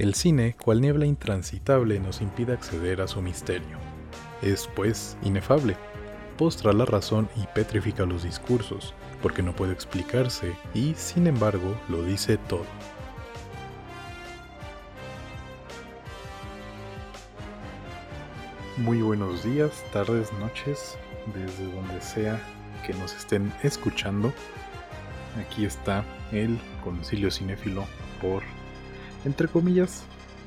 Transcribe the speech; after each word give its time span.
El 0.00 0.14
cine, 0.14 0.56
cual 0.56 0.80
niebla 0.80 1.04
intransitable, 1.04 2.00
nos 2.00 2.22
impide 2.22 2.54
acceder 2.54 3.02
a 3.02 3.06
su 3.06 3.20
misterio. 3.20 3.76
Es, 4.40 4.66
pues, 4.74 5.18
inefable. 5.22 5.76
Postra 6.38 6.72
la 6.72 6.86
razón 6.86 7.28
y 7.36 7.46
petrifica 7.54 8.06
los 8.06 8.22
discursos, 8.22 8.94
porque 9.20 9.42
no 9.42 9.54
puede 9.54 9.74
explicarse 9.74 10.56
y, 10.72 10.94
sin 10.94 11.26
embargo, 11.26 11.78
lo 11.90 12.02
dice 12.02 12.38
todo. 12.38 12.64
Muy 18.78 19.02
buenos 19.02 19.44
días, 19.44 19.84
tardes, 19.92 20.32
noches, 20.40 20.96
desde 21.34 21.70
donde 21.74 22.00
sea 22.00 22.40
que 22.86 22.94
nos 22.94 23.14
estén 23.14 23.52
escuchando. 23.62 24.32
Aquí 25.38 25.66
está 25.66 26.06
el 26.32 26.58
Concilio 26.82 27.30
Cinéfilo 27.30 27.84
por, 28.22 28.42
entre 29.24 29.48
comillas, 29.48 30.04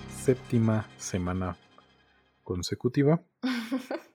séptima 0.10 0.88
semana 0.98 1.58
consecutiva. 2.44 3.22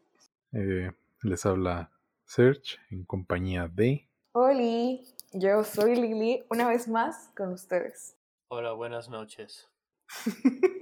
Eh, 0.50 0.90
les 1.24 1.44
habla 1.44 1.92
Serge 2.24 2.78
en 2.90 3.04
compañía 3.04 3.68
de... 3.68 4.08
Hola, 4.32 4.98
yo 5.34 5.62
soy 5.62 5.94
Lili, 5.94 6.42
una 6.48 6.66
vez 6.66 6.88
más 6.88 7.30
con 7.36 7.52
ustedes. 7.52 8.16
Hola, 8.48 8.72
buenas 8.72 9.10
noches. 9.10 9.68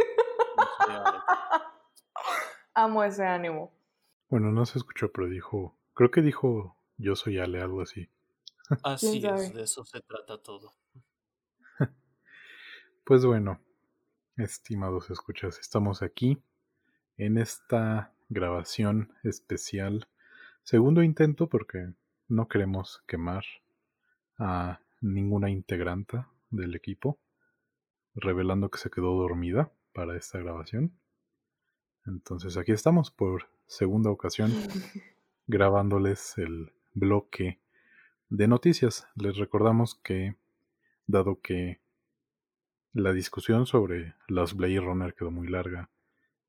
Amo 2.75 3.03
ese 3.03 3.27
ánimo. 3.27 3.73
Bueno, 4.29 4.53
no 4.53 4.65
se 4.67 4.79
escuchó, 4.79 5.11
pero 5.11 5.29
dijo, 5.29 5.77
creo 5.95 6.13
que 6.13 6.23
dijo 6.23 6.77
yo 6.97 7.17
soy 7.17 7.41
Ale, 7.41 7.61
algo 7.61 7.83
así. 7.83 8.09
Así 8.85 9.21
¿Quién 9.21 9.35
es, 9.35 9.53
de 9.53 9.65
eso 9.65 9.85
se 9.85 10.01
trata 10.01 10.41
todo. 10.41 10.75
Pues 13.05 13.25
bueno, 13.25 13.61
estimados 14.37 15.11
escuchas, 15.11 15.59
estamos 15.59 16.03
aquí 16.03 16.43
en 17.17 17.39
esta 17.39 18.13
grabación 18.29 19.13
especial. 19.23 20.09
Segundo 20.63 21.03
intento 21.03 21.49
porque 21.49 21.93
no 22.29 22.49
queremos 22.49 23.03
quemar 23.07 23.45
a 24.39 24.81
ninguna 25.01 25.49
integrante 25.49 26.25
del 26.51 26.75
equipo, 26.75 27.19
revelando 28.15 28.71
que 28.71 28.79
se 28.79 28.91
quedó 28.91 29.15
dormida 29.15 29.73
para 29.93 30.17
esta 30.17 30.39
grabación. 30.39 30.93
Entonces 32.05 32.57
aquí 32.57 32.73
estamos 32.73 33.11
por 33.11 33.49
segunda 33.67 34.11
ocasión 34.11 34.53
grabándoles 35.47 36.37
el 36.37 36.73
bloque 36.93 37.59
de 38.29 38.49
noticias. 38.49 39.09
Les 39.15 39.37
recordamos 39.39 39.95
que, 39.95 40.37
dado 41.07 41.41
que 41.41 41.81
la 42.97 43.13
discusión 43.13 43.67
sobre 43.67 44.15
las 44.27 44.55
Blade 44.55 44.81
Runner 44.81 45.15
quedó 45.15 45.31
muy 45.31 45.49
larga 45.49 45.91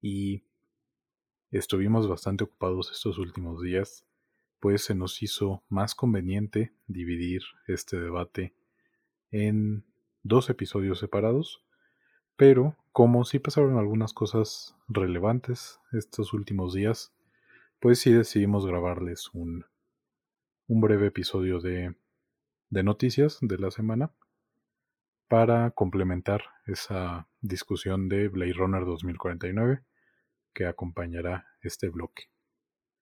y 0.01 0.45
estuvimos 1.51 2.07
bastante 2.07 2.45
ocupados 2.45 2.89
estos 2.89 3.17
últimos 3.17 3.61
días, 3.61 4.05
pues 4.61 4.85
se 4.85 4.95
nos 4.95 5.21
hizo 5.21 5.65
más 5.67 5.93
conveniente 5.93 6.73
dividir 6.87 7.41
este 7.67 7.99
debate 7.99 8.55
en 9.29 9.83
dos 10.23 10.49
episodios 10.49 10.99
separados, 10.99 11.65
pero 12.37 12.77
como 12.93 13.25
sí 13.25 13.39
pasaron 13.39 13.77
algunas 13.77 14.13
cosas 14.13 14.73
relevantes 14.87 15.81
estos 15.91 16.31
últimos 16.31 16.73
días, 16.73 17.13
pues 17.81 17.99
sí 17.99 18.13
decidimos 18.13 18.65
grabarles 18.65 19.29
un, 19.33 19.65
un 20.67 20.79
breve 20.79 21.07
episodio 21.07 21.59
de, 21.59 21.93
de 22.69 22.83
noticias 22.83 23.37
de 23.41 23.57
la 23.57 23.69
semana 23.69 24.13
para 25.27 25.71
complementar 25.71 26.43
esa 26.65 27.27
discusión 27.41 28.09
de 28.09 28.29
Blade 28.29 28.53
Runner 28.53 28.85
2049 28.85 29.83
que 30.53 30.65
acompañará 30.65 31.47
este 31.61 31.89
bloque. 31.89 32.29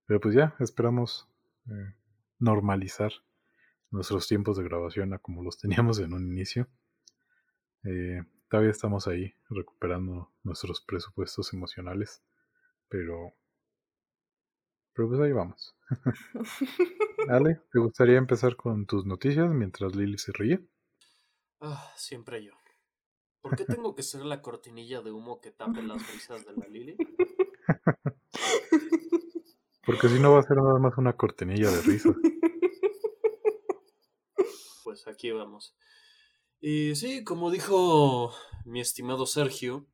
Pero 0.06 0.19
pues 0.19 0.35
ya, 0.35 0.56
esperamos 0.59 1.28
eh, 1.68 1.94
normalizar 2.40 3.12
nuestros 3.91 4.28
tiempos 4.28 4.58
de 4.58 4.64
grabación 4.64 5.14
a 5.14 5.19
como 5.19 5.44
los 5.44 5.58
teníamos 5.59 6.00
en 6.00 6.14
un 6.14 6.28
inicio. 6.28 6.68
Eh, 7.84 8.24
todavía 8.50 8.72
estamos 8.72 9.08
ahí 9.08 9.34
recuperando 9.50 10.31
nuestros 10.44 10.81
presupuestos 10.81 11.53
emocionales, 11.53 12.24
pero, 12.90 13.34
pero 14.94 15.09
pues 15.09 15.22
ahí 15.22 15.31
vamos. 15.31 15.75
Ale, 17.30 17.62
¿te 17.72 17.80
gustaría 17.80 18.18
empezar 18.18 18.56
con 18.56 18.85
tus 18.85 19.06
noticias 19.06 19.50
mientras 19.52 19.96
Lily 19.96 20.18
se 20.18 20.31
ríe? 20.34 20.68
Ah, 21.61 21.93
siempre 21.95 22.43
yo. 22.43 22.51
¿Por 23.41 23.55
qué 23.55 23.66
tengo 23.66 23.93
que 23.93 24.03
ser 24.03 24.25
la 24.25 24.41
cortinilla 24.41 25.01
de 25.01 25.11
humo 25.11 25.39
que 25.39 25.51
tape 25.51 25.83
las 25.83 26.11
risas 26.11 26.45
de 26.45 26.53
la 26.55 26.67
Lili? 26.67 26.97
Porque 29.85 30.09
si 30.09 30.19
no 30.19 30.31
va 30.31 30.39
a 30.39 30.43
ser 30.43 30.57
nada 30.57 30.79
más 30.79 30.97
una 30.97 31.13
cortinilla 31.13 31.69
de 31.69 31.81
risa. 31.81 32.09
Pues 34.83 35.07
aquí 35.07 35.29
vamos. 35.31 35.75
Y 36.59 36.95
sí, 36.95 37.23
como 37.23 37.51
dijo 37.51 38.33
mi 38.66 38.81
estimado 38.81 39.27
Sergio, 39.27 39.85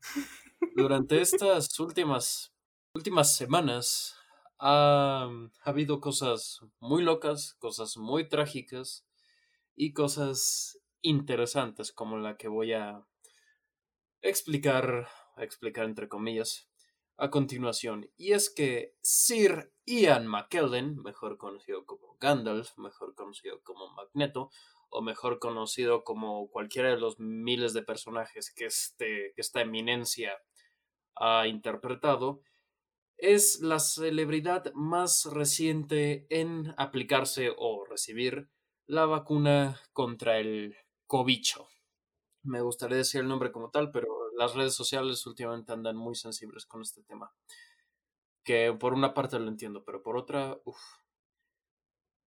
durante 0.76 1.20
estas 1.20 1.78
últimas, 1.80 2.54
últimas 2.94 3.36
semanas 3.36 4.16
ha, 4.60 5.30
ha 5.64 5.70
habido 5.70 6.00
cosas 6.00 6.62
muy 6.80 7.04
locas, 7.04 7.56
cosas 7.60 7.98
muy 7.98 8.30
trágicas 8.30 9.06
y 9.76 9.92
cosas 9.92 10.81
interesantes 11.02 11.92
como 11.92 12.18
la 12.18 12.38
que 12.38 12.48
voy 12.48 12.74
a 12.74 13.06
explicar, 14.22 15.08
a 15.36 15.44
explicar 15.44 15.86
entre 15.86 16.08
comillas, 16.08 16.70
a 17.18 17.30
continuación. 17.30 18.10
Y 18.18 18.34
es 18.34 18.50
que 18.50 18.96
Sir 19.02 19.74
Ian 19.86 20.28
McKellen, 20.28 20.98
mejor 21.04 21.38
conocido 21.38 21.86
como 21.86 22.18
Gandalf, 22.20 22.78
mejor 22.78 23.16
conocido 23.16 23.62
como 23.64 23.90
Magneto, 23.94 24.50
o 24.90 25.02
mejor 25.02 25.40
conocido 25.40 26.04
como 26.04 26.50
cualquiera 26.50 26.90
de 26.90 26.98
los 26.98 27.20
miles 27.20 27.74
de 27.74 27.84
personajes 27.84 28.54
que, 28.54 28.66
este, 28.66 29.32
que 29.36 29.42
esta 29.42 29.62
eminencia 29.62 30.34
ha 31.16 31.48
interpretado, 31.48 32.42
es 33.18 33.62
la 33.62 33.80
celebridad 33.80 34.74
más 34.74 35.26
reciente 35.26 36.26
en 36.30 36.74
aplicarse 36.78 37.54
o 37.56 37.86
recibir 37.86 38.50
la 38.88 39.06
vacuna 39.06 39.80
contra 39.94 40.40
el 40.40 40.76
cobicho. 41.12 41.68
Me 42.42 42.62
gustaría 42.62 42.96
decir 42.96 43.20
el 43.20 43.28
nombre 43.28 43.52
como 43.52 43.70
tal, 43.70 43.92
pero 43.92 44.08
las 44.38 44.56
redes 44.56 44.74
sociales 44.74 45.28
últimamente 45.28 45.74
andan 45.74 45.98
muy 45.98 46.16
sensibles 46.16 46.66
con 46.66 46.82
este 46.82 47.04
tema. 47.04 47.36
Que 48.46 48.72
por 48.72 48.94
una 48.94 49.14
parte 49.14 49.38
lo 49.38 49.50
entiendo, 49.50 49.84
pero 49.84 50.02
por 50.02 50.16
otra, 50.16 50.58
uff. 50.64 50.80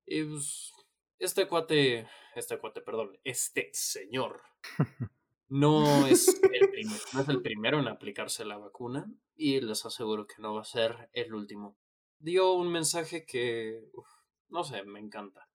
Y 0.05 0.25
pues, 0.25 0.75
este 1.19 1.49
cuate, 1.49 2.07
este 2.35 2.59
cuate, 2.59 2.83
perdón, 2.83 3.19
este 3.25 3.71
señor 3.73 4.43
no 5.49 6.07
es, 6.07 6.29
el 6.29 6.69
primero, 6.69 7.01
no 7.15 7.21
es 7.23 7.29
el 7.31 7.41
primero 7.41 7.79
en 7.79 7.89
aplicarse 7.89 8.45
la 8.45 8.59
vacuna 8.59 9.11
y 9.35 9.63
les 9.63 9.87
aseguro 9.87 10.27
que 10.27 10.43
no 10.43 10.53
va 10.53 10.61
a 10.61 10.65
ser 10.65 11.09
el 11.15 11.33
último. 11.33 11.79
Dio 12.19 12.53
un 12.53 12.71
mensaje 12.71 13.25
que, 13.25 13.89
uf, 13.95 14.09
no 14.51 14.63
sé, 14.63 14.85
me 14.85 15.01
encanta. 15.01 15.49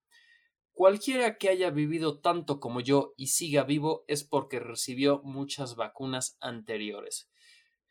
Cualquiera 0.79 1.37
que 1.37 1.49
haya 1.49 1.71
vivido 1.71 2.19
tanto 2.21 2.61
como 2.61 2.79
yo 2.79 3.13
y 3.17 3.27
siga 3.27 3.65
vivo 3.65 4.05
es 4.07 4.23
porque 4.23 4.61
recibió 4.61 5.19
muchas 5.25 5.75
vacunas 5.75 6.37
anteriores. 6.39 7.29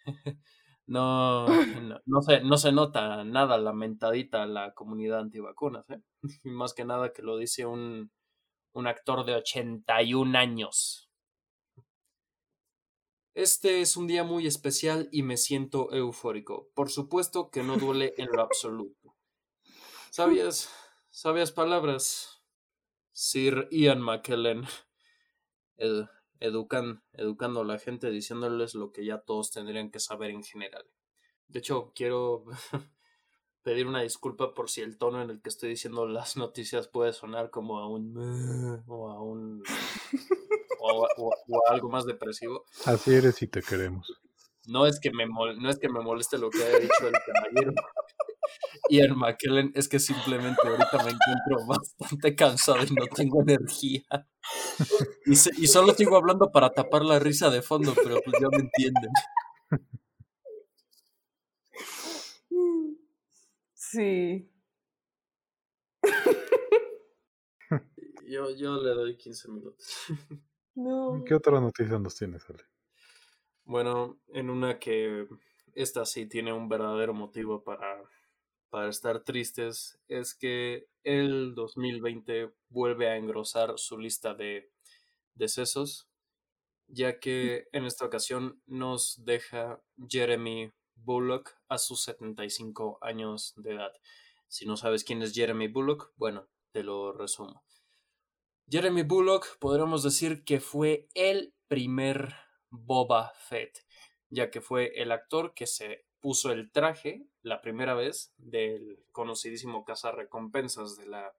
no, 0.86 1.46
no, 1.82 2.00
no 2.06 2.22
se, 2.22 2.40
no 2.40 2.56
se 2.56 2.72
nota 2.72 3.24
nada 3.24 3.58
lamentadita 3.58 4.46
la 4.46 4.72
comunidad 4.72 5.20
antivacunas, 5.20 5.84
¿eh? 5.90 6.00
Más 6.44 6.72
que 6.72 6.86
nada 6.86 7.12
que 7.12 7.20
lo 7.20 7.36
dice 7.36 7.66
un, 7.66 8.10
un 8.72 8.86
actor 8.86 9.26
de 9.26 9.34
81 9.34 10.38
años. 10.38 11.10
Este 13.34 13.82
es 13.82 13.98
un 13.98 14.06
día 14.06 14.24
muy 14.24 14.46
especial 14.46 15.10
y 15.12 15.24
me 15.24 15.36
siento 15.36 15.92
eufórico. 15.92 16.70
Por 16.72 16.88
supuesto 16.88 17.50
que 17.50 17.62
no 17.62 17.76
duele 17.76 18.14
en 18.16 18.28
lo 18.32 18.40
absoluto. 18.40 19.14
¿Sabias? 20.10 20.70
¿Sabias 21.10 21.52
palabras? 21.52 22.37
Sir 23.20 23.66
Ian 23.72 24.00
McKellen 24.00 24.62
ed- 25.76 26.06
educan, 26.38 27.02
educando 27.14 27.62
a 27.62 27.64
la 27.64 27.80
gente, 27.80 28.10
diciéndoles 28.10 28.76
lo 28.76 28.92
que 28.92 29.04
ya 29.04 29.18
todos 29.18 29.50
tendrían 29.50 29.90
que 29.90 29.98
saber 29.98 30.30
en 30.30 30.44
general. 30.44 30.84
De 31.48 31.58
hecho, 31.58 31.90
quiero 31.96 32.44
pedir 33.62 33.88
una 33.88 34.02
disculpa 34.02 34.54
por 34.54 34.70
si 34.70 34.82
el 34.82 34.98
tono 34.98 35.20
en 35.20 35.30
el 35.30 35.42
que 35.42 35.48
estoy 35.48 35.70
diciendo 35.70 36.06
las 36.06 36.36
noticias 36.36 36.86
puede 36.86 37.12
sonar 37.12 37.50
como 37.50 37.80
a 37.80 37.88
un 37.88 38.14
o 38.86 39.10
a 39.10 39.20
un 39.20 39.64
o, 40.78 40.90
a- 41.04 41.08
o 41.16 41.32
a- 41.32 41.36
o 41.48 41.58
a 41.68 41.72
algo 41.72 41.88
más 41.88 42.06
depresivo. 42.06 42.66
Así 42.84 43.14
eres 43.14 43.42
y 43.42 43.48
te 43.48 43.62
queremos. 43.62 44.12
No 44.68 44.86
es 44.86 45.00
que 45.00 45.10
me 45.10 45.26
mol- 45.26 45.58
no 45.60 45.70
es 45.70 45.78
que 45.80 45.88
me 45.88 46.00
moleste 46.00 46.38
lo 46.38 46.50
que 46.50 46.62
haya 46.62 46.78
dicho 46.78 47.08
el 47.08 47.14
caballero. 47.26 47.72
Ian 48.90 49.16
McKellen, 49.16 49.72
es 49.74 49.88
que 49.88 49.98
simplemente 49.98 50.60
ahorita 50.64 51.04
me 51.04 51.10
encuentro 51.10 51.66
bastante 51.66 52.34
cansado 52.34 52.78
y 52.84 52.94
no 52.94 53.06
tengo 53.14 53.42
energía. 53.42 54.02
Y, 55.26 55.32
y 55.32 55.66
solo 55.66 55.94
sigo 55.94 56.16
hablando 56.16 56.50
para 56.50 56.70
tapar 56.70 57.04
la 57.04 57.18
risa 57.18 57.50
de 57.50 57.62
fondo, 57.62 57.94
pero 57.94 58.20
pues 58.24 58.36
ya 58.40 58.48
me 58.50 58.58
entienden. 58.58 59.10
Sí. 63.74 64.50
Yo, 68.26 68.50
yo 68.54 68.76
le 68.82 68.90
doy 68.90 69.16
15 69.16 69.48
minutos. 69.48 69.96
No. 70.74 71.24
¿Qué 71.26 71.34
otra 71.34 71.58
noticia 71.60 71.98
nos 71.98 72.14
tienes, 72.14 72.44
Ale? 72.50 72.62
Bueno, 73.64 74.20
en 74.34 74.50
una 74.50 74.78
que 74.78 75.26
esta 75.74 76.04
sí 76.04 76.26
tiene 76.26 76.52
un 76.52 76.68
verdadero 76.68 77.14
motivo 77.14 77.64
para, 77.64 78.02
para 78.70 78.88
estar 78.88 79.24
tristes, 79.24 79.98
es 80.08 80.34
que 80.34 80.88
el 81.02 81.54
2020 81.54 82.52
vuelve 82.68 83.08
a 83.08 83.16
engrosar 83.16 83.78
su 83.78 83.98
lista 83.98 84.34
de 84.34 84.70
decesos, 85.34 86.08
ya 86.86 87.20
que 87.20 87.68
en 87.72 87.84
esta 87.84 88.04
ocasión 88.04 88.62
nos 88.66 89.24
deja 89.24 89.82
Jeremy 90.08 90.72
Bullock 90.94 91.54
a 91.68 91.78
sus 91.78 92.02
75 92.02 92.98
años 93.00 93.54
de 93.56 93.74
edad. 93.74 93.92
Si 94.48 94.66
no 94.66 94.76
sabes 94.76 95.04
quién 95.04 95.22
es 95.22 95.34
Jeremy 95.34 95.68
Bullock, 95.68 96.12
bueno, 96.16 96.48
te 96.72 96.82
lo 96.82 97.12
resumo. 97.12 97.62
Jeremy 98.70 99.02
Bullock 99.02 99.58
podríamos 99.58 100.02
decir 100.02 100.44
que 100.44 100.60
fue 100.60 101.08
el 101.14 101.54
primer 101.68 102.34
Boba 102.70 103.32
Fett, 103.34 103.86
ya 104.30 104.50
que 104.50 104.60
fue 104.60 104.92
el 104.96 105.12
actor 105.12 105.54
que 105.54 105.66
se 105.66 106.07
puso 106.20 106.52
el 106.52 106.70
traje 106.70 107.26
la 107.42 107.60
primera 107.60 107.94
vez 107.94 108.32
del 108.38 109.04
conocidísimo 109.12 109.84
recompensas 110.14 110.96
de 110.96 111.06
la 111.06 111.32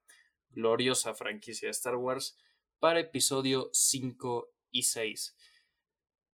gloriosa 0.51 1.13
franquicia 1.13 1.67
de 1.67 1.71
Star 1.71 1.95
Wars 1.95 2.37
para 2.79 2.99
episodio 2.99 3.69
5 3.73 4.49
y 4.71 4.83
6. 4.83 5.35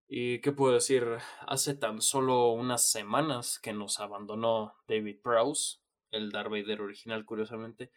¿Y 0.07 0.39
qué 0.41 0.51
puedo 0.51 0.75
decir? 0.75 1.03
Hace 1.47 1.73
tan 1.73 2.01
solo 2.01 2.51
unas 2.51 2.91
semanas 2.91 3.59
que 3.59 3.73
nos 3.73 3.99
abandonó 3.99 4.75
David 4.87 5.17
Prowse, 5.23 5.79
el 6.11 6.31
Darth 6.31 6.51
Vader 6.51 6.81
original, 6.81 7.25
curiosamente. 7.25 7.91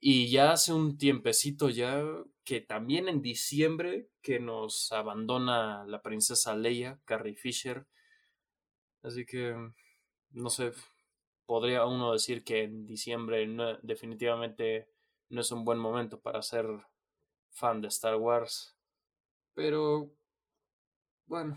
Y 0.00 0.30
ya 0.30 0.52
hace 0.52 0.72
un 0.72 0.98
tiempecito 0.98 1.68
ya 1.68 2.02
que 2.44 2.60
también 2.60 3.08
en 3.08 3.22
diciembre 3.22 4.08
que 4.22 4.38
nos 4.38 4.92
abandona 4.92 5.84
la 5.84 6.02
princesa 6.02 6.54
Leia, 6.54 7.00
Carrie 7.04 7.34
Fisher. 7.34 7.86
Así 9.06 9.24
que, 9.24 9.54
no 10.30 10.50
sé, 10.50 10.72
podría 11.46 11.86
uno 11.86 12.12
decir 12.12 12.42
que 12.42 12.64
en 12.64 12.88
diciembre 12.88 13.48
definitivamente 13.82 14.90
no 15.28 15.42
es 15.42 15.52
un 15.52 15.64
buen 15.64 15.78
momento 15.78 16.20
para 16.20 16.42
ser 16.42 16.66
fan 17.50 17.80
de 17.80 17.86
Star 17.86 18.16
Wars. 18.16 18.76
Pero 19.54 20.10
bueno, 21.26 21.56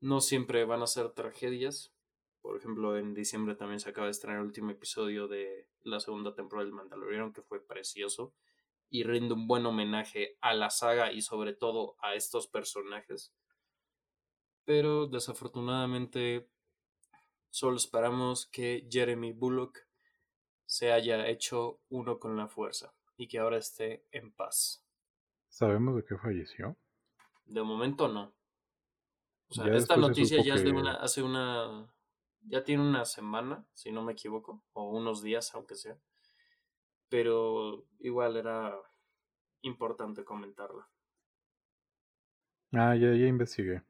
no 0.00 0.20
siempre 0.20 0.64
van 0.64 0.82
a 0.82 0.86
ser 0.86 1.10
tragedias. 1.10 1.92
Por 2.40 2.56
ejemplo, 2.56 2.96
en 2.96 3.12
diciembre 3.12 3.56
también 3.56 3.80
se 3.80 3.90
acaba 3.90 4.06
de 4.06 4.12
estrenar 4.12 4.38
el 4.38 4.46
último 4.46 4.70
episodio 4.70 5.26
de 5.26 5.68
la 5.82 5.98
segunda 5.98 6.32
temporada 6.32 6.66
del 6.66 6.74
Mandalorian, 6.74 7.32
que 7.32 7.42
fue 7.42 7.60
precioso 7.60 8.32
y 8.88 9.02
rinde 9.02 9.34
un 9.34 9.48
buen 9.48 9.66
homenaje 9.66 10.38
a 10.40 10.54
la 10.54 10.70
saga 10.70 11.10
y 11.10 11.22
sobre 11.22 11.54
todo 11.54 11.96
a 11.98 12.14
estos 12.14 12.46
personajes. 12.46 13.34
Pero 14.66 15.06
desafortunadamente 15.06 16.50
solo 17.50 17.76
esperamos 17.76 18.46
que 18.46 18.86
Jeremy 18.90 19.32
Bullock 19.32 19.86
se 20.66 20.92
haya 20.92 21.28
hecho 21.28 21.80
uno 21.88 22.18
con 22.18 22.36
la 22.36 22.48
fuerza 22.48 22.92
y 23.16 23.28
que 23.28 23.38
ahora 23.38 23.58
esté 23.58 24.04
en 24.10 24.32
paz. 24.32 24.84
¿Sabemos 25.48 25.96
de 25.96 26.04
qué 26.04 26.18
falleció? 26.18 26.76
De 27.46 27.62
momento 27.62 28.08
no. 28.08 28.34
O 29.48 29.54
sea, 29.54 29.72
esta 29.74 29.96
noticia 29.96 30.42
ya 30.42 30.54
es 30.54 30.64
de 30.64 30.72
una, 30.72 30.94
hace 30.94 31.22
una, 31.22 31.86
ya 32.42 32.64
tiene 32.64 32.82
una 32.82 33.04
semana, 33.04 33.64
si 33.72 33.92
no 33.92 34.02
me 34.02 34.12
equivoco, 34.14 34.64
o 34.72 34.90
unos 34.90 35.22
días, 35.22 35.54
aunque 35.54 35.76
sea. 35.76 35.96
Pero 37.08 37.86
igual 38.00 38.36
era 38.36 38.76
importante 39.62 40.24
comentarla. 40.24 40.88
Ah, 42.72 42.96
ya, 42.96 43.14
ya 43.14 43.26
investigué. 43.28 43.82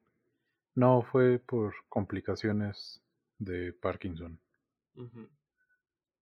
No, 0.76 1.02
fue 1.02 1.38
por 1.40 1.74
complicaciones 1.88 3.02
de 3.38 3.72
Parkinson. 3.72 4.38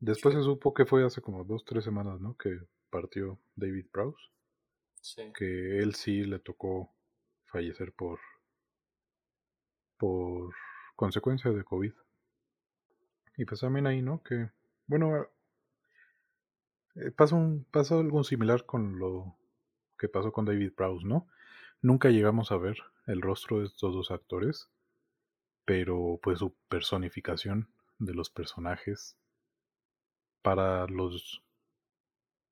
Después 0.01 0.35
se 0.35 0.43
supo 0.43 0.73
que 0.73 0.87
fue 0.87 1.05
hace 1.05 1.21
como 1.21 1.45
dos, 1.45 1.65
tres 1.65 1.85
semanas, 1.85 2.21
¿no? 2.21 2.37
Que 2.37 2.59
partió 2.89 3.39
David 3.56 3.87
Prowse. 3.93 4.23
Sí. 5.01 5.23
Que 5.37 5.81
él 5.81 5.95
sí 5.95 6.25
le 6.25 6.39
tocó 6.39 6.95
fallecer 7.47 7.93
por 7.93 8.19
por 9.99 10.55
consecuencia 10.97 11.51
de 11.51 11.65
COVID. 11.65 11.93
Y 13.37 13.45
pues 13.45 13.61
también 13.61 13.87
ahí, 13.87 14.03
¿no? 14.03 14.23
Que, 14.23 14.51
bueno, 14.87 15.27
eh, 16.95 17.11
pasa, 17.11 17.35
un, 17.35 17.65
pasa 17.71 17.99
algo 17.99 18.23
similar 18.23 18.65
con 18.65 18.99
lo 18.99 19.37
que 19.99 20.09
pasó 20.09 20.33
con 20.33 20.45
David 20.45 20.73
Prowse, 20.75 21.06
¿no? 21.06 21.27
Nunca 21.83 22.11
llegamos 22.11 22.53
a 22.53 22.56
ver 22.56 22.77
el 23.06 23.23
rostro 23.23 23.61
de 23.61 23.67
estos 23.67 23.95
dos 23.95 24.11
actores, 24.11 24.69
pero 25.65 26.19
pues 26.23 26.39
su 26.39 26.55
personificación 26.69 27.69
de 27.99 28.15
los 28.15 28.31
personajes 28.31 29.17
para 30.43 30.87
los 30.87 31.43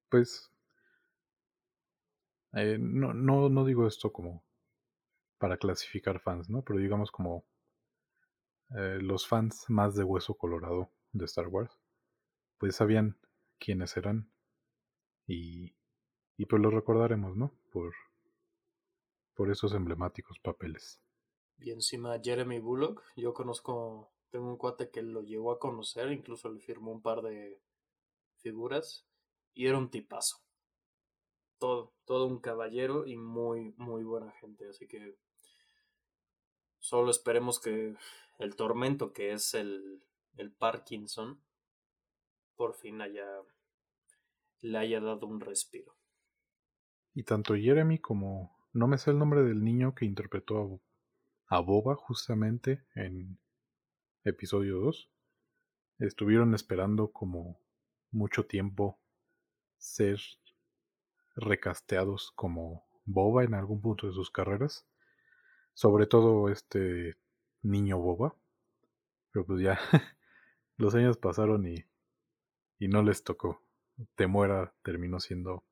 pues 0.09 0.51
eh, 2.55 2.77
no, 2.79 3.15
no, 3.15 3.49
no 3.49 3.65
digo 3.65 3.87
esto 3.87 4.13
como 4.13 4.43
para 5.39 5.57
clasificar 5.57 6.21
fans, 6.21 6.49
¿no? 6.51 6.63
Pero 6.63 6.79
digamos 6.79 7.11
como 7.11 7.45
eh, 8.77 8.99
los 9.01 9.27
fans 9.27 9.65
más 9.69 9.95
de 9.95 10.05
hueso 10.05 10.35
colorado 10.35 10.91
de 11.13 11.25
Star 11.25 11.49
Wars, 11.49 11.79
pues 12.59 12.77
sabían 12.77 13.17
quiénes 13.59 13.97
eran 13.97 14.31
y, 15.27 15.75
y 16.37 16.47
pues 16.47 16.63
los 16.63 16.73
recordaremos, 16.73 17.37
¿no? 17.37 17.53
Por, 17.73 17.93
por 19.35 19.51
esos 19.51 19.75
emblemáticos 19.75 20.39
papeles. 20.39 21.01
Y 21.59 21.71
encima 21.71 22.21
Jeremy 22.23 22.59
Bullock, 22.59 23.03
yo 23.17 23.33
conozco, 23.33 24.13
tengo 24.31 24.49
un 24.49 24.57
cuate 24.57 24.91
que 24.91 25.03
lo 25.03 25.23
llegó 25.23 25.53
a 25.53 25.59
conocer, 25.59 26.11
incluso 26.11 26.49
le 26.51 26.61
firmó 26.61 26.93
un 26.93 27.03
par 27.03 27.23
de 27.23 27.61
figuras 28.39 29.07
y 29.55 29.67
era 29.67 29.79
un 29.79 29.91
tipazo. 29.91 30.39
Todo, 31.59 31.95
todo 32.05 32.27
un 32.27 32.41
caballero 32.41 33.07
y 33.07 33.17
muy, 33.17 33.73
muy 33.77 34.03
buena 34.03 34.33
gente, 34.33 34.69
así 34.69 34.89
que 34.89 35.17
Solo 36.83 37.13
esperemos 37.13 37.61
que 37.61 37.95
el 38.41 38.57
tormento 38.57 39.13
que 39.13 39.31
es 39.31 39.55
el, 39.55 40.03
el 40.37 40.51
Parkinson 40.51 41.41
por 42.57 42.75
fin 42.75 43.01
haya 43.01 43.25
le 44.63 44.79
haya 44.79 45.01
dado 45.01 45.29
un 45.29 45.39
respiro. 45.39 45.95
Y 47.15 47.23
tanto 47.23 47.55
Jeremy 47.55 48.01
como 48.01 48.62
no 48.73 48.87
me 48.87 48.99
sé 48.99 49.11
el 49.11 49.19
nombre 49.19 49.43
del 49.43 49.63
niño 49.65 49.95
que 49.95 50.05
interpretó 50.05 50.81
a, 51.47 51.61
Boba 51.61 51.95
justamente 51.95 52.85
en 52.95 53.39
episodio 54.25 54.79
2 54.81 55.11
estuvieron 55.99 56.55
esperando 56.55 57.13
como 57.13 57.61
mucho 58.11 58.47
tiempo 58.47 58.99
ser 59.77 60.21
recasteados 61.37 62.33
como 62.35 62.85
Boba 63.05 63.45
en 63.45 63.55
algún 63.55 63.81
punto 63.81 64.07
de 64.07 64.13
sus 64.13 64.31
carreras 64.31 64.87
sobre 65.75 66.07
todo 66.07 66.49
este 66.49 67.17
niño 67.63 67.99
boba. 67.99 68.37
Pero 69.31 69.47
pues 69.47 69.63
ya 69.63 69.79
los 70.77 70.95
años 70.95 71.17
pasaron 71.17 71.67
y, 71.67 71.85
y 72.79 72.89
no 72.89 73.03
les 73.03 73.25
tocó. 73.25 73.63
Temuera 74.15 74.75
terminó 74.83 75.21
siendo 75.21 75.65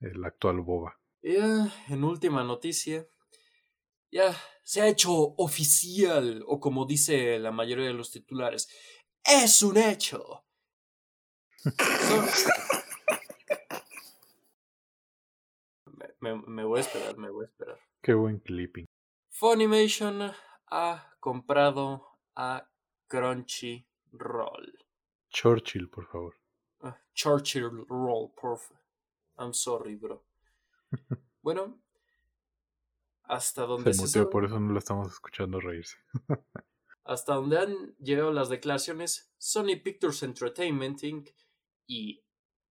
el 0.00 0.24
actual 0.24 0.60
boba. 0.60 1.01
Ya, 1.22 1.72
en 1.88 2.02
última 2.02 2.42
noticia, 2.42 3.06
ya 4.10 4.36
se 4.64 4.80
ha 4.80 4.88
hecho 4.88 5.12
oficial, 5.36 6.42
o 6.46 6.58
como 6.58 6.84
dice 6.84 7.38
la 7.38 7.52
mayoría 7.52 7.86
de 7.86 7.92
los 7.92 8.10
titulares, 8.10 8.68
es 9.24 9.62
un 9.62 9.76
hecho. 9.76 10.44
me, 16.20 16.34
me 16.46 16.64
voy 16.64 16.78
a 16.78 16.80
esperar, 16.80 17.16
me 17.16 17.30
voy 17.30 17.44
a 17.44 17.48
esperar. 17.48 17.78
Qué 18.02 18.14
buen 18.14 18.40
clipping. 18.40 18.86
Funimation 19.30 20.32
ha 20.70 21.16
comprado 21.20 22.18
a 22.34 22.68
Crunchyroll. 23.06 24.72
Churchill, 25.30 25.88
por 25.88 26.06
favor. 26.08 26.34
Uh, 26.80 26.90
Churchill 27.14 27.86
Roll, 27.88 28.32
por 28.34 28.58
favor. 28.58 28.82
I'm 29.38 29.54
sorry, 29.54 29.94
bro. 29.94 30.20
Bueno, 31.42 31.80
hasta 33.24 33.62
donde 33.62 33.94
se, 33.94 34.06
se 34.06 34.26
por 34.26 34.44
eso 34.44 34.60
no 34.60 34.72
lo 34.72 34.78
estamos 34.78 35.12
escuchando 35.12 35.60
reírse. 35.60 35.96
hasta 37.04 37.34
donde 37.34 37.58
han 37.58 37.96
llegado 37.96 38.32
las 38.32 38.48
declaraciones, 38.48 39.32
Sony 39.38 39.80
Pictures 39.82 40.22
Entertainment 40.22 41.02
Inc. 41.02 41.30
y 41.86 42.24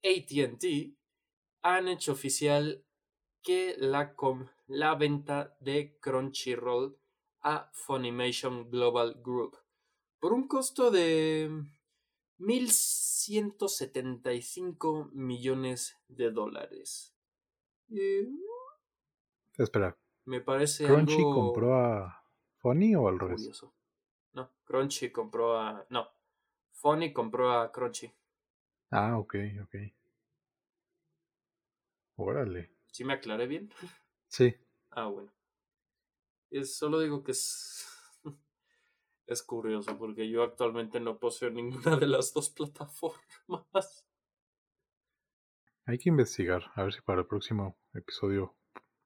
ATT 0.04 0.96
han 1.63 1.88
hecho 1.88 2.13
oficial 2.13 2.86
que 3.44 3.75
la, 3.78 4.16
la 4.68 4.96
venta 4.96 5.58
de 5.60 5.98
Crunchyroll 6.00 6.98
a 7.42 7.70
Funimation 7.74 8.70
Global 8.70 9.20
Group 9.24 9.58
por 10.22 10.32
un 10.34 10.48
costo 10.48 10.92
de 10.92 11.50
1.175 12.38 15.12
millones 15.12 15.98
de 16.08 16.30
dólares. 16.30 17.11
Espera. 19.57 19.98
Me 20.25 20.41
parece 20.41 20.86
¿Crunchy 20.86 21.21
compró 21.21 21.75
a 21.75 22.24
Funny 22.57 22.95
o 22.95 23.07
al 23.07 23.19
revés? 23.19 23.65
No, 24.33 24.50
Crunchy 24.63 25.12
compró 25.12 25.60
a... 25.60 25.86
No, 25.89 26.07
Funny 26.71 27.12
compró 27.12 27.51
a 27.51 27.71
Crunchy. 27.71 28.12
Ah, 28.91 29.17
ok, 29.17 29.36
ok. 29.63 29.75
Órale. 32.15 32.71
¿Sí 32.91 33.03
me 33.03 33.13
aclaré 33.13 33.48
bien? 33.48 33.74
Sí. 34.27 34.55
Ah, 34.93 35.05
bueno. 35.05 35.31
Es, 36.50 36.75
solo 36.75 37.00
digo 37.00 37.24
que 37.24 37.31
es, 37.31 37.88
es 39.25 39.41
curioso 39.41 39.98
porque 39.98 40.29
yo 40.29 40.43
actualmente 40.43 41.00
no 41.00 41.17
poseo 41.17 41.50
ninguna 41.50 41.95
de 41.95 42.07
las 42.07 42.33
dos 42.33 42.50
plataformas. 42.50 44.05
Hay 45.85 45.97
que 45.97 46.09
investigar, 46.09 46.71
a 46.75 46.83
ver 46.83 46.93
si 46.93 47.01
para 47.01 47.21
el 47.21 47.27
próximo 47.27 47.77
episodio 47.93 48.55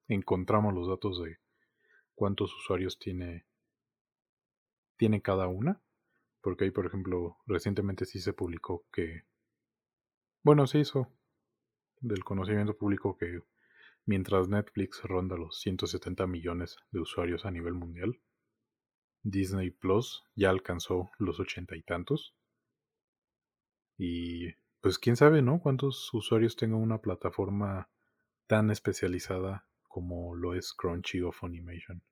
encontramos 0.08 0.74
los 0.74 0.90
datos 0.90 1.24
de 1.24 1.40
cuántos 2.16 2.54
usuarios 2.54 3.00
tiene, 3.00 3.46
tiene 4.98 5.22
cada 5.22 5.48
una. 5.48 5.82
Porque 6.42 6.66
ahí, 6.66 6.72
por 6.72 6.86
ejemplo, 6.86 7.38
recientemente 7.48 8.06
sí 8.06 8.20
se 8.20 8.34
publicó 8.34 8.86
que... 8.92 9.24
Bueno, 10.44 10.68
se 10.68 10.80
hizo 10.80 11.12
del 12.02 12.24
conocimiento 12.24 12.78
público 12.78 13.18
que 13.18 13.42
mientras 14.06 14.48
Netflix 14.48 15.02
ronda 15.04 15.38
los 15.38 15.60
170 15.62 16.28
millones 16.28 16.78
de 16.92 17.00
usuarios 17.00 17.46
a 17.46 17.52
nivel 17.52 17.74
mundial, 17.74 18.22
Disney 19.24 19.72
Plus 19.72 20.24
ya 20.36 20.52
alcanzó 20.52 21.10
los 21.18 21.40
ochenta 21.40 21.76
y 21.76 21.82
tantos. 21.82 22.36
Y 23.98 24.54
pues 24.86 25.00
quién 25.00 25.16
sabe, 25.16 25.42
¿no? 25.42 25.62
Cuántos 25.62 26.14
usuarios 26.14 26.56
tenga 26.56 26.76
una 26.76 27.02
plataforma 27.02 27.90
tan 28.46 28.70
especializada 28.70 29.66
como 29.88 30.36
lo 30.36 30.54
es 30.54 30.76
Crunchy 30.76 31.22
o 31.22 31.32
Funimation. 31.32 32.04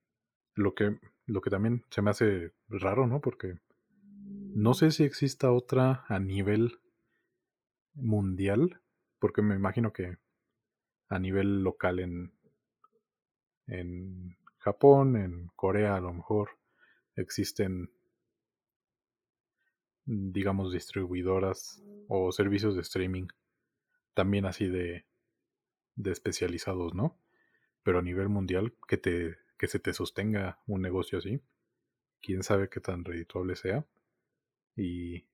Lo 0.56 0.74
que, 0.74 0.98
lo 1.28 1.42
que 1.42 1.52
también 1.52 1.86
se 1.92 2.02
me 2.02 2.10
hace 2.10 2.56
raro, 2.70 3.06
¿no? 3.06 3.22
Porque 3.22 3.60
no 4.56 4.74
sé 4.74 4.90
si 4.90 5.04
exista 5.04 5.52
otra 5.52 6.04
a 6.08 6.18
nivel 6.18 6.80
mundial, 7.94 8.82
porque 9.20 9.44
me 9.44 9.54
imagino 9.54 9.94
que 9.94 10.18
a 11.10 11.20
nivel 11.20 11.62
local 11.62 12.00
en, 12.00 12.34
en 13.68 14.36
Japón, 14.58 15.16
en 15.16 15.52
Corea 15.56 15.98
a 15.98 16.02
lo 16.02 16.12
mejor 16.12 16.58
existen, 17.16 17.92
digamos, 20.06 20.74
distribuidoras 20.74 21.84
o 22.08 22.32
servicios 22.32 22.76
de 22.76 22.82
streaming 22.82 23.28
también 24.14 24.46
así 24.46 24.68
de, 24.68 25.06
de 25.96 26.12
especializados, 26.12 26.94
¿no? 26.94 27.18
pero 27.84 28.00
a 28.00 28.02
nivel 28.02 28.30
mundial 28.30 28.74
que 28.88 28.98
te 28.98 29.38
que 29.58 29.68
se 29.68 29.80
te 29.80 29.94
sostenga 29.94 30.60
un 30.68 30.82
negocio 30.82 31.20
así, 31.20 31.42
quién 32.22 32.44
sabe 32.44 32.70
qué 32.70 32.82
tan 32.82 33.06
redituable 33.06 33.56
sea. 33.56 33.86
Y 34.76 35.26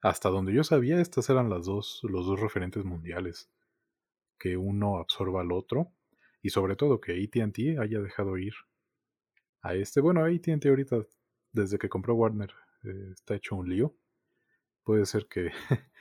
hasta 0.00 0.30
donde 0.30 0.54
yo 0.54 0.64
sabía, 0.64 1.00
estas 1.00 1.28
eran 1.28 1.50
las 1.50 1.66
dos 1.66 2.00
los 2.04 2.26
dos 2.26 2.40
referentes 2.40 2.84
mundiales, 2.84 3.50
que 4.38 4.56
uno 4.56 4.98
absorba 4.98 5.40
al 5.40 5.52
otro 5.52 5.92
y 6.42 6.50
sobre 6.50 6.76
todo 6.76 7.00
que 7.00 7.12
AT&T 7.12 7.78
haya 7.78 8.00
dejado 8.00 8.38
ir 8.38 8.54
a 9.62 9.74
este, 9.74 10.00
bueno, 10.00 10.24
AT&T 10.24 10.68
ahorita 10.68 11.06
desde 11.52 11.78
que 11.78 11.88
compró 11.88 12.14
Warner 12.14 12.52
eh, 12.84 13.10
está 13.12 13.34
hecho 13.34 13.56
un 13.56 13.68
lío. 13.68 13.94
Puede 14.84 15.06
ser 15.06 15.26
que 15.26 15.50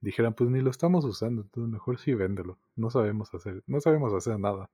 dijeran, 0.00 0.34
pues 0.34 0.50
ni 0.50 0.60
lo 0.60 0.70
estamos 0.70 1.04
usando, 1.04 1.42
entonces 1.42 1.72
mejor 1.72 1.98
sí 1.98 2.14
véndelo. 2.14 2.58
No 2.76 2.90
sabemos 2.90 3.32
hacer, 3.34 3.62
no 3.66 3.80
sabemos 3.80 4.12
hacer 4.12 4.38
nada. 4.38 4.70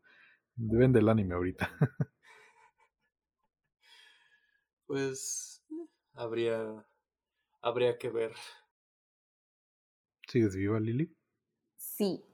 Vende 0.57 1.01
el 1.01 1.09
anime 1.09 1.35
ahorita. 1.35 1.71
pues 4.87 5.63
habría 6.15 6.85
habría 7.61 7.99
que 7.99 8.09
ver. 8.09 8.33
¿Sigues 10.27 10.57
viva, 10.57 10.81
Lili? 10.81 11.15
Sí, 11.77 12.25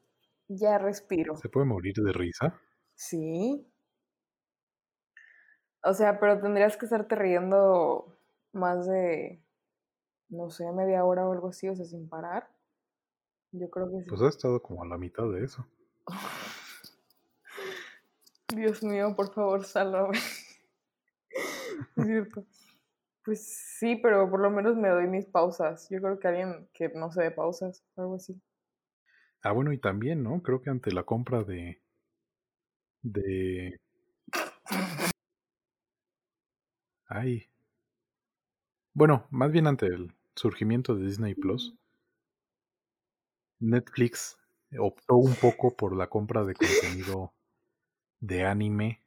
ya 0.48 0.78
respiro. 0.78 1.36
¿Se 1.36 1.48
puede 1.48 1.66
morir 1.66 1.94
de 1.94 2.12
risa? 2.12 2.60
Sí. 2.94 3.70
O 5.82 5.92
sea, 5.92 6.18
pero 6.18 6.40
tendrías 6.40 6.76
que 6.76 6.86
estarte 6.86 7.14
riendo 7.14 8.18
más 8.52 8.86
de, 8.86 9.43
no 10.34 10.50
sé, 10.50 10.70
media 10.72 11.04
hora 11.04 11.26
o 11.26 11.32
algo 11.32 11.48
así, 11.48 11.68
o 11.68 11.76
sea, 11.76 11.84
sin 11.84 12.08
parar. 12.08 12.48
Yo 13.52 13.70
creo 13.70 13.90
que 13.90 14.02
sí. 14.02 14.08
Pues 14.08 14.20
ha 14.22 14.28
estado 14.28 14.60
como 14.60 14.82
a 14.82 14.86
la 14.86 14.98
mitad 14.98 15.30
de 15.30 15.44
eso. 15.44 15.66
Dios 18.54 18.82
mío, 18.82 19.14
por 19.16 19.32
favor, 19.32 19.64
sálvame. 19.64 20.18
es 21.96 22.04
cierto. 22.04 22.44
Pues 23.24 23.46
sí, 23.78 23.96
pero 23.96 24.28
por 24.28 24.40
lo 24.40 24.50
menos 24.50 24.76
me 24.76 24.88
doy 24.88 25.06
mis 25.06 25.24
pausas. 25.24 25.88
Yo 25.90 26.00
creo 26.00 26.18
que 26.18 26.28
alguien 26.28 26.68
que 26.74 26.90
no 26.90 27.10
se 27.10 27.22
dé 27.22 27.30
pausas, 27.30 27.82
algo 27.96 28.16
así. 28.16 28.38
Ah, 29.42 29.52
bueno, 29.52 29.72
y 29.72 29.78
también, 29.78 30.22
¿no? 30.22 30.42
Creo 30.42 30.60
que 30.60 30.70
ante 30.70 30.92
la 30.92 31.04
compra 31.04 31.42
de. 31.42 31.80
de. 33.02 33.80
Ay. 37.06 37.48
Bueno, 38.92 39.26
más 39.30 39.50
bien 39.50 39.66
ante 39.66 39.86
el 39.86 40.14
surgimiento 40.36 40.94
de 40.94 41.06
Disney 41.06 41.34
Plus, 41.34 41.74
Netflix 43.60 44.36
optó 44.78 45.16
un 45.16 45.34
poco 45.34 45.76
por 45.76 45.96
la 45.96 46.08
compra 46.08 46.44
de 46.44 46.54
contenido 46.54 47.32
de 48.20 48.44
anime, 48.44 49.00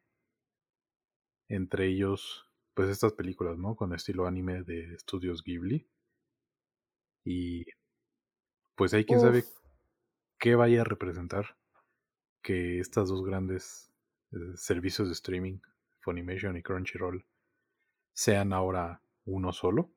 entre 1.50 1.88
ellos, 1.88 2.46
pues 2.74 2.90
estas 2.90 3.14
películas, 3.14 3.58
¿no? 3.58 3.76
Con 3.76 3.94
estilo 3.94 4.28
anime 4.28 4.64
de 4.64 4.94
estudios 4.94 5.44
Ghibli. 5.44 5.88
Y 7.24 7.66
pues 8.76 8.94
hay 8.94 9.06
quien 9.06 9.20
sabe 9.20 9.44
qué 10.40 10.56
vaya 10.56 10.82
a 10.82 10.86
representar 10.86 11.58
que 12.42 12.80
estas 12.80 13.10
dos 13.10 13.26
grandes 13.26 13.92
eh, 14.32 14.38
servicios 14.56 15.08
de 15.08 15.14
streaming, 15.14 15.60
Funimation 16.00 16.56
y 16.56 16.62
Crunchyroll, 16.62 17.26
sean 18.14 18.54
ahora 18.54 19.02
uno 19.26 19.52
solo. 19.52 19.92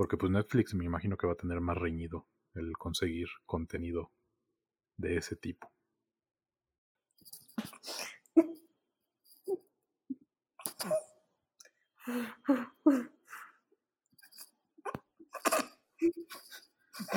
Porque 0.00 0.16
pues 0.16 0.32
Netflix 0.32 0.72
me 0.72 0.86
imagino 0.86 1.18
que 1.18 1.26
va 1.26 1.34
a 1.34 1.36
tener 1.36 1.60
más 1.60 1.76
reñido 1.76 2.26
el 2.54 2.72
conseguir 2.78 3.28
contenido 3.44 4.10
de 4.96 5.18
ese 5.18 5.36
tipo. 5.36 5.70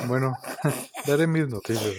Bueno, 0.06 0.34
daré 1.06 1.26
mis 1.26 1.48
noticias. 1.48 1.96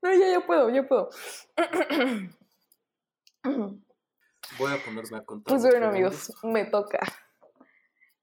No, 0.00 0.12
ya, 0.12 0.30
ya 0.30 0.46
puedo, 0.46 0.70
ya 0.70 0.86
puedo. 0.86 1.10
Voy 4.58 4.72
a 4.72 4.84
ponerme 4.84 5.18
a 5.18 5.24
contar. 5.24 5.50
Pues 5.50 5.62
bueno, 5.62 5.88
amigos, 5.88 6.32
me 6.44 6.66
toca. 6.66 7.00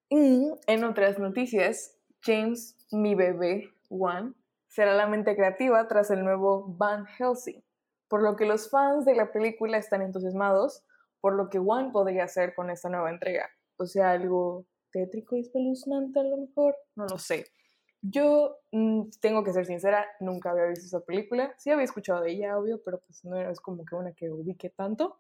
En 0.10 0.84
otras 0.84 1.20
noticias, 1.20 1.96
James, 2.22 2.76
mi 2.92 3.16
bebé, 3.16 3.70
One, 3.90 4.34
será 4.68 4.96
la 4.96 5.08
mente 5.08 5.36
creativa 5.36 5.88
tras 5.88 6.12
el 6.12 6.24
nuevo 6.24 6.66
Van 6.78 7.06
Helsing, 7.06 7.64
por 8.08 8.22
lo 8.24 8.36
que 8.36 8.46
los 8.46 8.70
fans 8.70 9.06
de 9.06 9.16
la 9.16 9.32
película 9.32 9.78
están 9.78 10.02
entusiasmados 10.02 10.84
por 11.22 11.36
lo 11.36 11.50
que 11.50 11.60
One 11.60 11.92
podría 11.92 12.24
hacer 12.24 12.54
con 12.56 12.70
esta 12.70 12.90
nueva 12.90 13.10
entrega. 13.10 13.50
O 13.78 13.86
sea, 13.86 14.12
algo 14.12 14.66
tétrico 14.92 15.36
y 15.36 15.42
espeluznante 15.42 16.20
a 16.20 16.24
lo 16.24 16.38
mejor, 16.38 16.76
no 16.96 17.06
lo 17.06 17.18
sé. 17.18 17.46
Yo 18.02 18.58
mm, 18.72 19.10
tengo 19.20 19.44
que 19.44 19.52
ser 19.52 19.66
sincera, 19.66 20.06
nunca 20.20 20.52
había 20.52 20.66
visto 20.66 20.86
esa 20.86 21.02
película. 21.02 21.54
Sí 21.58 21.70
había 21.70 21.84
escuchado 21.84 22.22
de 22.22 22.32
ella, 22.32 22.58
obvio, 22.58 22.82
pero 22.84 23.00
pues 23.00 23.24
no 23.26 23.38
es 23.38 23.60
como 23.60 23.84
que 23.86 23.96
una 23.96 24.14
que 24.14 24.32
ubique 24.32 24.70
tanto. 24.70 25.20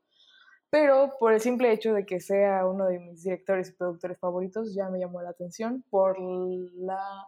Pero 0.71 1.15
por 1.19 1.33
el 1.33 1.39
simple 1.39 1.71
hecho 1.71 1.93
de 1.93 2.05
que 2.05 2.19
sea 2.19 2.65
uno 2.67 2.85
de 2.85 2.99
mis 2.99 3.23
directores 3.23 3.69
y 3.69 3.73
productores 3.73 4.19
favoritos, 4.19 4.75
ya 4.75 4.89
me 4.89 4.99
llamó 4.99 5.21
la 5.21 5.31
atención 5.31 5.83
por 5.89 6.19
la 6.19 7.27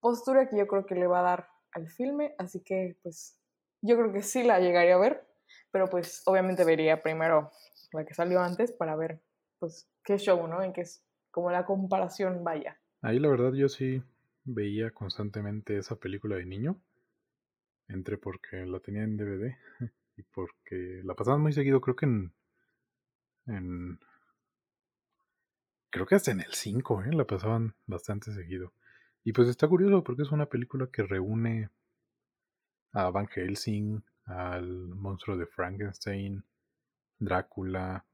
postura 0.00 0.48
que 0.48 0.58
yo 0.58 0.66
creo 0.66 0.84
que 0.84 0.94
le 0.94 1.06
va 1.06 1.20
a 1.20 1.30
dar 1.30 1.48
al 1.72 1.88
filme. 1.88 2.34
Así 2.38 2.62
que 2.62 2.98
pues 3.02 3.40
yo 3.80 3.96
creo 3.96 4.12
que 4.12 4.22
sí 4.22 4.42
la 4.42 4.60
llegaría 4.60 4.94
a 4.94 4.98
ver, 4.98 5.26
pero 5.70 5.88
pues 5.88 6.22
obviamente 6.26 6.64
vería 6.64 7.02
primero 7.02 7.50
la 7.92 8.04
que 8.04 8.14
salió 8.14 8.40
antes 8.40 8.72
para 8.72 8.96
ver, 8.96 9.20
pues, 9.58 9.88
qué 10.04 10.18
show, 10.18 10.46
¿no? 10.46 10.62
En 10.62 10.72
que 10.72 10.82
es 10.82 11.02
como 11.30 11.50
la 11.50 11.64
comparación 11.64 12.44
vaya. 12.44 12.78
Ahí 13.02 13.18
la 13.18 13.28
verdad 13.28 13.52
yo 13.52 13.68
sí 13.68 14.02
veía 14.44 14.90
constantemente 14.90 15.78
esa 15.78 15.96
película 15.96 16.36
de 16.36 16.46
niño. 16.46 16.80
Entré 17.88 18.18
porque 18.18 18.66
la 18.66 18.80
tenía 18.80 19.04
en 19.04 19.16
DVD 19.16 19.56
y 20.16 20.22
porque 20.22 21.00
la 21.04 21.14
pasaban 21.14 21.40
muy 21.40 21.52
seguido, 21.52 21.80
creo 21.80 21.96
que 21.96 22.06
en. 22.06 22.32
En 23.46 23.98
creo 25.90 26.06
que 26.06 26.14
hasta 26.14 26.30
en 26.30 26.40
el 26.40 26.52
5, 26.52 27.04
¿eh? 27.04 27.12
la 27.14 27.26
pasaban 27.26 27.74
bastante 27.86 28.32
seguido. 28.32 28.74
Y 29.24 29.32
pues 29.32 29.48
está 29.48 29.66
curioso 29.66 30.04
porque 30.04 30.22
es 30.22 30.30
una 30.30 30.46
película 30.46 30.88
que 30.92 31.02
reúne 31.02 31.70
a 32.92 33.10
Van 33.10 33.26
Helsing, 33.26 34.02
al 34.26 34.94
monstruo 34.94 35.36
de 35.36 35.46
Frankenstein, 35.46 36.44
Drácula. 37.18 38.04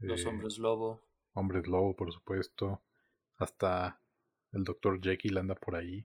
Los 0.00 0.26
hombres 0.26 0.58
lobo. 0.58 1.00
Hombres 1.34 1.68
lobo, 1.68 1.94
por 1.94 2.12
supuesto. 2.12 2.82
Hasta 3.36 4.00
el 4.52 4.64
Dr. 4.64 5.00
Jekyll 5.00 5.38
anda 5.38 5.54
por 5.54 5.76
ahí. 5.76 6.04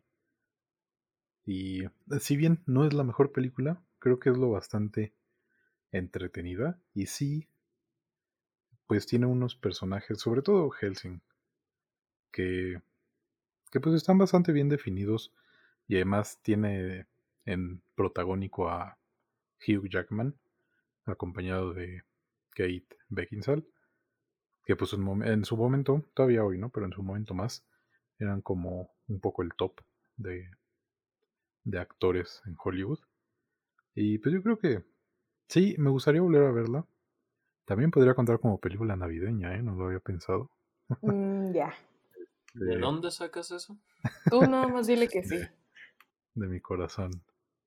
Y 1.46 1.86
eh, 1.86 1.90
si 2.20 2.38
bien 2.38 2.62
no 2.68 2.86
es 2.86 2.94
la 2.94 3.04
mejor 3.04 3.32
película, 3.32 3.82
creo 3.98 4.20
que 4.20 4.30
es 4.30 4.38
lo 4.38 4.52
bastante 4.52 5.14
entretenida. 5.92 6.80
Y 6.94 7.08
sí, 7.08 7.48
pues 8.90 9.06
tiene 9.06 9.28
unos 9.28 9.56
personajes, 9.56 10.20
sobre 10.20 10.42
todo 10.42 10.72
Helsing, 10.72 11.22
que, 12.32 12.82
que 13.72 13.80
pues 13.80 13.94
están 13.94 14.18
bastante 14.18 14.52
bien 14.52 14.68
definidos. 14.68 15.32
Y 15.88 15.98
además 15.98 16.40
tiene 16.42 17.06
en 17.46 17.84
protagónico 17.94 18.68
a 18.68 18.98
Hugh 19.60 19.88
Jackman, 19.88 20.36
acompañado 21.06 21.72
de 21.76 22.02
Kate 22.56 22.88
Beckinsale, 23.10 23.64
que 24.66 24.76
pues 24.76 24.92
en, 24.94 25.46
su 25.46 25.56
momento, 25.56 26.04
todavía 26.16 26.44
hoy, 26.44 26.58
¿no? 26.58 26.72
Pero 26.72 26.88
en 26.88 26.94
su 26.94 27.04
momento 27.04 27.36
más, 27.36 27.64
eran 28.18 28.42
como 28.42 28.90
un 29.08 29.20
poco 29.20 29.44
el 29.44 29.54
top 29.54 29.82
de, 30.18 30.50
de 31.64 31.80
actores 31.80 32.42
en 32.48 32.56
Hollywood. 32.58 33.02
Y 33.94 34.18
pues 34.18 34.34
yo 34.34 34.42
creo 34.42 34.58
que 34.58 34.84
sí, 35.48 35.76
me 35.78 35.92
gustaría 35.92 36.22
volver 36.22 36.42
a 36.42 36.52
verla. 36.52 36.88
También 37.70 37.92
podría 37.92 38.16
contar 38.16 38.40
como 38.40 38.58
película 38.58 38.96
navideña, 38.96 39.54
¿eh? 39.54 39.62
No 39.62 39.76
lo 39.76 39.86
había 39.86 40.00
pensado. 40.00 40.50
Mm, 41.02 41.52
ya. 41.54 41.72
¿De 42.56 42.80
dónde 42.80 43.12
sacas 43.12 43.52
eso? 43.52 43.78
Tú 44.28 44.42
nada 44.42 44.68
más 44.68 44.88
dile 44.88 45.08
que 45.08 45.24
sí. 45.24 45.38
De 46.34 46.48
mi 46.48 46.60
corazón. 46.62 47.12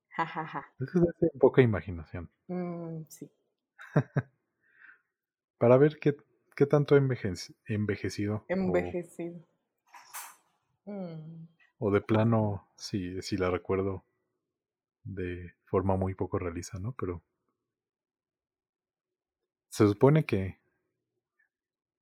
Jajaja. 0.09 0.67
Eso 0.81 0.99
es 0.99 1.21
de 1.21 1.31
poca 1.39 1.63
imaginación. 1.63 2.29
Mm, 2.49 3.03
sí. 3.07 3.31
Para 5.59 5.77
ver 5.77 6.01
qué, 6.01 6.17
qué 6.57 6.67
tanto 6.67 6.97
ha 6.97 6.99
envejecido. 6.99 7.55
Envejecido. 7.69 8.45
Mm. 10.85 11.47
O, 11.79 11.93
de 11.93 12.01
plano, 12.01 12.67
si, 12.75 13.23
si 13.23 13.37
la 13.37 13.53
recuerdo 13.53 14.03
de 15.05 15.55
forma 15.65 15.97
muy 15.97 16.17
poco 16.17 16.41
realista, 16.41 16.81
¿no? 16.81 16.93
Pero 16.99 17.23
se 19.73 19.89
supone 19.89 20.27
que 20.27 20.59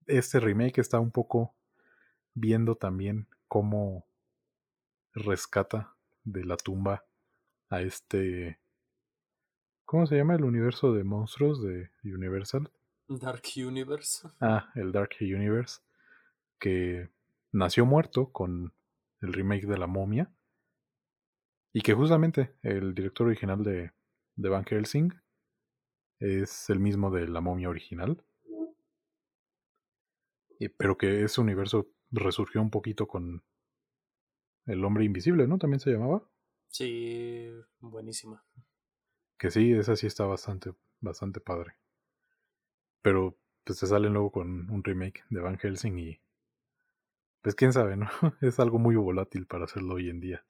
este 0.06 0.40
remake 0.40 0.80
está 0.80 0.98
un 0.98 1.12
poco 1.12 1.54
viendo 2.34 2.74
también 2.74 3.28
cómo 3.46 4.08
rescata 5.14 5.94
de 6.24 6.44
la 6.44 6.56
tumba 6.56 7.04
a 7.68 7.80
este... 7.80 8.58
¿Cómo 9.84 10.04
se 10.08 10.16
llama 10.16 10.34
el 10.34 10.42
universo 10.42 10.92
de 10.92 11.04
monstruos 11.04 11.62
de 11.62 11.90
Universal? 12.02 12.72
Dark 13.06 13.44
Universe. 13.56 14.28
Ah, 14.40 14.72
el 14.74 14.90
Dark 14.90 15.10
Universe. 15.20 15.80
Que 16.58 17.08
nació 17.52 17.86
muerto 17.86 18.32
con 18.32 18.72
el 19.20 19.32
remake 19.32 19.66
de 19.66 19.78
La 19.78 19.86
Momia. 19.86 20.28
Y 21.72 21.82
que 21.82 21.94
justamente 21.94 22.52
el 22.62 22.96
director 22.96 23.28
original 23.28 23.62
de, 23.62 23.92
de 24.34 24.48
Van 24.48 24.64
Helsing 24.64 25.19
es 26.20 26.70
el 26.70 26.78
mismo 26.78 27.10
de 27.10 27.26
La 27.26 27.40
Momia 27.40 27.68
original. 27.68 28.22
pero 30.76 30.98
que 30.98 31.24
ese 31.24 31.40
universo 31.40 31.90
resurgió 32.10 32.60
un 32.60 32.70
poquito 32.70 33.08
con 33.08 33.42
El 34.66 34.84
Hombre 34.84 35.04
Invisible, 35.04 35.46
¿no? 35.46 35.58
También 35.58 35.80
se 35.80 35.90
llamaba. 35.90 36.22
Sí, 36.68 37.50
buenísima. 37.80 38.44
Que 39.38 39.50
sí, 39.50 39.72
esa 39.72 39.96
sí 39.96 40.06
está 40.06 40.26
bastante, 40.26 40.74
bastante 41.00 41.40
padre. 41.40 41.76
Pero 43.00 43.38
pues 43.64 43.80
te 43.80 43.86
salen 43.86 44.12
luego 44.12 44.30
con 44.30 44.70
un 44.70 44.84
remake 44.84 45.24
de 45.30 45.40
Van 45.40 45.58
Helsing 45.58 45.98
y 45.98 46.20
pues 47.40 47.54
quién 47.54 47.72
sabe, 47.72 47.96
¿no? 47.96 48.08
Es 48.42 48.60
algo 48.60 48.78
muy 48.78 48.96
volátil 48.96 49.46
para 49.46 49.64
hacerlo 49.64 49.94
hoy 49.94 50.10
en 50.10 50.20
día. 50.20 50.44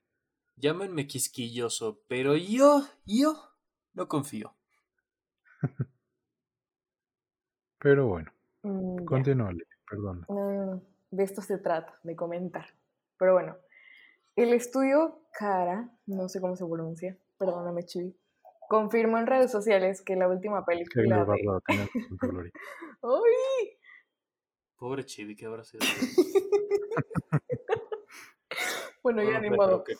Llámenme 0.56 1.06
quisquilloso, 1.06 2.02
pero 2.08 2.36
yo, 2.36 2.84
yo 3.06 3.54
no 3.94 4.08
confío. 4.08 4.56
pero 7.78 8.06
bueno, 8.06 8.30
mm, 8.62 9.04
continúale, 9.04 9.64
perdón. 9.88 10.26
de 11.10 11.22
esto 11.22 11.42
se 11.42 11.58
trata, 11.58 11.98
de 12.02 12.16
comentar. 12.16 12.66
Pero 13.18 13.34
bueno, 13.34 13.56
el 14.36 14.52
estudio 14.52 15.20
Cara, 15.32 15.88
no 16.06 16.28
sé 16.28 16.40
cómo 16.40 16.56
se 16.56 16.66
pronuncia, 16.66 17.16
perdóname, 17.38 17.84
Chibi, 17.84 18.16
confirmó 18.68 19.18
en 19.18 19.26
redes 19.26 19.50
sociales 19.50 20.02
que 20.02 20.16
la 20.16 20.28
última 20.28 20.64
película. 20.64 21.24
de... 21.24 21.42
¡Ay! 23.02 23.78
Pobre 24.76 25.04
Chibi, 25.04 25.36
¿qué 25.36 25.46
habrá 25.46 25.64
sido? 25.64 25.80
bueno, 29.02 29.22
ya 29.22 29.40
ni 29.40 29.50
modo. 29.50 29.84
Que 29.84 29.94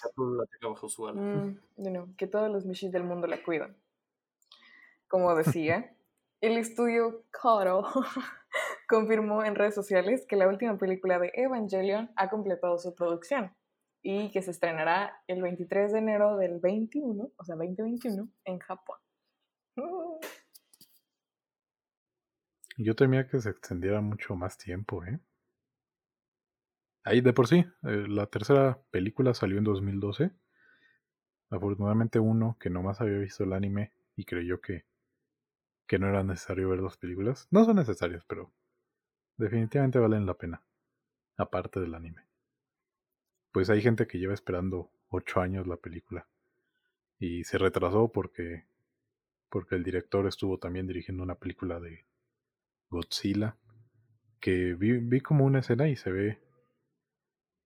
mm, 1.14 2.16
que 2.16 2.26
todos 2.26 2.50
los 2.50 2.64
Mishis 2.64 2.92
del 2.92 3.04
mundo 3.04 3.26
la 3.26 3.42
cuidan. 3.42 3.76
Como 5.10 5.34
decía, 5.34 5.92
el 6.40 6.56
estudio 6.56 7.24
Caro 7.32 7.82
confirmó 8.88 9.44
en 9.44 9.56
redes 9.56 9.74
sociales 9.74 10.24
que 10.28 10.36
la 10.36 10.46
última 10.46 10.78
película 10.78 11.18
de 11.18 11.32
Evangelion 11.34 12.12
ha 12.14 12.30
completado 12.30 12.78
su 12.78 12.94
producción 12.94 13.52
y 14.02 14.30
que 14.30 14.40
se 14.40 14.52
estrenará 14.52 15.20
el 15.26 15.42
23 15.42 15.92
de 15.92 15.98
enero 15.98 16.36
del 16.36 16.60
21, 16.60 17.28
o 17.36 17.44
sea, 17.44 17.56
2021, 17.56 18.28
en 18.44 18.58
Japón. 18.60 18.98
Yo 22.76 22.94
temía 22.94 23.26
que 23.26 23.40
se 23.40 23.50
extendiera 23.50 24.00
mucho 24.00 24.36
más 24.36 24.56
tiempo, 24.58 25.04
¿eh? 25.04 25.18
Ahí 27.02 27.20
de 27.20 27.32
por 27.32 27.48
sí, 27.48 27.66
eh, 27.82 28.04
la 28.06 28.26
tercera 28.26 28.80
película 28.92 29.34
salió 29.34 29.58
en 29.58 29.64
2012. 29.64 30.30
Afortunadamente 31.50 32.20
uno 32.20 32.56
que 32.60 32.70
nomás 32.70 33.00
había 33.00 33.18
visto 33.18 33.42
el 33.42 33.54
anime 33.54 33.92
y 34.14 34.24
creyó 34.24 34.60
que, 34.60 34.84
que 35.90 35.98
no 35.98 36.08
era 36.08 36.22
necesario 36.22 36.68
ver 36.68 36.80
dos 36.80 36.96
películas. 36.96 37.48
No 37.50 37.64
son 37.64 37.74
necesarias, 37.74 38.24
pero 38.24 38.52
definitivamente 39.36 39.98
valen 39.98 40.24
la 40.24 40.34
pena. 40.34 40.62
Aparte 41.36 41.80
del 41.80 41.96
anime 41.96 42.30
pues 43.52 43.68
hay 43.70 43.82
gente 43.82 44.06
que 44.06 44.18
lleva 44.18 44.34
esperando 44.34 44.92
ocho 45.08 45.40
años 45.40 45.66
la 45.66 45.76
película. 45.76 46.28
Y 47.18 47.42
se 47.42 47.58
retrasó 47.58 48.12
porque, 48.12 48.64
porque 49.48 49.74
el 49.74 49.82
director 49.82 50.28
estuvo 50.28 50.58
también 50.58 50.86
dirigiendo 50.86 51.24
una 51.24 51.34
película 51.34 51.80
de 51.80 52.06
Godzilla. 52.88 53.56
Que 54.38 54.74
vi, 54.74 54.98
vi 54.98 55.20
como 55.20 55.44
una 55.44 55.58
escena 55.58 55.88
y 55.88 55.96
se 55.96 56.12
ve 56.12 56.40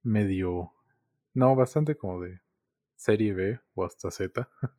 medio... 0.02 0.72
No, 1.34 1.54
bastante 1.54 1.96
como 1.96 2.22
de 2.22 2.40
serie 2.96 3.34
B 3.34 3.60
o 3.74 3.84
hasta 3.84 4.10
Z. 4.10 4.48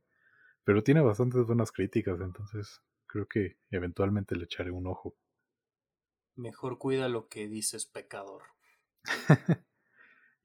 Pero 0.64 0.84
tiene 0.84 1.02
bastantes 1.02 1.46
buenas 1.46 1.72
críticas, 1.72 2.20
entonces 2.20 2.82
creo 3.15 3.28
que 3.28 3.58
eventualmente 3.69 4.36
le 4.36 4.43
echaré 4.43 4.71
un 4.71 4.88
ojo. 4.88 5.15
Mejor 6.36 6.78
cuida 6.78 7.08
lo 7.08 7.30
que 7.30 7.47
dices, 7.47 7.86
pecador. 7.86 8.43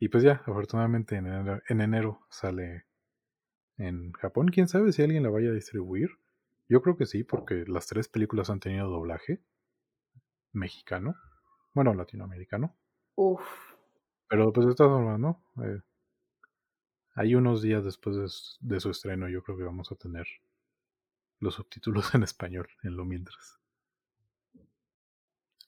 Y 0.03 0.09
pues 0.09 0.25
ya, 0.25 0.43
afortunadamente 0.47 1.17
en 1.17 1.81
enero, 1.83 2.27
sale 2.31 2.87
en 3.77 4.13
Japón. 4.13 4.49
¿Quién 4.49 4.67
sabe 4.67 4.93
si 4.93 5.03
alguien 5.03 5.23
la 5.23 5.29
vaya 5.29 5.51
a 5.51 5.53
distribuir? 5.53 6.09
Yo 6.71 6.81
creo 6.81 6.97
que 6.97 7.05
sí, 7.05 7.23
porque 7.23 7.67
las 7.67 7.87
tres 7.87 8.09
películas 8.09 8.49
han 8.49 8.61
tenido 8.61 8.89
doblaje 8.89 9.43
mexicano. 10.53 11.17
Bueno, 11.75 11.93
latinoamericano. 11.93 12.75
Uf. 13.15 13.43
Pero 14.27 14.51
pues 14.55 14.69
de 14.69 14.75
todas 14.75 14.91
formas, 14.91 15.21
¿no? 15.21 15.45
Eh, 15.63 15.83
hay 17.15 17.35
unos 17.35 17.61
días 17.61 17.85
después 17.85 18.17
de, 18.17 18.75
de, 18.75 18.81
su 18.81 18.89
estreno, 18.89 19.29
yo 19.29 19.43
creo 19.43 19.59
que 19.59 19.65
vamos 19.65 19.93
a 19.93 19.97
tener 19.97 20.27
los 21.41 21.55
subtítulos 21.55 22.15
en 22.15 22.23
español 22.23 22.69
en 22.83 22.97
lo 22.97 23.05
mientras. 23.05 23.59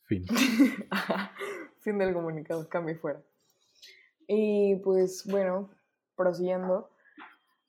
Fin. 0.04 0.24
fin 1.80 1.98
del 1.98 2.12
comunicado, 2.12 2.68
cambio 2.68 2.98
fuera. 2.98 3.22
Y 4.28 4.76
pues 4.76 5.26
bueno, 5.26 5.70
prosiguiendo, 6.14 6.90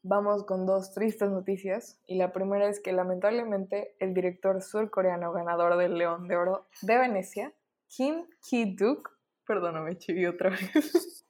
vamos 0.04 0.44
con 0.44 0.66
dos 0.66 0.94
tristes 0.94 1.30
noticias. 1.30 2.00
Y 2.06 2.18
la 2.18 2.32
primera 2.34 2.70
es 2.70 2.80
que 2.80 2.92
lamentablemente 2.92 3.96
el 4.00 4.14
director 4.14 4.62
surcoreano 4.62 5.32
ganador 5.32 5.78
del 5.78 5.98
León 5.98 6.28
de 6.28 6.36
Oro 6.36 6.68
de 6.82 6.98
Venecia, 6.98 7.54
Kim 7.88 8.26
Ki-duk, 8.42 9.10
perdóname, 9.48 9.98
chivi 9.98 10.26
otra 10.26 10.52
vez. 10.52 11.26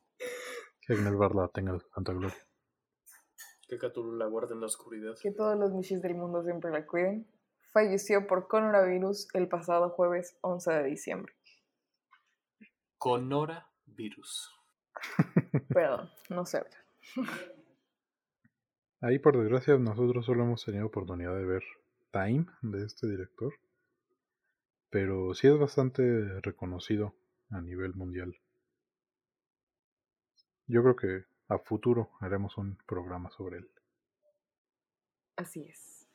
Que 0.82 0.94
en 0.94 1.08
el 1.08 1.16
Barla 1.16 1.48
tenga 1.48 1.78
tanta 1.94 2.12
gloria. 2.14 2.36
Que 3.80 3.88
Cthulhu 3.88 4.16
la 4.16 4.28
guarde 4.28 4.54
en 4.54 4.60
la 4.60 4.68
oscuridad. 4.68 5.16
Que 5.20 5.32
todos 5.32 5.58
los 5.58 5.72
Mishis 5.74 6.02
del 6.02 6.16
mundo 6.16 6.44
siempre 6.44 6.70
la 6.70 6.86
cuiden. 6.86 7.28
Falleció 7.72 8.28
por 8.28 8.48
coronavirus 8.48 9.28
el 9.34 9.48
pasado 9.48 9.90
jueves 9.90 10.38
11 10.42 10.72
de 10.72 10.84
diciembre. 10.84 11.34
Coronavirus. 13.00 14.52
Perdón, 15.70 16.10
no 16.30 16.46
sé. 16.46 16.64
Ahí, 19.02 19.18
por 19.18 19.38
desgracia, 19.38 19.76
nosotros 19.78 20.26
solo 20.26 20.44
hemos 20.44 20.64
tenido 20.64 20.86
oportunidad 20.86 21.36
de 21.36 21.46
ver 21.46 21.64
Time 22.12 22.46
de 22.62 22.86
este 22.86 23.08
director. 23.08 23.54
Pero 24.92 25.34
sí 25.34 25.48
es 25.48 25.58
bastante 25.58 26.42
reconocido 26.42 27.16
a 27.50 27.60
nivel 27.60 27.96
mundial. 27.96 28.36
Yo 30.68 30.84
creo 30.84 30.96
que 30.96 31.33
a 31.54 31.60
futuro 31.60 32.10
haremos 32.20 32.58
un 32.58 32.78
programa 32.86 33.30
sobre 33.32 33.58
él. 33.58 33.72
Así 35.36 35.66
es. 35.68 36.08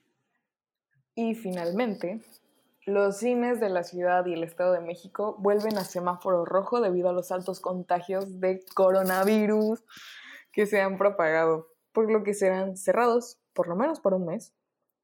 Y 1.15 1.35
finalmente, 1.35 2.23
los 2.87 3.19
cines 3.19 3.61
de 3.61 3.69
la 3.69 3.83
ciudad 3.83 4.25
y 4.27 4.35
el 4.35 4.45
Estado 4.45 4.73
de 4.73 4.81
México 4.81 5.37
vuelven 5.39 5.77
a 5.77 5.85
semáforo 5.85 6.45
rojo 6.45 6.81
debido 6.81 7.09
a 7.09 7.13
los 7.13 7.33
altos 7.33 7.61
contagios 7.61 8.41
de 8.41 8.65
coronavirus 8.75 9.85
que 10.53 10.67
se 10.67 10.81
han 10.81 10.97
propagado, 10.97 11.69
por 11.93 12.11
lo 12.11 12.23
que 12.23 12.35
serán 12.35 12.77
cerrados 12.77 13.41
por 13.53 13.67
lo 13.67 13.75
menos 13.75 13.99
por 13.99 14.15
un 14.15 14.27
mes. 14.27 14.55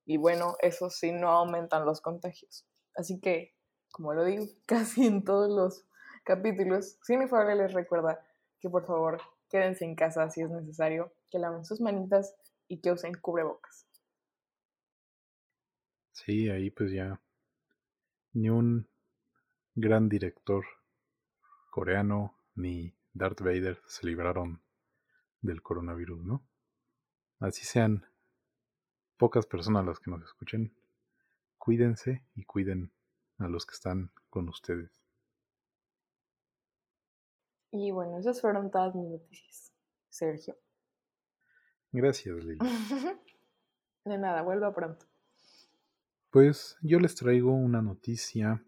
Y 0.06 0.16
bueno, 0.16 0.56
eso 0.60 0.88
sí, 0.90 1.10
no 1.10 1.30
aumentan 1.30 1.84
los 1.84 2.00
contagios. 2.00 2.64
Así 2.94 3.18
que, 3.20 3.54
como 3.90 4.14
lo 4.14 4.24
digo 4.24 4.44
casi 4.66 5.06
en 5.06 5.24
todos 5.24 5.50
los 5.50 5.84
capítulos, 6.24 6.98
Cinefable 7.04 7.56
les 7.56 7.72
recuerda 7.72 8.24
que 8.60 8.70
por 8.70 8.86
favor 8.86 9.20
quédense 9.48 9.84
en 9.84 9.94
casa 9.94 10.30
si 10.30 10.42
es 10.42 10.50
necesario, 10.50 11.12
que 11.30 11.38
laven 11.38 11.64
sus 11.64 11.80
manitas 11.80 12.34
y 12.68 12.80
que 12.80 12.92
usen 12.92 13.14
cubrebocas. 13.14 13.86
Sí, 16.12 16.48
ahí 16.48 16.70
pues 16.70 16.92
ya 16.92 17.20
ni 18.32 18.50
un 18.50 18.88
gran 19.74 20.08
director 20.08 20.64
coreano 21.70 22.36
ni 22.54 22.94
Darth 23.12 23.40
Vader 23.40 23.80
se 23.86 24.06
libraron 24.06 24.62
del 25.40 25.62
coronavirus, 25.62 26.24
¿no? 26.24 26.46
Así 27.38 27.64
sean 27.64 28.06
pocas 29.16 29.46
personas 29.46 29.84
las 29.84 30.00
que 30.00 30.10
nos 30.10 30.22
escuchen, 30.24 30.74
cuídense 31.58 32.24
y 32.34 32.44
cuiden 32.44 32.92
a 33.38 33.48
los 33.48 33.66
que 33.66 33.74
están 33.74 34.12
con 34.30 34.48
ustedes. 34.48 35.03
Y 37.76 37.90
bueno, 37.90 38.18
esas 38.18 38.40
fueron 38.40 38.70
todas 38.70 38.94
mis 38.94 39.08
noticias, 39.08 39.72
Sergio. 40.08 40.56
Gracias, 41.90 42.44
Lili. 42.44 42.58
De 44.04 44.16
nada, 44.16 44.42
vuelva 44.42 44.72
pronto. 44.72 45.06
Pues 46.30 46.78
yo 46.82 47.00
les 47.00 47.16
traigo 47.16 47.52
una 47.52 47.82
noticia 47.82 48.64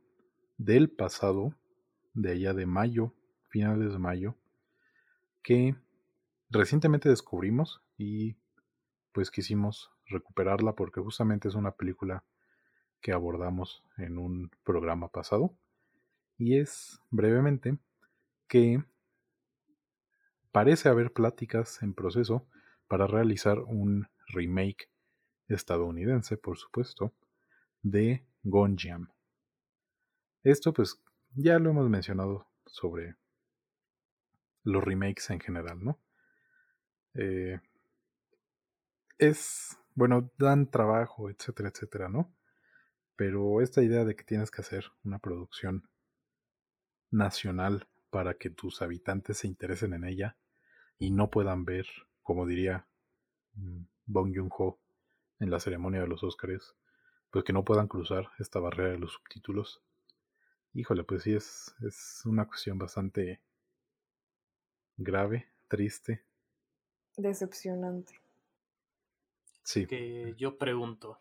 del 0.58 0.90
pasado, 0.90 1.54
de 2.14 2.32
allá 2.32 2.52
de 2.52 2.66
mayo, 2.66 3.14
finales 3.48 3.92
de 3.92 3.98
mayo, 4.00 4.34
que 5.40 5.76
recientemente 6.50 7.08
descubrimos 7.08 7.84
y 7.96 8.34
pues 9.12 9.30
quisimos 9.30 9.92
recuperarla 10.06 10.74
porque 10.74 11.00
justamente 11.00 11.46
es 11.46 11.54
una 11.54 11.76
película 11.76 12.24
que 13.00 13.12
abordamos 13.12 13.84
en 13.98 14.18
un 14.18 14.50
programa 14.64 15.12
pasado 15.12 15.56
y 16.38 16.58
es 16.58 17.00
brevemente 17.10 17.78
que 18.48 18.82
parece 20.56 20.88
haber 20.88 21.12
pláticas 21.12 21.82
en 21.82 21.92
proceso 21.92 22.48
para 22.88 23.06
realizar 23.06 23.58
un 23.58 24.08
remake 24.28 24.88
estadounidense, 25.48 26.38
por 26.38 26.56
supuesto, 26.56 27.12
de 27.82 28.26
Gonjiam. 28.42 29.12
Esto 30.42 30.72
pues 30.72 30.98
ya 31.34 31.58
lo 31.58 31.68
hemos 31.68 31.90
mencionado 31.90 32.48
sobre 32.64 33.16
los 34.62 34.82
remakes 34.82 35.28
en 35.28 35.40
general, 35.40 35.84
¿no? 35.84 36.00
Eh, 37.12 37.60
es, 39.18 39.76
bueno, 39.94 40.32
dan 40.38 40.70
trabajo, 40.70 41.28
etcétera, 41.28 41.68
etcétera, 41.68 42.08
¿no? 42.08 42.34
Pero 43.14 43.60
esta 43.60 43.82
idea 43.82 44.06
de 44.06 44.16
que 44.16 44.24
tienes 44.24 44.50
que 44.50 44.62
hacer 44.62 44.86
una 45.04 45.18
producción 45.18 45.86
nacional 47.10 47.86
para 48.08 48.38
que 48.38 48.48
tus 48.48 48.80
habitantes 48.80 49.36
se 49.36 49.48
interesen 49.48 49.92
en 49.92 50.04
ella 50.04 50.38
y 50.98 51.10
no 51.10 51.30
puedan 51.30 51.64
ver, 51.64 51.86
como 52.22 52.46
diría 52.46 52.86
mm, 53.54 53.82
Bong 54.06 54.32
Joon-ho 54.34 54.78
en 55.40 55.50
la 55.50 55.60
ceremonia 55.60 56.00
de 56.00 56.08
los 56.08 56.22
Óscares, 56.22 56.74
pues 57.30 57.44
que 57.44 57.52
no 57.52 57.64
puedan 57.64 57.88
cruzar 57.88 58.30
esta 58.38 58.60
barrera 58.60 58.90
de 58.90 58.98
los 58.98 59.12
subtítulos. 59.12 59.82
Híjole, 60.72 61.04
pues 61.04 61.22
sí, 61.22 61.34
es, 61.34 61.74
es 61.86 62.22
una 62.24 62.46
cuestión 62.46 62.78
bastante 62.78 63.40
grave, 64.96 65.48
triste. 65.68 66.24
Decepcionante. 67.16 68.14
Sí. 69.62 69.86
Que 69.86 70.34
yo 70.36 70.58
pregunto, 70.58 71.18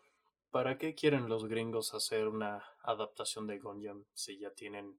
¿para 0.50 0.78
qué 0.78 0.94
quieren 0.94 1.28
los 1.28 1.46
gringos 1.46 1.94
hacer 1.94 2.28
una 2.28 2.62
adaptación 2.82 3.46
de 3.46 3.58
Gonjam 3.58 4.04
si 4.14 4.38
ya 4.38 4.50
tienen 4.50 4.96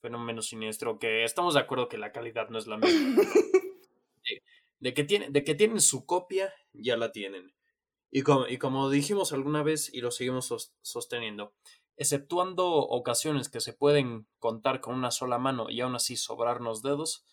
Fenómeno 0.00 0.40
Siniestro? 0.40 0.98
Que 0.98 1.24
estamos 1.24 1.54
de 1.54 1.60
acuerdo 1.60 1.88
que 1.88 1.98
la 1.98 2.12
calidad 2.12 2.48
no 2.48 2.58
es 2.58 2.66
la 2.66 2.78
misma. 2.78 3.22
de, 4.86 4.94
que 4.94 5.02
tienen, 5.02 5.32
de 5.32 5.42
que 5.42 5.56
tienen 5.56 5.80
su 5.80 6.06
copia, 6.06 6.54
ya 6.72 6.96
la 6.96 7.10
tienen. 7.10 7.52
Y 8.08 8.22
como, 8.22 8.46
y 8.46 8.56
como 8.56 8.88
dijimos 8.88 9.32
alguna 9.32 9.64
vez 9.64 9.92
y 9.92 10.00
lo 10.00 10.12
seguimos 10.12 10.76
sosteniendo, 10.80 11.54
exceptuando 11.96 12.68
ocasiones 12.68 13.48
que 13.48 13.60
se 13.60 13.72
pueden 13.72 14.28
contar 14.38 14.80
con 14.80 14.94
una 14.94 15.10
sola 15.10 15.38
mano 15.38 15.68
y 15.70 15.80
aún 15.80 15.96
así 15.96 16.16
sobrarnos 16.16 16.82
dedos, 16.82 17.26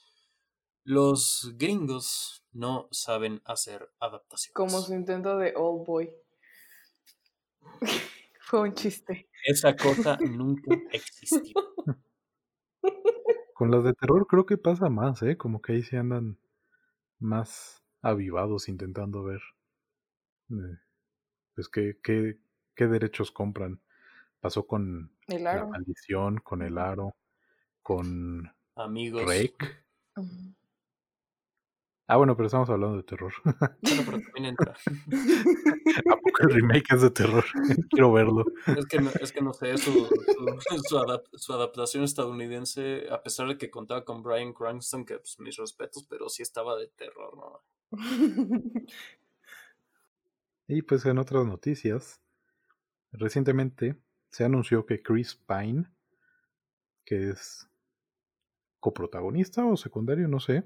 los 0.84 1.54
gringos 1.58 2.44
no 2.54 2.88
saben 2.90 3.44
hacer 3.46 3.94
adaptaciones. 4.00 4.56
Como 4.56 4.82
su 4.82 4.96
intento 4.96 5.38
de 5.38 5.54
Old 5.56 5.86
Boy. 5.86 6.12
Fue 8.42 8.62
un 8.62 8.74
chiste. 8.74 9.30
Esa 9.46 9.76
cosa 9.76 10.18
nunca 10.22 10.76
existió. 10.92 11.54
Con 13.54 13.70
las 13.70 13.84
de 13.84 13.94
terror 13.94 14.26
creo 14.26 14.48
que 14.48 14.58
pasa 14.58 14.90
más, 14.90 15.22
¿eh? 15.22 15.38
Como 15.38 15.62
que 15.62 15.74
ahí 15.74 15.84
se 15.84 15.98
andan 15.98 16.40
más 17.24 17.84
avivados 18.02 18.70
intentando 18.70 19.24
ver 19.24 19.42
eh, 20.52 20.78
pues 21.56 21.70
qué, 21.70 21.98
qué, 22.04 22.38
qué 22.76 22.88
derechos 22.88 23.32
compran. 23.32 23.82
Pasó 24.40 24.68
con 24.68 25.12
El 25.28 25.44
La 25.46 25.54
aro. 25.54 25.70
Maldición, 25.70 26.38
con 26.38 26.62
El 26.62 26.78
Aro, 26.78 27.16
con 27.82 28.52
Amigos. 28.76 29.24
Rake. 29.26 29.84
Ah, 32.08 32.18
bueno, 32.18 32.36
pero 32.36 32.48
estamos 32.48 32.70
hablando 32.70 32.98
de 32.98 33.04
terror. 33.04 33.32
Bueno, 33.82 34.02
pero 34.06 34.20
también 34.22 34.46
entra. 34.48 34.74
¿A 36.12 36.16
poco 36.16 36.44
el 36.44 36.50
remake 36.50 36.94
es 36.96 37.02
de 37.02 37.10
terror? 37.12 37.46
Quiero 37.90 38.12
verlo. 38.12 38.44
Es 38.78 38.86
que 38.88 39.00
no, 39.00 39.10
es 39.22 39.32
que 39.32 39.42
no 39.42 39.54
sé, 39.54 39.78
su, 39.78 39.92
su, 39.94 40.80
su 40.90 40.98
adap- 40.98 41.30
su 41.34 41.54
adaptación 41.54 42.04
estadounidense, 42.04 43.08
a 43.10 43.22
pesar 43.24 43.48
de 43.48 43.58
que 43.58 43.70
contaba 43.70 44.04
con 44.04 44.22
Brian 44.22 44.54
Cranston, 44.54 45.06
que 45.06 45.18
pues 45.18 45.40
mis 45.40 45.56
respetos, 45.58 46.06
pero 46.10 46.28
sí 46.30 46.44
estaba 46.44 46.76
de 46.78 46.88
terror, 46.88 47.38
¿no? 47.38 47.62
Y 50.68 50.82
pues 50.82 51.06
en 51.06 51.18
otras 51.18 51.46
noticias, 51.46 52.22
recientemente 53.12 53.96
se 54.30 54.44
anunció 54.44 54.86
que 54.86 55.02
Chris 55.02 55.36
Pine, 55.36 55.86
que 57.06 57.30
es 57.30 57.70
coprotagonista 58.80 59.66
o 59.66 59.78
secundario, 59.78 60.28
no 60.28 60.40
sé, 60.40 60.64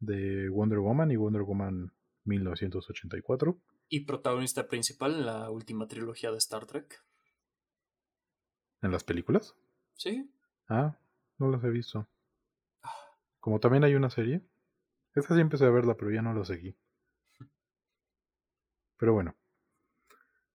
de 0.00 0.48
Wonder 0.48 0.78
Woman 0.78 1.10
y 1.10 1.16
Wonder 1.16 1.42
Woman 1.42 1.92
1984, 2.24 3.60
Y 3.88 4.00
protagonista 4.04 4.68
principal 4.68 5.14
en 5.14 5.26
la 5.26 5.50
última 5.50 5.86
trilogía 5.86 6.30
de 6.30 6.38
Star 6.38 6.66
Trek. 6.66 7.02
en 8.82 8.92
las 8.92 9.04
películas. 9.04 9.54
¿Sí? 9.94 10.32
Ah, 10.68 10.96
no 11.38 11.50
las 11.50 11.62
he 11.64 11.68
visto. 11.70 12.08
Como 13.38 13.60
también 13.60 13.84
hay 13.84 13.94
una 13.94 14.08
serie. 14.10 14.42
Esa 15.14 15.34
sí 15.34 15.40
empecé 15.40 15.66
a 15.66 15.70
verla, 15.70 15.96
pero 15.96 16.10
ya 16.10 16.22
no 16.22 16.32
la 16.32 16.44
seguí. 16.44 16.76
Pero 18.96 19.12
bueno. 19.14 19.34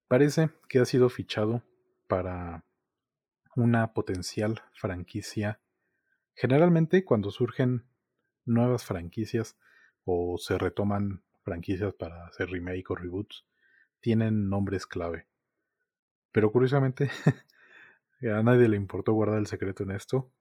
Parece 0.07 0.51
que 0.69 0.79
ha 0.79 0.85
sido 0.85 1.09
fichado 1.09 1.63
para 2.07 2.63
una 3.55 3.93
potencial 3.93 4.61
franquicia. 4.73 5.59
Generalmente 6.35 7.03
cuando 7.05 7.31
surgen 7.31 7.85
nuevas 8.45 8.85
franquicias 8.85 9.57
o 10.03 10.37
se 10.37 10.57
retoman 10.57 11.23
franquicias 11.43 11.93
para 11.93 12.25
hacer 12.27 12.49
remake 12.49 12.89
o 12.89 12.95
reboots, 12.95 13.45
tienen 13.99 14.49
nombres 14.49 14.85
clave. 14.85 15.27
Pero 16.31 16.51
curiosamente 16.51 17.09
a 18.21 18.43
nadie 18.43 18.67
le 18.67 18.77
importó 18.77 19.13
guardar 19.13 19.39
el 19.39 19.47
secreto 19.47 19.83
en 19.83 19.91
esto 19.91 20.31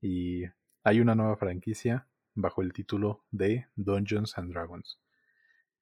y 0.00 0.44
hay 0.84 1.00
una 1.00 1.14
nueva 1.14 1.36
franquicia 1.36 2.08
bajo 2.34 2.62
el 2.62 2.72
título 2.72 3.24
de 3.30 3.66
Dungeons 3.76 4.36
and 4.38 4.52
Dragons 4.52 5.00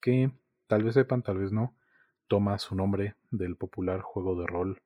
que 0.05 0.31
tal 0.67 0.85
vez 0.85 0.93
sepan, 0.93 1.23
tal 1.23 1.39
vez 1.39 1.51
no, 1.51 1.75
toma 2.29 2.59
su 2.59 2.75
nombre 2.75 3.17
del 3.31 3.57
popular 3.57 4.03
juego 4.03 4.39
de 4.39 4.47
rol 4.47 4.83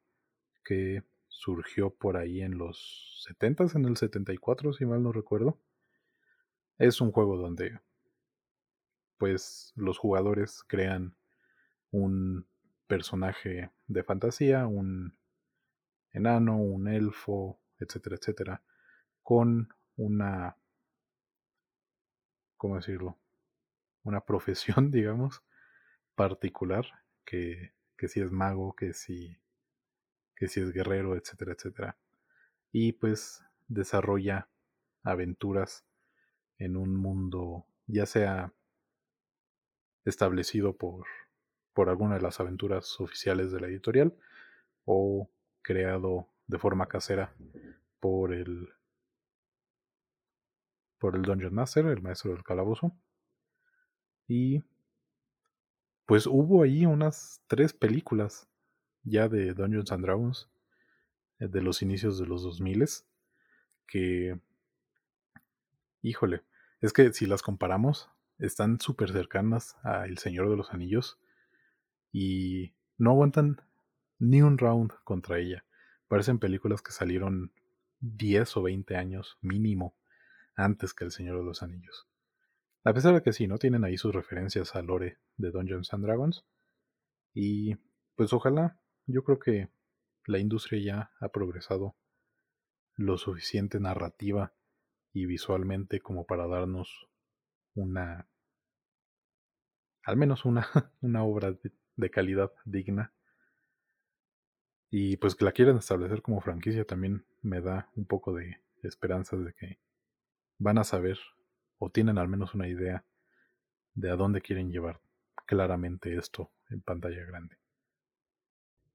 que 0.64 1.02
surgió 1.26 1.90
por 1.90 2.16
ahí 2.16 2.40
en 2.40 2.56
los 2.56 3.24
70 3.26 3.66
en 3.74 3.84
el 3.84 3.96
74, 3.96 4.72
si 4.74 4.86
mal 4.86 5.02
no 5.02 5.10
recuerdo. 5.10 5.58
Es 6.78 7.00
un 7.00 7.10
juego 7.12 7.36
donde 7.36 7.80
pues 9.18 9.72
los 9.74 9.98
jugadores 9.98 10.62
crean 10.66 11.16
un 11.90 12.46
personaje 12.86 13.70
de 13.88 14.04
fantasía, 14.04 14.66
un 14.66 15.18
enano, 16.12 16.56
un 16.56 16.88
elfo, 16.88 17.58
etcétera, 17.78 18.16
etcétera, 18.16 18.62
con 19.22 19.74
una, 19.96 20.56
¿cómo 22.56 22.76
decirlo? 22.76 23.18
Una 24.04 24.24
profesión, 24.24 24.90
digamos, 24.92 25.42
particular, 26.14 26.86
que, 27.24 27.74
que 27.96 28.08
si 28.08 28.20
es 28.20 28.30
mago, 28.30 28.74
que 28.74 28.94
si, 28.94 29.36
que 30.36 30.46
si 30.48 30.60
es 30.60 30.72
guerrero, 30.72 31.16
etcétera, 31.16 31.52
etcétera. 31.52 31.98
Y 32.70 32.92
pues 32.92 33.42
desarrolla 33.66 34.48
aventuras 35.02 35.87
en 36.58 36.76
un 36.76 36.96
mundo, 36.96 37.66
ya 37.86 38.06
sea 38.06 38.52
establecido 40.04 40.76
por, 40.76 41.06
por 41.72 41.88
alguna 41.88 42.16
de 42.16 42.22
las 42.22 42.40
aventuras 42.40 43.00
oficiales 43.00 43.52
de 43.52 43.60
la 43.60 43.68
editorial 43.68 44.14
o 44.84 45.30
creado 45.62 46.28
de 46.46 46.58
forma 46.58 46.86
casera 46.86 47.34
por 48.00 48.32
el 48.32 48.68
por 50.98 51.14
el 51.14 51.22
Dungeon 51.22 51.54
Master, 51.54 51.86
el 51.86 52.02
maestro 52.02 52.32
del 52.32 52.42
calabozo. 52.42 52.92
Y 54.26 54.64
pues 56.06 56.26
hubo 56.26 56.62
ahí 56.62 56.86
unas 56.86 57.42
tres 57.46 57.72
películas 57.72 58.48
ya 59.04 59.28
de 59.28 59.54
Dungeons 59.54 59.92
and 59.92 60.04
Dragons 60.04 60.50
eh, 61.38 61.48
de 61.48 61.62
los 61.62 61.82
inicios 61.82 62.18
de 62.18 62.26
los 62.26 62.42
2000 62.42 62.84
que 63.86 64.38
híjole, 66.02 66.42
es 66.80 66.92
que 66.92 67.12
si 67.12 67.26
las 67.26 67.42
comparamos 67.42 68.10
están 68.38 68.80
súper 68.80 69.12
cercanas 69.12 69.76
a 69.82 70.06
El 70.06 70.18
Señor 70.18 70.48
de 70.48 70.56
los 70.56 70.72
Anillos 70.72 71.18
y 72.12 72.74
no 72.96 73.10
aguantan 73.10 73.60
ni 74.18 74.42
un 74.42 74.58
round 74.58 74.92
contra 75.04 75.38
ella. 75.38 75.64
Parecen 76.08 76.38
películas 76.38 76.82
que 76.82 76.92
salieron 76.92 77.52
10 78.00 78.56
o 78.56 78.62
20 78.62 78.96
años 78.96 79.38
mínimo 79.40 79.94
antes 80.54 80.94
que 80.94 81.04
El 81.04 81.10
Señor 81.10 81.38
de 81.38 81.44
los 81.44 81.62
Anillos. 81.62 82.06
A 82.84 82.92
pesar 82.94 83.14
de 83.14 83.22
que 83.22 83.32
sí, 83.32 83.46
¿no? 83.46 83.58
Tienen 83.58 83.84
ahí 83.84 83.98
sus 83.98 84.14
referencias 84.14 84.74
a 84.74 84.82
lore 84.82 85.18
de 85.36 85.50
Dungeons 85.50 85.92
and 85.92 86.04
Dragons. 86.04 86.44
Y 87.34 87.76
pues 88.14 88.32
ojalá, 88.32 88.78
yo 89.06 89.22
creo 89.24 89.38
que 89.38 89.68
la 90.26 90.38
industria 90.38 90.80
ya 90.82 91.10
ha 91.20 91.28
progresado 91.28 91.96
lo 92.96 93.18
suficiente 93.18 93.80
narrativa 93.80 94.52
y 95.12 95.26
visualmente 95.26 96.00
como 96.00 96.26
para 96.26 96.46
darnos 96.46 97.08
una, 97.74 98.28
al 100.04 100.16
menos 100.16 100.44
una, 100.44 100.66
una 101.00 101.22
obra 101.22 101.52
de, 101.96 102.10
calidad 102.10 102.52
digna. 102.64 103.12
Y 104.90 105.16
pues 105.18 105.34
que 105.34 105.44
la 105.44 105.52
quieran 105.52 105.76
establecer 105.76 106.22
como 106.22 106.40
franquicia 106.40 106.84
también 106.84 107.26
me 107.42 107.60
da 107.60 107.90
un 107.94 108.06
poco 108.06 108.32
de 108.32 108.62
esperanzas 108.82 109.44
de 109.44 109.52
que 109.52 109.78
van 110.58 110.78
a 110.78 110.84
saber 110.84 111.18
o 111.78 111.90
tienen 111.90 112.18
al 112.18 112.28
menos 112.28 112.54
una 112.54 112.68
idea 112.68 113.04
de 113.94 114.10
a 114.10 114.16
dónde 114.16 114.40
quieren 114.40 114.70
llevar 114.70 115.00
claramente 115.46 116.16
esto 116.16 116.52
en 116.70 116.80
pantalla 116.80 117.24
grande. 117.24 117.58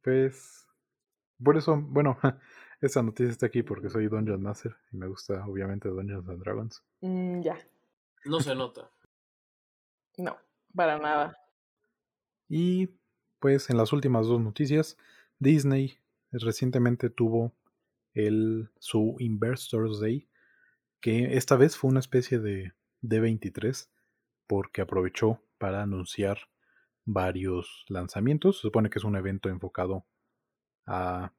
Pues 0.01 0.67
por 1.43 1.57
eso, 1.57 1.77
bueno, 1.77 2.17
esta 2.85 3.01
noticia 3.01 3.31
está 3.31 3.45
aquí 3.45 3.63
porque 3.63 3.89
soy 3.89 4.07
Dungeon 4.07 4.41
Master 4.41 4.75
y 4.91 4.97
me 4.97 5.07
gusta 5.07 5.45
obviamente 5.47 5.87
Dungeons 5.87 6.27
and 6.27 6.43
Dragons. 6.43 6.83
Mm, 7.01 7.41
ya. 7.41 7.57
No 8.25 8.39
se 8.41 8.55
nota. 8.55 8.89
No, 10.17 10.37
para 10.75 10.97
nada. 10.97 11.37
Y 12.49 12.89
pues 13.39 13.69
en 13.69 13.77
las 13.77 13.93
últimas 13.93 14.27
dos 14.27 14.41
noticias, 14.41 14.97
Disney 15.39 15.97
recientemente 16.31 17.09
tuvo 17.09 17.53
el, 18.13 18.69
su 18.79 19.15
Investors 19.19 19.99
Day, 19.99 20.27
que 20.99 21.37
esta 21.37 21.55
vez 21.55 21.77
fue 21.77 21.89
una 21.89 21.99
especie 21.99 22.39
de 22.39 22.73
D23, 23.01 23.87
porque 24.45 24.81
aprovechó 24.81 25.41
para 25.57 25.81
anunciar 25.81 26.37
varios 27.05 27.85
lanzamientos. 27.87 28.57
Se 28.57 28.61
supone 28.63 28.89
que 28.89 28.99
es 28.99 29.05
un 29.05 29.15
evento 29.15 29.49
enfocado 29.49 30.05
a... 30.85 31.33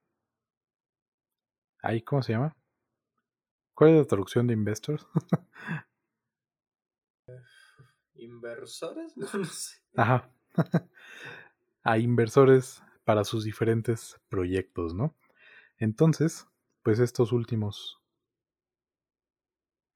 ¿Cómo 2.04 2.22
se 2.22 2.32
llama? 2.32 2.56
¿Cuál 3.74 3.90
es 3.90 3.96
la 3.98 4.04
traducción 4.06 4.46
de 4.46 4.54
Investors? 4.54 5.06
¿Inversores? 8.14 9.14
No, 9.16 9.44
sé. 9.44 9.76
Ajá. 9.96 10.30
a 11.82 11.98
inversores 11.98 12.82
para 13.04 13.24
sus 13.24 13.44
diferentes 13.44 14.18
proyectos, 14.28 14.94
¿no? 14.94 15.14
Entonces, 15.78 16.46
pues 16.82 17.00
estos 17.00 17.32
últimos, 17.32 18.00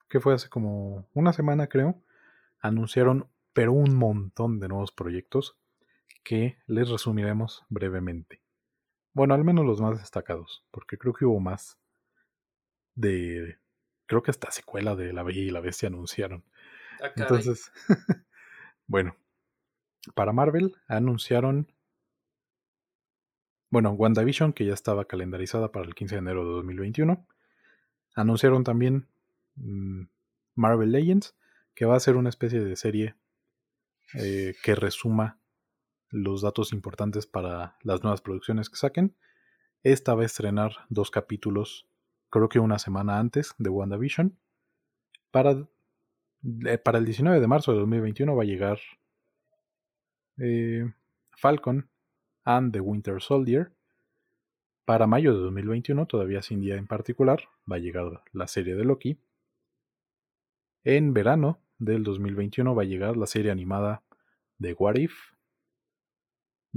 que 0.08 0.20
fue 0.20 0.34
hace 0.34 0.50
como 0.50 1.08
una 1.14 1.32
semana 1.32 1.68
creo, 1.68 2.02
anunciaron 2.60 3.30
pero 3.54 3.72
un 3.72 3.94
montón 3.94 4.60
de 4.60 4.68
nuevos 4.68 4.92
proyectos 4.92 5.56
que 6.22 6.58
les 6.66 6.90
resumiremos 6.90 7.64
brevemente. 7.70 8.42
Bueno, 9.18 9.34
al 9.34 9.42
menos 9.42 9.66
los 9.66 9.80
más 9.80 9.98
destacados, 9.98 10.64
porque 10.70 10.96
creo 10.96 11.12
que 11.12 11.24
hubo 11.24 11.40
más 11.40 11.76
de... 12.94 13.58
Creo 14.06 14.22
que 14.22 14.30
hasta 14.30 14.52
secuela 14.52 14.94
de 14.94 15.12
La 15.12 15.24
Bella 15.24 15.40
y 15.40 15.50
la 15.50 15.58
Bestia 15.58 15.88
anunciaron. 15.88 16.44
Ah, 17.02 17.10
Entonces, 17.16 17.72
bueno, 18.86 19.16
para 20.14 20.32
Marvel 20.32 20.76
anunciaron, 20.86 21.66
bueno, 23.70 23.90
WandaVision, 23.90 24.52
que 24.52 24.64
ya 24.64 24.72
estaba 24.72 25.06
calendarizada 25.06 25.72
para 25.72 25.84
el 25.84 25.96
15 25.96 26.14
de 26.14 26.18
enero 26.20 26.44
de 26.44 26.52
2021. 26.52 27.26
Anunciaron 28.14 28.62
también 28.62 29.08
mm, 29.56 30.02
Marvel 30.54 30.92
Legends, 30.92 31.34
que 31.74 31.86
va 31.86 31.96
a 31.96 32.00
ser 32.00 32.14
una 32.14 32.28
especie 32.28 32.60
de 32.60 32.76
serie 32.76 33.16
eh, 34.14 34.54
que 34.62 34.76
resuma 34.76 35.40
los 36.10 36.42
datos 36.42 36.72
importantes 36.72 37.26
para 37.26 37.76
las 37.82 38.02
nuevas 38.02 38.20
producciones 38.20 38.70
que 38.70 38.76
saquen. 38.76 39.14
Esta 39.82 40.14
va 40.14 40.22
a 40.22 40.26
estrenar 40.26 40.72
dos 40.88 41.10
capítulos, 41.10 41.86
creo 42.30 42.48
que 42.48 42.58
una 42.58 42.78
semana 42.78 43.18
antes 43.18 43.54
de 43.58 43.70
WandaVision, 43.70 44.36
para 45.30 45.68
para 46.84 46.98
el 46.98 47.04
19 47.04 47.40
de 47.40 47.46
marzo 47.46 47.72
de 47.72 47.78
2021 47.78 48.36
va 48.36 48.42
a 48.42 48.46
llegar 48.46 48.78
eh, 50.38 50.90
Falcon 51.36 51.88
and 52.44 52.72
the 52.72 52.80
Winter 52.80 53.20
Soldier. 53.20 53.72
Para 54.84 55.06
mayo 55.06 55.34
de 55.34 55.40
2021, 55.40 56.06
todavía 56.06 56.40
sin 56.42 56.60
día 56.60 56.76
en 56.76 56.86
particular, 56.86 57.40
va 57.70 57.76
a 57.76 57.80
llegar 57.80 58.22
la 58.32 58.46
serie 58.46 58.74
de 58.74 58.84
Loki. 58.84 59.18
En 60.84 61.12
verano 61.12 61.60
del 61.78 62.04
2021 62.04 62.74
va 62.74 62.82
a 62.82 62.86
llegar 62.86 63.16
la 63.16 63.26
serie 63.26 63.50
animada 63.50 64.02
de 64.58 64.72
What 64.72 64.96
If. 64.96 65.12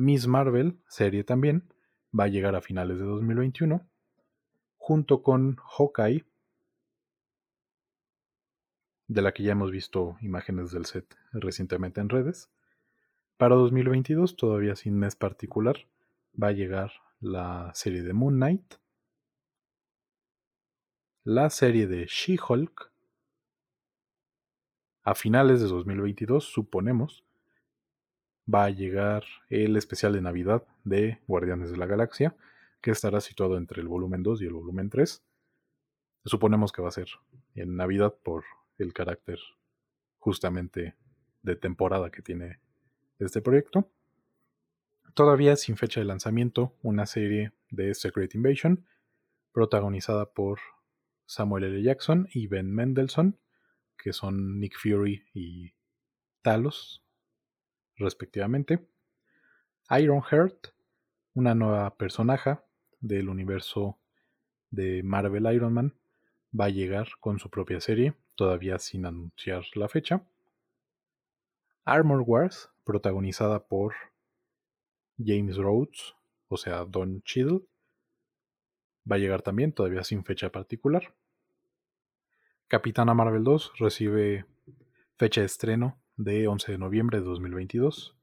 Miss 0.02 0.26
Marvel, 0.26 0.80
serie 0.88 1.24
también, 1.24 1.72
va 2.20 2.24
a 2.24 2.28
llegar 2.28 2.56
a 2.56 2.62
finales 2.62 2.98
de 2.98 3.06
2021, 3.06 3.88
junto 4.78 5.22
con 5.22 5.58
Hawkeye 5.58 6.26
de 9.08 9.22
la 9.22 9.32
que 9.32 9.44
ya 9.44 9.52
hemos 9.52 9.70
visto 9.70 10.18
imágenes 10.22 10.72
del 10.72 10.86
set 10.86 11.16
recientemente 11.34 12.02
en 12.02 12.10
redes. 12.10 12.50
Para 13.38 13.54
2022, 13.54 14.38
todavía 14.38 14.76
sin 14.76 14.98
mes 14.98 15.16
particular, 15.16 15.78
va 16.42 16.48
a 16.48 16.54
llegar 16.54 16.94
la 17.20 17.72
serie 17.76 18.02
de 18.02 18.14
Moon 18.14 18.38
Knight, 18.38 18.74
la 21.24 21.52
serie 21.52 21.86
de 21.86 22.08
She-Hulk, 22.08 22.92
a 25.04 25.14
finales 25.14 25.62
de 25.62 25.68
2022, 25.68 26.44
suponemos, 26.44 27.24
va 28.52 28.66
a 28.66 28.70
llegar 28.70 29.24
el 29.50 29.78
especial 29.78 30.14
de 30.14 30.22
Navidad 30.22 30.66
de 30.84 31.20
Guardianes 31.28 31.72
de 31.72 31.78
la 31.78 31.86
Galaxia, 31.86 32.36
que 32.82 32.92
estará 32.92 33.22
situado 33.22 33.58
entre 33.58 33.82
el 33.82 33.88
volumen 33.88 34.24
2 34.24 34.42
y 34.42 34.46
el 34.46 34.54
volumen 34.54 34.90
3. 34.90 35.24
Suponemos 36.26 36.72
que 36.72 36.82
va 36.82 36.90
a 36.90 36.92
ser 36.92 37.08
en 37.56 37.76
Navidad 37.76 38.16
por 38.24 38.44
el 38.78 38.94
carácter 38.94 39.40
justamente 40.18 40.96
de 41.42 41.56
temporada 41.56 42.12
que 42.12 42.22
tiene 42.22 42.60
este 43.20 43.42
proyecto. 43.42 43.90
Todavía 45.14 45.56
sin 45.56 45.78
fecha 45.78 46.00
de 46.00 46.06
lanzamiento, 46.06 46.76
una 46.82 47.06
serie 47.06 47.52
de 47.70 47.94
Secret 47.94 48.34
Invasion, 48.36 48.86
protagonizada 49.52 50.32
por 50.32 50.60
Samuel 51.26 51.66
L. 51.66 51.84
Jackson 51.84 52.28
y 52.34 52.48
Ben 52.48 52.74
Mendelssohn, 52.74 53.38
que 53.98 54.14
son 54.14 54.60
Nick 54.60 54.78
Fury 54.78 55.26
y 55.34 55.74
Talos, 56.42 57.04
respectivamente. 58.02 58.86
Ironheart, 59.90 60.68
una 61.34 61.56
nueva 61.56 61.96
personaje 61.96 62.58
del 63.00 63.30
universo 63.30 64.00
de 64.70 65.04
Marvel 65.04 65.54
Iron 65.54 65.74
Man, 65.74 65.96
va 66.58 66.66
a 66.66 66.70
llegar 66.70 67.08
con 67.20 67.40
su 67.40 67.50
propia 67.50 67.80
serie, 67.80 68.14
todavía 68.36 68.80
sin 68.80 69.06
anunciar 69.06 69.64
la 69.76 69.88
fecha. 69.88 70.24
Armor 71.86 72.24
Wars, 72.26 72.70
protagonizada 72.84 73.68
por 73.68 73.94
James 75.18 75.58
Rhodes, 75.58 76.16
o 76.48 76.58
sea, 76.58 76.86
Don 76.86 77.22
Cheadle, 77.24 77.62
va 79.10 79.16
a 79.16 79.20
llegar 79.20 79.42
también, 79.42 79.74
todavía 79.74 80.04
sin 80.04 80.24
fecha 80.24 80.52
particular. 80.52 81.14
Capitana 82.68 83.14
Marvel 83.14 83.44
2 83.44 83.74
recibe 83.80 84.46
fecha 85.18 85.42
de 85.42 85.48
estreno 85.48 86.01
de 86.24 86.48
11 86.48 86.74
de 86.74 86.78
noviembre 86.78 87.20
de 87.20 87.26
2022. 87.26 88.16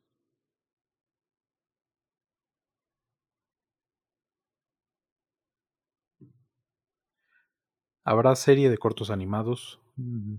Habrá 8.05 8.35
serie 8.37 8.71
de 8.71 8.79
cortos 8.79 9.11
animados 9.11 9.81
mm, 9.97 10.37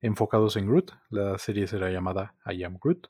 enfocados 0.00 0.56
en 0.56 0.66
Groot. 0.66 0.92
La 1.10 1.36
serie 1.38 1.66
será 1.66 1.90
llamada 1.90 2.34
I 2.46 2.62
Am 2.62 2.78
Groot. 2.80 3.08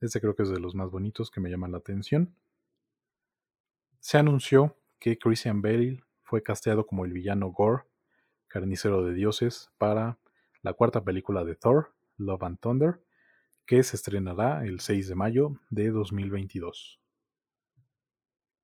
Este 0.00 0.20
creo 0.20 0.34
que 0.34 0.44
es 0.44 0.48
de 0.48 0.60
los 0.60 0.74
más 0.74 0.90
bonitos 0.90 1.30
que 1.30 1.40
me 1.40 1.50
llaman 1.50 1.72
la 1.72 1.78
atención. 1.78 2.34
Se 4.00 4.18
anunció 4.18 4.76
que 4.98 5.18
Christian 5.18 5.60
Bale 5.60 6.04
fue 6.22 6.42
casteado 6.42 6.86
como 6.86 7.04
el 7.04 7.12
villano 7.12 7.50
Gore, 7.50 7.84
carnicero 8.46 9.04
de 9.04 9.14
dioses, 9.14 9.70
para 9.78 10.18
la 10.62 10.72
cuarta 10.72 11.04
película 11.04 11.44
de 11.44 11.56
Thor, 11.56 11.92
Love 12.16 12.42
and 12.44 12.58
Thunder, 12.60 13.02
que 13.66 13.82
se 13.82 13.96
estrenará 13.96 14.64
el 14.64 14.80
6 14.80 15.08
de 15.08 15.14
mayo 15.14 15.60
de 15.70 15.90
2022. 15.90 17.00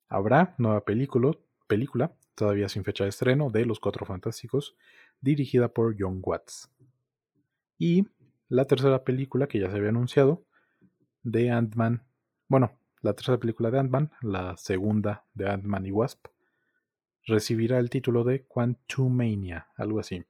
Habrá 0.08 0.54
nueva 0.58 0.84
película, 0.84 1.32
película 1.66 2.14
todavía 2.34 2.68
sin 2.68 2.84
fecha 2.84 3.04
de 3.04 3.10
estreno, 3.10 3.50
de 3.50 3.66
Los 3.66 3.80
Cuatro 3.80 4.06
Fantásticos, 4.06 4.76
dirigida 5.20 5.68
por 5.68 5.96
John 5.98 6.20
Watts. 6.22 6.70
Y 7.78 8.06
la 8.48 8.64
tercera 8.64 9.02
película 9.02 9.48
que 9.48 9.58
ya 9.58 9.70
se 9.70 9.76
había 9.76 9.88
anunciado, 9.88 10.44
de 11.22 11.50
Ant-Man, 11.50 12.04
bueno, 12.46 12.78
la 13.02 13.12
tercera 13.14 13.38
película 13.38 13.70
de 13.70 13.80
Ant-Man, 13.80 14.12
la 14.22 14.56
segunda 14.56 15.26
de 15.34 15.48
Ant-Man 15.50 15.86
y 15.86 15.90
Wasp, 15.90 16.26
recibirá 17.26 17.78
el 17.78 17.90
título 17.90 18.24
de 18.24 18.44
Quantumania, 18.44 19.68
algo 19.76 19.98
así. 19.98 20.24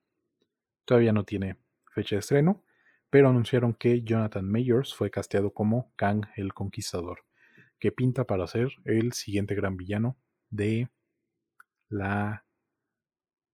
Todavía 0.85 1.12
no 1.12 1.24
tiene 1.24 1.59
fecha 1.92 2.16
de 2.16 2.20
estreno, 2.20 2.64
pero 3.11 3.29
anunciaron 3.29 3.75
que 3.75 4.03
Jonathan 4.03 4.49
Mayors 4.49 4.94
fue 4.94 5.11
casteado 5.11 5.53
como 5.53 5.92
Kang 5.97 6.27
el 6.37 6.53
Conquistador, 6.53 7.25
que 7.79 7.92
pinta 7.92 8.25
para 8.25 8.47
ser 8.47 8.68
el 8.85 9.12
siguiente 9.12 9.55
gran 9.55 9.77
villano 9.77 10.16
de 10.51 10.90
la 11.88 12.44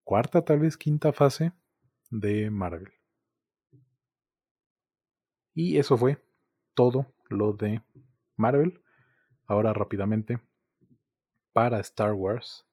cuarta, 0.02 0.44
tal 0.44 0.60
vez 0.60 0.76
quinta 0.76 1.12
fase 1.12 1.52
de 2.10 2.50
Marvel. 2.50 2.92
Y 5.54 5.78
eso 5.78 5.96
fue 5.96 6.20
todo 6.74 7.06
lo 7.28 7.52
de 7.52 7.82
Marvel. 8.36 8.82
Ahora 9.46 9.72
rápidamente 9.72 10.40
para 11.52 11.78
Star 11.80 12.12
Wars. 12.12 12.66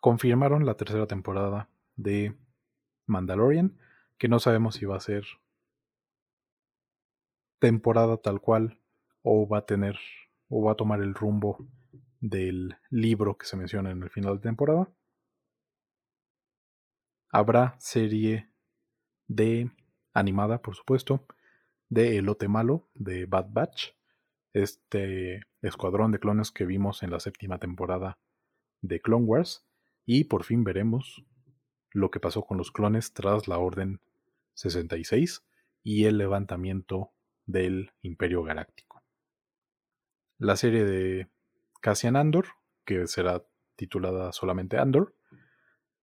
Confirmaron 0.00 0.66
la 0.66 0.76
tercera 0.76 1.06
temporada 1.06 1.70
de 1.96 2.36
Mandalorian, 3.12 3.78
que 4.18 4.28
no 4.28 4.40
sabemos 4.40 4.74
si 4.74 4.86
va 4.86 4.96
a 4.96 5.00
ser 5.00 5.24
temporada 7.60 8.16
tal 8.16 8.40
cual 8.40 8.80
o 9.22 9.46
va 9.46 9.58
a 9.58 9.66
tener 9.66 9.96
o 10.48 10.64
va 10.64 10.72
a 10.72 10.76
tomar 10.76 11.00
el 11.00 11.14
rumbo 11.14 11.64
del 12.20 12.76
libro 12.90 13.38
que 13.38 13.46
se 13.46 13.56
menciona 13.56 13.90
en 13.90 14.02
el 14.02 14.10
final 14.10 14.36
de 14.36 14.42
temporada. 14.42 14.88
Habrá 17.30 17.76
serie 17.78 18.50
de 19.28 19.70
animada, 20.12 20.60
por 20.60 20.74
supuesto, 20.74 21.26
de 21.88 22.18
Elote 22.18 22.48
Malo, 22.48 22.88
de 22.94 23.26
Bad 23.26 23.46
Batch, 23.50 23.92
este 24.52 25.42
escuadrón 25.62 26.12
de 26.12 26.18
clones 26.18 26.50
que 26.50 26.66
vimos 26.66 27.02
en 27.02 27.10
la 27.10 27.20
séptima 27.20 27.58
temporada 27.58 28.18
de 28.82 29.00
Clone 29.00 29.24
Wars, 29.24 29.66
y 30.04 30.24
por 30.24 30.44
fin 30.44 30.64
veremos 30.64 31.24
lo 31.92 32.10
que 32.10 32.20
pasó 32.20 32.42
con 32.42 32.58
los 32.58 32.70
clones 32.70 33.12
tras 33.12 33.48
la 33.48 33.58
Orden 33.58 34.00
66 34.54 35.44
y 35.82 36.04
el 36.04 36.18
levantamiento 36.18 37.12
del 37.46 37.92
Imperio 38.02 38.42
Galáctico. 38.42 39.02
La 40.38 40.56
serie 40.56 40.84
de 40.84 41.28
Cassian 41.80 42.16
Andor, 42.16 42.46
que 42.84 43.06
será 43.06 43.44
titulada 43.76 44.32
solamente 44.32 44.78
Andor, 44.78 45.14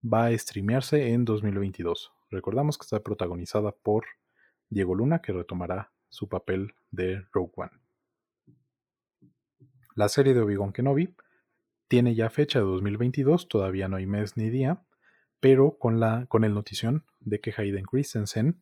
va 0.01 0.27
a 0.27 0.37
streamearse 0.37 1.13
en 1.13 1.25
2022. 1.25 2.11
Recordamos 2.29 2.77
que 2.77 2.83
está 2.83 3.01
protagonizada 3.01 3.71
por 3.71 4.05
Diego 4.69 4.95
Luna, 4.95 5.21
que 5.21 5.33
retomará 5.33 5.91
su 6.09 6.29
papel 6.29 6.73
de 6.91 7.25
Rogue 7.31 7.53
One. 7.55 7.71
La 9.95 10.07
serie 10.09 10.33
de 10.33 10.41
Obi-Wan 10.41 10.71
Kenobi 10.71 11.13
tiene 11.87 12.15
ya 12.15 12.29
fecha 12.29 12.59
de 12.59 12.65
2022, 12.65 13.47
todavía 13.47 13.87
no 13.87 13.97
hay 13.97 14.05
mes 14.05 14.37
ni 14.37 14.49
día, 14.49 14.83
pero 15.39 15.77
con, 15.77 15.99
la, 15.99 16.25
con 16.27 16.43
el 16.43 16.53
notición 16.53 17.05
de 17.19 17.39
que 17.39 17.53
Hayden 17.55 17.85
Christensen, 17.85 18.61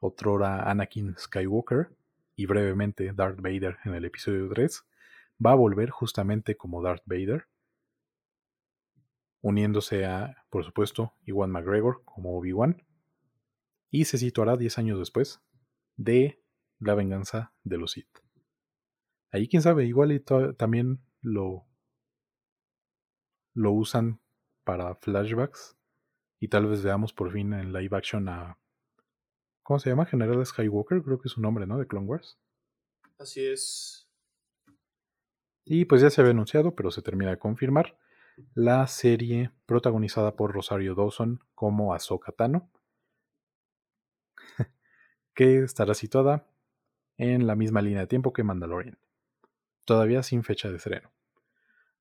otrora 0.00 0.70
Anakin 0.70 1.14
Skywalker 1.18 1.94
y 2.34 2.46
brevemente 2.46 3.12
Darth 3.12 3.40
Vader 3.40 3.78
en 3.84 3.94
el 3.94 4.04
episodio 4.04 4.48
3, 4.48 4.84
va 5.44 5.52
a 5.52 5.56
volver 5.56 5.90
justamente 5.90 6.56
como 6.56 6.82
Darth 6.82 7.02
Vader, 7.04 7.46
uniéndose 9.42 10.06
a, 10.06 10.44
por 10.50 10.64
supuesto, 10.64 11.14
Iwan 11.24 11.50
McGregor 11.50 12.02
como 12.04 12.36
Obi-Wan, 12.38 12.82
y 13.90 14.06
se 14.06 14.16
situará 14.16 14.56
10 14.56 14.78
años 14.78 14.98
después 14.98 15.42
de 15.96 16.42
la 16.78 16.94
venganza 16.94 17.52
de 17.64 17.76
los 17.76 17.92
Sith. 17.92 18.18
Ahí 19.30 19.48
quién 19.48 19.62
sabe, 19.62 19.84
igual 19.84 20.22
también 20.56 21.00
lo, 21.20 21.66
lo 23.54 23.72
usan 23.72 24.20
para 24.64 24.94
flashbacks 24.94 25.76
y 26.42 26.48
tal 26.48 26.66
vez 26.66 26.82
veamos 26.82 27.12
por 27.12 27.30
fin 27.30 27.52
en 27.52 27.72
live 27.72 27.96
action 27.96 28.28
a... 28.28 28.58
¿Cómo 29.62 29.78
se 29.78 29.90
llama? 29.90 30.06
General 30.06 30.44
Skywalker, 30.44 31.00
creo 31.00 31.20
que 31.20 31.28
es 31.28 31.32
su 31.34 31.40
nombre, 31.40 31.68
¿no? 31.68 31.78
De 31.78 31.86
Clone 31.86 32.08
Wars. 32.08 32.36
Así 33.16 33.46
es. 33.46 34.08
Y 35.64 35.84
pues 35.84 36.02
ya 36.02 36.10
se 36.10 36.20
había 36.20 36.32
anunciado, 36.32 36.74
pero 36.74 36.90
se 36.90 37.00
termina 37.00 37.30
de 37.30 37.38
confirmar, 37.38 37.96
la 38.54 38.88
serie 38.88 39.52
protagonizada 39.66 40.34
por 40.34 40.52
Rosario 40.52 40.96
Dawson 40.96 41.38
como 41.54 41.94
Ahsoka 41.94 42.32
Tano, 42.32 42.68
que 45.34 45.60
estará 45.62 45.94
situada 45.94 46.48
en 47.18 47.46
la 47.46 47.54
misma 47.54 47.82
línea 47.82 48.00
de 48.00 48.08
tiempo 48.08 48.32
que 48.32 48.42
Mandalorian, 48.42 48.98
todavía 49.84 50.24
sin 50.24 50.42
fecha 50.42 50.70
de 50.70 50.78
estreno. 50.78 51.12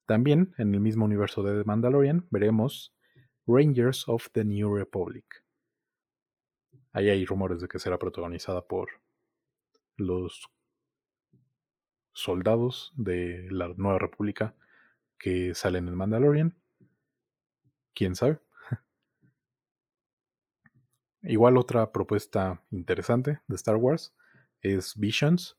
También, 0.08 0.56
en 0.58 0.74
el 0.74 0.80
mismo 0.80 1.06
universo 1.06 1.44
de 1.44 1.64
Mandalorian, 1.64 2.26
veremos 2.32 2.96
Rangers 3.48 4.08
of 4.08 4.30
the 4.34 4.44
New 4.46 4.76
Republic. 4.76 5.26
Ahí 6.94 7.10
hay 7.10 7.26
rumores 7.26 7.60
de 7.62 7.68
que 7.68 7.80
será 7.80 7.98
protagonizada 7.98 8.68
por 8.68 8.90
los 9.98 10.50
soldados 12.14 12.94
de 12.96 13.48
la 13.50 13.70
Nueva 13.70 14.00
República 14.00 14.56
que 15.18 15.56
salen 15.56 15.88
en 15.88 15.96
Mandalorian. 15.96 16.56
¿Quién 17.94 18.16
sabe? 18.16 18.40
Igual 21.24 21.58
otra 21.58 21.92
propuesta 21.92 22.64
interesante 22.72 23.40
de 23.48 23.56
Star 23.56 23.76
Wars 23.76 24.14
es 24.62 24.96
Visions, 24.98 25.58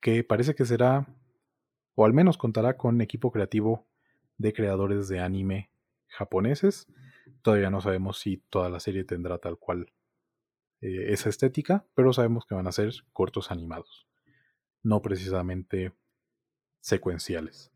que 0.00 0.24
parece 0.24 0.54
que 0.54 0.64
será, 0.64 1.06
o 1.94 2.04
al 2.04 2.12
menos 2.12 2.36
contará 2.38 2.76
con 2.76 3.00
equipo 3.00 3.30
creativo 3.30 3.86
de 4.36 4.52
creadores 4.52 5.08
de 5.08 5.20
anime 5.20 5.70
japoneses. 6.08 6.86
Todavía 7.42 7.70
no 7.70 7.80
sabemos 7.80 8.18
si 8.18 8.38
toda 8.48 8.68
la 8.68 8.80
serie 8.80 9.04
tendrá 9.04 9.38
tal 9.38 9.58
cual 9.58 9.92
eh, 10.80 11.12
esa 11.12 11.28
estética, 11.28 11.86
pero 11.94 12.12
sabemos 12.12 12.46
que 12.46 12.54
van 12.54 12.66
a 12.66 12.72
ser 12.72 12.92
cortos 13.12 13.50
animados 13.50 14.08
no 14.82 15.02
precisamente 15.02 15.92
secuenciales. 16.80 17.72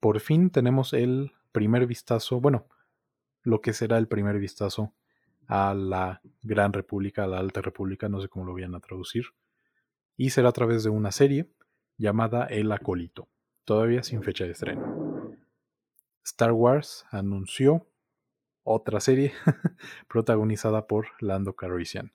Por 0.00 0.20
fin 0.20 0.50
tenemos 0.50 0.92
el 0.92 1.32
primer 1.52 1.86
vistazo, 1.86 2.40
bueno, 2.40 2.66
lo 3.42 3.60
que 3.60 3.72
será 3.72 3.98
el 3.98 4.08
primer 4.08 4.38
vistazo 4.38 4.94
a 5.46 5.74
la 5.74 6.20
Gran 6.42 6.72
República, 6.72 7.24
a 7.24 7.26
la 7.26 7.38
Alta 7.38 7.62
República, 7.62 8.08
no 8.08 8.20
sé 8.20 8.28
cómo 8.28 8.44
lo 8.44 8.54
vayan 8.54 8.74
a 8.74 8.80
traducir, 8.80 9.26
y 10.16 10.30
será 10.30 10.50
a 10.50 10.52
través 10.52 10.84
de 10.84 10.90
una 10.90 11.12
serie 11.12 11.50
llamada 11.96 12.46
El 12.46 12.72
Acolito, 12.72 13.28
todavía 13.64 14.02
sin 14.02 14.22
fecha 14.22 14.44
de 14.44 14.52
estreno. 14.52 15.36
Star 16.24 16.52
Wars 16.52 17.04
anunció 17.10 17.86
otra 18.62 19.00
serie 19.00 19.32
protagonizada 20.08 20.86
por 20.86 21.08
Lando 21.20 21.54
Calrissian. 21.54 22.12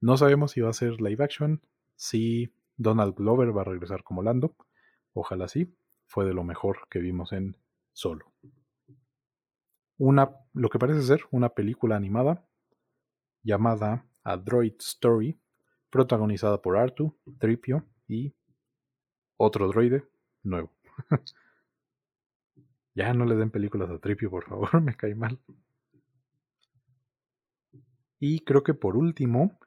No 0.00 0.16
sabemos 0.16 0.52
si 0.52 0.60
va 0.60 0.70
a 0.70 0.74
ser 0.74 1.00
live 1.00 1.22
action, 1.22 1.62
si 1.94 2.52
Donald 2.76 3.14
Glover 3.14 3.56
va 3.56 3.62
a 3.62 3.64
regresar 3.64 4.02
como 4.02 4.22
Lando. 4.22 4.56
Ojalá 5.12 5.48
sí. 5.48 5.76
Fue 6.06 6.26
de 6.26 6.34
lo 6.34 6.44
mejor 6.44 6.88
que 6.90 6.98
vimos 6.98 7.32
en 7.32 7.56
Solo. 7.92 8.32
Una, 9.96 10.36
lo 10.52 10.68
que 10.68 10.78
parece 10.78 11.02
ser 11.02 11.22
una 11.30 11.50
película 11.50 11.96
animada 11.96 12.46
llamada 13.42 14.06
A 14.24 14.36
Droid 14.36 14.74
Story, 14.80 15.40
protagonizada 15.90 16.60
por 16.60 16.76
Artu, 16.76 17.16
Tripio 17.38 17.86
y 18.08 18.34
otro 19.36 19.68
droide 19.68 20.04
nuevo. 20.42 20.73
Ya 22.94 23.12
no 23.12 23.24
le 23.24 23.34
den 23.36 23.50
películas 23.50 23.90
a 23.90 23.98
Tripio, 23.98 24.30
por 24.30 24.44
favor, 24.44 24.80
me 24.82 24.96
cae 24.96 25.14
mal. 25.14 25.38
Y 28.18 28.40
creo 28.40 28.62
que 28.62 28.74
por 28.74 28.96
último, 28.96 29.58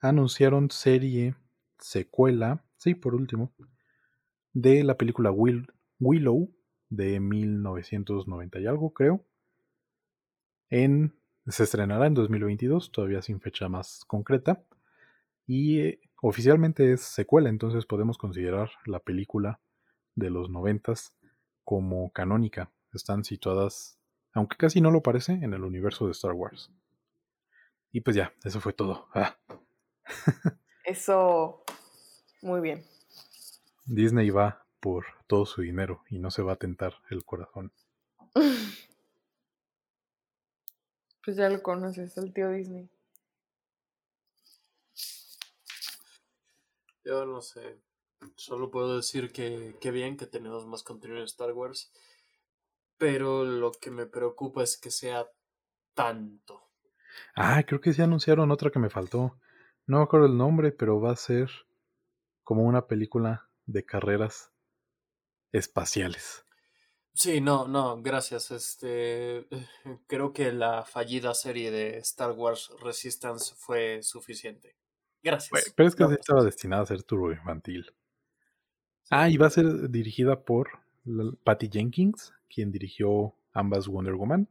anunciaron 0.00 0.70
serie, 0.70 1.34
secuela, 1.78 2.64
sí, 2.76 2.94
por 2.94 3.14
último, 3.14 3.52
de 4.52 4.84
la 4.84 4.96
película 4.96 5.30
Willow 5.30 6.54
de 6.88 7.20
1990 7.20 8.60
y 8.60 8.66
algo, 8.66 8.92
creo. 8.92 9.24
En, 10.70 11.14
se 11.46 11.64
estrenará 11.64 12.06
en 12.06 12.14
2022, 12.14 12.92
todavía 12.92 13.22
sin 13.22 13.40
fecha 13.40 13.68
más 13.68 14.04
concreta. 14.06 14.64
Y 15.46 15.80
eh, 15.80 16.00
oficialmente 16.20 16.92
es 16.92 17.02
secuela, 17.02 17.48
entonces 17.48 17.84
podemos 17.86 18.16
considerar 18.16 18.70
la 18.86 19.00
película 19.00 19.60
de 20.14 20.30
los 20.30 20.50
noventas 20.50 21.16
como 21.64 22.12
canónica. 22.12 22.70
Están 22.92 23.24
situadas, 23.24 23.98
aunque 24.32 24.56
casi 24.56 24.80
no 24.80 24.90
lo 24.90 25.02
parece, 25.02 25.32
en 25.32 25.54
el 25.54 25.64
universo 25.64 26.06
de 26.06 26.12
Star 26.12 26.32
Wars. 26.32 26.70
Y 27.90 28.00
pues 28.00 28.16
ya, 28.16 28.32
eso 28.44 28.60
fue 28.60 28.72
todo. 28.72 29.08
Ah. 29.14 29.36
Eso, 30.84 31.62
muy 32.40 32.60
bien. 32.60 32.84
Disney 33.84 34.30
va 34.30 34.66
por 34.80 35.04
todo 35.28 35.46
su 35.46 35.62
dinero 35.62 36.02
y 36.08 36.18
no 36.18 36.30
se 36.30 36.42
va 36.42 36.54
a 36.54 36.56
tentar 36.56 36.94
el 37.10 37.24
corazón. 37.24 37.72
Pues 41.24 41.36
ya 41.36 41.48
lo 41.48 41.62
conoces, 41.62 42.16
el 42.18 42.32
tío 42.32 42.50
Disney. 42.50 42.90
Yo 47.04 47.24
no 47.26 47.40
sé. 47.40 47.78
Solo 48.36 48.70
puedo 48.70 48.96
decir 48.96 49.32
que 49.32 49.76
qué 49.80 49.90
bien 49.90 50.16
que 50.16 50.26
tenemos 50.26 50.66
más 50.66 50.82
contenido 50.82 51.18
en 51.18 51.24
Star 51.24 51.52
Wars. 51.52 51.92
Pero 52.98 53.44
lo 53.44 53.72
que 53.72 53.90
me 53.90 54.06
preocupa 54.06 54.62
es 54.62 54.76
que 54.76 54.90
sea 54.90 55.26
tanto. 55.94 56.70
Ah, 57.34 57.62
creo 57.66 57.80
que 57.80 57.92
sí 57.92 58.02
anunciaron 58.02 58.50
otra 58.50 58.70
que 58.70 58.78
me 58.78 58.90
faltó. 58.90 59.38
No 59.86 59.98
me 59.98 60.04
acuerdo 60.04 60.26
el 60.26 60.36
nombre, 60.36 60.72
pero 60.72 61.00
va 61.00 61.12
a 61.12 61.16
ser 61.16 61.50
como 62.44 62.62
una 62.62 62.86
película 62.86 63.48
de 63.66 63.84
carreras 63.84 64.52
espaciales. 65.52 66.44
Sí, 67.14 67.40
no, 67.40 67.68
no, 67.68 68.00
gracias. 68.00 68.50
Este, 68.50 69.46
creo 70.06 70.32
que 70.32 70.52
la 70.52 70.84
fallida 70.84 71.34
serie 71.34 71.70
de 71.70 71.98
Star 71.98 72.32
Wars 72.32 72.70
Resistance 72.80 73.54
fue 73.56 74.02
suficiente. 74.02 74.76
Gracias. 75.22 75.72
pero 75.76 75.88
es 75.88 75.94
que 75.94 76.04
estaba 76.04 76.42
destinada 76.42 76.82
a 76.82 76.86
ser 76.86 77.02
turbo 77.04 77.30
infantil. 77.30 77.92
Ah, 79.14 79.28
y 79.28 79.36
va 79.36 79.48
a 79.48 79.50
ser 79.50 79.90
dirigida 79.90 80.42
por 80.42 80.70
Patty 81.44 81.68
Jenkins, 81.70 82.32
quien 82.48 82.72
dirigió 82.72 83.34
ambas 83.52 83.86
Wonder 83.86 84.14
Woman. 84.14 84.48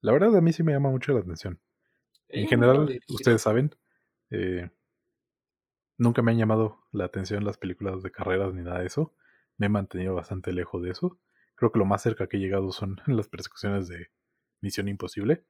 La 0.00 0.10
verdad 0.10 0.36
a 0.36 0.40
mí 0.40 0.52
sí 0.52 0.64
me 0.64 0.72
llama 0.72 0.90
mucho 0.90 1.12
la 1.12 1.20
atención. 1.20 1.60
En 2.28 2.48
general, 2.48 3.00
ustedes 3.06 3.40
saben, 3.40 3.72
eh, 4.30 4.68
nunca 5.96 6.22
me 6.22 6.32
han 6.32 6.38
llamado 6.38 6.80
la 6.90 7.04
atención 7.04 7.44
las 7.44 7.56
películas 7.56 8.02
de 8.02 8.10
carreras 8.10 8.52
ni 8.52 8.62
nada 8.62 8.80
de 8.80 8.86
eso. 8.86 9.14
Me 9.58 9.66
he 9.66 9.68
mantenido 9.68 10.16
bastante 10.16 10.52
lejos 10.52 10.82
de 10.82 10.90
eso. 10.90 11.20
Creo 11.54 11.70
que 11.70 11.78
lo 11.78 11.84
más 11.84 12.02
cerca 12.02 12.26
que 12.26 12.38
he 12.38 12.40
llegado 12.40 12.72
son 12.72 12.96
las 13.06 13.28
persecuciones 13.28 13.86
de 13.86 14.08
Misión 14.60 14.88
Imposible. 14.88 15.44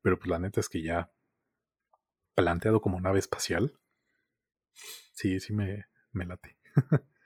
Pero 0.00 0.16
pues 0.16 0.30
la 0.30 0.38
neta 0.38 0.60
es 0.60 0.68
que 0.68 0.80
ya 0.80 1.10
planteado 2.36 2.80
como 2.80 3.00
nave 3.00 3.18
espacial, 3.18 3.76
sí, 5.12 5.40
sí 5.40 5.52
me, 5.52 5.86
me 6.12 6.24
late. 6.24 6.56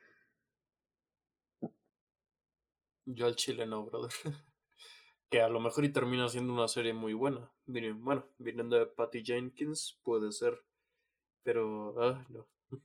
Yo 3.07 3.27
al 3.27 3.37
chile 3.37 3.67
no, 3.67 3.85
brother. 3.85 4.13
que 5.31 5.41
a 5.41 5.49
lo 5.49 5.61
mejor 5.61 5.85
y 5.85 5.93
termina 5.93 6.29
siendo 6.29 6.53
una 6.53 6.69
serie 6.69 6.93
muy 6.93 7.15
buena. 7.15 7.51
Bueno, 7.67 8.29
viniendo 8.39 8.79
de 8.79 8.87
Patty 8.87 9.25
Jenkins, 9.25 9.99
puede 10.03 10.31
ser. 10.31 10.63
Pero, 11.43 11.95
ah, 12.01 12.25
no. 12.29 12.47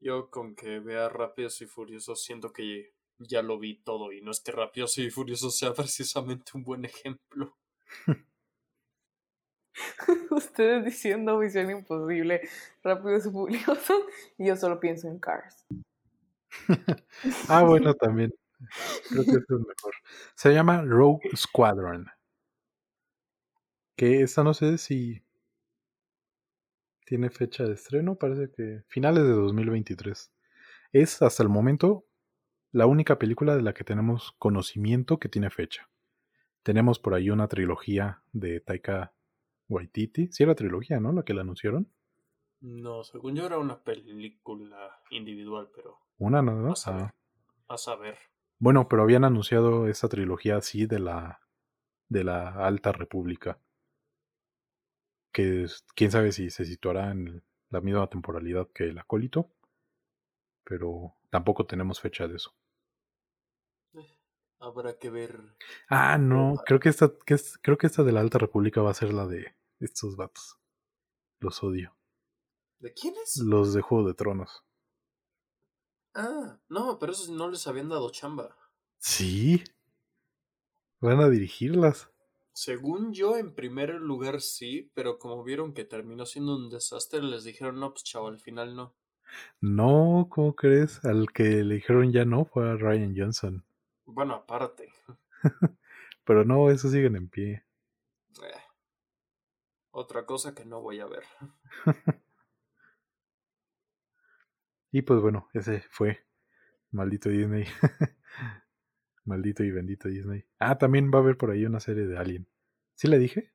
Yo 0.00 0.30
con 0.30 0.54
que 0.54 0.80
vea 0.80 1.08
Rápidos 1.08 1.60
y 1.62 1.66
Furiosos 1.66 2.22
siento 2.22 2.52
que 2.52 2.94
ya 3.18 3.42
lo 3.42 3.58
vi 3.58 3.76
todo 3.76 4.12
y 4.12 4.20
no 4.20 4.30
es 4.30 4.40
que 4.40 4.52
Rápidos 4.52 4.98
y 4.98 5.10
Furiosos 5.10 5.56
sea 5.56 5.72
precisamente 5.74 6.52
un 6.54 6.62
buen 6.62 6.84
ejemplo. 6.84 7.56
Ustedes 10.30 10.84
diciendo 10.84 11.38
Visión 11.38 11.70
Imposible, 11.70 12.48
Rápidos 12.82 13.26
y 13.26 13.30
Furiosos, 13.30 14.02
y 14.38 14.46
yo 14.46 14.56
solo 14.56 14.78
pienso 14.78 15.08
en 15.08 15.18
Cars. 15.18 15.66
ah, 17.48 17.64
bueno, 17.64 17.94
también. 17.94 18.32
Creo 19.08 19.24
que 19.24 19.30
es 19.30 19.50
mejor. 19.50 19.94
Se 20.34 20.52
llama 20.52 20.82
Rogue 20.82 21.28
Squadron. 21.36 22.06
Que 23.96 24.22
esta 24.22 24.42
no 24.42 24.54
sé 24.54 24.78
si 24.78 25.22
tiene 27.06 27.30
fecha 27.30 27.64
de 27.64 27.74
estreno, 27.74 28.16
parece 28.16 28.50
que 28.50 28.82
finales 28.88 29.24
de 29.24 29.30
2023. 29.30 30.32
Es 30.92 31.22
hasta 31.22 31.42
el 31.42 31.48
momento 31.48 32.06
la 32.72 32.86
única 32.86 33.18
película 33.18 33.54
de 33.54 33.62
la 33.62 33.74
que 33.74 33.84
tenemos 33.84 34.32
conocimiento 34.38 35.18
que 35.18 35.28
tiene 35.28 35.50
fecha. 35.50 35.88
Tenemos 36.62 36.98
por 36.98 37.14
ahí 37.14 37.30
una 37.30 37.46
trilogía 37.46 38.22
de 38.32 38.60
Taika 38.60 39.14
Waititi. 39.68 40.28
Sí 40.32 40.42
era 40.42 40.54
trilogía, 40.54 40.98
¿no? 40.98 41.12
La 41.12 41.22
que 41.22 41.34
la 41.34 41.42
anunciaron. 41.42 41.92
No, 42.60 43.04
según 43.04 43.36
yo 43.36 43.44
era 43.44 43.58
una 43.58 43.84
película 43.84 45.02
individual, 45.10 45.70
pero... 45.74 46.00
Una 46.16 46.40
nada 46.40 46.62
más. 46.62 46.88
A 46.88 47.14
a 47.68 47.78
saber. 47.78 48.18
Bueno, 48.64 48.88
pero 48.88 49.02
habían 49.02 49.24
anunciado 49.24 49.88
esa 49.88 50.08
trilogía 50.08 50.56
así 50.56 50.86
de 50.86 50.98
la 50.98 51.38
de 52.08 52.24
la 52.24 52.48
Alta 52.66 52.92
República. 52.92 53.60
Que 55.34 55.66
quién 55.94 56.10
sabe 56.10 56.32
si 56.32 56.48
se 56.48 56.64
situará 56.64 57.10
en 57.10 57.44
la 57.68 57.82
misma 57.82 58.08
temporalidad 58.08 58.66
que 58.72 58.84
el 58.84 58.98
acólito. 58.98 59.50
Pero 60.64 61.14
tampoco 61.28 61.66
tenemos 61.66 62.00
fecha 62.00 62.26
de 62.26 62.36
eso. 62.36 62.54
Eh, 63.92 64.18
habrá 64.60 64.98
que 64.98 65.10
ver. 65.10 65.38
Ah, 65.90 66.16
no, 66.16 66.54
creo 66.64 66.80
que 66.80 66.88
esta, 66.88 67.12
que 67.26 67.34
es, 67.34 67.58
creo 67.60 67.76
que 67.76 67.86
esta 67.86 68.02
de 68.02 68.12
la 68.12 68.20
Alta 68.20 68.38
República 68.38 68.80
va 68.80 68.92
a 68.92 68.94
ser 68.94 69.12
la 69.12 69.26
de 69.26 69.54
estos 69.78 70.16
vatos. 70.16 70.58
Los 71.38 71.62
odio. 71.62 71.94
¿De 72.78 72.94
quiénes? 72.94 73.36
Los 73.44 73.74
de 73.74 73.82
Juego 73.82 74.08
de 74.08 74.14
Tronos. 74.14 74.64
Ah, 76.14 76.58
no, 76.68 76.98
pero 76.98 77.12
esos 77.12 77.28
no 77.28 77.50
les 77.50 77.66
habían 77.66 77.88
dado 77.88 78.10
chamba. 78.10 78.56
Sí. 78.98 79.62
Van 81.00 81.20
a 81.20 81.28
dirigirlas. 81.28 82.10
Según 82.52 83.12
yo, 83.12 83.36
en 83.36 83.52
primer 83.52 83.94
lugar 83.94 84.40
sí, 84.40 84.90
pero 84.94 85.18
como 85.18 85.42
vieron 85.42 85.74
que 85.74 85.84
terminó 85.84 86.24
siendo 86.24 86.56
un 86.56 86.70
desastre, 86.70 87.20
les 87.20 87.42
dijeron, 87.42 87.80
no, 87.80 87.90
pues 87.90 88.04
chavo, 88.04 88.28
al 88.28 88.38
final 88.38 88.76
no. 88.76 88.94
No, 89.60 90.28
¿cómo 90.30 90.54
crees? 90.54 91.04
Al 91.04 91.32
que 91.32 91.64
le 91.64 91.76
dijeron 91.76 92.12
ya 92.12 92.24
no 92.24 92.44
fue 92.44 92.70
a 92.70 92.76
Ryan 92.76 93.14
Johnson. 93.16 93.64
Bueno, 94.04 94.34
aparte. 94.34 94.92
pero 96.24 96.44
no, 96.44 96.70
esos 96.70 96.92
siguen 96.92 97.16
en 97.16 97.28
pie. 97.28 97.64
Eh, 98.42 98.62
otra 99.90 100.24
cosa 100.24 100.54
que 100.54 100.64
no 100.64 100.80
voy 100.80 101.00
a 101.00 101.06
ver. 101.06 101.24
Y 104.94 105.02
pues 105.02 105.20
bueno, 105.20 105.48
ese 105.52 105.80
fue 105.90 106.24
maldito 106.92 107.28
Disney. 107.28 107.64
maldito 109.24 109.64
y 109.64 109.72
bendito 109.72 110.08
Disney. 110.08 110.44
Ah, 110.60 110.78
también 110.78 111.10
va 111.12 111.18
a 111.18 111.22
haber 111.22 111.36
por 111.36 111.50
ahí 111.50 111.66
una 111.66 111.80
serie 111.80 112.06
de 112.06 112.16
Alien. 112.16 112.46
¿Sí 112.94 113.08
le 113.08 113.18
dije? 113.18 113.52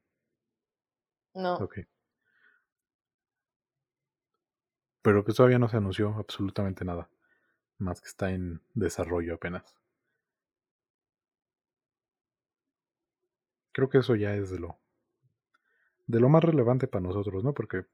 No. 1.34 1.56
Ok. 1.56 1.78
Pero 5.02 5.24
pues 5.24 5.38
todavía 5.38 5.60
no 5.60 5.70
se 5.70 5.78
anunció 5.78 6.14
absolutamente 6.16 6.84
nada. 6.84 7.10
Más 7.78 8.02
que 8.02 8.10
está 8.10 8.32
en 8.32 8.62
desarrollo 8.74 9.36
apenas. 9.36 9.78
Creo 13.72 13.88
que 13.88 14.00
eso 14.00 14.14
ya 14.18 14.36
es 14.36 14.50
de 14.50 14.60
lo. 14.60 14.78
de 16.06 16.20
lo 16.20 16.28
más 16.28 16.44
relevante 16.44 16.90
para 16.90 17.04
nosotros, 17.08 17.46
¿no? 17.46 17.54
Porque. 17.54 17.86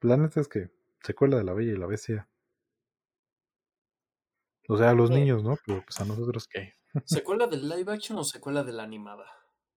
Planeta 0.00 0.40
es 0.40 0.48
que 0.48 0.72
secuela 1.04 1.36
de 1.36 1.44
la 1.44 1.52
Bella 1.52 1.70
y 1.74 1.76
la 1.76 1.86
Bestia. 1.86 2.28
O 4.72 4.78
sea, 4.78 4.90
a 4.90 4.94
los 4.94 5.10
niños, 5.10 5.44
¿no? 5.44 5.58
Pero 5.66 5.82
pues 5.84 6.00
a 6.00 6.04
nosotros 6.04 6.48
qué. 6.48 6.74
¿Secuela 7.04 7.46
del 7.48 7.68
live 7.68 7.92
action 7.92 8.18
o 8.18 8.24
secuela 8.24 8.64
de 8.64 8.72
la 8.72 8.84
animada? 8.84 9.26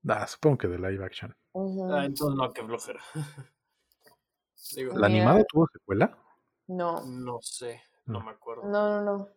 Ah, 0.08 0.26
supongo 0.28 0.60
que 0.60 0.68
de 0.68 0.78
live 0.78 1.04
action. 1.04 1.36
Ah, 1.54 2.06
entonces 2.06 2.36
no, 2.38 2.54
qué 2.54 2.64
flojera. 2.64 3.02
¿La 4.96 5.08
animada 5.08 5.44
tuvo 5.44 5.68
secuela? 5.72 6.18
No. 6.68 7.06
No 7.06 7.40
sé, 7.42 7.82
no 8.06 8.22
me 8.22 8.32
acuerdo. 8.32 8.64
No, 8.64 8.90
no, 8.90 9.02
no. 9.02 9.30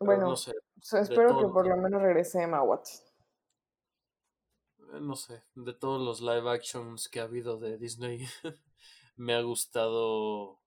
bueno, 0.00 0.28
no 0.28 0.36
sé, 0.36 0.52
espero 1.00 1.38
que 1.38 1.46
por 1.46 1.66
lo 1.66 1.76
menos 1.76 2.02
regrese 2.02 2.42
Emma 2.42 2.62
Watson. 2.62 3.06
Eh, 4.92 5.00
no 5.00 5.16
sé, 5.16 5.42
de 5.54 5.72
todos 5.72 6.02
los 6.02 6.20
live 6.20 6.50
actions 6.50 7.08
que 7.08 7.20
ha 7.20 7.24
habido 7.24 7.58
de 7.58 7.78
Disney, 7.78 8.26
me 9.16 9.34
ha 9.34 9.40
gustado 9.40 10.60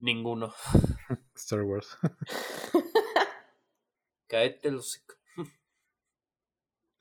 ninguno. 0.00 0.52
Star 1.34 1.62
Wars. 1.62 1.98
Caete 4.28 4.70
hocico. 4.70 5.14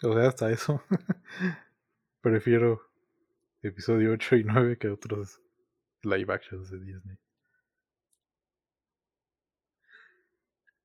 O 0.03 0.13
sea, 0.13 0.27
hasta 0.27 0.51
eso. 0.51 0.83
Prefiero 2.21 2.81
episodio 3.61 4.11
8 4.11 4.35
y 4.35 4.43
9 4.43 4.77
que 4.77 4.89
otros 4.89 5.41
live 6.03 6.33
actions 6.33 6.69
de 6.69 6.79
Disney. 6.79 7.17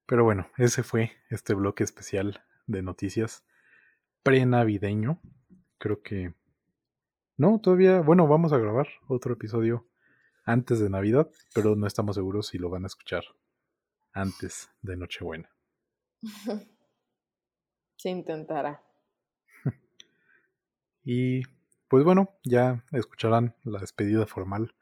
Pero 0.06 0.24
bueno, 0.24 0.50
ese 0.56 0.82
fue 0.82 1.12
este 1.28 1.54
bloque 1.54 1.84
especial 1.84 2.42
de 2.66 2.82
noticias 2.82 3.44
pre-navideño. 4.22 5.20
Creo 5.78 6.02
que... 6.02 6.34
No, 7.36 7.60
todavía... 7.60 8.00
Bueno, 8.00 8.26
vamos 8.26 8.52
a 8.52 8.58
grabar 8.58 8.88
otro 9.06 9.34
episodio 9.34 9.89
antes 10.50 10.80
de 10.80 10.90
Navidad, 10.90 11.30
pero 11.54 11.76
no 11.76 11.86
estamos 11.86 12.16
seguros 12.16 12.48
si 12.48 12.58
lo 12.58 12.70
van 12.70 12.84
a 12.84 12.88
escuchar 12.88 13.22
antes 14.12 14.68
de 14.82 14.96
Nochebuena. 14.96 15.48
Se 17.96 18.10
intentará. 18.10 18.82
y 21.04 21.42
pues 21.88 22.04
bueno, 22.04 22.38
ya 22.44 22.84
escucharán 22.92 23.54
la 23.62 23.78
despedida 23.78 24.26
formal 24.26 24.74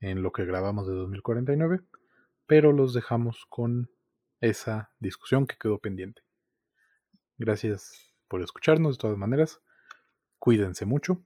en 0.00 0.22
lo 0.22 0.32
que 0.32 0.44
grabamos 0.44 0.86
de 0.86 0.94
2049, 0.94 1.80
pero 2.46 2.72
los 2.72 2.92
dejamos 2.92 3.46
con 3.48 3.90
esa 4.40 4.92
discusión 4.98 5.46
que 5.46 5.56
quedó 5.56 5.78
pendiente. 5.78 6.22
Gracias 7.38 8.14
por 8.28 8.42
escucharnos 8.42 8.96
de 8.96 9.00
todas 9.00 9.18
maneras. 9.18 9.60
Cuídense 10.38 10.84
mucho. 10.84 11.24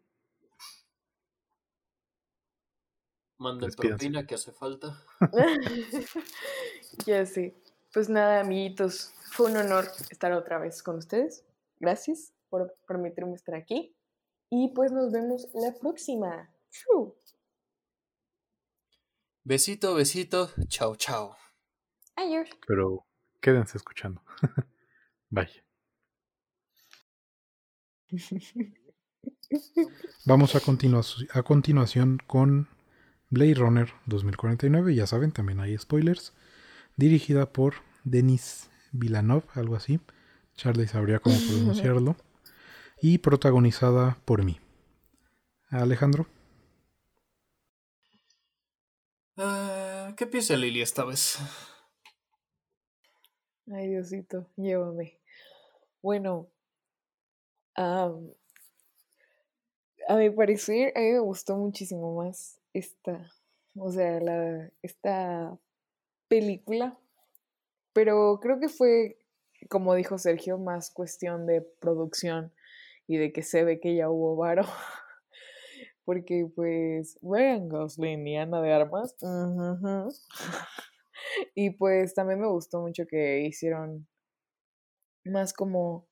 Manden 3.43 3.71
propina 3.73 4.25
que 4.25 4.37
hace 4.37 4.53
falta. 4.53 5.03
ya 7.07 7.27
sí. 7.27 7.53
Pues 7.93 8.09
nada, 8.09 8.41
amiguitos, 8.41 9.13
fue 9.33 9.51
un 9.51 9.57
honor 9.57 9.87
estar 10.11 10.33
otra 10.33 10.59
vez 10.59 10.83
con 10.83 10.97
ustedes. 10.97 11.45
Gracias 11.81 12.33
por 12.49 12.75
permitirme 12.87 13.35
estar 13.35 13.57
aquí. 13.57 13.95
Y 14.49 14.69
pues 14.75 14.93
nos 14.93 15.11
vemos 15.11 15.49
la 15.55 15.75
próxima. 15.75 16.49
Besito, 19.43 19.95
besito. 19.95 20.51
Chao, 20.69 20.95
chao. 20.95 21.37
Adiós. 22.15 22.49
Pero 22.67 23.05
quédense 23.41 23.77
escuchando. 23.77 24.23
Bye. 25.31 25.51
Vamos 30.25 30.55
a, 30.55 30.59
a 30.59 31.43
continuación 31.43 32.19
con 32.27 32.69
Blade 33.33 33.55
Runner 33.55 33.89
2049. 34.05 34.95
Ya 34.95 35.07
saben, 35.07 35.33
también 35.33 35.59
hay 35.61 35.79
spoilers. 35.79 36.35
Dirigida 36.97 37.51
por 37.51 37.77
Denis 38.05 38.69
Villeneuve, 38.93 39.47
algo 39.55 39.75
así. 39.75 40.01
Charlie 40.55 40.87
sabría 40.87 41.19
cómo 41.19 41.37
pronunciarlo. 41.49 42.15
y 43.01 43.17
protagonizada 43.19 44.19
por 44.27 44.45
mí. 44.45 44.61
Alejandro. 45.71 46.27
Uh, 49.39 50.15
¿Qué 50.15 50.27
piensa 50.27 50.55
Lili 50.55 50.83
esta 50.83 51.07
vez? 51.07 51.39
Ay, 53.73 53.89
Diosito, 53.89 54.51
llévame. 54.57 55.19
Bueno, 56.03 56.51
a 57.75 58.11
mi 60.19 60.29
parecer, 60.29 60.93
a 60.95 61.01
mí 61.01 61.13
me 61.13 61.19
gustó 61.21 61.57
muchísimo 61.57 62.15
más 62.15 62.62
esta, 62.73 63.31
o 63.77 63.91
sea, 63.91 64.21
la, 64.21 64.71
esta 64.83 65.59
película, 66.29 66.99
pero 67.93 68.39
creo 68.41 68.59
que 68.59 68.69
fue, 68.69 69.19
como 69.69 69.95
dijo 69.95 70.19
Sergio, 70.19 70.59
más 70.59 70.91
cuestión 70.91 71.47
de 71.47 71.63
producción 71.81 72.53
y 73.07 73.19
de 73.19 73.33
que 73.33 73.43
se 73.43 73.65
ve 73.65 73.81
que 73.81 73.95
ya 73.95 74.09
hubo 74.09 74.37
varo. 74.37 74.63
Porque 76.05 76.49
pues 76.55 77.19
Ryan 77.23 77.69
Gosling 77.69 78.27
y 78.27 78.37
Ana 78.37 78.61
de 78.61 78.73
Armas. 78.73 79.15
y 81.55 81.71
pues 81.71 82.15
también 82.15 82.41
me 82.41 82.49
gustó 82.49 82.81
mucho 82.81 83.07
que 83.07 83.43
hicieron 83.43 84.09
más 85.25 85.53
como 85.53 86.09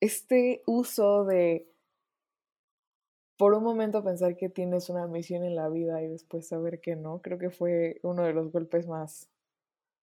este 0.00 0.62
uso 0.66 1.24
de 1.24 1.69
por 3.40 3.54
un 3.54 3.64
momento 3.64 4.04
pensar 4.04 4.36
que 4.36 4.50
tienes 4.50 4.90
una 4.90 5.06
misión 5.06 5.44
en 5.44 5.56
la 5.56 5.70
vida 5.70 6.02
y 6.02 6.08
después 6.08 6.46
saber 6.46 6.78
que 6.78 6.94
no, 6.94 7.22
creo 7.22 7.38
que 7.38 7.48
fue 7.48 7.98
uno 8.02 8.22
de 8.22 8.34
los 8.34 8.52
golpes 8.52 8.86
más, 8.86 9.30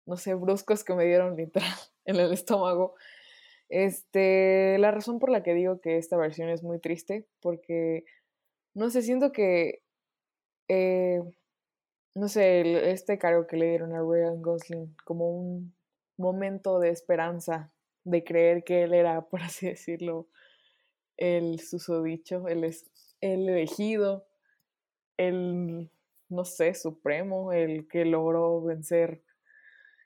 no 0.08 0.18
sé, 0.18 0.34
bruscos 0.34 0.84
que 0.84 0.96
me 0.96 1.06
dieron 1.06 1.36
literal 1.36 1.70
en 2.06 2.16
el 2.16 2.34
estómago. 2.34 2.96
Este, 3.70 4.80
la 4.80 4.90
razón 4.90 5.20
por 5.20 5.30
la 5.30 5.44
que 5.44 5.54
digo 5.54 5.80
que 5.82 5.98
esta 5.98 6.18
versión 6.18 6.50
es 6.50 6.64
muy 6.64 6.80
triste, 6.80 7.28
porque, 7.40 8.06
no 8.74 8.90
sé, 8.90 9.04
siento 9.04 9.32
que, 9.32 9.84
eh, 10.68 11.22
no 12.16 12.30
sé, 12.30 12.90
este 12.90 13.20
cargo 13.20 13.46
que 13.46 13.58
le 13.58 13.70
dieron 13.70 13.94
a 13.94 14.00
Ryan 14.00 14.42
Gosling 14.42 14.96
como 15.06 15.30
un 15.30 15.76
momento 16.18 16.80
de 16.80 16.90
esperanza, 16.90 17.72
de 18.04 18.24
creer 18.24 18.64
que 18.64 18.82
él 18.82 18.96
era, 18.96 19.22
por 19.30 19.44
así 19.44 19.68
decirlo, 19.68 20.28
el 21.18 21.60
susodicho, 21.60 22.48
el, 22.48 22.64
el 23.22 23.50
elegido, 23.50 24.26
el, 25.18 25.90
no 26.30 26.46
sé, 26.46 26.74
supremo, 26.74 27.54
el 27.54 27.88
que 27.88 28.06
logró 28.06 28.62
vencer 28.62 29.22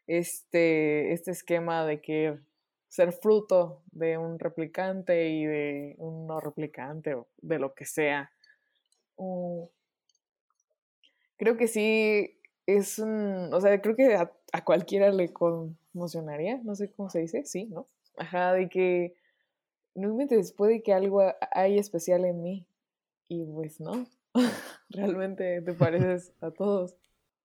este, 0.07 1.13
este 1.13 1.31
esquema 1.31 1.85
de 1.85 2.01
que 2.01 2.39
ser 2.87 3.13
fruto 3.13 3.83
de 3.91 4.17
un 4.17 4.39
replicante 4.39 5.29
y 5.29 5.45
de 5.45 5.95
un 5.97 6.27
no 6.27 6.39
replicante 6.39 7.13
o 7.13 7.27
de 7.41 7.59
lo 7.59 7.73
que 7.73 7.85
sea. 7.85 8.31
creo 11.37 11.57
que 11.57 11.67
sí 11.67 12.37
es 12.65 12.99
un, 12.99 13.53
o 13.53 13.61
sea, 13.61 13.81
creo 13.81 13.95
que 13.95 14.15
a, 14.15 14.31
cualquiera 14.63 15.11
le 15.11 15.31
conmocionaría, 15.31 16.59
no 16.63 16.75
sé 16.75 16.91
cómo 16.91 17.09
se 17.09 17.19
dice, 17.19 17.45
sí, 17.45 17.65
¿no? 17.65 17.87
Ajá, 18.17 18.53
de 18.53 18.69
que 18.69 19.15
no 19.95 20.13
me 20.15 20.27
puede 20.57 20.83
que 20.83 20.93
algo 20.93 21.21
hay 21.51 21.77
especial 21.77 22.25
en 22.25 22.43
mí 22.43 22.65
y 23.31 23.45
pues 23.45 23.79
no, 23.79 24.05
realmente 24.89 25.61
te 25.61 25.73
pareces 25.73 26.33
a 26.41 26.51
todos. 26.51 26.97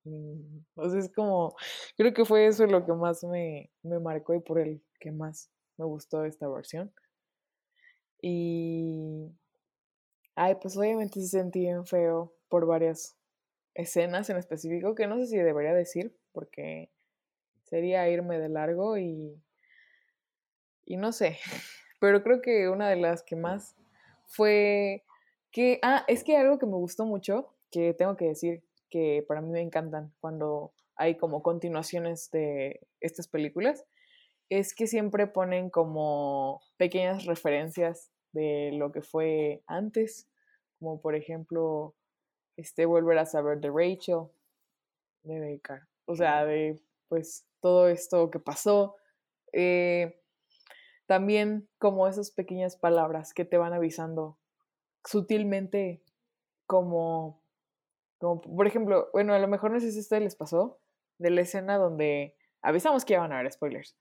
Mm, 0.03 0.65
sea, 0.91 0.99
es 0.99 1.13
como, 1.15 1.55
creo 1.97 2.13
que 2.13 2.25
fue 2.25 2.49
eso 2.49 2.67
lo 2.67 2.85
que 2.85 2.93
más 2.93 3.23
me, 3.23 3.71
me 3.85 4.01
marcó 4.01 4.35
y 4.35 4.41
por 4.41 4.59
el 4.59 4.83
que 4.99 5.13
más 5.13 5.49
me 5.77 5.85
gustó 5.85 6.25
esta 6.25 6.49
versión. 6.49 6.93
Y, 8.21 9.31
ay, 10.35 10.57
pues 10.61 10.77
obviamente 10.77 11.21
se 11.21 11.29
sentí 11.29 11.61
bien 11.61 11.87
feo 11.87 12.35
por 12.49 12.67
varias 12.67 13.17
escenas 13.75 14.29
en 14.29 14.39
específico, 14.39 14.97
que 14.97 15.07
no 15.07 15.19
sé 15.19 15.29
si 15.29 15.37
debería 15.37 15.73
decir, 15.73 16.17
porque 16.33 16.91
sería 17.63 18.09
irme 18.09 18.41
de 18.41 18.49
largo 18.49 18.99
y, 18.99 19.41
y 20.85 20.97
no 20.97 21.13
sé, 21.13 21.39
pero 22.01 22.25
creo 22.25 22.43
que 22.43 22.69
una 22.69 22.89
de 22.89 22.97
las 22.97 23.23
que 23.23 23.37
más 23.37 23.77
fue 24.27 25.06
que, 25.57 25.79
ah, 25.81 26.05
es 26.07 26.23
que 26.23 26.37
algo 26.37 26.59
que 26.59 26.67
me 26.67 26.75
gustó 26.75 27.07
mucho, 27.07 27.49
que 27.71 27.95
tengo 27.95 28.15
que 28.15 28.27
decir 28.27 28.63
que 28.91 29.25
para 29.27 29.41
mí 29.41 29.49
me 29.49 29.63
encantan 29.63 30.13
cuando 30.21 30.75
hay 30.97 31.17
como 31.17 31.43
continuaciones 31.43 32.31
de 32.31 32.87
estas 33.01 33.27
películas, 33.27 33.87
es 34.51 34.75
que 34.75 34.87
siempre 34.87 35.27
ponen 35.27 35.71
como 35.71 36.61
pequeñas 36.77 37.25
referencias 37.25 38.11
de 38.33 38.73
lo 38.75 38.93
que 38.93 39.01
fue 39.01 39.63
antes, 39.67 40.29
como 40.79 41.01
por 41.01 41.15
ejemplo, 41.15 41.95
este 42.59 42.85
volver 42.85 43.17
a 43.17 43.25
saber 43.25 43.59
de 43.59 43.71
Rachel, 43.71 44.27
de 45.23 45.41
Baker, 45.41 45.89
o 46.05 46.17
sea, 46.17 46.45
de 46.45 46.79
pues 47.09 47.47
todo 47.63 47.89
esto 47.89 48.31
que 48.31 48.41
pasó. 48.41 48.97
Eh, 49.55 50.21
también 51.07 51.67
como 51.79 52.07
esas 52.09 52.31
pequeñas 52.31 52.77
palabras 52.77 53.33
que 53.33 53.47
te 53.47 53.57
van 53.57 53.73
avisando 53.73 54.37
sutilmente 55.07 56.03
como, 56.67 57.41
como, 58.19 58.41
por 58.41 58.67
ejemplo, 58.67 59.09
bueno, 59.13 59.33
a 59.33 59.39
lo 59.39 59.49
mejor 59.49 59.71
no 59.71 59.81
sé 59.81 59.93
si 59.93 59.99
a 59.99 60.03
ustedes 60.03 60.23
les 60.23 60.37
pasó, 60.37 60.79
de 61.19 61.31
la 61.31 61.41
escena 61.43 61.79
donde 61.79 62.37
avisamos 62.61 63.05
que 63.05 63.15
iban 63.15 63.33
a 63.33 63.39
haber 63.39 63.51
spoilers, 63.51 63.97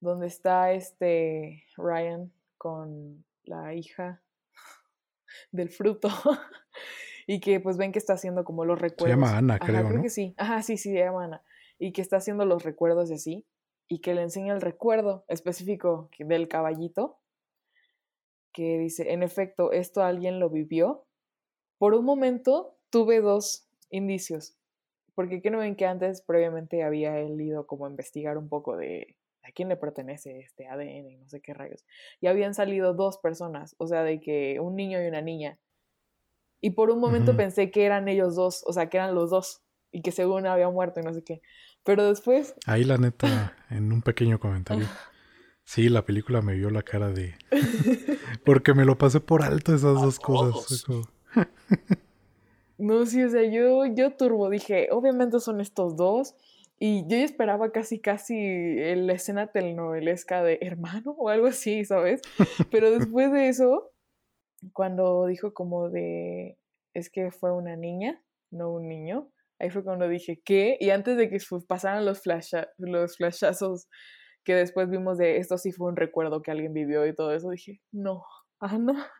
donde 0.00 0.26
está 0.26 0.72
este 0.72 1.64
Ryan 1.76 2.32
con 2.58 3.24
la 3.44 3.74
hija 3.74 4.22
del 5.52 5.70
fruto 5.70 6.08
y 7.26 7.40
que 7.40 7.60
pues 7.60 7.76
ven 7.76 7.92
que 7.92 7.98
está 7.98 8.12
haciendo 8.12 8.44
como 8.44 8.64
los 8.64 8.78
recuerdos. 8.78 9.18
Se 9.18 9.20
llama 9.20 9.36
Ana, 9.36 9.58
creo, 9.58 9.86
creo 9.86 9.96
¿no? 9.96 10.02
que 10.02 10.10
sí. 10.10 10.34
Ajá, 10.36 10.62
sí, 10.62 10.76
sí, 10.76 10.92
se 10.92 10.98
llama 10.98 11.24
Ana. 11.24 11.42
Y 11.78 11.92
que 11.92 12.02
está 12.02 12.18
haciendo 12.18 12.44
los 12.44 12.62
recuerdos 12.62 13.08
de 13.08 13.18
sí 13.18 13.46
y 13.88 14.00
que 14.00 14.14
le 14.14 14.22
enseña 14.22 14.54
el 14.54 14.60
recuerdo 14.60 15.24
específico 15.28 16.08
del 16.18 16.48
caballito 16.48 17.18
que 18.54 18.78
dice, 18.78 19.12
en 19.12 19.22
efecto, 19.22 19.72
esto 19.72 20.02
alguien 20.02 20.40
lo 20.40 20.48
vivió. 20.48 21.06
Por 21.76 21.92
un 21.92 22.06
momento 22.06 22.78
tuve 22.88 23.20
dos 23.20 23.68
indicios, 23.90 24.56
porque 25.14 25.42
que 25.42 25.50
no 25.50 25.58
ven 25.58 25.76
que 25.76 25.84
antes 25.84 26.22
previamente 26.22 26.82
había 26.82 27.18
él 27.18 27.38
ido 27.38 27.66
como 27.66 27.84
a 27.84 27.90
investigar 27.90 28.38
un 28.38 28.48
poco 28.48 28.76
de 28.76 29.16
a 29.42 29.52
quién 29.52 29.68
le 29.68 29.76
pertenece 29.76 30.38
este 30.38 30.66
ADN 30.66 31.10
y 31.10 31.16
no 31.16 31.28
sé 31.28 31.42
qué 31.42 31.52
rayos. 31.52 31.84
Y 32.20 32.28
habían 32.28 32.54
salido 32.54 32.94
dos 32.94 33.18
personas, 33.18 33.74
o 33.78 33.86
sea, 33.86 34.02
de 34.02 34.20
que 34.20 34.58
un 34.60 34.74
niño 34.74 35.02
y 35.02 35.06
una 35.06 35.20
niña. 35.20 35.58
Y 36.62 36.70
por 36.70 36.90
un 36.90 36.98
momento 36.98 37.36
pensé 37.36 37.70
que 37.70 37.84
eran 37.84 38.08
ellos 38.08 38.36
dos, 38.36 38.64
o 38.66 38.72
sea, 38.72 38.88
que 38.88 38.96
eran 38.96 39.14
los 39.14 39.30
dos 39.30 39.62
y 39.92 40.00
que 40.00 40.12
según 40.12 40.46
había 40.46 40.70
muerto 40.70 41.00
y 41.00 41.02
no 41.02 41.12
sé 41.12 41.22
qué. 41.22 41.42
Pero 41.82 42.08
después 42.08 42.54
Ahí 42.64 42.84
la 42.84 42.96
neta, 42.96 43.54
en 43.68 43.92
un 43.92 44.00
pequeño 44.00 44.38
comentario. 44.38 44.86
Sí, 45.66 45.88
la 45.88 46.04
película 46.04 46.42
me 46.42 46.54
vio 46.54 46.68
la 46.68 46.82
cara 46.82 47.10
de... 47.10 47.34
Porque 48.44 48.74
me 48.74 48.84
lo 48.84 48.96
pasé 48.98 49.20
por 49.20 49.42
alto 49.42 49.74
esas 49.74 49.94
dos 49.94 50.18
cosas. 50.18 50.84
No, 52.76 53.06
sí, 53.06 53.22
o 53.22 53.28
sea, 53.30 53.44
yo, 53.44 53.86
yo 53.86 54.16
turbo 54.16 54.50
dije, 54.50 54.88
obviamente 54.90 55.38
son 55.38 55.60
estos 55.60 55.96
dos. 55.96 56.34
Y 56.78 57.02
yo 57.02 57.16
ya 57.16 57.24
esperaba 57.24 57.70
casi, 57.70 58.00
casi 58.00 58.34
la 58.96 59.12
escena 59.12 59.46
telenovelesca 59.46 60.42
de 60.42 60.58
hermano 60.60 61.12
o 61.12 61.28
algo 61.28 61.46
así, 61.46 61.84
¿sabes? 61.84 62.20
Pero 62.72 62.90
después 62.90 63.30
de 63.30 63.48
eso, 63.48 63.92
cuando 64.72 65.26
dijo 65.26 65.54
como 65.54 65.88
de, 65.88 66.58
es 66.92 67.10
que 67.10 67.30
fue 67.30 67.52
una 67.52 67.76
niña, 67.76 68.20
no 68.50 68.72
un 68.72 68.88
niño, 68.88 69.30
ahí 69.60 69.70
fue 69.70 69.84
cuando 69.84 70.08
dije, 70.08 70.42
¿qué? 70.44 70.76
Y 70.80 70.90
antes 70.90 71.16
de 71.16 71.30
que 71.30 71.38
pasaran 71.68 72.04
los, 72.04 72.22
flasha- 72.24 72.68
los 72.76 73.16
flashazos 73.16 73.86
que 74.44 74.54
después 74.54 74.90
vimos 74.90 75.18
de 75.18 75.38
esto 75.38 75.58
sí 75.58 75.72
fue 75.72 75.88
un 75.88 75.96
recuerdo 75.96 76.42
que 76.42 76.50
alguien 76.50 76.72
vivió 76.72 77.06
y 77.06 77.14
todo 77.14 77.32
eso, 77.32 77.50
dije, 77.50 77.80
no, 77.92 78.24
Ana, 78.60 79.10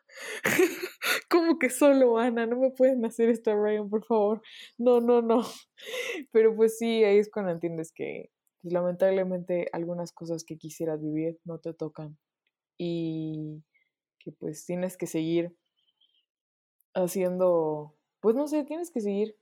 como 1.30 1.58
que 1.58 1.70
solo 1.70 2.18
Ana, 2.18 2.46
no 2.46 2.56
me 2.58 2.70
pueden 2.70 3.04
hacer 3.04 3.28
esto 3.30 3.54
Ryan, 3.54 3.88
por 3.88 4.04
favor, 4.04 4.42
no, 4.78 5.00
no, 5.00 5.22
no. 5.22 5.42
Pero 6.32 6.54
pues 6.54 6.78
sí, 6.78 7.04
ahí 7.04 7.18
es 7.18 7.30
cuando 7.30 7.52
entiendes 7.52 7.92
que 7.92 8.30
pues, 8.62 8.72
lamentablemente 8.72 9.68
algunas 9.72 10.12
cosas 10.12 10.44
que 10.44 10.56
quisieras 10.56 11.02
vivir 11.02 11.38
no 11.44 11.58
te 11.58 11.74
tocan 11.74 12.16
y 12.78 13.62
que 14.18 14.32
pues 14.32 14.64
tienes 14.64 14.96
que 14.96 15.06
seguir 15.06 15.54
haciendo, 16.94 17.94
pues 18.20 18.34
no 18.36 18.46
sé, 18.46 18.64
tienes 18.64 18.90
que 18.90 19.00
seguir 19.00 19.36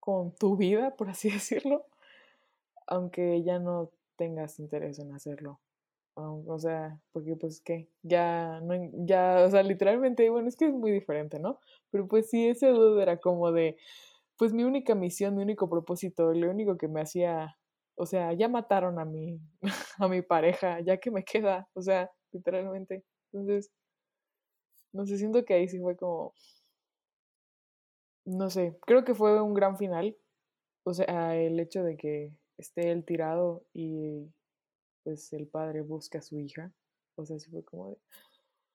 con 0.00 0.34
tu 0.34 0.56
vida, 0.56 0.96
por 0.96 1.10
así 1.10 1.30
decirlo, 1.30 1.86
aunque 2.86 3.42
ya 3.42 3.58
no 3.58 3.90
tengas 4.18 4.58
interés 4.60 4.98
en 5.00 5.14
hacerlo. 5.14 5.60
O 6.20 6.58
sea, 6.58 7.00
porque 7.12 7.36
pues 7.36 7.60
qué, 7.60 7.88
ya, 8.02 8.60
no, 8.62 8.74
ya, 9.06 9.44
o 9.46 9.50
sea, 9.50 9.62
literalmente, 9.62 10.28
bueno, 10.30 10.48
es 10.48 10.56
que 10.56 10.66
es 10.66 10.72
muy 10.74 10.90
diferente, 10.90 11.38
¿no? 11.38 11.60
Pero 11.92 12.08
pues 12.08 12.28
sí, 12.28 12.48
ese 12.48 12.68
duda 12.70 13.00
era 13.02 13.18
como 13.18 13.52
de, 13.52 13.76
pues 14.36 14.52
mi 14.52 14.64
única 14.64 14.94
misión, 14.96 15.36
mi 15.36 15.42
único 15.44 15.70
propósito, 15.70 16.32
lo 16.34 16.50
único 16.50 16.76
que 16.76 16.88
me 16.88 17.00
hacía, 17.02 17.56
o 17.96 18.04
sea, 18.06 18.32
ya 18.32 18.48
mataron 18.48 18.98
a 18.98 19.04
mi, 19.04 19.40
a 19.98 20.08
mi 20.08 20.22
pareja, 20.22 20.80
ya 20.80 20.98
que 20.98 21.10
me 21.12 21.24
queda, 21.24 21.68
o 21.74 21.82
sea, 21.82 22.10
literalmente. 22.32 23.04
Entonces, 23.32 23.70
no 24.92 25.06
sé, 25.06 25.16
siento 25.18 25.44
que 25.44 25.54
ahí 25.54 25.68
sí 25.68 25.78
fue 25.78 25.96
como, 25.96 26.34
no 28.24 28.50
sé, 28.50 28.76
creo 28.86 29.04
que 29.04 29.14
fue 29.14 29.40
un 29.42 29.54
gran 29.54 29.76
final. 29.76 30.16
O 30.84 30.94
sea, 30.94 31.36
el 31.36 31.60
hecho 31.60 31.84
de 31.84 31.96
que 31.96 32.32
esté 32.58 32.90
él 32.90 33.04
tirado 33.04 33.64
y 33.72 34.26
pues 35.04 35.32
el 35.32 35.46
padre 35.46 35.80
busca 35.80 36.18
a 36.18 36.22
su 36.22 36.38
hija. 36.38 36.72
O 37.14 37.24
sea, 37.24 37.38
sí 37.38 37.50
fue 37.50 37.64
como 37.64 37.90
de... 37.90 37.98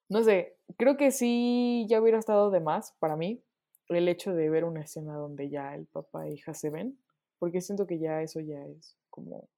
No 0.09 0.23
sé, 0.23 0.57
creo 0.77 0.97
que 0.97 1.11
sí 1.11 1.85
ya 1.87 2.01
hubiera 2.01 2.19
estado 2.19 2.51
de 2.51 2.59
más 2.59 2.93
para 2.99 3.15
mí 3.15 3.43
el 3.89 4.07
hecho 4.07 4.33
de 4.33 4.49
ver 4.49 4.63
una 4.63 4.81
escena 4.81 5.15
donde 5.15 5.49
ya 5.49 5.75
el 5.75 5.85
papá 5.85 6.27
e 6.27 6.33
hija 6.33 6.53
se 6.53 6.69
ven, 6.69 6.97
porque 7.39 7.61
siento 7.61 7.87
que 7.87 7.99
ya 7.99 8.21
eso 8.21 8.39
ya 8.39 8.65
es 8.65 8.97
como, 9.09 9.49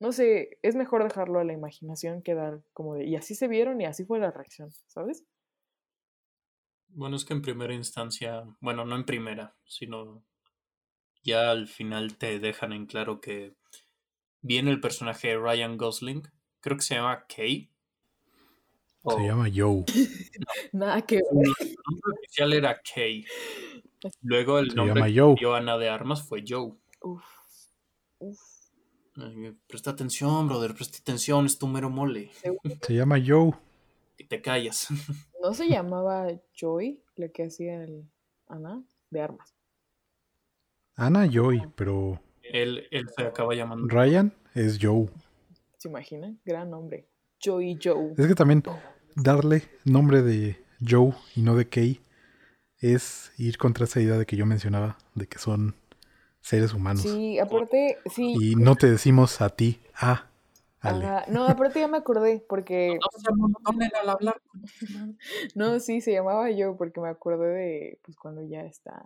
no 0.00 0.12
sé, 0.12 0.58
es 0.62 0.74
mejor 0.74 1.04
dejarlo 1.04 1.38
a 1.38 1.44
la 1.44 1.52
imaginación 1.52 2.22
que 2.22 2.34
dar 2.34 2.62
como 2.72 2.94
de, 2.94 3.04
y 3.04 3.16
así 3.16 3.34
se 3.34 3.48
vieron 3.48 3.80
y 3.80 3.84
así 3.84 4.04
fue 4.04 4.18
la 4.18 4.30
reacción, 4.30 4.70
¿sabes? 4.86 5.24
Bueno, 6.88 7.16
es 7.16 7.24
que 7.24 7.34
en 7.34 7.42
primera 7.42 7.74
instancia, 7.74 8.44
bueno, 8.60 8.84
no 8.84 8.96
en 8.96 9.04
primera, 9.04 9.54
sino 9.64 10.24
ya 11.24 11.50
al 11.50 11.66
final 11.66 12.16
te 12.16 12.38
dejan 12.38 12.72
en 12.72 12.86
claro 12.86 13.20
que 13.20 13.54
viene 14.42 14.70
el 14.70 14.80
personaje 14.80 15.28
de 15.28 15.38
Ryan 15.38 15.76
Gosling, 15.76 16.22
creo 16.60 16.76
que 16.76 16.82
se 16.82 16.94
llama 16.94 17.24
Kay. 17.26 17.70
Se 19.06 19.26
llama 19.26 19.50
Joe. 19.54 19.84
Nada 20.72 21.02
que 21.02 21.18
Su 21.18 21.34
nombre 21.34 22.12
oficial 22.18 22.52
era 22.52 22.80
Kay. 22.80 23.24
Luego 24.22 24.58
el 24.58 24.70
Se 24.70 24.76
nombre 24.76 25.12
llama 25.12 25.34
que 25.34 25.40
dio 25.40 25.54
Ana 25.54 25.76
de 25.78 25.88
Armas 25.88 26.22
fue 26.22 26.44
Joe. 26.46 26.72
Uf, 27.00 27.24
uf, 28.18 28.40
Ay, 29.16 29.56
presta 29.68 29.90
atención, 29.90 30.48
brother, 30.48 30.74
presta 30.74 30.98
atención, 30.98 31.46
es 31.46 31.58
tu 31.58 31.68
mero 31.68 31.88
mole. 31.88 32.30
Se 32.82 32.94
llama 32.94 33.22
Joe. 33.24 33.52
Y 34.18 34.24
te 34.24 34.40
callas. 34.40 34.88
¿No 35.42 35.54
se 35.54 35.68
llamaba 35.68 36.28
Joy, 36.52 37.02
la 37.16 37.28
que 37.28 37.44
hacía 37.44 37.82
el 37.82 38.08
Ana 38.46 38.82
de 39.10 39.20
armas? 39.20 39.53
Ana 40.96 41.26
Joy, 41.26 41.62
pero 41.74 42.20
Él, 42.42 42.86
él 42.90 43.08
se 43.16 43.24
acaba 43.24 43.54
llamando. 43.54 43.86
Ryan 43.88 44.32
es 44.54 44.78
Joe. 44.80 45.08
¿Se 45.78 45.88
imaginan? 45.88 46.38
Gran 46.44 46.70
nombre. 46.70 47.08
Joy 47.40 47.78
Joe. 47.82 48.14
Es 48.16 48.26
que 48.26 48.34
también 48.34 48.62
darle 49.16 49.62
nombre 49.84 50.22
de 50.22 50.62
Joe 50.86 51.12
y 51.34 51.42
no 51.42 51.56
de 51.56 51.68
Kay 51.68 52.00
es 52.80 53.32
ir 53.38 53.58
contra 53.58 53.84
esa 53.84 54.00
idea 54.00 54.16
de 54.18 54.26
que 54.26 54.36
yo 54.36 54.46
mencionaba, 54.46 54.98
de 55.14 55.26
que 55.26 55.38
son 55.38 55.74
seres 56.40 56.74
humanos. 56.74 57.02
Sí, 57.02 57.38
aparte, 57.38 57.98
sí. 58.10 58.34
Y 58.38 58.56
no 58.56 58.76
te 58.76 58.90
decimos 58.90 59.40
a 59.40 59.50
ti, 59.50 59.80
ah, 59.94 60.26
Ale. 60.80 61.06
ajá, 61.06 61.24
No, 61.28 61.46
aparte 61.46 61.80
ya 61.80 61.88
me 61.88 61.96
acordé, 61.96 62.44
porque. 62.46 62.98
No 65.54 65.80
sí, 65.80 66.00
se 66.00 66.12
llamaba 66.12 66.46
Joe, 66.56 66.74
porque 66.76 67.00
me 67.00 67.08
acordé 67.08 67.46
de 67.48 67.98
pues 68.02 68.16
cuando 68.18 68.42
ya 68.42 68.62
está 68.62 69.02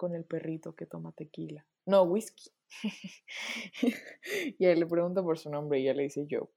con 0.00 0.14
el 0.14 0.24
perrito 0.24 0.74
que 0.74 0.86
toma 0.86 1.12
tequila. 1.12 1.66
No, 1.84 2.04
whisky. 2.04 2.50
y 4.58 4.64
él 4.64 4.80
le 4.80 4.86
pregunta 4.86 5.22
por 5.22 5.38
su 5.38 5.50
nombre 5.50 5.78
y 5.78 5.82
ella 5.82 5.92
le 5.94 6.04
dice 6.04 6.26
Joe. 6.30 6.48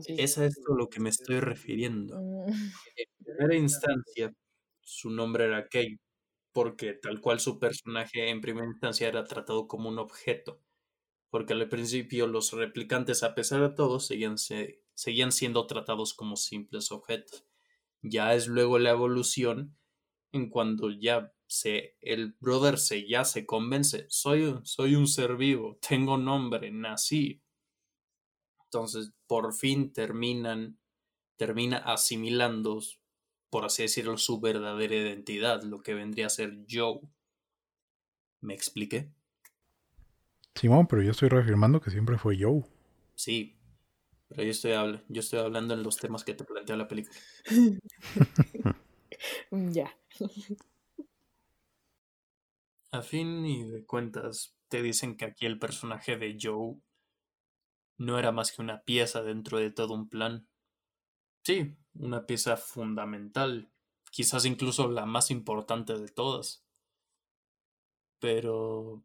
Sí. 0.00 0.14
Es 0.18 0.38
a 0.38 0.48
lo 0.76 0.88
que 0.88 1.00
me 1.00 1.08
estoy 1.10 1.40
refiriendo. 1.40 2.16
Mm, 2.20 2.46
En 2.96 3.24
primera 3.24 3.54
instancia, 3.56 4.32
su 4.80 5.10
nombre 5.10 5.44
era 5.46 5.68
Kay, 5.68 5.98
porque 6.52 6.94
tal 6.94 7.20
cual 7.20 7.40
su 7.40 7.58
personaje 7.58 8.30
en 8.30 8.40
primera 8.40 8.66
instancia 8.66 9.08
era 9.08 9.24
tratado 9.24 9.68
como 9.68 9.88
un 9.88 9.98
objeto, 9.98 10.62
porque 11.30 11.54
al 11.54 11.68
principio 11.68 12.26
los 12.28 12.52
replicantes, 12.52 13.22
a 13.24 13.34
pesar 13.34 13.62
de 13.62 13.74
todo, 13.76 14.00
seguían, 14.00 14.38
se- 14.38 14.82
seguían 14.94 15.32
siendo 15.32 15.66
tratados 15.66 16.14
como 16.14 16.36
simples 16.36 16.92
objetos. 16.92 17.46
Ya 18.02 18.34
es 18.34 18.48
luego 18.48 18.78
la 18.78 18.90
evolución 18.90 19.76
en 20.34 20.50
cuando 20.50 20.90
ya 20.90 21.32
se, 21.46 21.96
el 22.00 22.34
brother 22.40 22.78
se 22.78 23.06
ya 23.08 23.24
se 23.24 23.46
convence, 23.46 24.06
soy, 24.08 24.42
un- 24.44 24.66
soy 24.66 24.94
un 24.96 25.06
ser 25.06 25.36
vivo, 25.36 25.78
tengo 25.80 26.18
nombre, 26.18 26.70
nací. 26.70 27.42
Entonces, 28.66 29.12
por 29.26 29.54
fin 29.54 29.92
terminan, 29.92 30.78
termina 31.36 31.78
asimilando, 31.78 32.80
por 33.50 33.64
así 33.66 33.84
decirlo, 33.84 34.18
su 34.18 34.40
verdadera 34.40 34.96
identidad, 34.96 35.62
lo 35.64 35.82
que 35.82 35.94
vendría 35.94 36.26
a 36.26 36.30
ser 36.30 36.64
Joe. 36.70 37.00
¿Me 38.42 38.54
expliqué? 38.54 39.12
Simón, 40.56 40.88
pero 40.88 41.00
yo 41.00 41.12
estoy 41.12 41.28
reafirmando 41.28 41.80
que 41.80 41.92
siempre 41.92 42.18
fue 42.18 42.36
Joe. 42.36 42.64
Sí, 43.16 43.60
pero 44.28 44.42
yo 44.44 44.50
estoy, 44.50 44.72
habl- 44.72 45.04
yo 45.08 45.20
estoy 45.20 45.40
hablando 45.40 45.74
en 45.74 45.82
los 45.82 45.98
temas 45.98 46.24
que 46.24 46.34
te 46.34 46.44
plantea 46.44 46.76
la 46.76 46.88
película. 46.88 47.16
ya. 49.74 49.88
A 52.92 53.02
fin 53.02 53.44
y 53.44 53.62
de 53.68 53.84
cuentas, 53.84 54.56
te 54.68 54.80
dicen 54.80 55.18
que 55.18 55.26
aquí 55.26 55.44
el 55.44 55.58
personaje 55.58 56.16
de 56.16 56.38
Joe 56.40 56.80
no 57.98 58.20
era 58.20 58.30
más 58.30 58.52
que 58.52 58.62
una 58.62 58.84
pieza 58.84 59.22
dentro 59.24 59.58
de 59.58 59.72
todo 59.72 59.94
un 59.94 60.08
plan. 60.08 60.46
Sí, 61.44 61.76
una 61.94 62.26
pieza 62.26 62.56
fundamental, 62.56 63.70
quizás 64.10 64.44
incluso 64.46 64.88
la 64.90 65.06
más 65.06 65.30
importante 65.30 65.96
de 65.98 66.08
todas. 66.08 66.64
Pero 68.18 69.04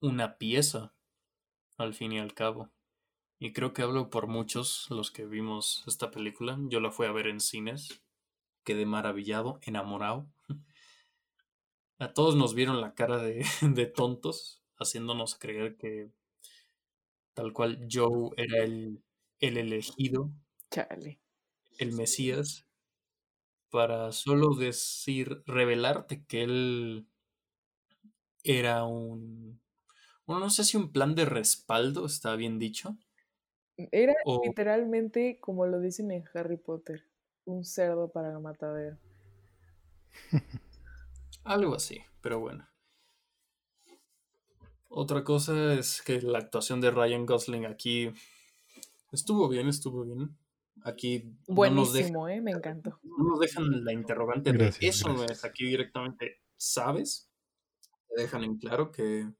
una 0.00 0.38
pieza, 0.38 0.94
al 1.78 1.94
fin 1.94 2.12
y 2.12 2.20
al 2.20 2.34
cabo. 2.34 2.70
y 3.40 3.52
creo 3.52 3.72
que 3.74 3.82
hablo 3.82 4.10
por 4.10 4.28
muchos 4.28 4.86
los 4.90 5.10
que 5.10 5.26
vimos 5.26 5.84
esta 5.86 6.10
película. 6.10 6.58
Yo 6.68 6.80
la 6.80 6.90
fui 6.92 7.06
a 7.06 7.12
ver 7.12 7.28
en 7.28 7.40
cines, 7.40 8.02
quedé 8.66 8.84
maravillado, 8.84 9.60
enamorado. 9.62 10.26
A 11.98 12.12
todos 12.12 12.36
nos 12.36 12.54
vieron 12.54 12.80
la 12.82 12.94
cara 12.94 13.18
de, 13.18 13.44
de 13.62 13.86
tontos, 13.86 14.62
haciéndonos 14.76 15.36
creer 15.36 15.76
que 15.78 16.10
tal 17.32 17.52
cual 17.52 17.86
Joe 17.90 18.30
era 18.36 18.64
el, 18.64 19.02
el 19.40 19.56
elegido, 19.56 20.30
Chale. 20.70 21.18
el 21.78 21.92
Mesías, 21.92 22.66
para 23.70 24.10
solo 24.12 24.54
decir, 24.56 25.42
revelarte 25.46 26.24
que 26.24 26.42
él 26.42 27.06
era 28.42 28.84
un, 28.84 29.60
bueno, 30.26 30.40
no 30.40 30.50
sé 30.50 30.64
si 30.64 30.76
un 30.76 30.92
plan 30.92 31.14
de 31.14 31.24
respaldo, 31.24 32.06
está 32.06 32.34
bien 32.36 32.58
dicho. 32.58 32.96
Era 33.92 34.14
O 34.24 34.40
literalmente, 34.44 35.38
como 35.40 35.66
lo 35.66 35.80
dicen 35.80 36.10
en 36.10 36.24
Harry 36.34 36.56
Potter, 36.56 37.04
un 37.46 37.64
cerdo 37.64 38.10
para 38.10 38.30
el 38.32 38.40
matadero. 38.40 38.98
algo 41.44 41.74
así, 41.74 42.00
pero 42.20 42.40
bueno. 42.40 42.68
Otra 44.88 45.24
cosa 45.24 45.74
es 45.74 46.02
que 46.02 46.20
la 46.20 46.38
actuación 46.38 46.80
de 46.80 46.90
Ryan 46.90 47.26
Gosling 47.26 47.66
aquí 47.66 48.10
estuvo 49.12 49.48
bien, 49.48 49.68
estuvo 49.68 50.04
bien. 50.04 50.36
Aquí 50.84 51.24
no 51.48 51.70
nos, 51.70 51.92
deja- 51.92 52.08
Buenísimo, 52.08 52.28
¿eh? 52.28 52.40
Me 52.40 52.52
encantó. 52.52 52.98
no 53.02 53.30
nos 53.30 53.40
dejan 53.40 53.84
la 53.84 53.92
interrogante 53.92 54.52
de 54.52 54.58
Gracias, 54.58 54.96
eso 54.96 55.12
no 55.12 55.24
es 55.24 55.44
aquí 55.44 55.64
directamente, 55.66 56.42
¿sabes? 56.56 57.30
Te 58.08 58.22
dejan 58.22 58.44
en 58.44 58.58
claro 58.58 58.92
que 58.92 59.32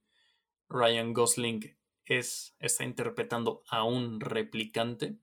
Ryan 0.68 1.12
Gosling 1.12 1.76
es, 2.04 2.56
está 2.58 2.84
interpretando 2.84 3.62
a 3.68 3.84
un 3.84 4.20
replicante 4.20 5.18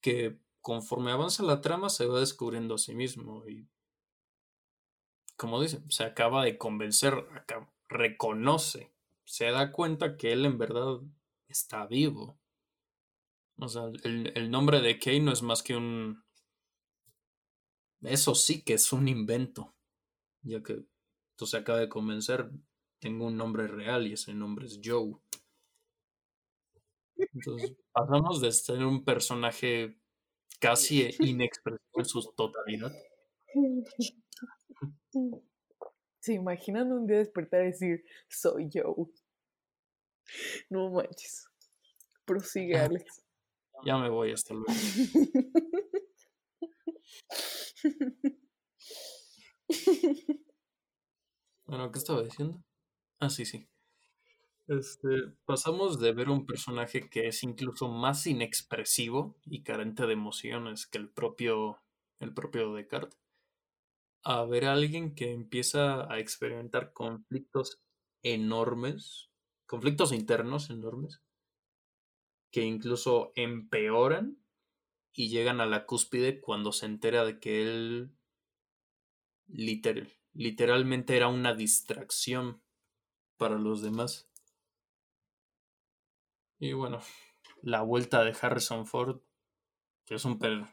que 0.00 0.38
conforme 0.66 1.12
avanza 1.12 1.44
la 1.44 1.60
trama 1.60 1.88
se 1.88 2.06
va 2.06 2.18
descubriendo 2.18 2.74
a 2.74 2.78
sí 2.78 2.92
mismo 2.92 3.46
y 3.46 3.68
como 5.36 5.62
dice, 5.62 5.80
se 5.90 6.02
acaba 6.02 6.42
de 6.42 6.58
convencer, 6.58 7.24
reconoce, 7.88 8.92
se 9.24 9.44
da 9.52 9.70
cuenta 9.70 10.16
que 10.16 10.32
él 10.32 10.44
en 10.44 10.58
verdad 10.58 10.98
está 11.46 11.86
vivo. 11.86 12.40
O 13.58 13.68
sea, 13.68 13.84
el, 14.02 14.32
el 14.34 14.50
nombre 14.50 14.80
de 14.80 14.98
Kay 14.98 15.20
no 15.20 15.32
es 15.32 15.42
más 15.42 15.62
que 15.62 15.76
un... 15.76 16.24
Eso 18.00 18.34
sí 18.34 18.64
que 18.64 18.74
es 18.74 18.92
un 18.92 19.06
invento, 19.06 19.72
ya 20.42 20.64
que 20.64 20.84
tú 21.36 21.46
se 21.46 21.58
acaba 21.58 21.78
de 21.78 21.88
convencer, 21.88 22.50
tengo 22.98 23.26
un 23.26 23.36
nombre 23.36 23.68
real 23.68 24.08
y 24.08 24.14
ese 24.14 24.34
nombre 24.34 24.66
es 24.66 24.80
Joe. 24.82 25.14
Entonces, 27.16 27.76
pasamos 27.92 28.40
de 28.40 28.50
ser 28.50 28.84
un 28.84 29.04
personaje 29.04 30.00
casi 30.60 31.10
inexpresivo 31.20 31.98
en 31.98 32.04
su 32.04 32.22
totalidad 32.36 32.92
¿Se 36.20 36.34
imaginan 36.34 36.92
un 36.92 37.06
día 37.06 37.18
despertar 37.18 37.62
y 37.62 37.66
decir, 37.66 38.04
soy 38.28 38.68
yo? 38.68 38.94
No 40.68 40.90
manches. 40.90 41.48
Prosigue, 42.24 42.76
Alex. 42.76 43.22
Ya 43.84 43.96
me 43.96 44.08
voy, 44.08 44.32
hasta 44.32 44.54
luego. 44.54 44.66
Bueno, 51.66 51.90
¿qué 51.90 51.98
estaba 51.98 52.22
diciendo? 52.22 52.62
Ah, 53.18 53.28
sí, 53.28 53.44
sí. 53.44 53.68
Este, 54.68 55.08
pasamos 55.44 56.00
de 56.00 56.12
ver 56.12 56.28
un 56.28 56.44
personaje 56.44 57.08
que 57.08 57.28
es 57.28 57.44
incluso 57.44 57.88
más 57.88 58.26
inexpresivo 58.26 59.36
y 59.44 59.62
carente 59.62 60.06
de 60.06 60.12
emociones 60.14 60.86
que 60.86 60.98
el 60.98 61.08
propio, 61.08 61.78
el 62.18 62.34
propio 62.34 62.74
Descartes, 62.74 63.16
a 64.24 64.44
ver 64.44 64.64
a 64.64 64.72
alguien 64.72 65.14
que 65.14 65.32
empieza 65.32 66.12
a 66.12 66.18
experimentar 66.18 66.92
conflictos 66.92 67.80
enormes, 68.22 69.30
conflictos 69.66 70.10
internos 70.12 70.68
enormes, 70.70 71.22
que 72.50 72.62
incluso 72.62 73.32
empeoran 73.36 74.36
y 75.12 75.28
llegan 75.28 75.60
a 75.60 75.66
la 75.66 75.86
cúspide 75.86 76.40
cuando 76.40 76.72
se 76.72 76.86
entera 76.86 77.24
de 77.24 77.38
que 77.38 77.62
él 77.62 78.16
literal, 79.46 80.12
literalmente 80.32 81.16
era 81.16 81.28
una 81.28 81.54
distracción 81.54 82.62
para 83.36 83.58
los 83.58 83.80
demás. 83.82 84.28
Y 86.58 86.72
bueno, 86.72 87.00
la 87.62 87.82
vuelta 87.82 88.24
de 88.24 88.34
Harrison 88.40 88.86
Ford, 88.86 89.20
que 90.06 90.16
es 90.16 90.24
un 90.24 90.38
per 90.38 90.64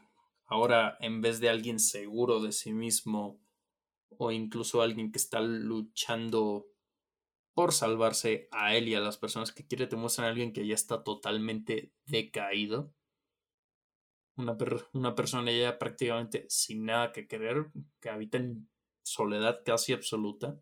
ahora 0.45 0.97
en 0.99 1.21
vez 1.21 1.39
de 1.39 1.49
alguien 1.49 1.79
seguro 1.79 2.41
de 2.41 2.51
sí 2.51 2.73
mismo 2.73 3.41
o 4.17 4.31
incluso 4.31 4.81
alguien 4.81 5.11
que 5.11 5.17
está 5.17 5.41
luchando 5.41 6.67
por 7.53 7.73
salvarse 7.73 8.47
a 8.51 8.75
él 8.75 8.87
y 8.87 8.95
a 8.95 8.99
las 8.99 9.17
personas 9.17 9.51
que 9.51 9.65
quiere, 9.67 9.87
te 9.87 9.95
muestran 9.95 10.27
a 10.27 10.31
alguien 10.31 10.53
que 10.53 10.67
ya 10.67 10.75
está 10.75 11.03
totalmente 11.03 11.93
decaído. 12.05 12.93
Una, 14.35 14.57
per- 14.57 14.87
una 14.93 15.15
persona 15.15 15.51
ya 15.51 15.77
prácticamente 15.79 16.45
sin 16.49 16.85
nada 16.85 17.11
que 17.11 17.27
querer, 17.27 17.71
que 17.99 18.09
habita 18.09 18.37
en 18.37 18.69
soledad 19.03 19.61
casi 19.65 19.93
absoluta. 19.93 20.59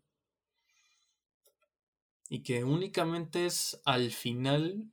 Y 2.28 2.42
que 2.42 2.64
únicamente 2.64 3.46
es 3.46 3.80
al 3.84 4.10
final 4.10 4.90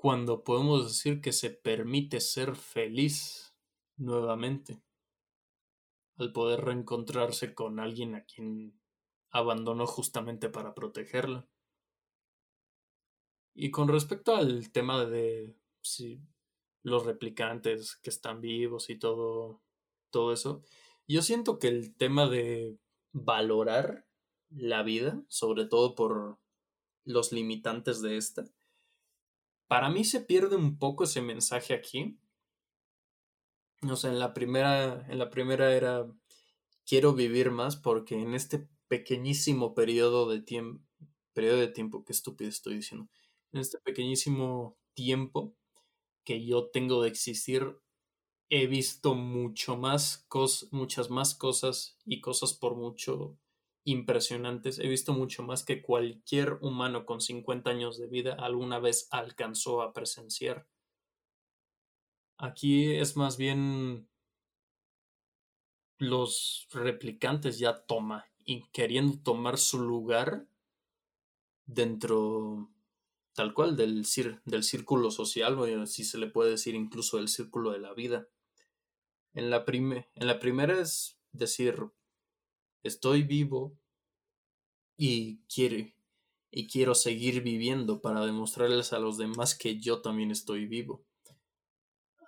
cuando 0.00 0.44
podemos 0.44 0.88
decir 0.88 1.20
que 1.20 1.30
se 1.30 1.50
permite 1.50 2.22
ser 2.22 2.56
feliz 2.56 3.54
nuevamente. 3.98 4.82
Al 6.16 6.32
poder 6.32 6.62
reencontrarse 6.62 7.54
con 7.54 7.78
alguien 7.78 8.14
a 8.14 8.24
quien 8.24 8.80
abandonó 9.30 9.86
justamente 9.86 10.48
para 10.48 10.74
protegerla. 10.74 11.46
Y 13.54 13.70
con 13.70 13.88
respecto 13.88 14.34
al 14.34 14.72
tema 14.72 15.04
de 15.04 15.54
si 15.82 16.22
los 16.82 17.04
replicantes 17.04 17.96
que 17.96 18.08
están 18.08 18.40
vivos 18.40 18.88
y 18.88 18.98
todo, 18.98 19.60
todo 20.08 20.32
eso, 20.32 20.62
yo 21.06 21.20
siento 21.20 21.58
que 21.58 21.68
el 21.68 21.94
tema 21.94 22.26
de 22.26 22.78
valorar 23.12 24.06
la 24.48 24.82
vida, 24.82 25.22
sobre 25.28 25.66
todo 25.66 25.94
por 25.94 26.38
los 27.04 27.32
limitantes 27.32 28.00
de 28.00 28.16
esta, 28.16 28.46
para 29.70 29.88
mí 29.88 30.02
se 30.02 30.20
pierde 30.20 30.56
un 30.56 30.78
poco 30.78 31.04
ese 31.04 31.22
mensaje 31.22 31.74
aquí. 31.74 32.18
O 33.88 33.94
sea, 33.94 34.10
en 34.10 34.18
la 34.18 34.34
primera, 34.34 35.06
en 35.08 35.16
la 35.16 35.30
primera 35.30 35.72
era 35.72 36.12
quiero 36.84 37.14
vivir 37.14 37.52
más 37.52 37.76
porque 37.76 38.16
en 38.16 38.34
este 38.34 38.68
pequeñísimo 38.88 39.72
periodo 39.72 40.28
de 40.28 40.40
tiempo, 40.40 40.84
periodo 41.32 41.58
de 41.58 41.68
tiempo, 41.68 42.04
qué 42.04 42.12
estúpido 42.12 42.50
estoy 42.50 42.74
diciendo, 42.74 43.08
en 43.52 43.60
este 43.60 43.78
pequeñísimo 43.78 44.76
tiempo 44.92 45.54
que 46.24 46.44
yo 46.44 46.68
tengo 46.70 47.02
de 47.02 47.08
existir, 47.10 47.78
he 48.48 48.66
visto 48.66 49.14
mucho 49.14 49.76
más 49.76 50.26
muchas 50.72 51.10
más 51.10 51.36
cosas 51.36 51.96
y 52.04 52.20
cosas 52.20 52.54
por 52.54 52.74
mucho 52.74 53.38
impresionantes. 53.84 54.78
He 54.78 54.88
visto 54.88 55.12
mucho 55.12 55.42
más 55.42 55.64
que 55.64 55.82
cualquier 55.82 56.58
humano 56.60 57.06
con 57.06 57.20
50 57.20 57.70
años 57.70 57.98
de 57.98 58.08
vida 58.08 58.34
alguna 58.34 58.78
vez 58.78 59.08
alcanzó 59.10 59.82
a 59.82 59.92
presenciar. 59.92 60.66
Aquí 62.38 62.94
es 62.94 63.16
más 63.16 63.36
bien 63.36 64.08
los 65.98 66.66
replicantes 66.72 67.58
ya 67.58 67.84
toma 67.84 68.26
y 68.44 68.64
queriendo 68.72 69.18
tomar 69.22 69.58
su 69.58 69.80
lugar 69.82 70.46
dentro 71.66 72.70
tal 73.34 73.54
cual 73.54 73.76
del, 73.76 74.06
cir 74.06 74.40
del 74.44 74.64
círculo 74.64 75.10
social 75.10 75.58
o 75.58 75.86
si 75.86 76.04
se 76.04 76.18
le 76.18 76.26
puede 76.26 76.50
decir 76.50 76.74
incluso 76.74 77.18
del 77.18 77.28
círculo 77.28 77.70
de 77.70 77.78
la 77.78 77.92
vida. 77.92 78.26
En 79.34 79.50
la, 79.50 79.64
prime 79.64 80.08
en 80.14 80.26
la 80.26 80.40
primera 80.40 80.80
es 80.80 81.18
decir 81.32 81.90
estoy 82.82 83.22
vivo 83.22 83.78
y 84.96 85.40
y 86.52 86.66
quiero 86.66 86.94
seguir 86.94 87.42
viviendo 87.42 88.00
para 88.00 88.26
demostrarles 88.26 88.92
a 88.92 88.98
los 88.98 89.16
demás 89.16 89.54
que 89.54 89.78
yo 89.78 90.02
también 90.02 90.30
estoy 90.30 90.66
vivo. 90.66 91.04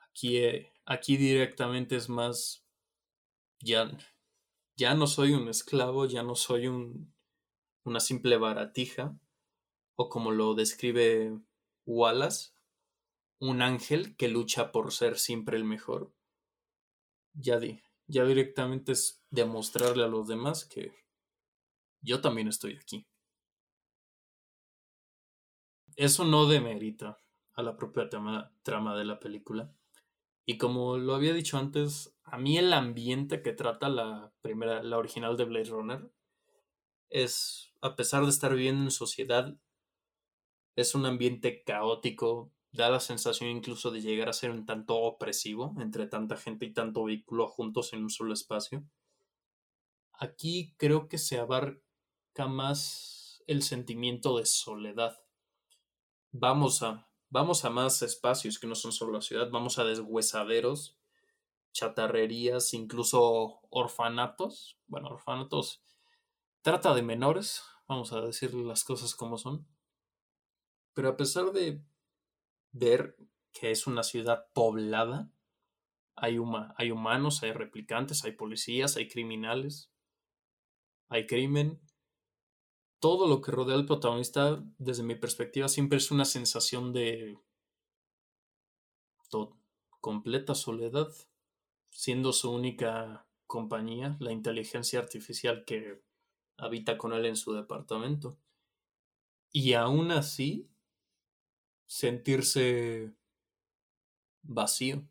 Aquí, 0.09 0.38
eh, 0.38 0.72
aquí 0.84 1.16
directamente 1.16 1.96
es 1.96 2.09
más 2.09 2.64
ya, 3.61 3.90
ya 4.76 4.94
no 4.94 5.07
soy 5.07 5.32
un 5.32 5.48
esclavo, 5.48 6.07
ya 6.07 6.22
no 6.22 6.34
soy 6.34 6.68
un, 6.68 7.12
una 7.84 8.00
simple 8.00 8.36
baratija, 8.36 9.18
o 9.96 10.09
como 10.09 10.30
lo 10.30 10.55
describe 10.55 11.38
Wallace, 11.86 12.53
un 13.38 13.62
ángel 13.62 14.16
que 14.16 14.28
lucha 14.28 14.72
por 14.72 14.92
ser 14.92 15.18
siempre 15.18 15.57
el 15.57 15.64
mejor. 15.64 16.12
Ya, 17.34 17.59
di, 17.59 17.80
ya 18.12 18.24
directamente 18.24 18.92
es 18.92 19.24
demostrarle 19.30 20.04
a 20.04 20.08
los 20.08 20.28
demás 20.28 20.66
que 20.66 20.92
yo 22.02 22.20
también 22.20 22.46
estoy 22.46 22.76
aquí. 22.76 23.06
Eso 25.96 26.24
no 26.24 26.46
demerita 26.46 27.18
a 27.54 27.62
la 27.62 27.76
propia 27.76 28.08
trama 28.08 28.96
de 28.96 29.04
la 29.04 29.18
película. 29.18 29.74
Y 30.44 30.58
como 30.58 30.98
lo 30.98 31.14
había 31.14 31.32
dicho 31.32 31.56
antes, 31.56 32.14
a 32.24 32.36
mí 32.36 32.58
el 32.58 32.72
ambiente 32.74 33.42
que 33.42 33.52
trata 33.52 33.88
la 33.88 34.34
primera, 34.42 34.82
la 34.82 34.98
original 34.98 35.36
de 35.36 35.44
Blade 35.44 35.70
Runner, 35.70 36.12
es, 37.08 37.72
a 37.80 37.96
pesar 37.96 38.24
de 38.24 38.30
estar 38.30 38.54
viviendo 38.54 38.84
en 38.84 38.90
sociedad, 38.90 39.56
es 40.76 40.94
un 40.94 41.06
ambiente 41.06 41.62
caótico, 41.64 42.52
da 42.72 42.88
la 42.88 43.00
sensación 43.00 43.50
incluso 43.50 43.90
de 43.90 44.00
llegar 44.00 44.30
a 44.30 44.32
ser 44.32 44.50
un 44.50 44.64
tanto 44.64 44.96
opresivo 44.96 45.74
entre 45.78 46.06
tanta 46.06 46.36
gente 46.36 46.64
y 46.64 46.72
tanto 46.72 47.04
vehículo 47.04 47.46
juntos 47.46 47.92
en 47.92 48.02
un 48.02 48.10
solo 48.10 48.32
espacio. 48.32 48.82
Aquí 50.14 50.74
creo 50.78 51.08
que 51.08 51.18
se 51.18 51.38
abarca 51.38 52.46
más 52.48 53.42
el 53.46 53.62
sentimiento 53.62 54.38
de 54.38 54.46
soledad. 54.46 55.20
Vamos 56.30 56.82
a, 56.82 57.10
vamos 57.28 57.64
a 57.66 57.70
más 57.70 58.00
espacios 58.00 58.58
que 58.58 58.66
no 58.66 58.74
son 58.74 58.92
solo 58.92 59.12
la 59.12 59.20
ciudad, 59.20 59.50
vamos 59.50 59.78
a 59.78 59.84
deshuesaderos, 59.84 60.96
chatarrerías, 61.72 62.72
incluso 62.72 63.60
orfanatos. 63.68 64.78
Bueno, 64.86 65.08
orfanatos 65.08 65.82
trata 66.62 66.94
de 66.94 67.02
menores, 67.02 67.62
vamos 67.86 68.14
a 68.14 68.22
decir 68.22 68.54
las 68.54 68.84
cosas 68.84 69.14
como 69.14 69.36
son. 69.36 69.66
Pero 70.94 71.10
a 71.10 71.16
pesar 71.16 71.52
de 71.52 71.82
ver 72.72 73.16
que 73.52 73.70
es 73.70 73.86
una 73.86 74.02
ciudad 74.02 74.46
poblada, 74.52 75.30
hay, 76.16 76.38
hay 76.76 76.90
humanos, 76.90 77.42
hay 77.42 77.52
replicantes, 77.52 78.24
hay 78.24 78.32
policías, 78.32 78.96
hay 78.96 79.08
criminales, 79.08 79.90
hay 81.08 81.26
crimen. 81.26 81.80
Todo 82.98 83.28
lo 83.28 83.40
que 83.40 83.52
rodea 83.52 83.76
al 83.76 83.86
protagonista, 83.86 84.62
desde 84.78 85.02
mi 85.02 85.14
perspectiva, 85.14 85.68
siempre 85.68 85.98
es 85.98 86.10
una 86.10 86.24
sensación 86.24 86.92
de 86.92 87.38
completa 90.02 90.54
soledad, 90.54 91.10
siendo 91.90 92.32
su 92.32 92.50
única 92.50 93.26
compañía 93.46 94.16
la 94.18 94.32
inteligencia 94.32 94.98
artificial 94.98 95.64
que 95.64 96.02
habita 96.58 96.98
con 96.98 97.12
él 97.12 97.24
en 97.26 97.36
su 97.36 97.52
departamento. 97.52 98.36
Y 99.52 99.74
aún 99.74 100.10
así, 100.10 100.68
sentirse 101.93 103.14
vacío, 104.40 105.07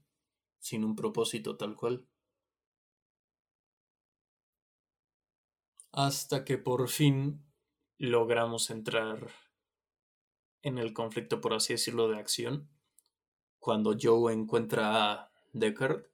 sin 0.57 0.83
un 0.83 0.95
propósito 0.95 1.55
tal 1.55 1.75
cual. 1.75 2.07
Hasta 5.91 6.43
que 6.43 6.57
por 6.57 6.89
fin 6.89 7.45
logramos 7.99 8.71
entrar 8.71 9.29
en 10.63 10.79
el 10.79 10.91
conflicto, 10.93 11.39
por 11.39 11.53
así 11.53 11.73
decirlo, 11.73 12.07
de 12.07 12.17
acción, 12.17 12.67
cuando 13.59 13.95
Joe 14.01 14.33
encuentra 14.33 15.11
a 15.11 15.31
Deckard. 15.53 16.07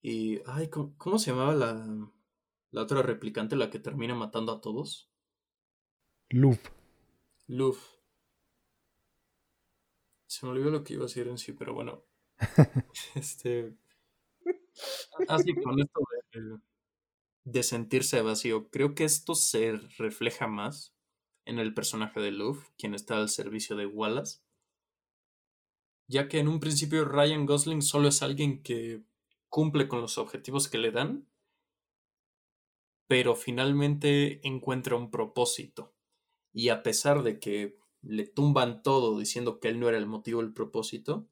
Y, 0.00 0.40
ay, 0.46 0.70
¿cómo, 0.70 1.18
se 1.18 1.30
llamaba 1.30 1.54
la, 1.54 2.10
la 2.70 2.82
otra 2.82 3.02
replicante, 3.02 3.56
la 3.56 3.68
que 3.68 3.78
termina 3.78 4.14
matando 4.14 4.50
a 4.50 4.62
todos? 4.62 5.10
Luff. 6.30 6.70
Luff. 7.48 7.91
Se 10.32 10.46
me 10.46 10.52
olvidó 10.52 10.70
lo 10.70 10.82
que 10.82 10.94
iba 10.94 11.02
a 11.02 11.08
decir 11.08 11.28
en 11.28 11.36
sí, 11.36 11.52
pero 11.52 11.74
bueno. 11.74 12.06
este. 13.14 13.76
Así 15.28 15.54
con 15.54 15.78
esto 15.78 16.00
de, 17.44 17.62
sentirse 17.62 18.22
vacío. 18.22 18.70
Creo 18.70 18.94
que 18.94 19.04
esto 19.04 19.34
se 19.34 19.72
refleja 19.98 20.46
más 20.46 20.94
en 21.44 21.58
el 21.58 21.74
personaje 21.74 22.18
de 22.20 22.30
Luff, 22.30 22.70
quien 22.78 22.94
está 22.94 23.18
al 23.18 23.28
servicio 23.28 23.76
de 23.76 23.84
Wallace. 23.84 24.40
Ya 26.08 26.28
que 26.28 26.38
en 26.38 26.48
un 26.48 26.60
principio 26.60 27.04
Ryan 27.04 27.44
Gosling 27.44 27.82
solo 27.82 28.08
es 28.08 28.22
alguien 28.22 28.62
que 28.62 29.02
cumple 29.50 29.86
con 29.86 30.00
los 30.00 30.16
objetivos 30.16 30.66
que 30.66 30.78
le 30.78 30.92
dan, 30.92 31.28
pero 33.06 33.36
finalmente 33.36 34.40
encuentra 34.48 34.96
un 34.96 35.10
propósito. 35.10 35.94
Y 36.54 36.70
a 36.70 36.82
pesar 36.82 37.22
de 37.22 37.38
que 37.38 37.81
le 38.02 38.26
tumban 38.26 38.82
todo 38.82 39.18
diciendo 39.18 39.60
que 39.60 39.68
él 39.68 39.80
no 39.80 39.88
era 39.88 39.98
el 39.98 40.06
motivo 40.06 40.42
del 40.42 40.52
propósito, 40.52 41.28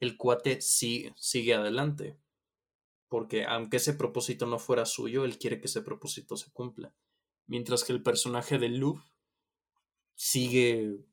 el 0.00 0.16
cuate 0.16 0.60
sí, 0.60 1.12
sigue 1.16 1.54
adelante. 1.54 2.18
Porque 3.08 3.44
aunque 3.44 3.78
ese 3.78 3.94
propósito 3.94 4.46
no 4.46 4.58
fuera 4.58 4.84
suyo, 4.84 5.24
él 5.24 5.38
quiere 5.38 5.60
que 5.60 5.66
ese 5.66 5.82
propósito 5.82 6.36
se 6.36 6.50
cumpla. 6.50 6.94
Mientras 7.46 7.84
que 7.84 7.92
el 7.92 8.02
personaje 8.02 8.58
de 8.58 8.68
Luke 8.68 9.02
sigue 10.14 11.04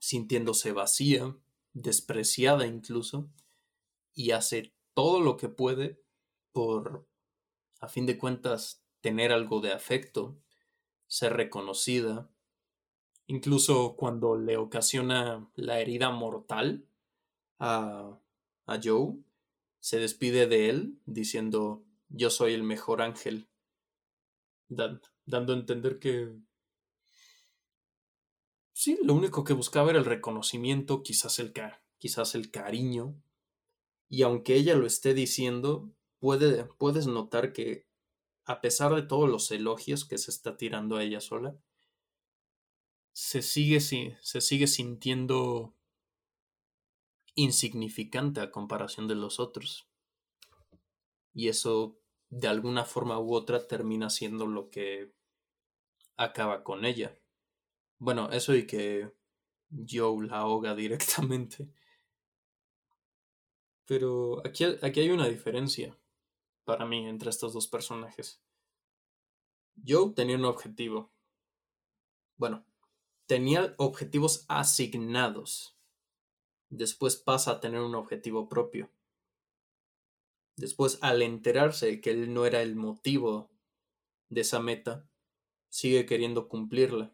sintiéndose 0.00 0.72
vacía, 0.72 1.36
despreciada 1.72 2.66
incluso, 2.66 3.30
y 4.12 4.32
hace 4.32 4.74
todo 4.92 5.20
lo 5.20 5.36
que 5.36 5.48
puede 5.48 6.02
por, 6.52 7.08
a 7.80 7.88
fin 7.88 8.06
de 8.06 8.18
cuentas, 8.18 8.84
tener 9.00 9.32
algo 9.32 9.60
de 9.60 9.72
afecto, 9.72 10.38
ser 11.06 11.34
reconocida, 11.34 12.30
Incluso 13.26 13.96
cuando 13.96 14.36
le 14.36 14.56
ocasiona 14.56 15.48
la 15.54 15.80
herida 15.80 16.10
mortal 16.10 16.86
a, 17.58 18.18
a 18.66 18.80
Joe, 18.82 19.16
se 19.80 19.98
despide 19.98 20.46
de 20.46 20.70
él 20.70 20.98
diciendo 21.06 21.84
yo 22.08 22.30
soy 22.30 22.54
el 22.54 22.62
mejor 22.62 23.02
ángel, 23.02 23.48
dando 24.68 25.52
a 25.52 25.56
entender 25.56 25.98
que 25.98 26.32
sí, 28.72 28.98
lo 29.02 29.14
único 29.14 29.44
que 29.44 29.52
buscaba 29.52 29.90
era 29.90 29.98
el 29.98 30.04
reconocimiento, 30.04 31.02
quizás 31.02 31.38
el, 31.38 31.52
quizás 31.98 32.34
el 32.34 32.50
cariño, 32.50 33.14
y 34.08 34.22
aunque 34.22 34.54
ella 34.54 34.76
lo 34.76 34.86
esté 34.86 35.14
diciendo, 35.14 35.90
puede, 36.18 36.64
puedes 36.78 37.06
notar 37.06 37.52
que 37.52 37.86
a 38.44 38.60
pesar 38.60 38.94
de 38.94 39.02
todos 39.02 39.28
los 39.28 39.50
elogios 39.50 40.04
que 40.04 40.18
se 40.18 40.30
está 40.30 40.56
tirando 40.56 40.96
a 40.96 41.02
ella 41.02 41.20
sola, 41.20 41.56
se 43.14 43.42
sigue, 43.42 43.80
se 43.80 44.40
sigue 44.40 44.66
sintiendo 44.66 45.72
insignificante 47.36 48.40
a 48.40 48.50
comparación 48.50 49.06
de 49.06 49.14
los 49.14 49.38
otros. 49.38 49.88
Y 51.32 51.48
eso, 51.48 51.96
de 52.28 52.48
alguna 52.48 52.84
forma 52.84 53.18
u 53.20 53.34
otra, 53.34 53.68
termina 53.68 54.10
siendo 54.10 54.46
lo 54.46 54.68
que 54.68 55.14
acaba 56.16 56.64
con 56.64 56.84
ella. 56.84 57.16
Bueno, 57.98 58.30
eso 58.32 58.52
y 58.54 58.66
que 58.66 59.12
Joe 59.88 60.26
la 60.26 60.38
ahoga 60.38 60.74
directamente. 60.74 61.68
Pero 63.86 64.44
aquí, 64.44 64.64
aquí 64.82 65.00
hay 65.00 65.10
una 65.10 65.28
diferencia 65.28 65.96
para 66.64 66.84
mí 66.84 67.06
entre 67.06 67.30
estos 67.30 67.52
dos 67.52 67.68
personajes. 67.68 68.42
Joe 69.86 70.12
tenía 70.14 70.36
un 70.36 70.46
objetivo. 70.46 71.12
Bueno, 72.36 72.64
tenía 73.26 73.74
objetivos 73.78 74.44
asignados. 74.48 75.76
Después 76.70 77.16
pasa 77.16 77.52
a 77.52 77.60
tener 77.60 77.80
un 77.80 77.94
objetivo 77.94 78.48
propio. 78.48 78.90
Después, 80.56 80.98
al 81.02 81.22
enterarse 81.22 81.86
de 81.86 82.00
que 82.00 82.10
él 82.10 82.32
no 82.32 82.46
era 82.46 82.62
el 82.62 82.76
motivo 82.76 83.50
de 84.28 84.42
esa 84.42 84.60
meta, 84.60 85.08
sigue 85.68 86.06
queriendo 86.06 86.48
cumplirla. 86.48 87.12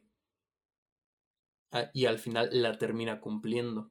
Ah, 1.73 1.91
y 1.95 2.07
al 2.07 2.19
final 2.19 2.51
la 2.53 2.79
termina 2.79 3.21
cumpliendo. 3.21 3.91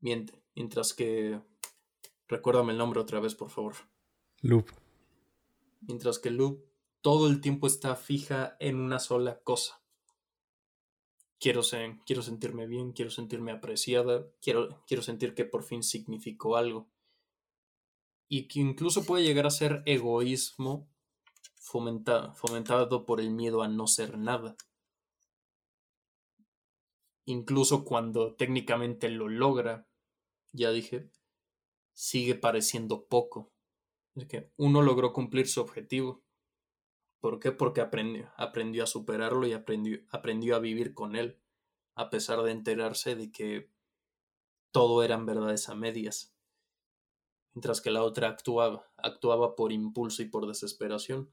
Mientras 0.00 0.94
que... 0.94 1.40
Recuérdame 2.26 2.72
el 2.72 2.78
nombre 2.78 3.00
otra 3.00 3.20
vez, 3.20 3.34
por 3.34 3.50
favor. 3.50 3.74
Loop. 4.40 4.70
Mientras 5.80 6.18
que 6.18 6.30
Loop 6.30 6.64
todo 7.00 7.28
el 7.28 7.40
tiempo 7.40 7.66
está 7.66 7.96
fija 7.96 8.56
en 8.60 8.76
una 8.76 8.98
sola 8.98 9.40
cosa 9.40 9.79
quiero, 11.40 11.62
quiero 12.06 12.22
sentirme 12.22 12.66
bien, 12.66 12.92
quiero 12.92 13.10
sentirme 13.10 13.50
apreciada, 13.50 14.30
quiero, 14.40 14.82
quiero 14.86 15.02
sentir 15.02 15.34
que 15.34 15.44
por 15.44 15.64
fin 15.64 15.82
significó 15.82 16.56
algo. 16.56 16.88
Y 18.28 18.46
que 18.46 18.60
incluso 18.60 19.04
puede 19.04 19.24
llegar 19.24 19.46
a 19.46 19.50
ser 19.50 19.82
egoísmo 19.86 20.88
fomentado, 21.56 22.34
fomentado 22.34 23.04
por 23.04 23.20
el 23.20 23.30
miedo 23.30 23.62
a 23.62 23.68
no 23.68 23.88
ser 23.88 24.18
nada. 24.18 24.56
Incluso 27.24 27.84
cuando 27.84 28.34
técnicamente 28.34 29.08
lo 29.08 29.28
logra, 29.28 29.88
ya 30.52 30.70
dije, 30.70 31.10
sigue 31.92 32.34
pareciendo 32.34 33.06
poco. 33.06 33.50
Es 34.14 34.26
que 34.26 34.50
uno 34.56 34.82
logró 34.82 35.12
cumplir 35.12 35.48
su 35.48 35.60
objetivo, 35.60 36.22
¿Por 37.20 37.38
qué? 37.38 37.52
Porque 37.52 37.82
aprendió, 37.82 38.32
aprendió 38.36 38.84
a 38.84 38.86
superarlo 38.86 39.46
y 39.46 39.52
aprendió, 39.52 40.00
aprendió 40.10 40.56
a 40.56 40.58
vivir 40.58 40.94
con 40.94 41.16
él, 41.16 41.38
a 41.94 42.08
pesar 42.08 42.42
de 42.42 42.50
enterarse 42.50 43.14
de 43.14 43.30
que 43.30 43.70
todo 44.70 45.02
eran 45.02 45.26
verdades 45.26 45.68
a 45.68 45.74
medias. 45.74 46.34
Mientras 47.52 47.80
que 47.80 47.90
la 47.90 48.04
otra 48.04 48.28
actuaba, 48.28 48.90
actuaba 48.96 49.54
por 49.54 49.72
impulso 49.72 50.22
y 50.22 50.26
por 50.26 50.46
desesperación. 50.46 51.30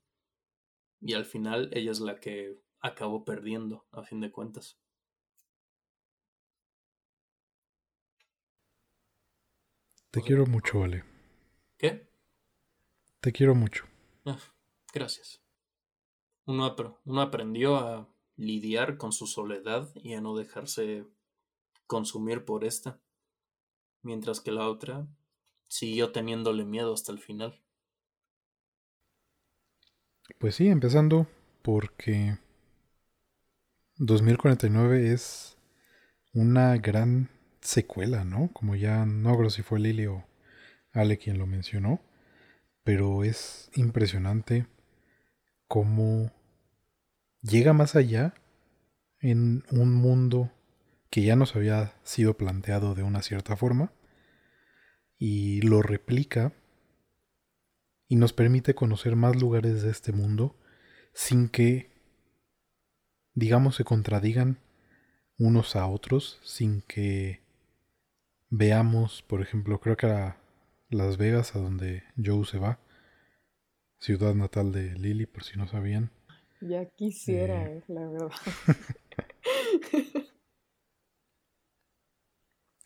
Y 0.99 1.13
al 1.13 1.25
final 1.25 1.69
ella 1.71 1.91
es 1.91 1.99
la 1.99 2.19
que 2.19 2.59
acabó 2.81 3.23
perdiendo, 3.23 3.85
a 3.91 4.03
fin 4.03 4.19
de 4.19 4.31
cuentas. 4.31 4.77
Te 10.11 10.21
quiero 10.21 10.45
mucho, 10.47 10.79
Vale. 10.79 11.03
¿Qué? 11.77 12.09
Te 13.21 13.31
quiero 13.31 13.53
mucho. 13.53 13.85
Ah, 14.25 14.39
gracias. 14.91 15.46
Uno, 16.47 16.75
uno 17.05 17.21
aprendió 17.21 17.75
a 17.75 18.07
lidiar 18.37 18.97
con 18.97 19.11
su 19.11 19.27
soledad 19.27 19.89
y 19.95 20.13
a 20.13 20.21
no 20.21 20.35
dejarse 20.35 21.05
consumir 21.87 22.45
por 22.45 22.63
esta, 22.63 22.99
mientras 24.01 24.39
que 24.39 24.51
la 24.51 24.69
otra 24.69 25.07
siguió 25.67 26.13
teniéndole 26.13 26.63
miedo 26.63 26.93
hasta 26.93 27.11
el 27.11 27.19
final. 27.19 27.61
Pues 30.39 30.55
sí, 30.55 30.67
empezando 30.67 31.27
porque 31.61 32.37
2049 33.97 35.11
es 35.11 35.57
una 36.33 36.77
gran 36.77 37.29
secuela, 37.59 38.23
¿no? 38.23 38.51
Como 38.53 38.75
ya 38.75 39.05
no 39.05 39.37
creo 39.37 39.49
si 39.49 39.63
fue 39.63 39.79
Lily 39.79 40.05
o 40.05 40.25
Ale 40.93 41.17
quien 41.17 41.39
lo 41.39 41.45
mencionó, 41.45 41.99
pero 42.83 43.25
es 43.25 43.69
impresionante 43.75 44.67
cómo 45.67 46.31
llega 47.41 47.73
más 47.73 47.95
allá 47.95 48.33
en 49.19 49.63
un 49.71 49.93
mundo 49.93 50.51
que 51.09 51.23
ya 51.23 51.35
nos 51.35 51.55
había 51.55 51.93
sido 52.03 52.35
planteado 52.35 52.95
de 52.95 53.03
una 53.03 53.21
cierta 53.21 53.55
forma 53.55 53.91
y 55.17 55.61
lo 55.61 55.81
replica 55.81 56.53
y 58.07 58.15
nos 58.15 58.33
permite 58.33 58.75
conocer 58.75 59.15
más 59.15 59.35
lugares 59.35 59.81
de 59.81 59.91
este 59.91 60.11
mundo 60.11 60.55
sin 61.13 61.49
que, 61.49 61.89
digamos, 63.33 63.75
se 63.75 63.83
contradigan 63.83 64.59
unos 65.37 65.75
a 65.75 65.87
otros, 65.87 66.39
sin 66.43 66.81
que 66.81 67.41
veamos, 68.49 69.23
por 69.23 69.41
ejemplo, 69.41 69.79
creo 69.79 69.97
que 69.97 70.05
era 70.05 70.37
Las 70.89 71.17
Vegas, 71.17 71.55
a 71.55 71.59
donde 71.59 72.03
Joe 72.23 72.45
se 72.45 72.59
va, 72.59 72.79
ciudad 73.99 74.35
natal 74.35 74.71
de 74.71 74.93
Lily, 74.93 75.25
por 75.25 75.43
si 75.43 75.57
no 75.57 75.67
sabían. 75.67 76.11
Ya 76.61 76.85
quisiera, 76.85 77.69
eh, 77.69 77.83
la 77.87 78.07
verdad. 78.07 78.31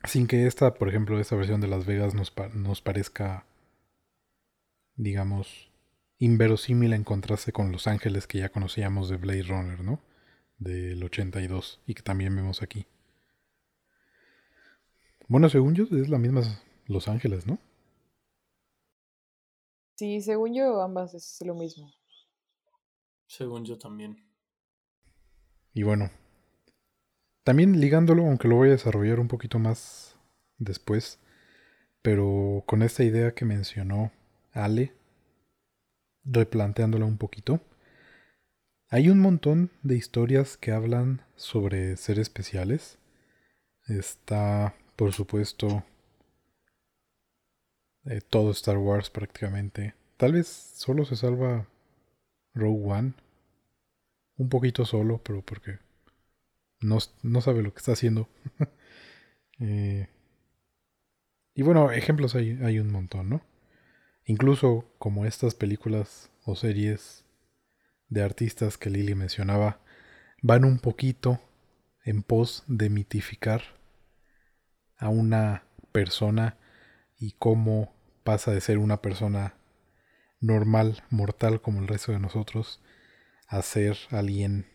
Sin 0.04 0.28
que 0.28 0.48
esta, 0.48 0.74
por 0.74 0.90
ejemplo, 0.90 1.20
esta 1.20 1.36
versión 1.36 1.62
de 1.62 1.68
Las 1.68 1.86
Vegas 1.86 2.14
nos, 2.14 2.34
nos 2.54 2.82
parezca, 2.82 3.46
digamos, 4.96 5.72
inverosímil 6.18 6.94
en 6.94 7.04
contraste 7.04 7.52
con 7.52 7.72
Los 7.72 7.88
Ángeles 7.88 8.28
que 8.28 8.40
ya 8.40 8.50
conocíamos 8.50 9.10
de 9.10 9.18
Blade 9.18 9.44
Runner, 9.44 9.82
¿no? 9.82 10.00
Del 10.58 11.04
82 11.04 11.82
y 11.88 11.94
que 11.94 12.02
también 12.02 12.36
vemos 12.36 12.62
aquí. 12.62 12.86
Bueno, 15.28 15.50
según 15.50 15.76
yo 15.76 15.86
es 15.86 16.10
la 16.10 16.18
misma 16.18 16.42
Los 16.88 17.08
Ángeles, 17.08 17.48
¿no? 17.48 17.58
Sí, 19.96 20.20
según 20.22 20.54
yo 20.54 20.82
ambas 20.82 21.14
es 21.14 21.40
lo 21.46 21.56
mismo. 21.56 21.92
Según 23.32 23.64
yo 23.64 23.78
también. 23.78 24.22
Y 25.74 25.84
bueno, 25.84 26.12
también 27.46 27.80
ligándolo, 27.80 28.24
aunque 28.26 28.50
lo 28.50 28.58
voy 28.58 28.68
a 28.68 28.74
desarrollar 28.74 29.22
un 29.22 29.30
poquito 29.30 29.58
más 29.58 30.18
después, 30.58 31.18
pero 32.02 32.66
con 32.68 32.82
esta 32.82 33.06
idea 33.06 33.34
que 33.34 33.46
mencionó 33.46 34.12
Ale, 34.52 34.94
replanteándola 36.26 37.06
un 37.06 37.18
poquito, 37.18 37.62
hay 38.90 39.08
un 39.08 39.20
montón 39.20 39.72
de 39.82 39.96
historias 39.96 40.58
que 40.58 40.74
hablan 40.74 41.22
sobre 41.38 41.96
ser 41.96 42.20
especiales. 42.20 42.98
Está, 43.88 44.76
por 44.98 45.14
supuesto, 45.14 45.86
eh, 48.04 48.20
todo 48.20 48.52
Star 48.52 48.78
Wars 48.78 49.10
prácticamente. 49.10 49.96
Tal 50.18 50.34
vez 50.34 50.48
solo 50.48 51.06
se 51.06 51.16
salva 51.16 51.71
Rogue 52.54 52.84
One. 52.84 53.14
Un 54.38 54.50
poquito 54.50 54.86
solo, 54.86 55.22
pero 55.24 55.42
porque 55.42 55.80
no, 56.80 57.00
sabe 57.42 57.62
lo 57.62 57.74
que 57.74 57.80
está 57.80 57.94
haciendo. 57.94 58.30
Eh, 59.64 60.08
y 61.54 61.62
bueno, 61.62 61.92
ejemplos 61.92 62.34
hay, 62.34 62.58
hay 62.64 62.80
un 62.80 62.92
montón, 62.92 63.30
¿no? 63.30 63.44
Incluso 64.26 64.92
como 64.98 65.28
estas 65.28 65.54
películas 65.54 66.32
o 66.46 66.56
series 66.56 67.26
de 68.08 68.24
artistas 68.24 68.80
que 68.80 68.90
Lily 68.90 69.14
mencionaba, 69.14 69.80
van 70.42 70.66
un 70.66 70.80
poquito 70.80 71.40
en 72.04 72.24
pos 72.24 72.64
de 72.68 72.90
mitificar 72.90 73.62
a 74.98 75.10
una 75.10 75.64
persona 75.92 76.58
y 77.18 77.34
cómo 77.34 77.94
pasa 78.24 78.52
de 78.52 78.62
ser 78.62 78.80
una 78.80 79.02
persona 79.02 79.56
normal, 80.42 81.04
mortal 81.10 81.62
como 81.62 81.80
el 81.80 81.88
resto 81.88 82.12
de 82.12 82.20
nosotros, 82.20 82.82
a 83.48 83.62
ser 83.62 83.98
alguien 84.10 84.66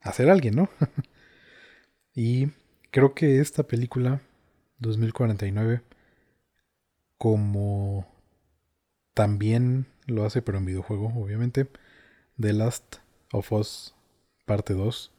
hacer 0.00 0.30
alguien, 0.30 0.56
¿no? 0.56 0.70
y 2.14 2.48
creo 2.90 3.14
que 3.14 3.40
esta 3.40 3.64
película, 3.64 4.20
2049, 4.78 5.82
como 7.16 8.06
también 9.14 9.86
lo 10.06 10.24
hace, 10.24 10.42
pero 10.42 10.58
en 10.58 10.64
videojuego, 10.64 11.12
obviamente, 11.16 11.68
The 12.40 12.52
Last 12.52 12.96
of 13.32 13.52
Us 13.52 13.94
parte 14.46 14.74
2, 14.74 15.12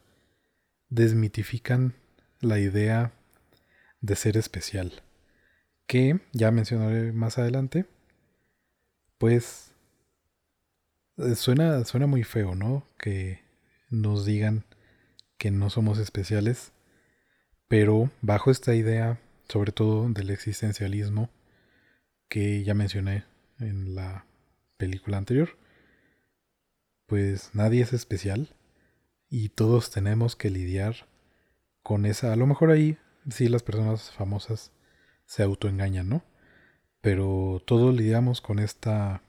desmitifican 0.88 1.94
la 2.40 2.58
idea 2.58 3.12
de 4.00 4.16
ser 4.16 4.36
especial, 4.36 5.02
que 5.86 6.20
ya 6.32 6.50
mencionaré 6.50 7.12
más 7.12 7.38
adelante, 7.38 7.86
pues 9.20 9.74
eh, 11.18 11.34
suena, 11.34 11.84
suena 11.84 12.06
muy 12.06 12.24
feo, 12.24 12.54
¿no? 12.54 12.86
Que 12.98 13.40
nos 13.90 14.24
digan 14.24 14.64
que 15.36 15.50
no 15.50 15.68
somos 15.68 15.98
especiales, 15.98 16.72
pero 17.68 18.10
bajo 18.22 18.50
esta 18.50 18.74
idea, 18.74 19.20
sobre 19.46 19.72
todo 19.72 20.08
del 20.08 20.30
existencialismo, 20.30 21.28
que 22.30 22.64
ya 22.64 22.72
mencioné 22.72 23.24
en 23.58 23.94
la 23.94 24.24
película 24.78 25.18
anterior, 25.18 25.50
pues 27.04 27.50
nadie 27.52 27.82
es 27.82 27.92
especial 27.92 28.56
y 29.28 29.50
todos 29.50 29.90
tenemos 29.90 30.34
que 30.34 30.48
lidiar 30.48 31.08
con 31.82 32.06
esa, 32.06 32.32
a 32.32 32.36
lo 32.36 32.46
mejor 32.46 32.70
ahí 32.70 32.96
sí 33.28 33.50
las 33.50 33.62
personas 33.62 34.12
famosas 34.12 34.72
se 35.26 35.42
autoengañan, 35.42 36.08
¿no? 36.08 36.29
Pero 37.00 37.62
todos 37.66 37.94
lidiamos 37.94 38.40
con 38.40 38.58
esta 38.58 39.22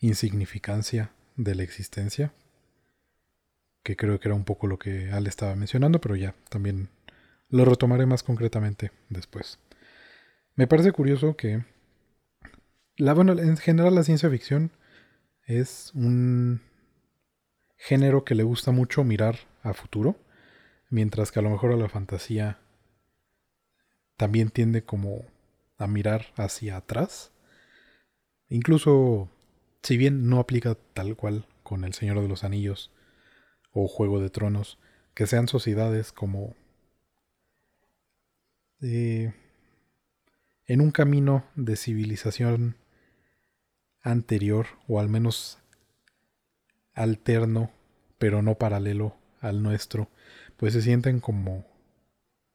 insignificancia 0.00 1.10
de 1.36 1.54
la 1.54 1.62
existencia, 1.62 2.32
que 3.82 3.96
creo 3.96 4.20
que 4.20 4.28
era 4.28 4.34
un 4.34 4.44
poco 4.44 4.66
lo 4.66 4.78
que 4.78 5.10
Al 5.10 5.26
estaba 5.26 5.54
mencionando, 5.56 6.00
pero 6.00 6.16
ya 6.16 6.34
también 6.50 6.90
lo 7.48 7.64
retomaré 7.64 8.06
más 8.06 8.22
concretamente 8.22 8.92
después. 9.08 9.58
Me 10.54 10.66
parece 10.66 10.92
curioso 10.92 11.36
que 11.36 11.64
la 12.96 13.14
bueno, 13.14 13.32
en 13.38 13.56
general 13.56 13.94
la 13.94 14.02
ciencia 14.02 14.28
ficción 14.28 14.72
es 15.46 15.92
un 15.94 16.60
género 17.76 18.24
que 18.24 18.34
le 18.34 18.42
gusta 18.42 18.72
mucho 18.72 19.04
mirar 19.04 19.38
a 19.62 19.72
futuro, 19.72 20.16
mientras 20.90 21.30
que 21.30 21.38
a 21.38 21.42
lo 21.42 21.50
mejor 21.50 21.72
a 21.72 21.76
la 21.76 21.88
fantasía 21.88 22.58
también 24.16 24.50
tiende 24.50 24.82
como 24.82 25.24
a 25.78 25.86
mirar 25.86 26.26
hacia 26.36 26.76
atrás. 26.76 27.32
Incluso 28.48 29.30
si 29.82 29.96
bien 29.96 30.28
no 30.28 30.40
aplica 30.40 30.76
tal 30.92 31.16
cual 31.16 31.46
con 31.62 31.84
El 31.84 31.94
Señor 31.94 32.20
de 32.20 32.28
los 32.28 32.44
Anillos 32.44 32.92
o 33.72 33.88
Juego 33.88 34.20
de 34.20 34.30
Tronos, 34.30 34.78
que 35.14 35.26
sean 35.26 35.48
sociedades 35.48 36.12
como 36.12 36.54
en 38.80 39.32
un 40.68 40.90
camino 40.90 41.44
de 41.56 41.76
civilización 41.76 42.76
anterior 44.02 44.66
o 44.86 45.00
al 45.00 45.08
menos 45.08 45.58
alterno, 46.94 47.70
pero 48.18 48.42
no 48.42 48.56
paralelo 48.56 49.16
al 49.40 49.62
nuestro, 49.62 50.08
pues 50.56 50.72
se 50.74 50.82
sienten 50.82 51.20
como 51.20 51.64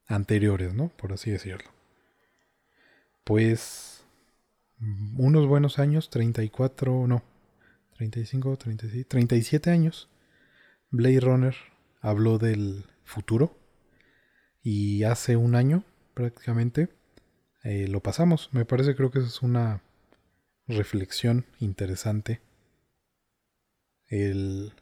anteriores, 0.08 0.74
¿no? 0.74 0.90
Por 0.90 1.14
así 1.14 1.32
decirlo. 1.32 1.73
Pues 3.24 4.04
unos 4.80 5.48
buenos 5.48 5.80
años, 5.80 6.10
34, 6.10 7.08
no, 7.08 7.24
35, 7.98 8.58
36, 8.58 9.08
37 9.08 9.70
años 9.70 10.10
Blade 10.94 11.22
Runner 11.22 11.56
habló 12.02 12.38
del 12.38 12.86
futuro 13.04 13.58
y 14.62 15.04
hace 15.04 15.36
un 15.36 15.56
año 15.56 15.84
prácticamente 16.14 16.90
eh, 17.64 17.88
lo 17.88 18.02
pasamos. 18.02 18.50
Me 18.54 18.64
parece 18.64 18.96
creo 18.96 19.10
que 19.10 19.20
es 19.20 19.42
una 19.42 19.82
reflexión 20.68 21.48
interesante 21.60 22.42
el, 24.08 24.74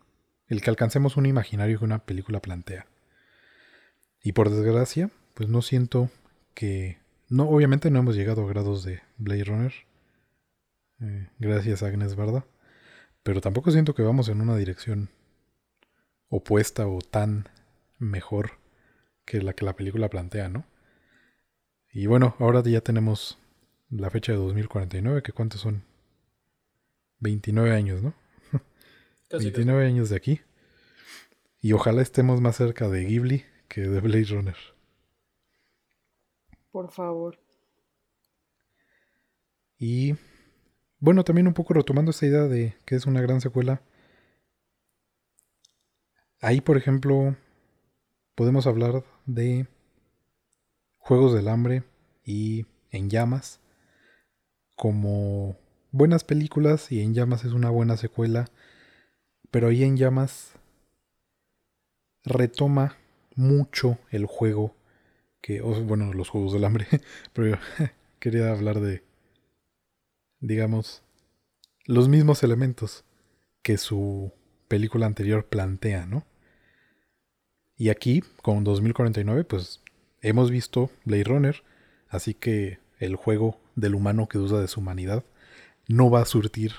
el 0.47 0.61
que 0.61 0.69
alcancemos 0.69 1.15
un 1.15 1.25
imaginario 1.25 1.79
que 1.79 1.85
una 1.85 2.03
película 2.03 2.41
plantea. 2.41 2.87
Y 4.21 4.33
por 4.33 4.49
desgracia, 4.49 5.11
pues 5.33 5.47
no 5.47 5.61
siento 5.61 6.09
que 6.53 7.00
No, 7.31 7.47
obviamente 7.47 7.89
no 7.89 7.99
hemos 7.99 8.17
llegado 8.17 8.43
a 8.43 8.49
grados 8.49 8.83
de 8.83 9.01
Blade 9.17 9.45
Runner. 9.45 9.73
Eh, 10.99 11.29
gracias 11.39 11.81
Agnes 11.81 12.17
Barda. 12.17 12.45
Pero 13.23 13.39
tampoco 13.39 13.71
siento 13.71 13.95
que 13.95 14.01
vamos 14.01 14.27
en 14.27 14.41
una 14.41 14.57
dirección 14.57 15.09
opuesta 16.27 16.85
o 16.87 16.99
tan 16.99 17.47
mejor 17.99 18.59
que 19.23 19.41
la 19.41 19.53
que 19.53 19.63
la 19.63 19.77
película 19.77 20.09
plantea, 20.09 20.49
¿no? 20.49 20.65
Y 21.93 22.05
bueno, 22.05 22.35
ahora 22.37 22.61
ya 22.63 22.81
tenemos 22.81 23.39
la 23.89 24.09
fecha 24.09 24.33
de 24.33 24.37
2049, 24.37 25.23
que 25.23 25.31
cuántos 25.31 25.61
son? 25.61 25.85
29 27.19 27.73
años, 27.73 28.03
¿no? 28.03 28.13
29 29.31 29.85
años 29.85 30.09
de 30.09 30.17
aquí. 30.17 30.41
Y 31.61 31.71
ojalá 31.71 32.01
estemos 32.01 32.41
más 32.41 32.57
cerca 32.57 32.89
de 32.89 33.05
Ghibli 33.05 33.45
que 33.69 33.83
de 33.83 34.01
Blade 34.01 34.25
Runner. 34.25 34.70
Por 36.71 36.89
favor. 36.91 37.37
Y 39.77 40.15
bueno, 40.99 41.23
también 41.23 41.47
un 41.47 41.53
poco 41.53 41.73
retomando 41.73 42.11
esta 42.11 42.25
idea 42.27 42.43
de 42.43 42.75
que 42.85 42.95
es 42.95 43.05
una 43.05 43.21
gran 43.21 43.41
secuela. 43.41 43.81
Ahí, 46.39 46.61
por 46.61 46.77
ejemplo, 46.77 47.35
podemos 48.35 48.67
hablar 48.67 49.03
de 49.25 49.67
Juegos 50.97 51.33
del 51.33 51.47
Hambre 51.47 51.83
y 52.23 52.65
En 52.91 53.09
Llamas 53.09 53.59
como 54.75 55.57
buenas 55.91 56.23
películas 56.23 56.91
y 56.91 57.01
En 57.01 57.13
Llamas 57.13 57.43
es 57.43 57.53
una 57.53 57.69
buena 57.69 57.97
secuela, 57.97 58.45
pero 59.49 59.67
ahí 59.67 59.83
En 59.83 59.97
Llamas 59.97 60.53
retoma 62.23 62.97
mucho 63.35 63.97
el 64.11 64.25
juego 64.25 64.75
que, 65.41 65.61
bueno, 65.61 66.13
los 66.13 66.29
Juegos 66.29 66.53
del 66.53 66.65
Hambre, 66.65 66.87
pero 67.33 67.57
quería 68.19 68.51
hablar 68.51 68.79
de, 68.79 69.03
digamos, 70.39 71.03
los 71.85 72.07
mismos 72.07 72.43
elementos 72.43 73.03
que 73.61 73.77
su 73.77 74.33
película 74.67 75.05
anterior 75.05 75.47
plantea, 75.47 76.05
¿no? 76.05 76.25
Y 77.75 77.89
aquí, 77.89 78.23
con 78.41 78.63
2049, 78.63 79.43
pues 79.43 79.81
hemos 80.21 80.51
visto 80.51 80.91
Blade 81.03 81.23
Runner, 81.23 81.63
así 82.07 82.33
que 82.33 82.79
el 82.99 83.15
juego 83.15 83.59
del 83.75 83.95
humano 83.95 84.27
que 84.27 84.37
duda 84.37 84.61
de 84.61 84.67
su 84.67 84.79
humanidad 84.79 85.23
no 85.87 86.09
va 86.09 86.21
a 86.21 86.25
surtir 86.25 86.73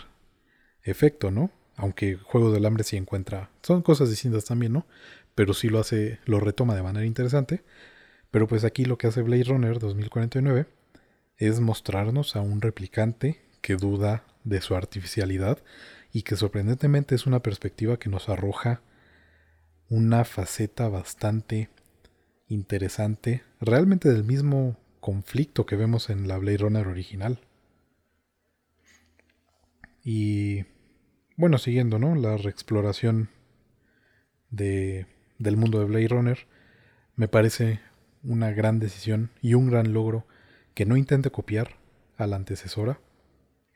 efecto, 0.83 1.31
¿no? 1.31 1.51
Aunque 1.77 2.17
Juego 2.17 2.53
del 2.53 2.65
Hambre 2.67 2.85
sí 2.85 2.97
encuentra. 2.97 3.51
Son 3.63 3.83
cosas 3.83 4.11
distintas 4.11 4.45
también, 4.45 4.73
¿no? 4.73 4.87
Pero 5.35 5.55
sí 5.55 5.69
lo 5.69 5.81
hace, 5.81 6.21
lo 6.25 6.39
retoma 6.39 6.75
de 6.75 6.83
manera 6.83 7.07
interesante. 7.07 7.65
Pero 8.33 8.49
pues 8.49 8.65
aquí 8.65 8.87
lo 8.87 8.99
que 8.99 9.07
hace 9.07 9.23
Blade 9.23 9.45
Runner 9.45 9.79
2049 9.79 10.67
es 11.37 11.61
mostrarnos 11.61 12.35
a 12.35 12.41
un 12.41 12.63
replicante 12.63 13.43
que 13.61 13.77
duda 13.77 14.25
de 14.43 14.61
su 14.63 14.75
artificialidad 14.75 15.59
y 16.13 16.23
que 16.23 16.35
sorprendentemente 16.35 17.15
es 17.15 17.27
una 17.27 17.43
perspectiva 17.43 17.99
que 17.99 18.09
nos 18.09 18.29
arroja 18.29 18.81
una 19.91 20.25
faceta 20.25 20.89
bastante 20.89 21.69
interesante, 22.49 23.43
realmente 23.61 24.09
del 24.09 24.25
mismo 24.25 24.79
conflicto 25.01 25.67
que 25.67 25.77
vemos 25.77 26.09
en 26.09 26.27
la 26.27 26.39
Blade 26.39 26.59
Runner 26.59 26.89
original. 26.89 27.39
Y 30.03 30.65
bueno, 31.37 31.59
siguiendo, 31.59 31.99
¿no? 31.99 32.15
La 32.15 32.39
reexploración 32.39 33.29
de, 34.49 35.07
del 35.39 35.59
mundo 35.59 35.81
de 35.81 35.85
Blade 35.85 36.09
Runner 36.09 36.39
me 37.15 37.29
parece 37.29 37.81
una 38.23 38.53
gran 38.53 38.79
decisión 38.79 39.31
y 39.41 39.55
un 39.55 39.71
gran 39.71 39.93
logro 39.93 40.27
que 40.75 40.87
no 40.87 40.97
intente 40.97 41.31
copiar 41.31 41.77
a 42.17 42.27
la 42.27 42.37
antecesora. 42.37 43.01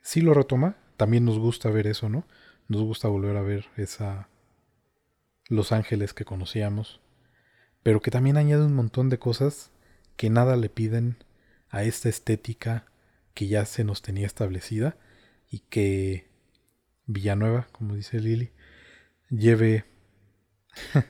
Si 0.01 0.21
lo 0.21 0.33
retoma, 0.33 0.77
también 0.95 1.25
nos 1.25 1.37
gusta 1.37 1.69
ver 1.69 1.87
eso, 1.87 2.09
¿no? 2.09 2.25
Nos 2.67 2.81
gusta 2.81 3.07
volver 3.07 3.37
a 3.37 3.41
ver 3.41 3.65
esa 3.77 4.29
los 5.49 5.71
ángeles 5.71 6.13
que 6.13 6.25
conocíamos, 6.25 6.99
pero 7.81 8.01
que 8.01 8.11
también 8.11 8.35
añade 8.35 8.65
un 8.65 8.73
montón 8.73 9.09
de 9.09 9.17
cosas 9.17 9.71
que 10.17 10.29
nada 10.29 10.57
le 10.57 10.69
piden 10.69 11.23
a 11.69 11.83
esta 11.83 12.09
estética 12.09 12.85
que 13.33 13.47
ya 13.47 13.65
se 13.65 13.83
nos 13.83 14.01
tenía 14.01 14.25
establecida 14.25 14.97
y 15.49 15.59
que 15.59 16.27
Villanueva, 17.05 17.67
como 17.71 17.95
dice 17.95 18.19
Lili, 18.19 18.51
lleve 19.29 19.85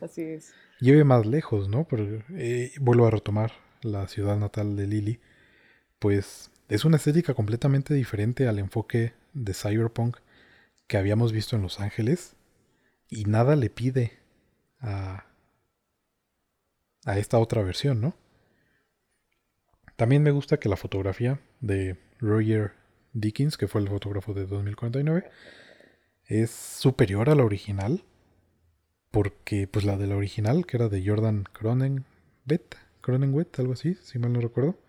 Así 0.02 0.22
es. 0.22 0.54
Lleve 0.80 1.04
más 1.04 1.26
lejos, 1.26 1.70
¿no? 1.70 1.86
Pero, 1.88 2.24
eh, 2.36 2.74
vuelvo 2.80 3.08
a 3.08 3.12
retomar 3.12 3.52
la 3.82 4.08
ciudad 4.08 4.38
natal 4.38 4.76
de 4.76 4.88
Lili, 4.88 5.20
pues 6.00 6.52
es 6.70 6.86
una 6.86 6.98
estética 6.98 7.34
completamente 7.34 7.94
diferente 7.94 8.48
al 8.48 8.60
enfoque 8.60 9.14
de 9.34 9.54
cyberpunk 9.54 10.18
que 10.88 10.98
habíamos 10.98 11.32
visto 11.32 11.56
en 11.56 11.62
Los 11.62 11.80
Ángeles 11.80 12.36
y 13.10 13.26
nada 13.26 13.56
le 13.56 13.70
pide 13.70 14.20
a, 14.80 15.26
a 17.06 17.18
esta 17.18 17.40
otra 17.40 17.62
versión, 17.62 18.02
¿no? 18.02 18.16
También 19.96 20.22
me 20.22 20.32
gusta 20.32 20.60
que 20.60 20.70
la 20.70 20.78
fotografía 20.78 21.40
de 21.60 21.98
Roger 22.20 22.74
Dickens, 23.14 23.58
que 23.58 23.68
fue 23.68 23.82
el 23.82 23.90
fotógrafo 23.90 24.34
de 24.34 24.46
2049, 24.46 25.30
es 26.26 26.52
superior 26.52 27.30
a 27.30 27.36
la 27.36 27.44
original. 27.44 28.04
Porque, 29.18 29.68
pues 29.68 29.84
la 29.84 29.98
de 29.98 30.06
la 30.06 30.16
original, 30.16 30.68
que 30.68 30.78
era 30.78 30.90
de 30.90 31.04
Jordan 31.04 31.44
Cronenweth, 31.52 32.76
Cronenweth, 33.02 33.60
algo 33.60 33.74
así, 33.74 33.96
si 33.96 34.20
mal 34.20 34.32
no 34.32 34.40
recuerdo, 34.42 34.80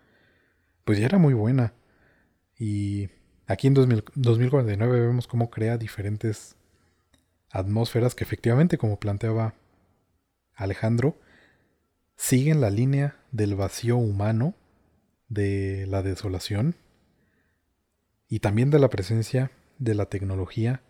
pues 0.85 0.99
ya 0.99 1.07
era 1.07 1.17
muy 1.17 1.33
buena. 1.33 1.73
Y 2.55 3.09
aquí 3.47 3.65
en 3.65 3.73
2049 3.73 4.99
vemos 4.99 5.25
cómo 5.25 5.49
crea 5.49 5.79
diferentes 5.79 6.55
atmósferas 7.49 8.13
que 8.13 8.23
efectivamente, 8.23 8.77
como 8.77 8.99
planteaba 8.99 9.55
Alejandro, 10.53 11.17
siguen 12.15 12.61
la 12.61 12.69
línea 12.69 13.17
del 13.31 13.55
vacío 13.55 13.97
humano, 13.97 14.53
de 15.27 15.87
la 15.87 16.03
desolación 16.03 16.75
y 18.27 18.41
también 18.41 18.69
de 18.69 18.77
la 18.77 18.91
presencia 18.91 19.49
de 19.79 19.95
la 19.95 20.05
tecnología 20.05 20.83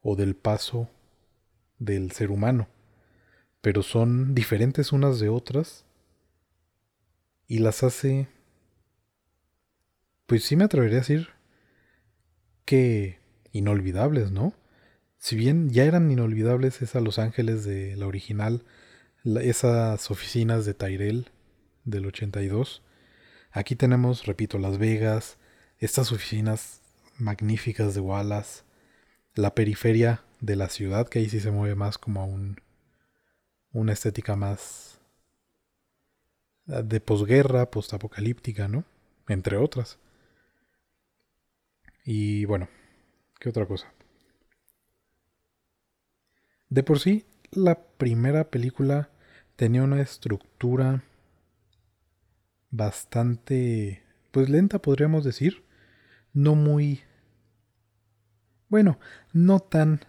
o 0.00 0.14
del 0.14 0.36
paso 0.36 0.88
del 1.78 2.12
ser 2.12 2.30
humano, 2.30 2.68
pero 3.60 3.82
son 3.82 4.34
diferentes 4.34 4.92
unas 4.92 5.20
de 5.20 5.28
otras 5.28 5.84
y 7.46 7.58
las 7.58 7.82
hace, 7.82 8.28
pues 10.26 10.44
sí 10.44 10.56
me 10.56 10.64
atrevería 10.64 10.98
a 10.98 11.00
decir 11.00 11.28
que 12.64 13.18
inolvidables, 13.52 14.30
¿no? 14.30 14.52
Si 15.18 15.34
bien 15.34 15.70
ya 15.70 15.84
eran 15.84 16.10
inolvidables 16.10 16.82
esas 16.82 17.02
Los 17.02 17.18
Ángeles 17.18 17.64
de 17.64 17.96
la 17.96 18.06
original, 18.06 18.64
esas 19.24 20.10
oficinas 20.10 20.64
de 20.64 20.74
Tyrell 20.74 21.30
del 21.84 22.06
82. 22.06 22.82
Aquí 23.50 23.74
tenemos, 23.74 24.26
repito, 24.26 24.58
Las 24.58 24.78
Vegas, 24.78 25.38
estas 25.78 26.12
oficinas 26.12 26.82
magníficas 27.16 27.94
de 27.94 28.00
Wallace, 28.00 28.62
la 29.34 29.54
periferia 29.54 30.22
de 30.40 30.56
la 30.56 30.68
ciudad, 30.68 31.08
que 31.08 31.18
ahí 31.20 31.28
sí 31.28 31.40
se 31.40 31.50
mueve 31.50 31.74
más 31.74 31.98
como 31.98 32.20
a 32.20 32.24
un, 32.24 32.60
una 33.72 33.92
estética 33.92 34.36
más 34.36 35.00
de 36.66 37.00
posguerra, 37.00 37.70
postapocalíptica, 37.70 38.68
¿no? 38.68 38.84
Entre 39.28 39.56
otras. 39.56 39.98
Y 42.04 42.44
bueno, 42.44 42.68
¿qué 43.40 43.48
otra 43.48 43.66
cosa? 43.66 43.92
De 46.68 46.82
por 46.82 47.00
sí, 47.00 47.24
la 47.50 47.80
primera 47.82 48.50
película 48.50 49.10
tenía 49.56 49.82
una 49.82 50.00
estructura 50.02 51.02
bastante, 52.70 54.02
pues 54.30 54.50
lenta 54.50 54.80
podríamos 54.80 55.24
decir, 55.24 55.64
no 56.34 56.54
muy, 56.54 57.02
bueno, 58.68 58.98
no 59.32 59.60
tan 59.60 60.00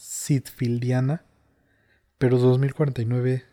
Sidfieldiana, 0.00 1.26
pero 2.16 2.38
2049 2.38 3.44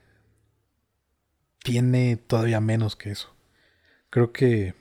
tiene 1.59 2.15
todavía 2.15 2.61
menos 2.61 2.95
que 2.95 3.11
eso. 3.11 3.35
Creo 4.09 4.31
que 4.31 4.73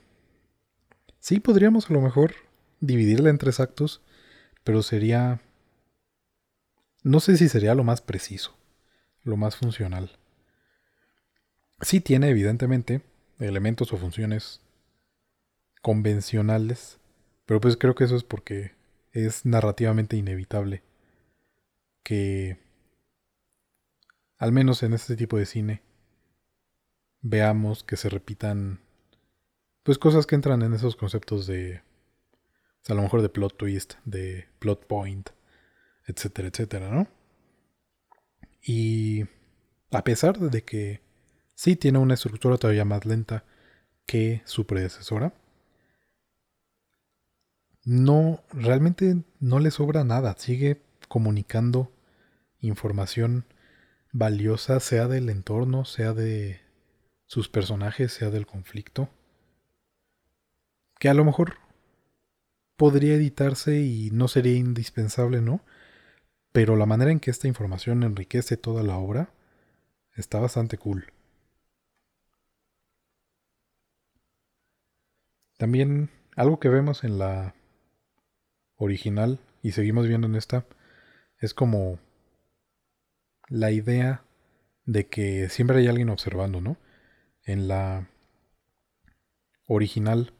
sí 1.19 1.41
podríamos 1.41 1.89
a 1.89 1.93
lo 1.93 1.99
mejor 1.99 2.35
dividirla 2.79 3.29
en 3.29 3.37
tres 3.37 3.59
actos, 3.59 4.01
pero 4.63 4.81
sería, 4.81 5.41
no 7.03 7.19
sé 7.19 7.35
si 7.35 7.49
sería 7.49 7.75
lo 7.75 7.83
más 7.83 7.99
preciso, 7.99 8.55
lo 9.23 9.35
más 9.35 9.57
funcional. 9.57 10.17
Sí 11.81 11.99
tiene 11.99 12.29
evidentemente 12.29 13.01
elementos 13.39 13.91
o 13.91 13.97
funciones 13.97 14.61
convencionales, 15.81 16.97
pero 17.45 17.59
pues 17.59 17.75
creo 17.75 17.93
que 17.93 18.05
eso 18.05 18.15
es 18.15 18.23
porque 18.23 18.71
es 19.11 19.45
narrativamente 19.45 20.15
inevitable 20.15 20.86
que, 22.07 22.57
al 24.37 24.53
menos 24.53 24.81
en 24.81 24.93
este 24.93 25.17
tipo 25.17 25.37
de 25.37 25.45
cine, 25.45 25.81
veamos 27.19 27.83
que 27.83 27.97
se 27.97 28.07
repitan 28.07 28.79
pues 29.83 29.97
cosas 29.97 30.25
que 30.25 30.35
entran 30.35 30.61
en 30.61 30.73
esos 30.73 30.95
conceptos 30.95 31.47
de, 31.47 31.81
a 32.87 32.93
lo 32.93 33.01
mejor 33.01 33.21
de 33.21 33.27
plot 33.27 33.57
twist, 33.57 33.95
de 34.05 34.47
plot 34.59 34.87
point, 34.87 35.31
etcétera, 36.05 36.47
etcétera, 36.47 36.89
¿no? 36.89 37.09
Y 38.61 39.25
a 39.91 40.05
pesar 40.05 40.39
de 40.39 40.63
que 40.63 41.01
sí 41.55 41.75
tiene 41.75 41.99
una 41.99 42.13
estructura 42.13 42.55
todavía 42.57 42.85
más 42.85 43.05
lenta 43.05 43.43
que 44.05 44.43
su 44.45 44.65
predecesora, 44.65 45.33
no, 47.83 48.45
realmente 48.53 49.25
no 49.41 49.59
le 49.59 49.71
sobra 49.71 50.05
nada, 50.05 50.35
sigue 50.37 50.81
comunicando 51.09 51.91
información 52.59 53.45
valiosa, 54.11 54.79
sea 54.79 55.07
del 55.07 55.29
entorno, 55.29 55.85
sea 55.85 56.13
de 56.13 56.61
sus 57.25 57.49
personajes, 57.49 58.13
sea 58.13 58.29
del 58.29 58.45
conflicto, 58.45 59.09
que 60.99 61.09
a 61.09 61.13
lo 61.13 61.23
mejor 61.25 61.55
podría 62.75 63.15
editarse 63.15 63.81
y 63.81 64.09
no 64.11 64.27
sería 64.27 64.55
indispensable, 64.55 65.41
¿no? 65.41 65.61
Pero 66.51 66.75
la 66.75 66.85
manera 66.85 67.11
en 67.11 67.19
que 67.19 67.31
esta 67.31 67.47
información 67.47 68.03
enriquece 68.03 68.57
toda 68.57 68.83
la 68.83 68.97
obra 68.97 69.29
está 70.15 70.39
bastante 70.39 70.77
cool. 70.77 71.11
También 75.57 76.09
algo 76.35 76.59
que 76.59 76.69
vemos 76.69 77.03
en 77.03 77.17
la 77.17 77.55
original 78.75 79.39
y 79.63 79.71
seguimos 79.71 80.07
viendo 80.07 80.27
en 80.27 80.35
esta 80.35 80.65
es 81.39 81.53
como 81.53 81.99
la 83.49 83.71
idea 83.71 84.23
de 84.85 85.07
que 85.07 85.49
siempre 85.49 85.79
hay 85.79 85.87
alguien 85.87 86.09
observando, 86.09 86.61
¿no? 86.61 86.77
En 87.43 87.67
la 87.67 88.09
original 89.67 90.33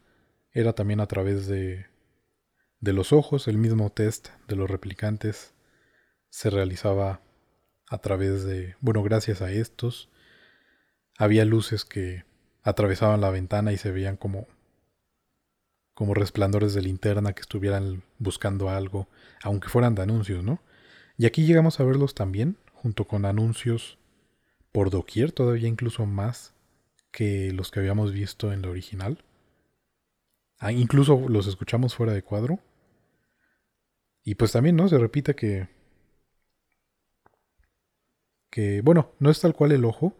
era 0.51 0.73
también 0.73 0.99
a 0.99 1.07
través 1.07 1.47
de 1.47 1.87
de 2.79 2.93
los 2.93 3.11
ojos, 3.11 3.47
el 3.47 3.57
mismo 3.57 3.89
test 3.89 4.29
de 4.47 4.55
los 4.55 4.69
replicantes 4.69 5.53
se 6.29 6.49
realizaba 6.49 7.21
a 7.89 7.97
través 7.99 8.43
de, 8.43 8.75
bueno, 8.81 9.01
gracias 9.01 9.41
a 9.41 9.51
estos, 9.51 10.09
había 11.17 11.45
luces 11.45 11.85
que 11.85 12.25
atravesaban 12.63 13.21
la 13.21 13.31
ventana 13.31 13.71
y 13.71 13.77
se 13.77 13.91
veían 13.91 14.17
como 14.17 14.47
como 15.93 16.13
resplandores 16.13 16.75
de 16.75 16.83
linterna 16.83 17.33
que 17.33 17.41
estuvieran 17.41 18.03
buscando 18.19 18.69
algo, 18.69 19.07
aunque 19.41 19.67
fueran 19.67 19.95
de 19.95 20.03
anuncios, 20.03 20.43
¿no? 20.43 20.61
Y 21.17 21.25
aquí 21.25 21.43
llegamos 21.47 21.79
a 21.79 21.83
verlos 21.85 22.13
también, 22.13 22.55
junto 22.81 23.05
con 23.05 23.25
anuncios 23.25 23.97
por 24.71 24.89
doquier, 24.89 25.31
todavía 25.31 25.67
incluso 25.67 26.05
más 26.05 26.53
que 27.11 27.51
los 27.51 27.71
que 27.71 27.79
habíamos 27.79 28.11
visto 28.11 28.53
en 28.53 28.61
la 28.61 28.69
original. 28.69 29.23
Ah, 30.59 30.71
incluso 30.71 31.27
los 31.29 31.47
escuchamos 31.47 31.95
fuera 31.95 32.13
de 32.13 32.23
cuadro. 32.23 32.59
Y 34.23 34.35
pues 34.35 34.51
también, 34.51 34.75
¿no? 34.75 34.87
Se 34.89 34.97
repite 34.97 35.35
que. 35.35 35.67
Que, 38.49 38.81
bueno, 38.81 39.11
no 39.19 39.29
es 39.29 39.39
tal 39.41 39.53
cual 39.53 39.71
el 39.71 39.85
ojo, 39.85 40.15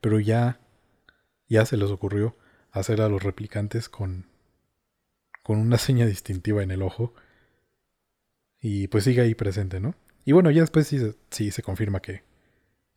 pero 0.00 0.20
ya. 0.20 0.60
Ya 1.48 1.66
se 1.66 1.76
les 1.76 1.90
ocurrió 1.90 2.36
hacer 2.70 3.00
a 3.00 3.08
los 3.08 3.22
replicantes 3.22 3.88
con. 3.88 4.26
Con 5.42 5.58
una 5.58 5.78
seña 5.78 6.06
distintiva 6.06 6.62
en 6.62 6.70
el 6.70 6.82
ojo. 6.82 7.14
Y 8.60 8.88
pues 8.88 9.04
sigue 9.04 9.22
ahí 9.22 9.34
presente, 9.34 9.80
¿no? 9.80 9.94
Y 10.24 10.32
bueno, 10.32 10.50
ya 10.50 10.60
después 10.60 10.86
sí, 10.86 11.14
sí 11.30 11.50
se 11.50 11.62
confirma 11.62 12.00
que. 12.00 12.22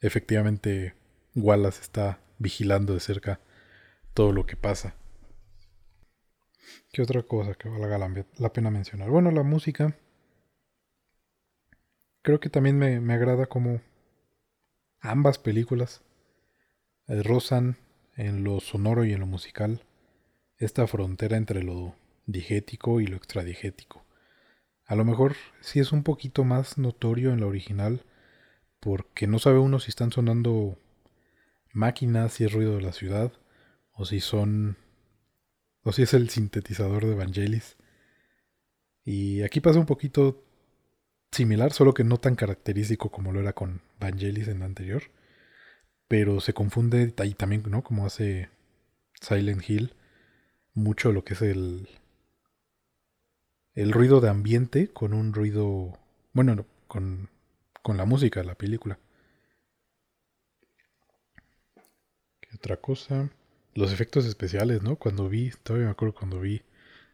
Efectivamente, 0.01 0.93
Wallace 1.35 1.81
está 1.81 2.19
vigilando 2.37 2.93
de 2.93 2.99
cerca 2.99 3.39
todo 4.13 4.31
lo 4.31 4.45
que 4.45 4.55
pasa. 4.55 4.95
¿Qué 6.91 7.01
otra 7.01 7.23
cosa 7.23 7.53
que 7.55 7.69
valga 7.69 7.97
la, 8.37 8.53
pena 8.53 8.71
mencionar? 8.71 9.09
Bueno, 9.09 9.31
la 9.31 9.43
música. 9.43 9.95
Creo 12.21 12.39
que 12.39 12.49
también 12.49 12.77
me, 12.77 13.13
agrada 13.13 13.45
como 13.45 13.81
ambas 14.99 15.37
películas 15.37 16.01
eh, 17.07 17.21
rozan 17.21 17.77
en 18.15 18.43
lo 18.43 18.59
sonoro 18.59 19.05
y 19.05 19.13
en 19.13 19.19
lo 19.19 19.27
musical 19.27 19.83
esta 20.57 20.87
frontera 20.87 21.37
entre 21.37 21.61
lo 21.61 21.95
digético 22.25 23.01
y 23.01 23.07
lo 23.07 23.17
extradigético. 23.17 24.04
A 24.85 24.95
lo 24.95 25.03
mejor 25.03 25.35
sí 25.61 25.79
es 25.79 25.91
un 25.91 26.03
poquito 26.03 26.43
más 26.43 26.77
notorio 26.77 27.31
en 27.31 27.39
la 27.39 27.47
original 27.47 28.05
porque 28.79 29.25
no 29.25 29.39
sabe 29.39 29.57
uno 29.57 29.79
si 29.79 29.89
están 29.89 30.11
sonando 30.11 30.77
máquinas, 31.73 32.33
si 32.33 32.43
es 32.43 32.53
ruido 32.53 32.75
de 32.75 32.83
la 32.83 32.93
ciudad 32.93 33.33
o 33.93 34.05
si 34.05 34.19
son 34.19 34.77
o 35.83 35.91
si 35.91 36.03
es 36.03 36.13
el 36.13 36.29
sintetizador 36.29 37.05
de 37.05 37.15
Vangelis. 37.15 37.77
Y 39.03 39.43
aquí 39.43 39.59
pasa 39.59 39.79
un 39.79 39.85
poquito 39.85 40.43
similar, 41.31 41.73
solo 41.73 41.93
que 41.93 42.03
no 42.03 42.17
tan 42.17 42.35
característico 42.35 43.11
como 43.11 43.31
lo 43.31 43.39
era 43.39 43.53
con 43.53 43.81
Vangelis 43.99 44.47
en 44.47 44.59
la 44.59 44.65
anterior. 44.65 45.03
Pero 46.07 46.41
se 46.41 46.53
confunde 46.53 47.13
ahí 47.17 47.33
también, 47.33 47.63
¿no? 47.67 47.83
Como 47.83 48.05
hace 48.05 48.49
Silent 49.21 49.67
Hill, 49.67 49.95
mucho 50.73 51.11
lo 51.11 51.23
que 51.23 51.33
es 51.33 51.41
el, 51.41 51.89
el 53.75 53.91
ruido 53.91 54.21
de 54.21 54.29
ambiente 54.29 54.91
con 54.91 55.13
un 55.13 55.33
ruido, 55.33 55.97
bueno, 56.33 56.65
con, 56.87 57.29
con 57.81 57.97
la 57.97 58.05
música 58.05 58.39
de 58.39 58.47
la 58.47 58.55
película. 58.55 58.99
¿Qué 62.39 62.55
otra 62.55 62.77
cosa? 62.77 63.29
los 63.75 63.91
efectos 63.91 64.25
especiales, 64.25 64.81
¿no? 64.81 64.95
Cuando 64.95 65.29
vi, 65.29 65.51
todavía 65.63 65.87
me 65.87 65.91
acuerdo 65.91 66.15
cuando 66.15 66.39
vi 66.39 66.61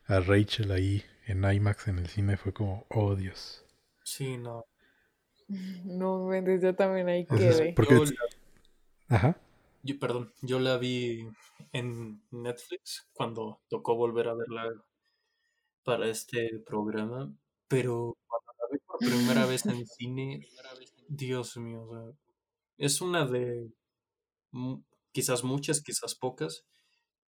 a 0.05 0.19
Rachel 0.19 0.71
ahí 0.71 1.03
en 1.25 1.43
IMAX 1.43 1.87
en 1.87 1.97
el 1.99 2.07
cine, 2.07 2.37
fue 2.37 2.53
como, 2.53 2.85
oh 2.89 3.15
Dios. 3.15 3.65
Sí, 4.03 4.37
no. 4.37 4.65
No, 5.83 6.31
yo 6.61 6.75
también 6.75 7.09
ahí 7.09 7.25
quedé. 7.25 7.73
Porque... 7.73 8.05
Ajá. 9.09 9.37
Yo, 9.83 9.99
perdón, 9.99 10.31
yo 10.41 10.59
la 10.59 10.77
vi 10.77 11.27
en 11.73 12.21
Netflix 12.31 13.09
cuando 13.11 13.59
tocó 13.67 13.95
volver 13.95 14.29
a 14.29 14.33
verla 14.33 14.71
para 15.83 16.07
este 16.07 16.59
programa, 16.65 17.33
pero 17.67 18.17
cuando 18.27 18.53
la 18.59 18.67
vi 18.71 18.79
por 18.85 18.99
primera 18.99 19.45
vez 19.45 19.65
en 19.65 19.85
cine, 19.85 20.47
Dios 21.07 21.57
mío, 21.57 22.15
es 22.77 23.01
una 23.01 23.25
de 23.25 23.71
quizás 25.11 25.43
muchas, 25.43 25.81
quizás 25.81 26.15
pocas, 26.15 26.65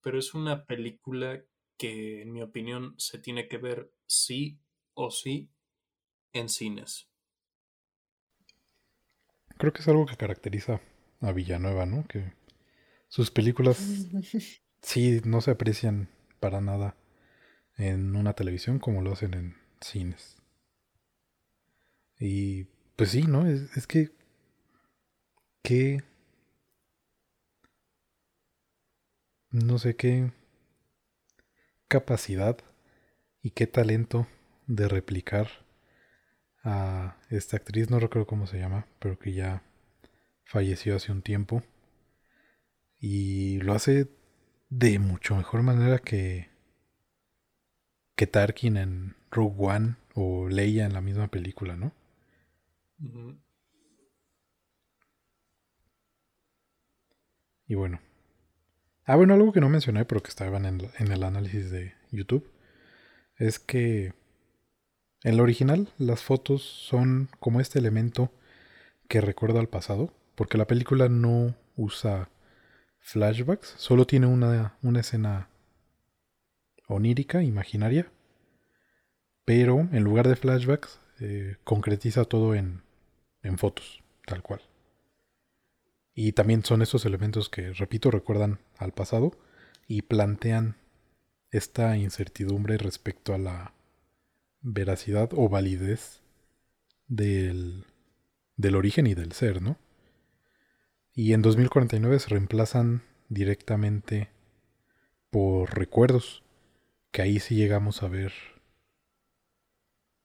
pero 0.01 0.19
es 0.19 0.34
una 0.34 0.65
película 0.65 1.43
que 1.77 2.21
en 2.21 2.31
mi 2.31 2.41
opinión 2.41 2.95
se 2.97 3.19
tiene 3.19 3.47
que 3.47 3.57
ver 3.57 3.91
sí 4.05 4.59
o 4.93 5.11
sí 5.11 5.49
en 6.34 6.49
cines. 6.49 7.09
Creo 9.57 9.73
que 9.73 9.81
es 9.81 9.88
algo 9.88 10.05
que 10.05 10.17
caracteriza 10.17 10.81
a 11.21 11.31
Villanueva, 11.31 11.85
¿no? 11.85 12.05
Que 12.07 12.34
sus 13.07 13.31
películas 13.31 13.77
sí 14.81 15.21
no 15.23 15.41
se 15.41 15.51
aprecian 15.51 16.09
para 16.39 16.59
nada 16.59 16.97
en 17.78 18.16
una 18.16 18.34
televisión 18.34 18.80
como 18.80 19.02
lo 19.02 19.14
hacen 19.14 19.34
en 19.34 19.56
cines. 19.82 20.38
Y 22.20 22.66
pues 22.95 23.12
sí, 23.12 23.24
¿no? 23.24 23.48
Es, 23.48 23.76
es 23.78 23.88
que... 23.88 24.12
¿Qué 25.62 26.04
no 29.54 29.78
sé 29.78 29.95
qué 29.95 30.32
capacidad 31.88 32.58
y 33.44 33.52
qué 33.52 33.68
talento 33.68 34.28
de 34.66 34.88
replicar 34.88 35.48
a 36.64 37.18
esta 37.30 37.58
actriz, 37.58 37.90
no 37.90 38.00
recuerdo 38.00 38.26
cómo 38.26 38.48
se 38.48 38.58
llama, 38.58 38.88
pero 39.00 39.20
que 39.20 39.34
ya 39.34 39.62
falleció 40.44 40.95
hace 40.95 41.12
un 41.12 41.22
tiempo. 41.22 41.62
Y 43.00 43.60
lo 43.60 43.74
hace 43.74 44.08
de 44.70 44.98
mucho 44.98 45.36
mejor 45.36 45.62
manera 45.62 46.00
que, 46.00 46.50
que 48.15 48.27
Tarkin 48.27 48.77
en 48.77 49.15
Rogue 49.31 49.56
One 49.57 49.95
o 50.15 50.48
Leia 50.49 50.85
en 50.85 50.94
la 50.94 51.02
misma 51.02 51.27
película, 51.30 51.76
¿no? 51.76 51.94
Y 57.68 57.76
bueno, 57.76 57.99
Ah, 59.06 59.15
bueno, 59.18 59.34
algo 59.34 59.52
que 59.52 59.60
no 59.60 59.68
mencioné, 59.69 60.06
pero 60.06 60.23
que 60.23 60.30
estaba 60.30 60.57
en, 60.57 60.90
el 60.98 61.23
análisis 61.23 61.69
de 61.72 61.94
YouTube, 62.11 62.49
es 63.38 63.60
que 63.60 64.14
en 65.23 65.38
lo 65.38 65.44
original 65.44 65.90
las 65.98 66.22
fotos 66.23 66.64
son 66.64 67.30
como 67.40 67.60
este 67.60 67.80
elemento 67.80 68.31
que 69.10 69.19
recuerda 69.22 69.60
al 69.60 69.68
pasado, 69.68 70.14
porque 70.35 70.57
la 70.57 70.68
película 70.68 71.10
no 71.10 71.56
usa 71.76 72.30
flashbacks, 72.99 73.76
solo 73.77 74.06
tiene 74.06 74.27
una, 74.27 74.77
una 74.81 75.02
escena 75.02 75.49
onírica, 76.88 77.43
imaginaria, 77.43 78.11
pero 79.45 79.88
en 79.91 80.03
lugar 80.03 80.27
de 80.27 80.35
flashbacks 80.35 80.99
eh, 81.19 81.57
concretiza 81.64 82.26
todo 82.26 82.55
en, 82.55 82.81
en 83.41 83.57
fotos, 83.57 84.03
tal 84.26 84.41
cual. 84.41 84.61
Y 86.15 86.34
también 86.34 86.64
son 86.64 86.81
esos 86.81 87.05
elementos 87.05 87.49
que, 87.49 87.73
repito, 87.73 88.11
recuerdan 88.11 88.60
al 88.77 88.93
pasado 88.93 89.31
y 89.88 90.03
plantean 90.03 90.77
esta 91.51 91.97
incertidumbre 91.97 92.77
respecto 92.77 93.34
a 93.34 93.38
la 93.38 93.73
veracidad 94.61 95.30
o 95.34 95.49
validez 95.49 96.22
del, 97.07 97.85
del 98.57 98.76
origen 98.76 99.07
y 99.07 99.14
del 99.14 99.34
ser, 99.34 99.61
¿no? 99.61 99.77
Y 101.15 101.34
en 101.34 101.41
2049 101.41 102.19
se 102.19 102.30
reemplazan 102.30 103.03
directamente 103.30 104.30
por 105.30 105.77
recuerdos, 105.77 106.43
que 107.14 107.22
ahí 107.22 107.40
sí 107.40 107.56
llegamos 107.56 108.03
a 108.03 108.10
ver. 108.10 108.34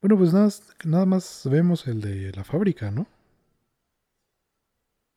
Bueno, 0.01 0.16
pues 0.16 0.32
nada, 0.32 0.48
nada 0.85 1.06
más 1.06 1.48
vemos 1.48 1.86
el 1.86 2.01
de 2.01 2.32
la 2.32 2.43
fábrica, 2.44 2.90
¿no? 2.90 3.06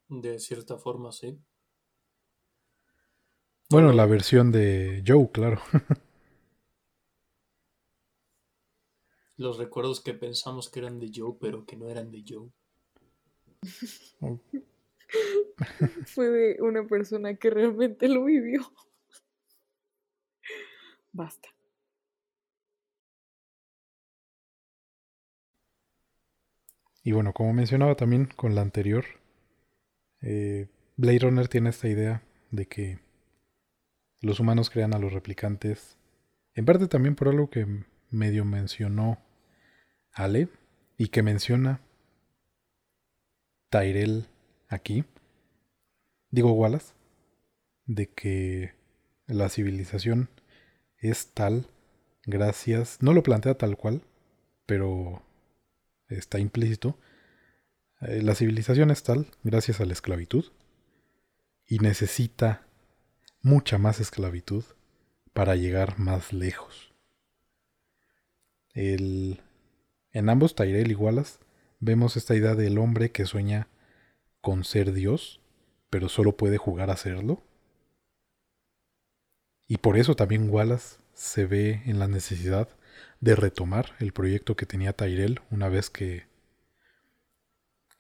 De 0.10 0.38
cierta 0.38 0.78
forma, 0.78 1.12
sí. 1.14 1.40
Bueno, 3.70 3.94
la 3.94 4.06
versión 4.06 4.52
de 4.52 5.02
Joe, 5.08 5.32
claro. 5.32 5.62
Los 9.38 9.58
recuerdos 9.58 10.02
que 10.02 10.14
pensamos 10.14 10.70
que 10.70 10.80
eran 10.80 11.00
de 11.00 11.10
Joe, 11.16 11.38
pero 11.40 11.66
que 11.66 11.78
no 11.78 11.88
eran 11.88 12.12
de 12.12 12.26
Joe. 12.28 12.52
Fue 16.06 16.30
de 16.30 16.62
una 16.62 16.86
persona 16.86 17.38
que 17.38 17.50
realmente 17.50 18.10
lo 18.10 18.26
vivió. 18.26 18.62
Basta. 21.14 21.50
Y 27.04 27.14
bueno, 27.14 27.34
como 27.34 27.54
mencionaba 27.54 27.96
también 27.96 28.26
con 28.26 28.56
la 28.56 28.62
anterior, 28.62 29.06
eh, 30.22 30.68
Blade 30.98 31.20
Runner 31.20 31.48
tiene 31.48 31.70
esta 31.70 31.88
idea 31.88 32.24
de 32.52 32.68
que 32.68 33.00
los 34.20 34.40
humanos 34.40 34.70
crean 34.70 34.94
a 34.94 35.00
los 35.00 35.14
replicantes, 35.14 35.98
en 36.54 36.66
parte 36.66 36.88
también 36.88 37.16
por 37.16 37.30
algo 37.30 37.50
que 37.50 37.66
medio 38.12 38.46
mencionó 38.46 39.18
Ale 40.14 40.50
y 40.98 41.08
que 41.08 41.24
menciona 41.24 41.82
Tyrell 43.70 44.28
aquí, 44.68 45.06
digo 46.30 46.52
Wallace, 46.52 46.94
de 47.86 48.10
que 48.10 48.74
la 49.26 49.50
civilización 49.50 50.30
es 50.98 51.34
tal 51.34 51.66
gracias, 52.26 53.02
no 53.02 53.14
lo 53.14 53.24
plantea 53.24 53.56
tal 53.56 53.78
cual, 53.78 54.04
pero 54.66 55.24
está 56.18 56.40
implícito, 56.40 56.98
eh, 58.02 58.22
la 58.22 58.36
civilización 58.36 58.92
es 58.92 59.04
tal 59.04 59.28
gracias 59.44 59.80
a 59.80 59.86
la 59.86 59.94
esclavitud 59.94 60.46
y 61.68 61.80
necesita 61.80 62.66
mucha 63.42 63.78
más 63.78 64.00
esclavitud 64.00 64.64
para 65.34 65.56
llegar 65.56 66.00
más 66.00 66.34
lejos. 66.34 66.94
El, 68.74 69.42
en 70.12 70.30
ambos 70.30 70.56
Tyrell 70.56 70.92
y 70.92 70.96
Wallace 70.96 71.40
vemos 71.80 72.18
esta 72.18 72.36
idea 72.36 72.56
del 72.56 72.78
hombre 72.78 73.12
que 73.12 73.26
sueña 73.26 73.68
con 74.42 74.64
ser 74.64 74.94
Dios, 74.94 75.40
pero 75.90 76.10
solo 76.10 76.36
puede 76.36 76.58
jugar 76.58 76.90
a 76.90 76.98
serlo. 76.98 77.44
Y 79.68 79.78
por 79.78 79.98
eso 79.98 80.16
también 80.16 80.50
Wallace 80.50 80.98
se 81.14 81.46
ve 81.46 81.82
en 81.86 82.00
la 82.00 82.08
necesidad 82.08 82.70
de 83.20 83.36
retomar 83.36 83.96
el 84.00 84.14
proyecto 84.14 84.56
que 84.56 84.66
tenía 84.66 84.94
Tyrell 84.94 85.42
una 85.50 85.70
vez 85.70 85.90
que 85.90 86.30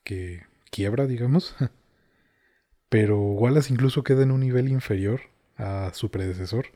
que 0.03 0.45
quiebra, 0.69 1.07
digamos. 1.07 1.55
Pero 2.89 3.19
Wallace 3.19 3.71
incluso 3.73 4.03
queda 4.03 4.23
en 4.23 4.31
un 4.31 4.41
nivel 4.41 4.69
inferior 4.69 5.21
a 5.57 5.91
su 5.93 6.11
predecesor 6.11 6.67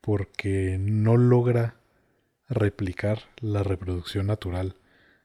porque 0.00 0.78
no 0.78 1.16
logra 1.16 1.76
replicar 2.48 3.22
la 3.40 3.62
reproducción 3.62 4.26
natural 4.26 4.76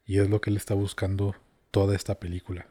y 0.06 0.20
es 0.20 0.30
lo 0.30 0.42
que 0.42 0.50
él 0.50 0.58
está 0.58 0.74
buscando 0.74 1.36
toda 1.72 1.96
esta 1.96 2.20
película. 2.20 2.68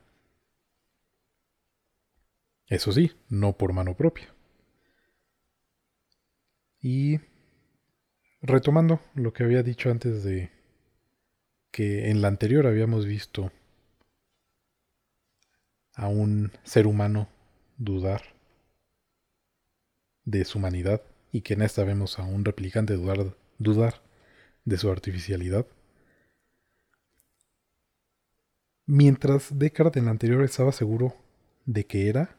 Eso 2.67 2.93
sí, 2.93 3.13
no 3.29 3.57
por 3.57 3.73
mano 3.73 3.97
propia. 3.97 4.33
Y 6.81 7.21
retomando 8.43 9.01
lo 9.15 9.33
que 9.33 9.45
había 9.45 9.63
dicho 9.63 9.91
antes 9.91 10.25
de 10.25 10.51
que 11.71 12.11
en 12.11 12.21
la 12.23 12.29
anterior 12.29 12.67
habíamos 12.67 13.07
visto 13.07 13.53
a 15.95 16.09
un 16.09 16.53
ser 16.65 16.87
humano 16.87 17.29
dudar 17.77 18.23
de 20.25 20.45
su 20.45 20.59
humanidad 20.59 21.03
y 21.33 21.43
que 21.43 21.55
en 21.55 21.63
esta 21.63 21.85
vemos 21.85 22.19
a 22.19 22.25
un 22.25 22.45
replicante 22.45 22.95
dudar, 22.95 23.37
dudar 23.59 24.03
de 24.65 24.79
su 24.79 24.91
artificialidad. 24.91 25.67
Mientras 28.87 29.59
Descartes 29.59 30.01
en 30.01 30.07
la 30.07 30.11
anterior 30.11 30.43
estaba 30.43 30.73
seguro 30.73 31.15
de 31.65 31.85
que 31.87 32.09
era, 32.09 32.37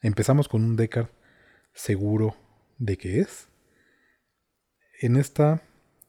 empezamos 0.00 0.48
con 0.48 0.64
un 0.64 0.76
Descartes 0.76 1.14
seguro 1.72 2.34
de 2.78 2.96
que 2.96 3.20
es. 3.20 3.48
En 5.00 5.16
esta, 5.16 5.62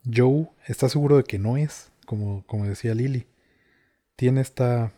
Joe 0.05 0.49
está 0.65 0.89
seguro 0.89 1.17
de 1.17 1.23
que 1.23 1.39
no 1.39 1.57
es, 1.57 1.91
como, 2.05 2.45
como 2.47 2.65
decía 2.65 2.93
Lily. 2.93 3.27
Tiene 4.15 4.41
esta... 4.41 4.93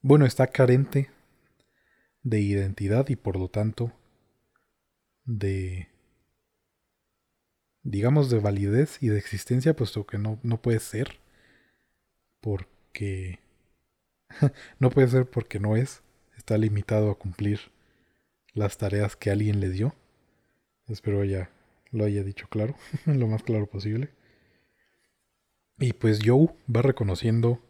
Bueno, 0.00 0.26
está 0.26 0.46
carente 0.46 1.10
de 2.22 2.40
identidad 2.40 3.08
y 3.08 3.16
por 3.16 3.38
lo 3.38 3.48
tanto 3.48 3.92
de 5.24 5.88
digamos 7.82 8.30
de 8.30 8.38
validez 8.40 9.02
y 9.02 9.08
de 9.08 9.18
existencia 9.18 9.76
puesto 9.76 10.06
que 10.06 10.18
no, 10.18 10.40
no 10.42 10.60
puede 10.60 10.80
ser 10.80 11.18
porque 12.40 13.40
no 14.78 14.90
puede 14.90 15.08
ser 15.08 15.26
porque 15.26 15.60
no 15.60 15.76
es 15.76 16.02
está 16.36 16.56
limitado 16.56 17.10
a 17.10 17.18
cumplir 17.18 17.60
las 18.54 18.78
tareas 18.78 19.16
que 19.16 19.30
alguien 19.30 19.60
le 19.60 19.68
dio 19.68 19.94
espero 20.88 21.24
ya 21.24 21.50
lo 21.94 22.04
haya 22.04 22.22
dicho 22.22 22.48
claro 22.48 22.74
lo 23.06 23.26
más 23.26 23.42
claro 23.42 23.66
posible 23.66 24.10
y 25.78 25.92
pues 25.92 26.20
Joe 26.24 26.54
va 26.74 26.82
reconociendo 26.82 27.60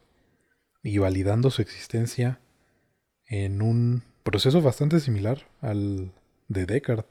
y 0.82 0.98
validando 0.98 1.50
su 1.50 1.62
existencia 1.62 2.40
en 3.26 3.62
un 3.62 4.02
proceso 4.22 4.60
bastante 4.60 5.00
similar 5.00 5.48
al 5.60 6.12
de 6.48 6.66
Descartes. 6.66 7.10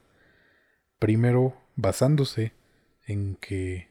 Primero 0.98 1.56
basándose 1.74 2.52
en 3.06 3.34
que, 3.36 3.88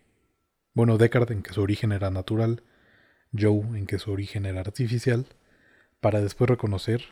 bueno, 0.74 0.98
Descartes 0.98 1.36
en 1.36 1.44
que 1.44 1.54
su 1.54 1.62
origen 1.62 1.92
era 1.92 2.10
natural, 2.10 2.64
Joe 3.38 3.78
en 3.78 3.86
que 3.86 4.00
su 4.00 4.12
origen 4.12 4.46
era 4.46 4.62
artificial, 4.62 5.28
para 6.00 6.22
después 6.22 6.50
reconocer 6.50 7.04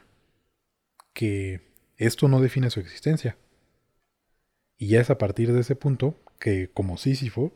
que 1.13 1.61
esto 1.97 2.29
no 2.29 2.39
define 2.39 2.69
su 2.69 2.79
existencia. 2.79 3.37
Y 4.81 4.87
ya 4.87 4.99
es 4.99 5.11
a 5.11 5.19
partir 5.19 5.53
de 5.53 5.59
ese 5.59 5.75
punto 5.75 6.15
que, 6.39 6.71
como 6.73 6.97
Sísifo, 6.97 7.53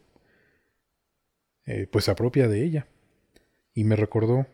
eh, 1.65 1.87
pues 1.91 2.05
se 2.05 2.11
apropia 2.11 2.47
de 2.47 2.63
ella. 2.63 2.87
Y 3.73 3.83
me 3.83 3.95
recordó 3.95 4.45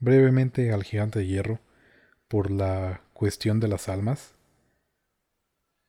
brevemente 0.00 0.72
al 0.72 0.82
gigante 0.82 1.20
de 1.20 1.28
hierro 1.28 1.60
por 2.26 2.50
la 2.50 3.04
cuestión 3.12 3.60
de 3.60 3.68
las 3.68 3.88
almas 3.88 4.34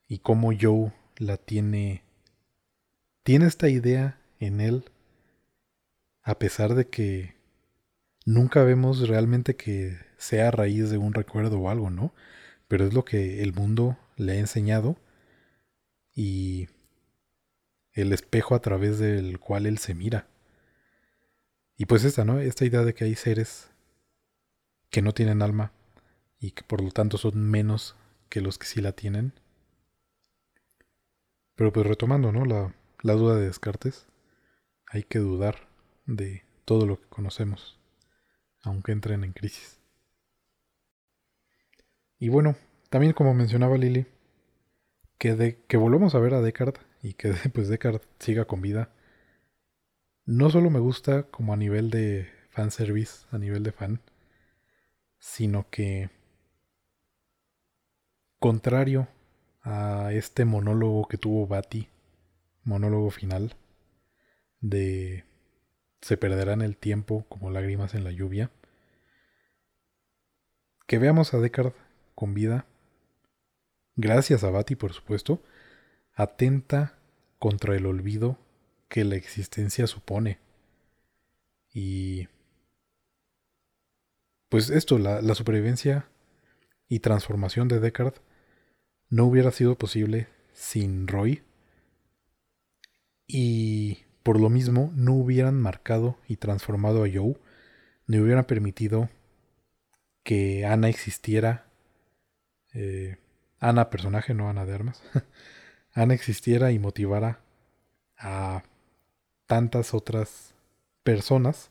y 0.06 0.20
cómo 0.20 0.52
Joe 0.58 0.92
la 1.16 1.36
tiene 1.36 2.04
tiene 3.24 3.46
esta 3.46 3.68
idea 3.68 4.20
en 4.38 4.60
él 4.60 4.84
a 6.22 6.38
pesar 6.38 6.76
de 6.76 6.86
que 6.86 7.34
nunca 8.24 8.62
vemos 8.62 9.08
realmente 9.08 9.56
que 9.56 9.98
sea 10.16 10.46
a 10.46 10.52
raíz 10.52 10.90
de 10.90 10.98
un 10.98 11.12
recuerdo 11.12 11.58
o 11.58 11.70
algo, 11.70 11.90
¿no? 11.90 12.14
Pero 12.68 12.86
es 12.86 12.94
lo 12.94 13.04
que 13.04 13.42
el 13.42 13.52
mundo 13.52 13.98
le 14.16 14.34
ha 14.34 14.38
enseñado 14.38 14.96
y 16.22 16.68
el 17.94 18.12
espejo 18.12 18.54
a 18.54 18.60
través 18.60 18.98
del 18.98 19.40
cual 19.40 19.64
él 19.64 19.78
se 19.78 19.94
mira. 19.94 20.28
Y 21.78 21.86
pues 21.86 22.04
esta, 22.04 22.26
¿no? 22.26 22.40
Esta 22.40 22.66
idea 22.66 22.82
de 22.82 22.92
que 22.92 23.04
hay 23.04 23.14
seres 23.14 23.70
que 24.90 25.00
no 25.00 25.14
tienen 25.14 25.40
alma 25.40 25.72
y 26.38 26.50
que 26.50 26.62
por 26.62 26.82
lo 26.82 26.90
tanto 26.90 27.16
son 27.16 27.40
menos 27.50 27.96
que 28.28 28.42
los 28.42 28.58
que 28.58 28.66
sí 28.66 28.82
la 28.82 28.92
tienen. 28.92 29.32
Pero 31.54 31.72
pues 31.72 31.86
retomando, 31.86 32.32
¿no? 32.32 32.44
La, 32.44 32.74
la 33.02 33.14
duda 33.14 33.36
de 33.36 33.46
Descartes, 33.46 34.06
hay 34.88 35.04
que 35.04 35.20
dudar 35.20 35.70
de 36.04 36.44
todo 36.66 36.84
lo 36.84 37.00
que 37.00 37.08
conocemos, 37.08 37.80
aunque 38.62 38.92
entren 38.92 39.24
en 39.24 39.32
crisis. 39.32 39.80
Y 42.18 42.28
bueno, 42.28 42.56
también 42.90 43.14
como 43.14 43.32
mencionaba 43.32 43.78
Lily, 43.78 44.06
que, 45.20 45.36
de, 45.36 45.62
que 45.68 45.76
volvamos 45.76 46.14
a 46.14 46.18
ver 46.18 46.32
a 46.32 46.40
Descartes 46.40 46.82
y 47.02 47.12
que 47.12 47.32
pues 47.54 47.68
Descartes 47.68 48.08
siga 48.18 48.46
con 48.46 48.62
vida, 48.62 48.90
no 50.24 50.50
solo 50.50 50.70
me 50.70 50.80
gusta 50.80 51.24
como 51.24 51.52
a 51.52 51.56
nivel 51.56 51.90
de 51.90 52.28
fanservice, 52.48 53.26
a 53.30 53.38
nivel 53.38 53.62
de 53.62 53.72
fan, 53.72 54.00
sino 55.18 55.68
que 55.70 56.08
contrario 58.38 59.08
a 59.62 60.10
este 60.14 60.46
monólogo 60.46 61.06
que 61.06 61.18
tuvo 61.18 61.46
Batty 61.46 61.88
monólogo 62.64 63.10
final 63.10 63.56
de 64.60 65.24
se 66.00 66.16
perderán 66.16 66.62
el 66.62 66.78
tiempo 66.78 67.26
como 67.28 67.50
lágrimas 67.50 67.94
en 67.94 68.04
la 68.04 68.10
lluvia. 68.10 68.50
Que 70.86 70.98
veamos 70.98 71.34
a 71.34 71.38
Deckard 71.38 71.74
con 72.14 72.32
vida, 72.32 72.64
gracias 74.00 74.44
a 74.44 74.50
Bati 74.50 74.76
por 74.76 74.92
supuesto, 74.92 75.42
atenta 76.14 76.98
contra 77.38 77.76
el 77.76 77.86
olvido 77.86 78.38
que 78.88 79.04
la 79.04 79.16
existencia 79.16 79.86
supone. 79.86 80.38
Y 81.72 82.28
pues 84.48 84.70
esto, 84.70 84.98
la, 84.98 85.22
la 85.22 85.34
supervivencia 85.34 86.08
y 86.88 86.98
transformación 86.98 87.68
de 87.68 87.80
Deckard 87.80 88.14
no 89.08 89.26
hubiera 89.26 89.50
sido 89.52 89.76
posible 89.76 90.28
sin 90.52 91.06
Roy. 91.06 91.42
Y 93.26 93.98
por 94.22 94.40
lo 94.40 94.50
mismo 94.50 94.92
no 94.94 95.14
hubieran 95.14 95.60
marcado 95.60 96.18
y 96.26 96.36
transformado 96.36 97.04
a 97.04 97.08
Joe, 97.12 97.36
ni 98.06 98.18
hubieran 98.18 98.44
permitido 98.44 99.08
que 100.24 100.66
Ana 100.66 100.88
existiera. 100.88 101.66
Eh, 102.74 103.18
Ana 103.60 103.90
personaje, 103.90 104.34
no 104.34 104.48
Ana 104.48 104.66
de 104.66 104.74
armas. 104.74 105.02
Ana 105.92 106.14
existiera 106.14 106.72
y 106.72 106.78
motivara 106.78 107.40
a 108.18 108.64
tantas 109.46 109.94
otras 109.94 110.54
personas 111.02 111.70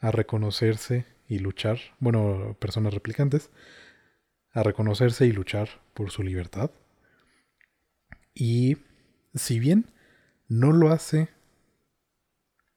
a 0.00 0.10
reconocerse 0.10 1.06
y 1.28 1.38
luchar, 1.38 1.78
bueno, 1.98 2.56
personas 2.58 2.92
replicantes, 2.92 3.50
a 4.52 4.62
reconocerse 4.62 5.26
y 5.26 5.32
luchar 5.32 5.68
por 5.94 6.10
su 6.10 6.22
libertad. 6.22 6.70
Y 8.34 8.78
si 9.34 9.58
bien 9.58 9.86
no 10.48 10.72
lo 10.72 10.90
hace 10.90 11.28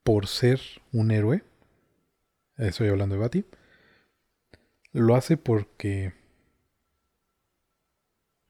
por 0.03 0.27
ser 0.27 0.61
un 0.93 1.11
héroe, 1.11 1.43
estoy 2.57 2.87
hablando 2.87 3.15
de 3.15 3.21
Bati, 3.21 3.45
lo 4.93 5.15
hace 5.15 5.37
porque, 5.37 6.13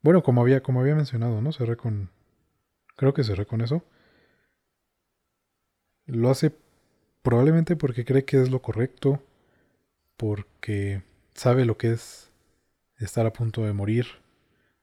bueno, 0.07 0.23
como 0.23 0.39
había, 0.39 0.63
como 0.63 0.79
había 0.79 0.95
mencionado, 0.95 1.41
¿no? 1.41 1.51
Cerré 1.51 1.75
con, 1.75 2.09
creo 2.95 3.13
que 3.13 3.25
cerré 3.25 3.45
con 3.45 3.59
eso. 3.59 3.83
Lo 6.05 6.29
hace 6.29 6.55
probablemente 7.21 7.75
porque 7.75 8.05
cree 8.05 8.23
que 8.23 8.41
es 8.41 8.49
lo 8.49 8.61
correcto, 8.61 9.21
porque 10.15 11.03
sabe 11.33 11.65
lo 11.65 11.77
que 11.77 11.91
es 11.91 12.31
estar 12.99 13.25
a 13.25 13.33
punto 13.33 13.65
de 13.65 13.73
morir 13.73 14.05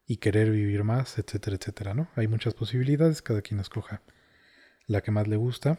y 0.07 0.19
querer 0.19 0.51
vivir 0.51 0.85
más, 0.85 1.17
etcétera, 1.17 1.57
etcétera, 1.57 1.95
¿no? 1.95 2.09
Hay 2.17 2.29
muchas 2.29 2.53
posibilidades, 2.53 3.23
cada 3.23 3.41
quien 3.41 3.61
escoja 3.61 4.03
la 4.87 5.01
que 5.01 5.11
más 5.11 5.27
le 5.27 5.37
gusta. 5.37 5.79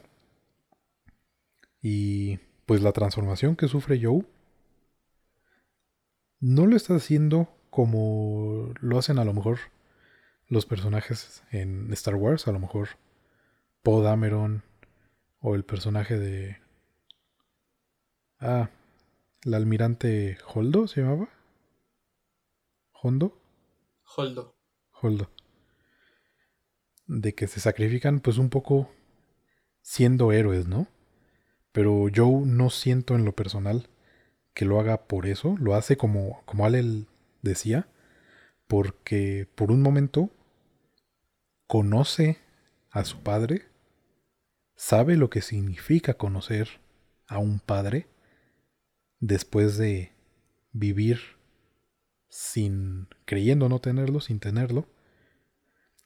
Y 1.83 2.39
pues 2.65 2.81
la 2.81 2.93
transformación 2.93 3.55
que 3.55 3.67
sufre 3.67 4.01
Joe 4.01 4.25
no 6.39 6.65
lo 6.65 6.75
está 6.75 6.95
haciendo 6.95 7.47
como 7.75 8.73
lo 8.79 8.97
hacen 8.97 9.19
a 9.19 9.25
lo 9.25 9.33
mejor 9.33 9.59
los 10.47 10.65
personajes 10.65 11.43
en 11.51 11.91
Star 11.91 12.15
Wars, 12.15 12.47
a 12.47 12.53
lo 12.53 12.59
mejor 12.59 12.87
Poe 13.83 14.01
Dameron 14.01 14.63
o 15.41 15.55
el 15.55 15.65
personaje 15.65 16.17
de 16.17 16.57
ah, 18.39 18.69
la 19.43 19.57
almirante 19.57 20.37
Holdo 20.53 20.87
se 20.87 21.01
llamaba. 21.01 21.27
¿Hondo? 22.93 23.37
Holdo. 24.15 24.55
Holdo. 25.01 25.29
De 27.07 27.35
que 27.35 27.47
se 27.47 27.59
sacrifican 27.59 28.21
pues 28.21 28.37
un 28.37 28.49
poco 28.49 28.89
siendo 29.81 30.31
héroes, 30.31 30.65
¿no? 30.65 30.87
Pero 31.73 32.07
Joe 32.15 32.45
no 32.45 32.69
siento 32.69 33.15
en 33.15 33.25
lo 33.25 33.33
personal 33.33 33.89
que 34.53 34.63
lo 34.63 34.79
haga 34.79 35.07
por 35.07 35.25
eso, 35.25 35.57
lo 35.59 35.75
hace 35.75 35.97
como, 35.97 36.41
como 36.45 36.65
Ale 36.65 37.05
decía, 37.45 37.87
porque 38.67 39.47
por 39.55 39.71
un 39.71 39.81
momento 39.81 40.29
conoce 41.67 42.39
a 42.91 43.05
su 43.05 43.21
padre, 43.21 43.67
sabe 44.75 45.15
lo 45.15 45.29
que 45.29 45.41
significa 45.41 46.15
conocer 46.15 46.81
a 47.27 47.37
un 47.37 47.59
padre 47.59 48.07
después 49.19 49.77
de 49.77 50.11
vivir 50.73 51.19
sin 52.27 53.07
creyendo 53.23 53.69
no 53.69 53.79
tenerlo, 53.79 54.19
sin 54.19 54.39
tenerlo, 54.39 54.87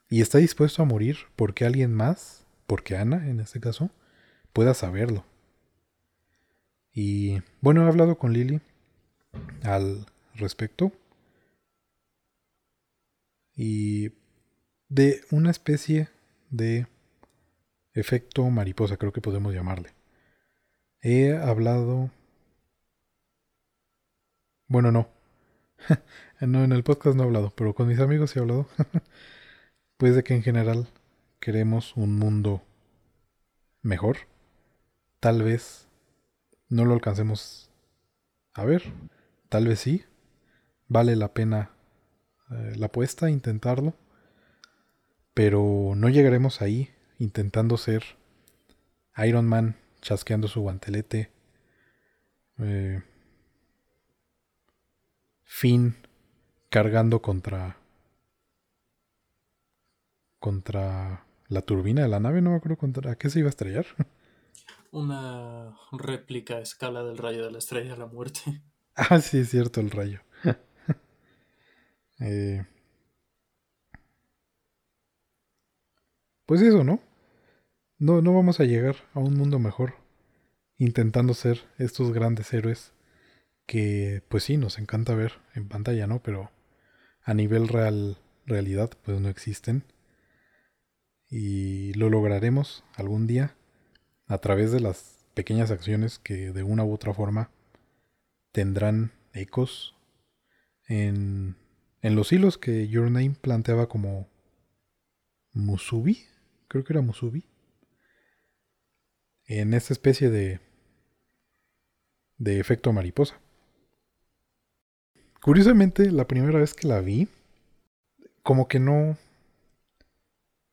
y 0.09 0.21
está 0.21 0.37
dispuesto 0.37 0.81
a 0.81 0.85
morir 0.85 1.17
porque 1.35 1.65
alguien 1.65 1.93
más, 1.93 2.45
porque 2.67 2.95
Ana 2.97 3.27
en 3.27 3.39
este 3.39 3.59
caso, 3.59 3.91
pueda 4.53 4.73
saberlo. 4.73 5.25
Y 6.93 7.41
bueno, 7.61 7.83
he 7.83 7.87
hablado 7.87 8.17
con 8.17 8.33
Lily 8.33 8.61
al 9.63 10.05
respecto 10.35 10.91
y 13.61 14.13
de 14.87 15.19
una 15.31 15.51
especie 15.51 16.07
de 16.49 16.87
efecto 17.93 18.49
mariposa, 18.49 18.95
creo 18.95 19.11
que 19.11 19.19
podemos 19.19 19.53
llamarle. 19.53 19.89
He 21.01 21.35
hablado... 21.35 22.09
Bueno, 24.69 24.93
no, 24.93 25.09
no, 26.39 26.63
en 26.63 26.71
el 26.71 26.85
podcast 26.85 27.17
no 27.17 27.23
he 27.23 27.25
hablado, 27.25 27.51
pero 27.53 27.75
con 27.75 27.89
mis 27.89 27.99
amigos 27.99 28.33
he 28.33 28.39
hablado. 28.39 28.65
pues 29.97 30.15
de 30.15 30.23
que 30.23 30.35
en 30.35 30.43
general 30.43 30.87
queremos 31.41 31.97
un 31.97 32.15
mundo 32.15 32.61
mejor. 33.81 34.19
Tal 35.19 35.43
vez 35.43 35.89
no 36.69 36.85
lo 36.85 36.93
alcancemos 36.93 37.69
a 38.53 38.63
ver. 38.63 38.83
Tal 39.49 39.67
vez 39.67 39.81
sí. 39.81 40.05
Vale 40.87 41.17
la 41.17 41.33
pena 41.33 41.71
eh, 42.51 42.73
la 42.75 42.87
apuesta, 42.87 43.29
intentarlo. 43.29 43.93
Pero 45.33 45.93
no 45.95 46.09
llegaremos 46.09 46.61
ahí 46.61 46.89
intentando 47.17 47.77
ser 47.77 48.03
Iron 49.17 49.47
Man 49.47 49.77
chasqueando 50.01 50.47
su 50.47 50.61
guantelete. 50.61 51.31
Eh, 52.59 53.01
Finn 55.43 55.95
cargando 56.69 57.21
contra 57.21 57.77
contra 60.39 61.25
la 61.47 61.61
turbina 61.63 62.01
de 62.01 62.07
la 62.07 62.19
nave, 62.19 62.41
no 62.41 62.51
me 62.51 62.57
acuerdo 62.57 62.77
contra 62.77 63.15
qué 63.15 63.29
se 63.29 63.39
iba 63.39 63.47
a 63.47 63.49
estrellar. 63.49 63.85
Una 64.91 65.75
réplica 65.91 66.55
a 66.55 66.61
escala 66.61 67.03
del 67.03 67.17
rayo 67.17 67.43
de 67.45 67.51
la 67.51 67.57
estrella 67.57 67.93
de 67.93 67.97
la 67.97 68.07
muerte. 68.07 68.63
Ah, 68.95 69.21
sí, 69.21 69.39
es 69.39 69.49
cierto, 69.49 69.81
el 69.81 69.91
rayo. 69.91 70.21
Eh, 72.19 72.65
pues 76.45 76.61
eso, 76.61 76.83
¿no? 76.83 77.01
¿no? 77.97 78.21
No 78.21 78.33
vamos 78.33 78.59
a 78.59 78.65
llegar 78.65 78.95
a 79.13 79.19
un 79.19 79.35
mundo 79.35 79.59
mejor 79.59 79.95
intentando 80.77 81.33
ser 81.33 81.65
estos 81.77 82.11
grandes 82.13 82.53
héroes 82.53 82.93
que 83.65 84.23
pues 84.29 84.45
sí, 84.45 84.57
nos 84.57 84.79
encanta 84.79 85.13
ver 85.13 85.33
en 85.53 85.67
pantalla, 85.67 86.07
¿no? 86.07 86.23
Pero 86.23 86.51
a 87.23 87.33
nivel 87.35 87.67
real, 87.67 88.17
realidad, 88.45 88.89
pues 89.03 89.19
no 89.21 89.29
existen. 89.29 89.83
Y 91.29 91.93
lo 91.93 92.09
lograremos 92.09 92.83
algún 92.95 93.27
día 93.27 93.55
a 94.25 94.39
través 94.39 94.71
de 94.71 94.79
las 94.79 95.23
pequeñas 95.35 95.69
acciones 95.69 96.17
que 96.17 96.51
de 96.51 96.63
una 96.63 96.83
u 96.83 96.93
otra 96.93 97.13
forma 97.13 97.51
tendrán 98.51 99.11
ecos 99.33 99.95
en, 100.87 101.55
en 102.01 102.15
los 102.15 102.31
hilos 102.31 102.57
que 102.57 102.87
Your 102.87 103.11
Name 103.11 103.35
planteaba 103.41 103.87
como 103.87 104.27
Musubi, 105.53 106.25
creo 106.67 106.83
que 106.83 106.93
era 106.93 107.01
Musubi, 107.01 107.45
en 109.45 109.73
esta 109.73 109.93
especie 109.93 110.29
de, 110.29 110.59
de 112.37 112.59
efecto 112.59 112.93
mariposa. 112.93 113.39
Curiosamente, 115.41 116.11
la 116.11 116.27
primera 116.27 116.59
vez 116.59 116.73
que 116.73 116.87
la 116.87 117.01
vi, 117.01 117.27
como 118.43 118.67
que 118.67 118.79
no. 118.79 119.17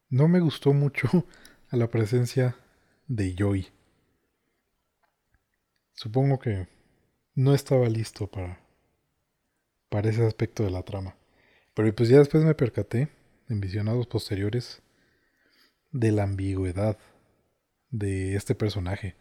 No 0.08 0.28
me 0.28 0.40
gustó 0.40 0.72
mucho 0.72 1.08
a 1.70 1.76
la 1.76 1.88
presencia 1.88 2.56
de 3.06 3.34
Joy. 3.36 3.68
Supongo 5.94 6.38
que 6.38 6.68
no 7.34 7.54
estaba 7.54 7.88
listo 7.88 8.26
para, 8.26 8.60
para 9.96 10.10
ese 10.10 10.26
aspecto 10.26 10.62
de 10.62 10.70
la 10.70 10.82
trama. 10.82 11.16
Pero 11.72 11.94
pues 11.94 12.10
ya 12.10 12.18
después 12.18 12.44
me 12.44 12.54
percaté, 12.54 13.08
en 13.48 13.60
visionados 13.62 14.06
posteriores, 14.06 14.82
de 15.90 16.12
la 16.12 16.24
ambigüedad 16.24 16.98
de 17.88 18.36
este 18.36 18.54
personaje. 18.54 19.16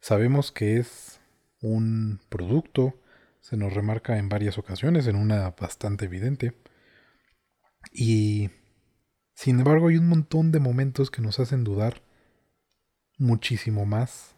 Sabemos 0.00 0.50
que 0.50 0.78
es 0.78 1.20
un 1.60 2.18
producto 2.28 2.98
se 3.38 3.56
nos 3.56 3.72
remarca 3.74 4.18
en 4.18 4.28
varias 4.28 4.58
ocasiones, 4.58 5.06
en 5.06 5.14
una 5.14 5.50
bastante 5.50 6.06
evidente. 6.06 6.52
Y 7.92 8.50
Sin 9.34 9.60
embargo, 9.60 9.86
hay 9.86 9.98
un 9.98 10.08
montón 10.08 10.50
de 10.50 10.58
momentos 10.58 11.12
que 11.12 11.22
nos 11.22 11.38
hacen 11.38 11.62
dudar 11.62 12.02
muchísimo 13.18 13.86
más 13.86 14.34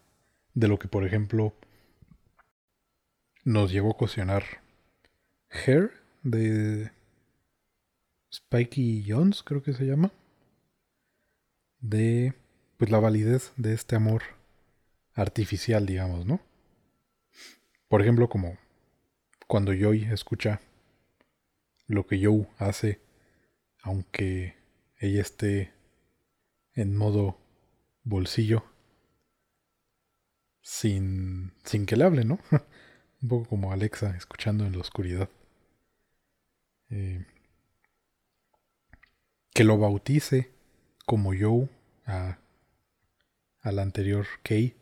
de 0.53 0.69
lo 0.69 0.79
que, 0.79 0.89
por 0.89 1.07
ejemplo, 1.07 1.57
nos 3.47 3.73
llevó 3.73 3.93
a 3.93 3.97
cuestionar 3.97 4.64
Hair 5.55 5.93
de 6.23 6.91
Spikey 8.33 9.05
Jones, 9.07 9.43
creo 9.43 9.63
que 9.63 9.73
se 9.73 9.87
llama, 9.87 10.13
de 11.81 12.35
pues 12.77 12.91
la 12.91 12.99
validez 12.99 13.53
de 13.57 13.73
este 13.73 13.97
amor 13.97 14.23
artificial, 15.15 15.87
digamos, 15.87 16.27
¿no? 16.27 16.41
Por 17.89 18.03
ejemplo, 18.03 18.29
como 18.29 18.59
cuando 19.47 19.73
Joy 19.73 20.05
escucha 20.05 20.61
lo 21.87 22.07
que 22.07 22.25
Joe 22.25 22.49
hace, 22.59 23.01
aunque 23.83 24.57
ella 24.99 25.21
esté 25.21 25.73
en 26.73 26.97
modo 26.97 27.39
bolsillo, 28.03 28.65
sin, 30.61 31.53
sin 31.63 31.87
que 31.87 31.97
le 31.97 32.05
hable, 32.05 32.25
¿no? 32.25 32.41
Un 33.23 33.29
poco 33.29 33.49
como 33.51 33.73
Alexa 33.73 34.17
escuchando 34.17 34.67
en 34.67 34.73
la 34.73 34.81
oscuridad. 34.81 35.29
Eh, 36.91 37.25
que 39.53 39.65
lo 39.65 39.79
bautice 39.79 40.51
como 41.07 41.33
Joe 41.39 41.69
a, 42.07 42.39
al 43.61 43.79
anterior 43.79 44.27
Kay 44.43 44.77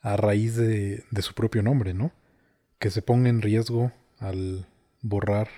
a 0.00 0.16
raíz 0.16 0.56
de, 0.56 1.04
de 1.10 1.22
su 1.22 1.34
propio 1.34 1.62
nombre, 1.62 1.94
¿no? 1.94 2.12
Que 2.78 2.90
se 2.90 3.02
ponga 3.02 3.28
en 3.28 3.42
riesgo 3.42 3.92
al 4.18 4.66
borrar 5.00 5.48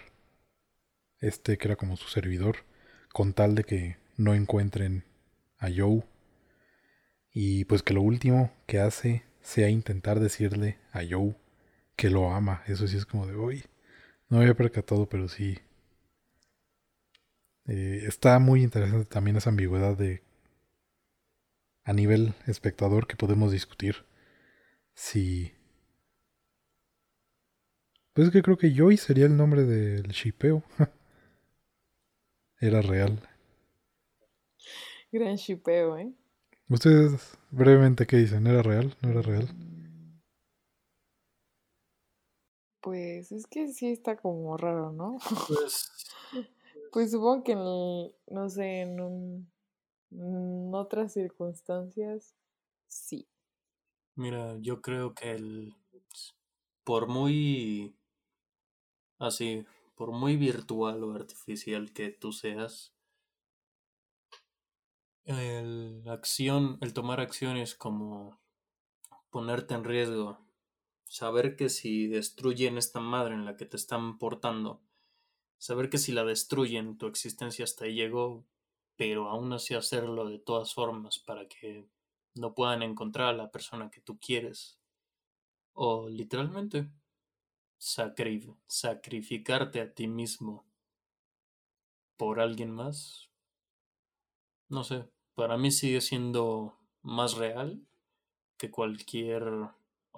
este 1.20 1.58
que 1.58 1.68
era 1.68 1.76
como 1.76 1.96
su 1.96 2.08
servidor, 2.08 2.64
con 3.12 3.34
tal 3.34 3.54
de 3.54 3.64
que 3.64 3.96
no 4.16 4.34
encuentren 4.34 5.04
a 5.58 5.68
Joe. 5.74 6.04
Y 7.32 7.64
pues 7.66 7.82
que 7.82 7.94
lo 7.94 8.02
último 8.02 8.52
que 8.66 8.80
hace 8.80 9.24
sea 9.40 9.68
intentar 9.68 10.20
decirle 10.20 10.78
a 10.92 11.00
Joe 11.08 11.36
que 11.96 12.10
lo 12.10 12.32
ama. 12.32 12.62
Eso 12.66 12.86
sí 12.86 12.96
es 12.96 13.06
como 13.06 13.26
de 13.26 13.34
hoy. 13.34 13.64
No 14.30 14.38
había 14.38 14.54
percatado, 14.54 15.08
pero 15.08 15.28
sí. 15.28 15.58
Eh, 17.66 18.04
está 18.06 18.38
muy 18.38 18.62
interesante 18.62 19.04
también 19.04 19.36
esa 19.36 19.50
ambigüedad 19.50 19.96
de 19.96 20.22
a 21.84 21.92
nivel 21.92 22.34
espectador 22.46 23.06
que 23.06 23.16
podemos 23.16 23.52
discutir 23.52 24.04
si 24.94 25.52
pues 28.12 28.28
es 28.28 28.32
que 28.32 28.42
creo 28.42 28.58
que 28.58 28.74
Joy 28.74 28.96
sería 28.96 29.26
el 29.26 29.36
nombre 29.36 29.64
del 29.64 30.08
shipeo. 30.08 30.62
Era 32.60 32.82
real. 32.82 33.20
Gran 35.12 35.36
shipeo, 35.36 35.96
¿eh? 35.96 36.12
Ustedes 36.68 37.38
brevemente 37.50 38.06
qué 38.06 38.18
dicen, 38.18 38.46
¿era 38.46 38.62
real? 38.62 38.94
¿No 39.00 39.10
era 39.10 39.22
real? 39.22 39.48
Pues 42.82 43.32
es 43.32 43.46
que 43.46 43.68
sí 43.72 43.90
está 43.90 44.16
como 44.16 44.56
raro, 44.56 44.92
¿no? 44.92 45.18
Pues, 45.46 45.90
Pues 46.92 47.10
supongo 47.12 47.42
que 47.44 47.52
en, 47.52 47.58
el- 47.58 48.14
no 48.28 48.48
sé, 48.48 48.80
en, 48.82 49.00
un, 49.00 49.52
en 50.12 50.74
otras 50.74 51.12
circunstancias, 51.14 52.36
sí. 52.88 53.28
mira, 54.14 54.56
yo 54.60 54.80
creo 54.82 55.14
que 55.14 55.32
el, 55.32 55.74
por 56.84 57.06
muy 57.08 57.94
así, 59.20 59.64
por 59.94 60.10
muy 60.10 60.36
virtual 60.36 61.04
o 61.04 61.12
artificial 61.14 61.92
que 61.92 62.10
tú 62.10 62.32
seas, 62.32 62.96
el 65.24 66.02
acción, 66.08 66.76
el 66.82 66.92
tomar 66.92 67.20
acciones 67.20 67.74
como 67.74 68.38
ponerte 69.30 69.74
en 69.74 69.84
riesgo, 69.84 70.38
saber 71.10 71.56
que 71.56 71.68
si 71.68 72.06
destruyen 72.06 72.78
esta 72.78 73.00
madre 73.00 73.34
en 73.34 73.44
la 73.44 73.56
que 73.56 73.66
te 73.66 73.76
están 73.76 74.16
portando, 74.16 74.80
saber 75.58 75.90
que 75.90 75.98
si 75.98 76.12
la 76.12 76.24
destruyen 76.24 76.98
tu 76.98 77.06
existencia 77.08 77.64
hasta 77.64 77.86
ahí 77.86 77.94
llegó, 77.94 78.46
pero 78.96 79.28
aún 79.28 79.52
así 79.52 79.74
hacerlo 79.74 80.28
de 80.28 80.38
todas 80.38 80.74
formas 80.74 81.18
para 81.18 81.48
que 81.48 81.88
no 82.34 82.54
puedan 82.54 82.82
encontrar 82.82 83.28
a 83.30 83.36
la 83.36 83.50
persona 83.50 83.90
que 83.90 84.00
tú 84.00 84.20
quieres, 84.20 84.78
o 85.74 86.08
literalmente 86.08 86.90
sacri- 87.78 88.56
sacrificarte 88.68 89.80
a 89.80 89.92
ti 89.94 90.06
mismo 90.08 90.66
por 92.16 92.38
alguien 92.38 92.70
más, 92.70 93.30
no 94.68 94.84
sé, 94.84 95.10
para 95.34 95.58
mí 95.58 95.70
sigue 95.70 96.00
siendo 96.00 96.78
más 97.02 97.34
real 97.34 97.86
que 98.58 98.70
cualquier 98.70 99.44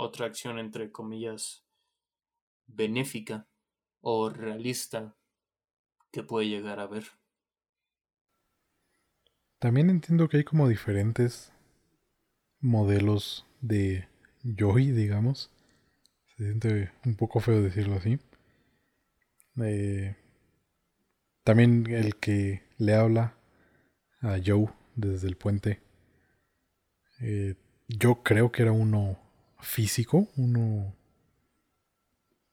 otra 0.03 0.27
acción 0.27 0.59
entre 0.59 0.93
comillas 0.93 1.65
benéfica 2.67 3.47
o 4.01 4.29
realista 4.31 5.17
que 6.11 6.23
puede 6.23 6.49
llegar 6.49 6.81
a 6.81 6.87
ver. 6.87 7.05
También 9.59 9.91
entiendo 9.91 10.29
que 10.29 10.39
hay 10.39 10.45
como 10.45 10.69
diferentes 10.69 11.53
modelos 12.61 13.47
de 13.61 14.09
Joy, 14.43 14.91
digamos. 14.91 15.51
Se 16.37 16.45
siente 16.45 16.93
un 17.05 17.15
poco 17.17 17.41
feo 17.41 17.63
decirlo 17.63 17.97
así. 17.97 18.19
Eh, 19.63 20.17
también 21.45 21.87
el 21.89 22.17
que 22.17 22.63
le 22.79 22.95
habla 22.95 23.35
a 24.21 24.39
Joe 24.45 24.69
desde 24.97 25.29
el 25.29 25.37
puente. 25.37 25.81
eh, 27.21 27.55
yo 27.89 28.23
creo 28.23 28.51
que 28.53 28.63
era 28.63 28.73
uno 28.73 29.19
físico, 29.63 30.29
uno 30.37 30.95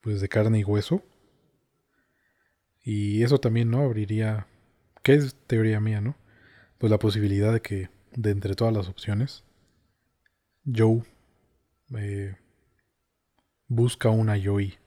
pues 0.02 0.22
de 0.22 0.30
carne 0.30 0.60
y 0.60 0.64
hueso. 0.64 1.04
Y 2.82 3.24
eso 3.24 3.40
también, 3.40 3.70
¿no? 3.70 3.82
Abriría, 3.82 4.48
que 5.04 5.14
es 5.16 5.36
teoría 5.48 5.80
mía, 5.80 6.02
¿no? 6.02 6.16
Pues 6.78 6.90
la 6.90 7.00
posibilidad 7.00 7.52
de 7.52 7.62
que, 7.62 7.90
de 8.16 8.32
entre 8.32 8.56
todas 8.56 8.74
las 8.74 8.88
opciones, 8.88 9.44
Joe 10.66 11.04
eh, 11.96 12.36
busca 13.68 14.10
una 14.10 14.38
Joy 14.38 14.78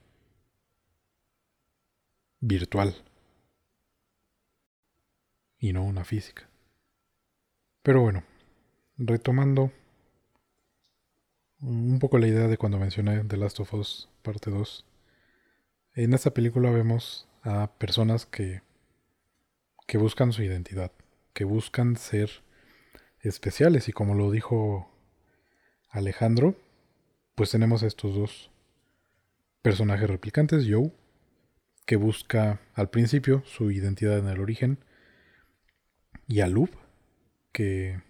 virtual 2.39 2.95
y 5.59 5.71
no 5.71 5.83
una 5.83 6.03
física. 6.03 6.49
Pero 7.83 8.01
bueno, 8.01 8.23
retomando 8.97 9.71
un 11.65 11.99
poco 11.99 12.17
la 12.17 12.27
idea 12.27 12.47
de 12.47 12.57
cuando 12.57 12.77
mencioné 12.77 13.23
The 13.23 13.37
Last 13.37 13.59
of 13.61 13.73
Us 13.73 14.09
parte 14.21 14.51
2. 14.51 14.85
En 15.95 16.13
esta 16.13 16.31
película 16.31 16.69
vemos 16.71 17.27
a 17.41 17.71
personas 17.77 18.25
que, 18.25 18.61
que 19.87 19.97
buscan 19.97 20.33
su 20.33 20.43
identidad, 20.43 20.91
que 21.33 21.45
buscan 21.45 21.95
ser 21.95 22.29
especiales 23.21 23.87
y 23.87 23.93
como 23.93 24.13
lo 24.13 24.29
dijo 24.29 24.91
Alejandro, 25.89 26.55
pues 27.35 27.51
tenemos 27.51 27.83
a 27.83 27.87
estos 27.87 28.13
dos 28.15 28.51
personajes 29.61 30.09
replicantes, 30.09 30.67
Joe, 30.69 30.91
que 31.85 31.95
busca 31.95 32.59
al 32.73 32.89
principio 32.89 33.41
su 33.45 33.71
identidad 33.71 34.17
en 34.17 34.27
el 34.27 34.41
origen, 34.41 34.79
y 36.27 36.41
a 36.41 36.47
Loop, 36.47 36.71
que 37.51 38.01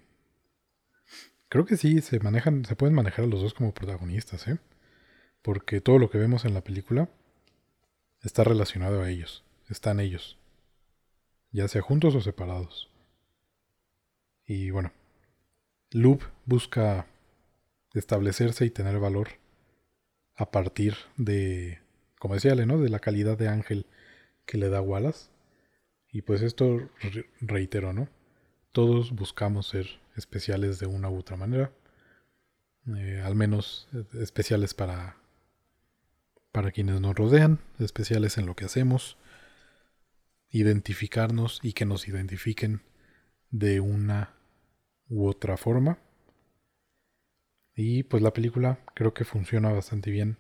creo 1.53 1.65
que 1.65 1.77
sí 1.77 2.01
se 2.01 2.19
manejan, 2.19 2.65
se 2.65 2.75
pueden 2.75 2.95
manejar 2.95 3.25
a 3.25 3.27
los 3.27 3.39
dos 3.39 3.53
como 3.53 3.75
protagonistas, 3.75 4.47
¿eh? 4.47 4.57
Porque 5.43 5.81
todo 5.81 5.99
lo 5.99 6.09
que 6.09 6.17
vemos 6.17 6.45
en 6.45 6.55
la 6.55 6.63
película 6.63 7.09
está 8.23 8.43
relacionado 8.43 9.03
a 9.03 9.09
ellos, 9.11 9.43
están 9.69 9.99
ellos, 9.99 10.39
ya 11.51 11.67
sea 11.67 11.84
juntos 11.84 12.15
o 12.15 12.21
separados. 12.21 12.89
Y 14.47 14.71
bueno, 14.71 14.93
Loop 15.91 16.23
busca 16.45 17.05
establecerse 17.93 18.65
y 18.65 18.71
tener 18.71 18.97
valor 18.97 19.27
a 20.35 20.49
partir 20.49 20.95
de, 21.17 21.81
como 22.17 22.34
decía 22.34 22.53
Ale, 22.53 22.65
¿no? 22.65 22.80
De 22.80 22.89
la 22.89 22.97
calidad 22.97 23.38
de 23.38 23.47
ángel 23.47 23.85
que 24.47 24.57
le 24.57 24.69
da 24.69 24.81
Wallace. 24.81 25.30
Y 26.11 26.23
pues 26.23 26.41
esto 26.41 26.89
re- 26.99 27.30
reitero, 27.41 27.93
¿no? 27.93 28.09
Todos 28.71 29.11
buscamos 29.11 29.67
ser 29.67 30.01
especiales 30.15 30.80
de 30.80 30.88
una 30.88 31.10
u 31.10 31.19
otra 31.19 31.38
manera. 31.38 31.72
Eh, 32.98 33.22
al 33.23 33.35
menos 33.35 33.88
eh, 33.94 34.03
especiales 34.22 34.73
para, 34.73 35.18
para 36.52 36.72
quienes 36.72 36.99
nos 36.99 37.15
rodean, 37.15 37.60
especiales 37.80 38.38
en 38.38 38.45
lo 38.45 38.56
que 38.56 38.65
hacemos. 38.65 39.18
Identificarnos 40.49 41.60
y 41.64 41.73
que 41.73 41.85
nos 41.85 42.07
identifiquen 42.07 42.81
de 43.49 43.80
una 43.80 44.34
u 45.10 45.27
otra 45.27 45.57
forma. 45.57 45.99
Y 47.76 48.03
pues 48.03 48.22
la 48.22 48.34
película 48.34 48.80
creo 48.94 49.14
que 49.14 49.26
funciona 49.26 49.72
bastante 49.72 50.11
bien 50.11 50.38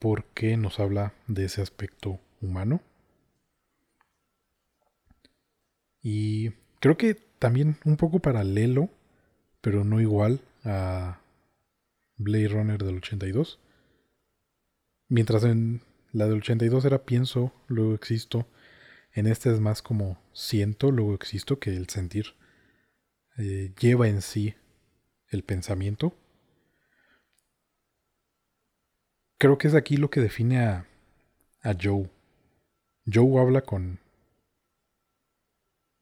porque 0.00 0.56
nos 0.56 0.80
habla 0.80 1.12
de 1.28 1.44
ese 1.44 1.60
aspecto 1.60 2.18
humano. 2.40 2.80
Y 6.02 6.50
creo 6.80 6.96
que 6.96 7.29
también 7.40 7.78
un 7.84 7.96
poco 7.96 8.20
paralelo, 8.20 8.90
pero 9.60 9.82
no 9.82 10.00
igual 10.00 10.40
a 10.62 11.20
Blade 12.16 12.48
Runner 12.48 12.84
del 12.84 12.98
82. 12.98 13.58
Mientras 15.08 15.42
en 15.44 15.80
la 16.12 16.26
del 16.26 16.38
82 16.38 16.84
era 16.84 17.04
pienso, 17.04 17.52
luego 17.66 17.94
existo. 17.94 18.46
En 19.12 19.26
este 19.26 19.52
es 19.52 19.58
más 19.58 19.82
como 19.82 20.22
siento, 20.32 20.92
luego 20.92 21.14
existo, 21.14 21.58
que 21.58 21.76
el 21.76 21.88
sentir 21.88 22.34
eh, 23.38 23.72
lleva 23.80 24.06
en 24.06 24.20
sí 24.20 24.54
el 25.28 25.42
pensamiento. 25.42 26.14
Creo 29.38 29.56
que 29.56 29.68
es 29.68 29.74
aquí 29.74 29.96
lo 29.96 30.10
que 30.10 30.20
define 30.20 30.60
a, 30.60 30.86
a 31.62 31.74
Joe. 31.80 32.10
Joe 33.10 33.40
habla 33.40 33.62
con... 33.62 33.98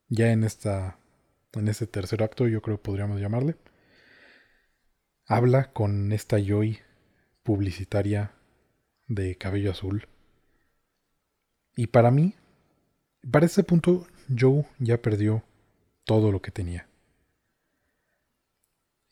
Ya 0.09 0.33
en 0.33 0.43
esta... 0.43 0.99
En 1.59 1.67
este 1.69 1.87
tercer 1.87 2.23
acto, 2.23 2.47
yo 2.47 2.63
creo 2.63 2.77
que 2.77 2.85
podríamos 2.85 3.21
llamarle. 3.21 3.57
Habla 5.27 5.73
con 5.73 6.13
esta 6.13 6.39
Joy 6.39 6.79
publicitaria 7.43 8.33
de 9.09 9.37
cabello 9.37 9.73
azul. 9.73 10.07
Y 11.75 11.89
para 11.89 12.11
mí, 12.11 12.35
para 13.31 13.47
ese 13.47 13.65
punto, 13.65 14.07
Joe 14.29 14.67
ya 14.79 15.03
perdió 15.03 15.43
todo 16.05 16.31
lo 16.31 16.41
que 16.41 16.51
tenía. 16.51 16.89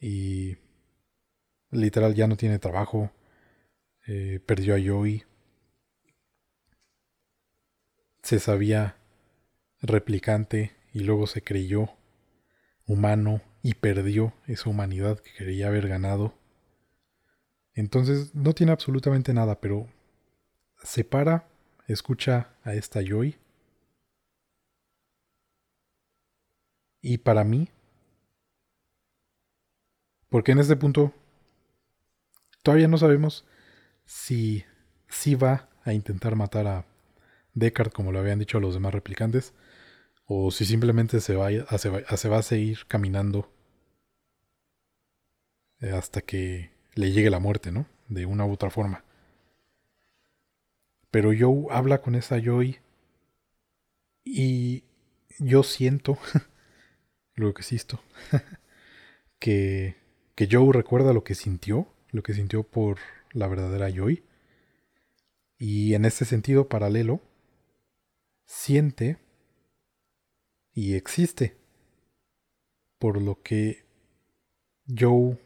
Y 0.00 0.56
literal 1.70 2.14
ya 2.14 2.26
no 2.26 2.36
tiene 2.36 2.58
trabajo. 2.58 3.10
Eh, 4.06 4.40
perdió 4.46 4.76
a 4.76 4.78
Joey. 4.78 5.24
Se 8.22 8.38
sabía 8.38 8.96
replicante 9.80 10.76
y 10.92 11.00
luego 11.00 11.26
se 11.26 11.42
creyó 11.42 11.95
humano 12.86 13.42
y 13.62 13.74
perdió 13.74 14.32
esa 14.46 14.70
humanidad 14.70 15.18
que 15.18 15.32
quería 15.32 15.68
haber 15.68 15.88
ganado. 15.88 16.34
Entonces 17.74 18.34
no 18.34 18.54
tiene 18.54 18.72
absolutamente 18.72 19.34
nada, 19.34 19.60
pero 19.60 19.88
se 20.82 21.04
para, 21.04 21.48
escucha 21.88 22.50
a 22.62 22.74
esta 22.74 23.00
Joy. 23.02 23.36
Y 27.00 27.18
para 27.18 27.44
mí, 27.44 27.68
porque 30.28 30.52
en 30.52 30.58
este 30.58 30.76
punto 30.76 31.12
todavía 32.62 32.88
no 32.88 32.98
sabemos 32.98 33.44
si, 34.04 34.64
si 35.08 35.34
va 35.34 35.68
a 35.84 35.92
intentar 35.92 36.34
matar 36.34 36.66
a 36.66 36.86
Deckard 37.54 37.92
como 37.92 38.12
lo 38.12 38.18
habían 38.18 38.38
dicho 38.38 38.60
los 38.60 38.74
demás 38.74 38.92
replicantes, 38.92 39.54
o 40.26 40.50
si 40.50 40.64
simplemente 40.64 41.20
se 41.20 41.36
va 41.36 41.48
a, 41.68 41.78
se 41.78 41.88
va, 41.88 42.16
se 42.16 42.28
va 42.28 42.38
a 42.38 42.42
seguir 42.42 42.86
caminando 42.86 43.48
hasta 45.80 46.20
que 46.20 46.70
le 46.94 47.12
llegue 47.12 47.30
la 47.30 47.38
muerte, 47.38 47.70
¿no? 47.70 47.86
De 48.08 48.26
una 48.26 48.44
u 48.44 48.52
otra 48.52 48.70
forma. 48.70 49.04
Pero 51.10 51.30
Joe 51.38 51.66
habla 51.70 52.02
con 52.02 52.14
esa 52.14 52.38
Joy 52.40 52.78
y 54.24 54.84
yo 55.38 55.62
siento, 55.62 56.18
lo 57.34 57.54
que 57.54 57.60
existo, 57.60 58.02
que, 59.38 59.96
que 60.34 60.48
Joe 60.50 60.72
recuerda 60.72 61.12
lo 61.12 61.22
que 61.22 61.34
sintió, 61.34 61.86
lo 62.10 62.22
que 62.22 62.34
sintió 62.34 62.64
por 62.64 62.98
la 63.30 63.46
verdadera 63.46 63.90
Joy. 63.90 64.24
Y 65.58 65.94
en 65.94 66.04
este 66.04 66.24
sentido 66.24 66.68
paralelo, 66.68 67.20
siente 68.44 69.18
y 70.76 70.94
existe. 70.94 71.56
Por 72.98 73.20
lo 73.20 73.42
que 73.42 73.86
Joe 74.86 75.38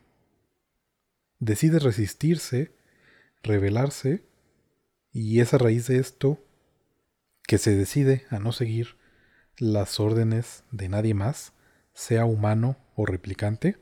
decide 1.39 1.79
resistirse, 1.79 2.75
rebelarse, 3.43 4.25
y 5.13 5.41
es 5.41 5.55
a 5.55 5.59
raíz 5.59 5.87
de 5.87 5.99
esto 5.99 6.45
que 7.45 7.59
se 7.59 7.75
decide 7.75 8.27
a 8.31 8.39
no 8.39 8.53
seguir 8.53 8.97
las 9.57 10.01
órdenes 10.01 10.65
de 10.73 10.89
nadie 10.89 11.15
más, 11.15 11.53
sea 11.95 12.25
humano 12.25 12.77
o 12.97 13.07
replicante, 13.07 13.77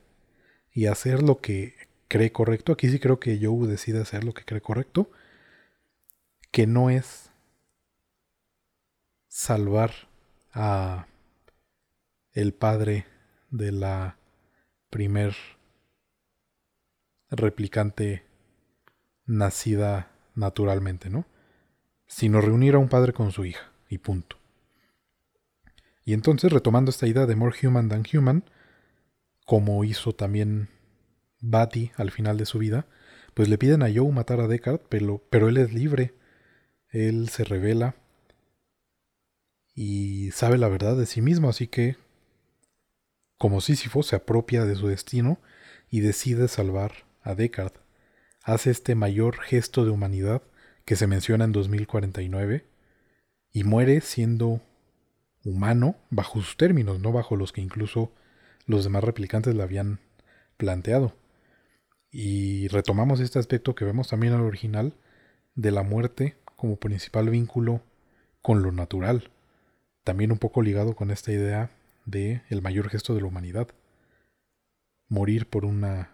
y 0.71 0.85
hacer 0.85 1.23
lo 1.23 1.41
que 1.41 1.75
cree 2.07 2.31
correcto. 2.31 2.73
Aquí 2.73 2.89
sí 2.89 2.99
creo 2.99 3.19
que 3.19 3.39
Joe 3.41 3.67
decide 3.67 4.01
hacer 4.01 4.23
lo 4.23 4.33
que 4.33 4.45
cree 4.45 4.61
correcto, 4.61 5.09
que 6.51 6.67
no 6.67 6.91
es 6.91 7.31
salvar 9.27 9.91
a 10.53 11.07
el 12.33 12.53
padre 12.53 13.05
de 13.49 13.71
la 13.71 14.17
primer 14.89 15.35
replicante 17.29 18.23
nacida 19.25 20.11
naturalmente, 20.35 21.09
¿no? 21.09 21.25
Sino 22.07 22.41
reunir 22.41 22.75
a 22.75 22.79
un 22.79 22.89
padre 22.89 23.13
con 23.13 23.31
su 23.31 23.45
hija, 23.45 23.71
y 23.89 23.97
punto. 23.97 24.37
Y 26.05 26.13
entonces, 26.13 26.51
retomando 26.51 26.89
esta 26.89 27.07
idea 27.07 27.25
de 27.25 27.35
more 27.35 27.55
human 27.61 27.89
than 27.89 28.03
human, 28.11 28.43
como 29.45 29.83
hizo 29.83 30.13
también 30.13 30.69
Batty 31.39 31.91
al 31.97 32.11
final 32.11 32.37
de 32.37 32.45
su 32.45 32.59
vida, 32.59 32.87
pues 33.33 33.49
le 33.49 33.57
piden 33.57 33.83
a 33.83 33.93
Joe 33.93 34.11
matar 34.11 34.39
a 34.39 34.47
Deckard, 34.47 34.81
pero, 34.89 35.23
pero 35.29 35.49
él 35.49 35.57
es 35.57 35.73
libre, 35.73 36.13
él 36.89 37.29
se 37.29 37.43
revela 37.43 37.95
y 39.75 40.31
sabe 40.31 40.57
la 40.57 40.67
verdad 40.67 40.97
de 40.97 41.05
sí 41.05 41.21
mismo, 41.21 41.49
así 41.49 41.67
que, 41.67 41.95
como 43.39 43.61
Sísifo, 43.61 44.03
se 44.03 44.17
apropia 44.17 44.65
de 44.65 44.75
su 44.75 44.87
destino 44.87 45.39
y 45.89 46.01
decide 46.01 46.49
salvar 46.49 47.05
a 47.23 47.35
Deckard. 47.35 47.71
Hace 48.43 48.69
este 48.69 48.95
mayor 48.95 49.39
gesto 49.39 49.85
de 49.85 49.91
humanidad 49.91 50.43
que 50.83 50.97
se 50.97 51.07
menciona 51.07 51.45
en 51.45 51.53
2049 51.53 52.65
y 53.53 53.63
muere 53.63 54.01
siendo 54.01 54.61
humano 55.45 55.95
bajo 56.09 56.41
sus 56.41 56.57
términos, 56.57 56.99
no 56.99 57.13
bajo 57.13 57.37
los 57.37 57.53
que 57.53 57.61
incluso 57.61 58.11
los 58.65 58.83
demás 58.83 59.05
replicantes 59.05 59.55
le 59.55 59.63
habían 59.63 59.99
planteado. 60.57 61.15
Y 62.11 62.67
retomamos 62.67 63.21
este 63.21 63.39
aspecto 63.39 63.73
que 63.73 63.85
vemos 63.85 64.09
también 64.09 64.33
al 64.33 64.41
original 64.41 64.95
de 65.55 65.71
la 65.71 65.83
muerte 65.83 66.35
como 66.57 66.75
principal 66.75 67.29
vínculo 67.29 67.81
con 68.41 68.63
lo 68.63 68.73
natural, 68.73 69.31
también 70.03 70.33
un 70.33 70.39
poco 70.39 70.61
ligado 70.61 70.93
con 70.93 71.09
esta 71.09 71.31
idea 71.31 71.71
de 72.09 72.43
el 72.49 72.61
mayor 72.61 72.89
gesto 72.89 73.13
de 73.13 73.21
la 73.21 73.27
humanidad, 73.27 73.67
morir 75.07 75.47
por 75.47 75.65
una 75.65 76.11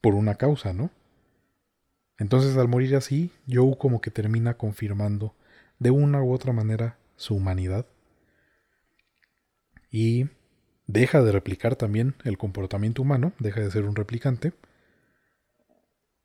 por 0.00 0.14
una 0.14 0.36
causa, 0.36 0.72
¿no? 0.72 0.90
Entonces 2.18 2.56
al 2.56 2.68
morir 2.68 2.94
así, 2.96 3.32
Joe 3.50 3.76
como 3.76 4.00
que 4.00 4.10
termina 4.10 4.54
confirmando 4.54 5.34
de 5.78 5.90
una 5.90 6.22
u 6.22 6.32
otra 6.32 6.52
manera 6.52 6.98
su 7.16 7.34
humanidad 7.34 7.86
y 9.90 10.28
deja 10.86 11.22
de 11.22 11.32
replicar 11.32 11.76
también 11.76 12.14
el 12.24 12.38
comportamiento 12.38 13.02
humano, 13.02 13.32
deja 13.38 13.60
de 13.60 13.70
ser 13.70 13.84
un 13.84 13.96
replicante 13.96 14.52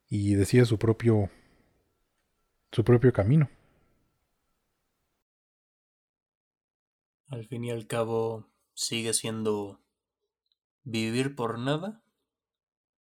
y 0.08 0.34
decide 0.34 0.64
su 0.64 0.78
propio 0.78 1.30
su 2.70 2.84
propio 2.84 3.12
camino. 3.12 3.50
Al 7.32 7.46
fin 7.46 7.64
y 7.64 7.70
al 7.70 7.86
cabo, 7.86 8.46
sigue 8.74 9.14
siendo 9.14 9.80
vivir 10.84 11.34
por 11.34 11.58
nada 11.58 12.02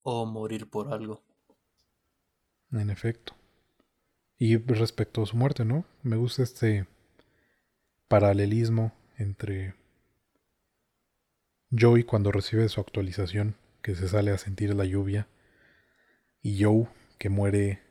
o 0.03 0.25
morir 0.25 0.69
por 0.69 0.93
algo. 0.93 1.21
En 2.71 2.89
efecto. 2.89 3.35
Y 4.37 4.55
respecto 4.55 5.21
a 5.21 5.25
su 5.25 5.35
muerte, 5.35 5.65
¿no? 5.65 5.83
Me 6.01 6.15
gusta 6.15 6.43
este 6.43 6.87
paralelismo 8.07 8.93
entre 9.17 9.75
Joey 11.77 12.05
cuando 12.05 12.31
recibe 12.31 12.69
su 12.69 12.79
actualización, 12.79 13.57
que 13.81 13.95
se 13.95 14.07
sale 14.07 14.31
a 14.31 14.37
sentir 14.37 14.73
la 14.73 14.85
lluvia, 14.85 15.27
y 16.41 16.63
Joe 16.63 16.87
que 17.17 17.27
muere 17.27 17.81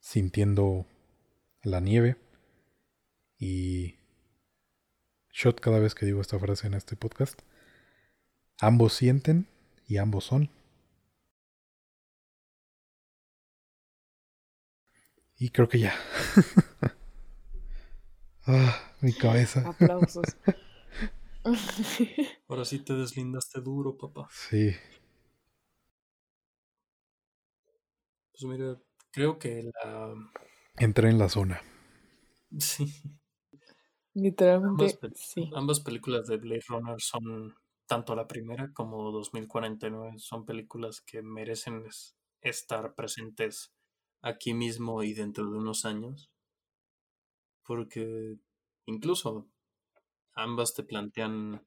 sintiendo 0.00 0.84
la 1.62 1.80
nieve. 1.80 2.18
Y 3.38 4.03
shot 5.34 5.60
cada 5.60 5.80
vez 5.80 5.94
que 5.96 6.06
digo 6.06 6.20
esta 6.20 6.38
frase 6.38 6.68
en 6.68 6.74
este 6.74 6.94
podcast. 6.94 7.42
Ambos 8.60 8.94
sienten 8.94 9.48
y 9.88 9.96
ambos 9.96 10.24
son. 10.24 10.48
Y 15.36 15.50
creo 15.50 15.68
que 15.68 15.80
ya. 15.80 15.94
ah, 18.46 18.94
mi 19.00 19.12
cabeza. 19.12 19.68
Aplausos. 19.68 20.36
Ahora 22.48 22.64
sí 22.64 22.78
te 22.78 22.94
deslindaste 22.94 23.60
duro, 23.60 23.98
papá. 23.98 24.28
Sí. 24.30 24.72
Pues 28.30 28.44
mira, 28.44 28.80
creo 29.10 29.38
que 29.40 29.64
la... 29.64 30.14
Entré 30.76 31.10
en 31.10 31.18
la 31.18 31.28
zona. 31.28 31.60
Sí. 32.56 32.86
Literalmente, 34.14 34.86
Ambas, 34.86 34.98
pel- 35.00 35.14
sí. 35.14 35.48
ambas 35.54 35.80
películas 35.80 36.26
de 36.26 36.36
Blade 36.38 36.62
Runner 36.68 37.00
son, 37.00 37.54
tanto 37.86 38.14
la 38.16 38.26
primera 38.26 38.72
como 38.72 39.10
2049, 39.12 40.18
son 40.18 40.44
películas 40.44 41.00
que 41.00 41.22
merecen 41.22 41.86
es- 41.86 42.16
estar 42.40 42.94
presentes 42.94 43.72
aquí 44.22 44.52
mismo 44.54 45.02
y 45.04 45.14
dentro 45.14 45.48
de 45.50 45.56
unos 45.58 45.84
años. 45.84 46.30
Porque 47.66 48.38
incluso 48.86 49.50
ambas 50.34 50.74
te 50.74 50.84
plantean 50.84 51.66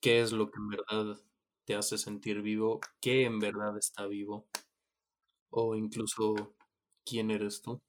qué 0.00 0.20
es 0.20 0.32
lo 0.32 0.50
que 0.50 0.58
en 0.58 0.68
verdad 0.68 1.16
te 1.64 1.74
hace 1.76 1.98
sentir 1.98 2.42
vivo, 2.42 2.80
qué 3.00 3.24
en 3.24 3.38
verdad 3.38 3.76
está 3.78 4.06
vivo, 4.06 4.48
o 5.50 5.74
incluso 5.76 6.54
quién 7.04 7.30
eres 7.30 7.60
tú. 7.60 7.82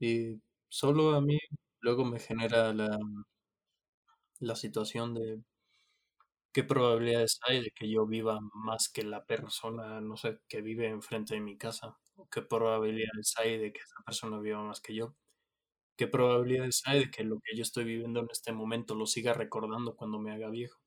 Y 0.00 0.40
solo 0.68 1.14
a 1.14 1.20
mí 1.20 1.38
luego 1.80 2.04
me 2.04 2.18
genera 2.20 2.72
la, 2.74 2.98
la 4.40 4.56
situación 4.56 5.14
de 5.14 5.40
qué 6.52 6.64
probabilidades 6.64 7.38
hay 7.46 7.62
de 7.62 7.70
que 7.70 7.88
yo 7.90 8.06
viva 8.06 8.38
más 8.54 8.88
que 8.88 9.02
la 9.04 9.24
persona, 9.26 10.00
no 10.00 10.16
sé, 10.16 10.40
que 10.48 10.60
vive 10.62 10.88
enfrente 10.88 11.34
de 11.34 11.40
mi 11.40 11.56
casa, 11.58 11.96
qué 12.30 12.42
probabilidades 12.42 13.34
hay 13.38 13.58
de 13.58 13.72
que 13.72 13.80
esa 13.80 14.02
persona 14.04 14.38
viva 14.40 14.62
más 14.62 14.80
que 14.80 14.94
yo. 14.94 15.14
¿Qué 15.96 16.08
probabilidades 16.08 16.82
hay 16.86 17.00
de 17.00 17.10
que 17.10 17.24
lo 17.24 17.38
que 17.44 17.56
yo 17.56 17.62
estoy 17.62 17.84
viviendo 17.84 18.20
en 18.20 18.28
este 18.32 18.52
momento 18.52 18.94
lo 18.96 19.06
siga 19.06 19.34
recordando 19.34 19.96
cuando 19.96 20.18
me 20.20 20.32
haga 20.32 20.50
viejo? 20.50 20.80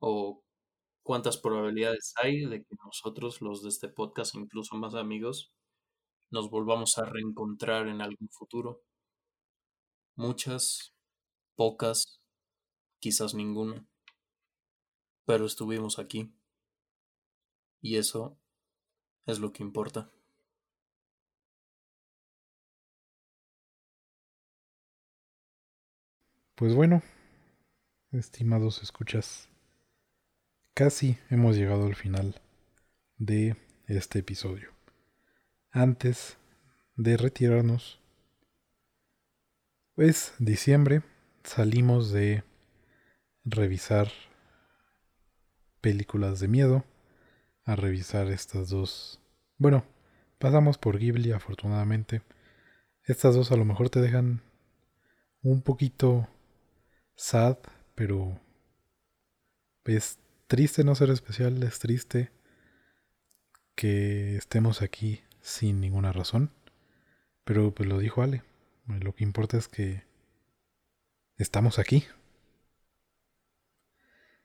¿O 0.00 0.42
cuántas 1.04 1.38
probabilidades 1.38 2.14
hay 2.22 2.46
de 2.46 2.64
que 2.64 2.76
nosotros, 2.84 3.42
los 3.42 3.62
de 3.62 3.70
este 3.70 3.88
podcast, 3.88 4.34
incluso 4.36 4.76
más 4.76 4.94
amigos, 4.96 5.52
nos 6.30 6.50
volvamos 6.50 6.98
a 6.98 7.06
reencontrar 7.06 7.88
en 7.88 8.02
algún 8.02 8.28
futuro? 8.30 8.82
Muchas, 10.16 10.94
pocas, 11.56 12.20
quizás 13.00 13.34
ninguna, 13.34 13.86
pero 15.24 15.46
estuvimos 15.46 15.98
aquí. 15.98 16.32
Y 17.80 17.96
eso 17.96 18.38
es 19.26 19.38
lo 19.40 19.52
que 19.52 19.62
importa. 19.62 20.10
Pues 26.54 26.74
bueno, 26.74 27.02
estimados 28.12 28.80
escuchas, 28.82 29.48
casi 30.72 31.18
hemos 31.28 31.56
llegado 31.56 31.86
al 31.86 31.96
final 31.96 32.40
de 33.18 33.56
este 33.88 34.20
episodio. 34.20 34.72
Antes 35.70 36.38
de 36.94 37.16
retirarnos, 37.16 37.98
es 39.96 40.34
diciembre, 40.38 41.02
salimos 41.44 42.10
de 42.10 42.42
revisar 43.44 44.10
películas 45.80 46.40
de 46.40 46.48
miedo 46.48 46.84
a 47.64 47.76
revisar 47.76 48.28
estas 48.28 48.70
dos. 48.70 49.20
Bueno, 49.56 49.84
pasamos 50.38 50.78
por 50.78 50.98
Ghibli 50.98 51.32
afortunadamente. 51.32 52.22
Estas 53.04 53.34
dos 53.34 53.52
a 53.52 53.56
lo 53.56 53.64
mejor 53.64 53.90
te 53.90 54.00
dejan 54.00 54.42
un 55.42 55.62
poquito 55.62 56.28
sad, 57.14 57.58
pero 57.94 58.40
es 59.84 60.18
triste 60.46 60.84
no 60.84 60.94
ser 60.94 61.10
especial, 61.10 61.62
es 61.62 61.78
triste 61.78 62.32
que 63.74 64.36
estemos 64.36 64.82
aquí 64.82 65.22
sin 65.40 65.80
ninguna 65.80 66.12
razón. 66.12 66.50
Pero 67.44 67.74
pues 67.74 67.88
lo 67.88 67.98
dijo 67.98 68.22
Ale, 68.22 68.42
lo 68.86 69.14
que 69.14 69.24
importa 69.24 69.56
es 69.56 69.68
que 69.68 70.04
estamos 71.36 71.78
aquí. 71.78 72.04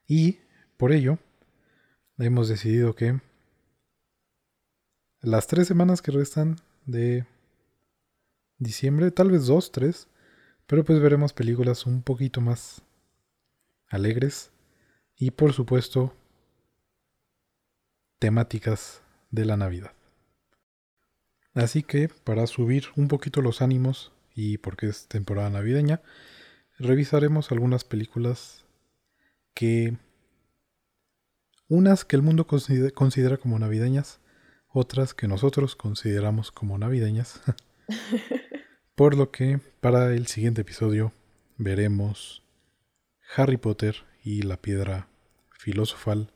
Y 0.08 0.40
por 0.78 0.92
ello 0.92 1.20
hemos 2.18 2.50
decidido 2.50 2.96
que 2.96 3.20
las 5.22 5.48
tres 5.48 5.68
semanas 5.68 6.02
que 6.02 6.12
restan 6.12 6.58
de 6.86 7.26
diciembre, 8.58 9.12
tal 9.12 9.32
vez 9.32 9.46
dos, 9.46 9.72
tres, 9.72 10.08
pero 10.66 10.84
pues 10.84 11.00
veremos 11.00 11.34
películas 11.34 11.86
un 11.86 12.02
poquito 12.02 12.42
más 12.42 12.82
alegres 13.88 14.52
y 15.16 15.32
por 15.32 15.54
supuesto 15.54 16.14
temáticas 18.20 19.02
de 19.32 19.46
la 19.46 19.58
Navidad. 19.58 19.94
Así 21.54 21.84
que 21.84 22.10
para 22.10 22.48
subir 22.48 22.86
un 22.96 23.08
poquito 23.08 23.42
los 23.42 23.62
ánimos 23.62 24.14
y 24.40 24.58
porque 24.58 24.88
es 24.88 25.08
temporada 25.08 25.50
navideña, 25.50 26.02
revisaremos 26.78 27.52
algunas 27.52 27.84
películas 27.84 28.64
que 29.54 29.98
unas 31.68 32.06
que 32.06 32.16
el 32.16 32.22
mundo 32.22 32.48
considera, 32.48 33.38
como 33.38 33.60
navideñas, 33.60 34.22
otras 34.70 35.14
que 35.14 35.28
nosotros 35.28 35.76
consideramos 35.76 36.52
como 36.54 36.78
navideñas. 36.78 37.42
Por 38.96 39.16
lo 39.18 39.30
que 39.30 39.60
para 39.82 40.14
el 40.14 40.28
siguiente 40.28 40.62
episodio 40.62 41.12
veremos 41.58 42.42
Harry 43.36 43.58
Potter 43.58 44.06
y 44.24 44.44
la 44.44 44.56
piedra 44.56 45.10
filosofal 45.52 46.32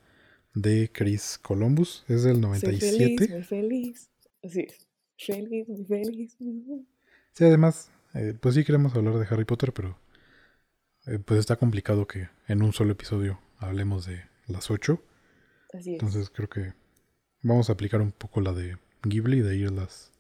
de 0.53 0.91
Chris 0.91 1.39
Columbus. 1.41 2.03
Es 2.09 2.23
del 2.23 2.41
97. 2.41 2.80
Soy 2.80 2.99
feliz, 2.99 3.30
muy 3.30 3.43
feliz. 3.43 4.09
Así 4.43 4.59
es. 4.61 4.88
Feliz, 5.17 5.69
muy 5.69 5.85
feliz. 5.85 6.35
Sí, 7.34 7.45
además, 7.45 7.89
eh, 8.14 8.34
pues 8.40 8.56
sí 8.56 8.64
queremos 8.64 8.95
hablar 8.95 9.15
de 9.18 9.27
Harry 9.30 9.45
Potter, 9.45 9.73
pero 9.73 9.98
eh, 11.06 11.19
pues 11.19 11.40
está 11.40 11.56
complicado 11.56 12.07
que 12.07 12.30
en 12.48 12.61
un 12.64 12.73
solo 12.73 12.91
episodio 12.94 13.40
hablemos 13.57 14.06
de 14.06 14.23
las 14.48 14.72
ocho. 14.72 15.02
Así 15.73 15.95
es. 15.95 16.02
Entonces 16.02 16.30
creo 16.30 16.49
que 16.49 16.73
vamos 17.41 17.69
a 17.69 17.73
aplicar 17.73 18.02
un 18.02 18.11
poco 18.11 18.41
la 18.41 18.53
de 18.53 18.77
Ghibli, 19.03 19.41
de 19.41 19.56
irlas 19.57 20.11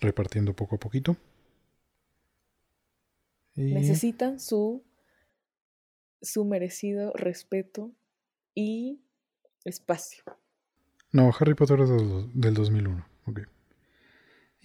repartiendo 0.00 0.54
poco 0.54 0.76
a 0.76 0.78
poquito. 0.80 1.16
Y 3.54 3.72
Necesitan 3.72 4.38
su, 4.38 4.84
su 6.20 6.44
merecido 6.44 7.12
respeto 7.14 7.92
y 8.54 9.00
espacio. 9.64 10.22
no, 11.12 11.32
Harry 11.38 11.54
Potter 11.54 11.80
es 11.80 11.88
del, 11.88 12.08
dos- 12.08 12.28
del 12.34 12.54
2001. 12.54 13.06
ok. 13.26 13.40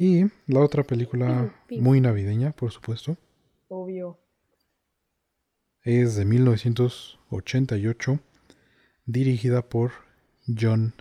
Y 0.03 0.25
la 0.47 0.61
otra 0.61 0.81
película 0.81 1.53
muy 1.69 2.01
navideña, 2.01 2.53
por 2.53 2.71
supuesto, 2.71 3.17
Obvio. 3.67 4.19
es 5.83 6.15
de 6.15 6.25
1988, 6.25 8.19
dirigida 9.05 9.61
por 9.69 9.91
John 10.59 10.95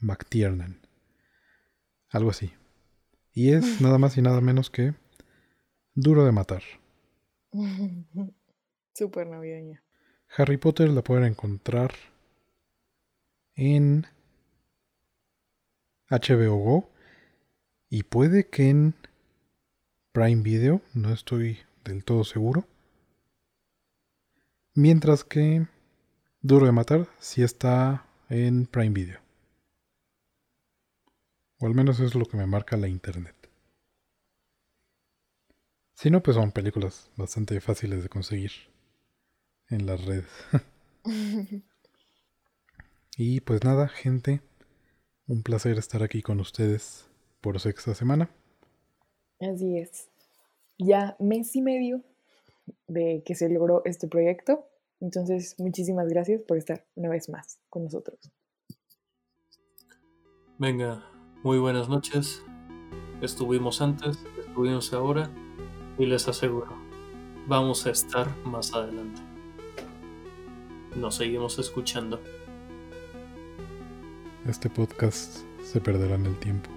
McTiernan. 0.00 0.80
Algo 2.08 2.30
así. 2.30 2.52
Y 3.32 3.52
es 3.52 3.80
nada 3.80 3.98
más 3.98 4.18
y 4.18 4.22
nada 4.22 4.40
menos 4.40 4.68
que 4.68 4.94
Duro 5.94 6.24
de 6.24 6.32
Matar. 6.32 6.64
Súper 8.94 9.28
navideña. 9.28 9.84
Harry 10.36 10.56
Potter 10.56 10.88
la 10.88 11.04
pueden 11.04 11.22
encontrar 11.22 11.92
en 13.54 14.08
HBO 16.08 16.56
Go 16.56 16.90
y 17.90 18.04
puede 18.04 18.48
que 18.48 18.70
en 18.70 18.94
Prime 20.12 20.42
Video, 20.42 20.80
no 20.94 21.12
estoy 21.12 21.58
del 21.84 22.04
todo 22.04 22.22
seguro. 22.24 22.64
Mientras 24.74 25.24
que 25.24 25.66
Duro 26.40 26.66
de 26.66 26.72
Matar 26.72 27.08
sí 27.18 27.42
está 27.42 28.06
en 28.28 28.66
Prime 28.66 28.94
Video. 28.94 29.20
O 31.58 31.66
al 31.66 31.74
menos 31.74 31.98
es 32.00 32.14
lo 32.14 32.24
que 32.24 32.36
me 32.36 32.46
marca 32.46 32.76
la 32.76 32.88
internet. 32.88 33.34
Si 35.94 36.10
no, 36.10 36.22
pues 36.22 36.36
son 36.36 36.52
películas 36.52 37.10
bastante 37.16 37.60
fáciles 37.60 38.02
de 38.02 38.08
conseguir 38.08 38.52
en 39.68 39.84
las 39.84 40.04
redes. 40.04 40.30
Y 43.16 43.40
pues 43.40 43.64
nada, 43.64 43.86
gente, 43.88 44.40
un 45.26 45.42
placer 45.42 45.76
estar 45.76 46.02
aquí 46.02 46.22
con 46.22 46.40
ustedes 46.40 47.09
por 47.40 47.58
sexta 47.60 47.94
semana. 47.94 48.30
Así 49.40 49.78
es. 49.78 50.08
Ya 50.78 51.16
mes 51.18 51.54
y 51.56 51.62
medio 51.62 52.02
de 52.86 53.22
que 53.24 53.34
se 53.34 53.48
logró 53.48 53.82
este 53.84 54.08
proyecto. 54.08 54.66
Entonces, 55.00 55.54
muchísimas 55.58 56.08
gracias 56.08 56.42
por 56.42 56.58
estar 56.58 56.84
una 56.94 57.08
vez 57.08 57.28
más 57.28 57.58
con 57.70 57.84
nosotros. 57.84 58.18
Venga, 60.58 61.02
muy 61.42 61.58
buenas 61.58 61.88
noches. 61.88 62.42
Estuvimos 63.22 63.80
antes, 63.80 64.18
estuvimos 64.38 64.92
ahora 64.92 65.30
y 65.98 66.06
les 66.06 66.28
aseguro, 66.28 66.68
vamos 67.46 67.86
a 67.86 67.90
estar 67.90 68.34
más 68.44 68.72
adelante. 68.74 69.20
Nos 70.96 71.16
seguimos 71.16 71.58
escuchando. 71.58 72.20
Este 74.46 74.68
podcast 74.68 75.38
se 75.62 75.80
perderá 75.80 76.16
en 76.16 76.26
el 76.26 76.38
tiempo, 76.40 76.70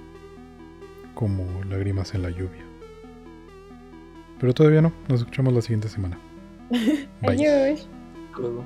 como 1.14 1.64
lágrimas 1.66 2.14
en 2.14 2.24
la 2.24 2.30
lluvia. 2.30 2.64
Pero 4.40 4.54
todavía 4.54 4.82
no. 4.82 4.92
Nos 5.08 5.22
escuchamos 5.22 5.54
la 5.54 5.62
siguiente 5.62 5.90
semana. 5.90 6.18
Bye. 6.70 7.48
Adiós. 7.48 7.88
Luego. 8.38 8.64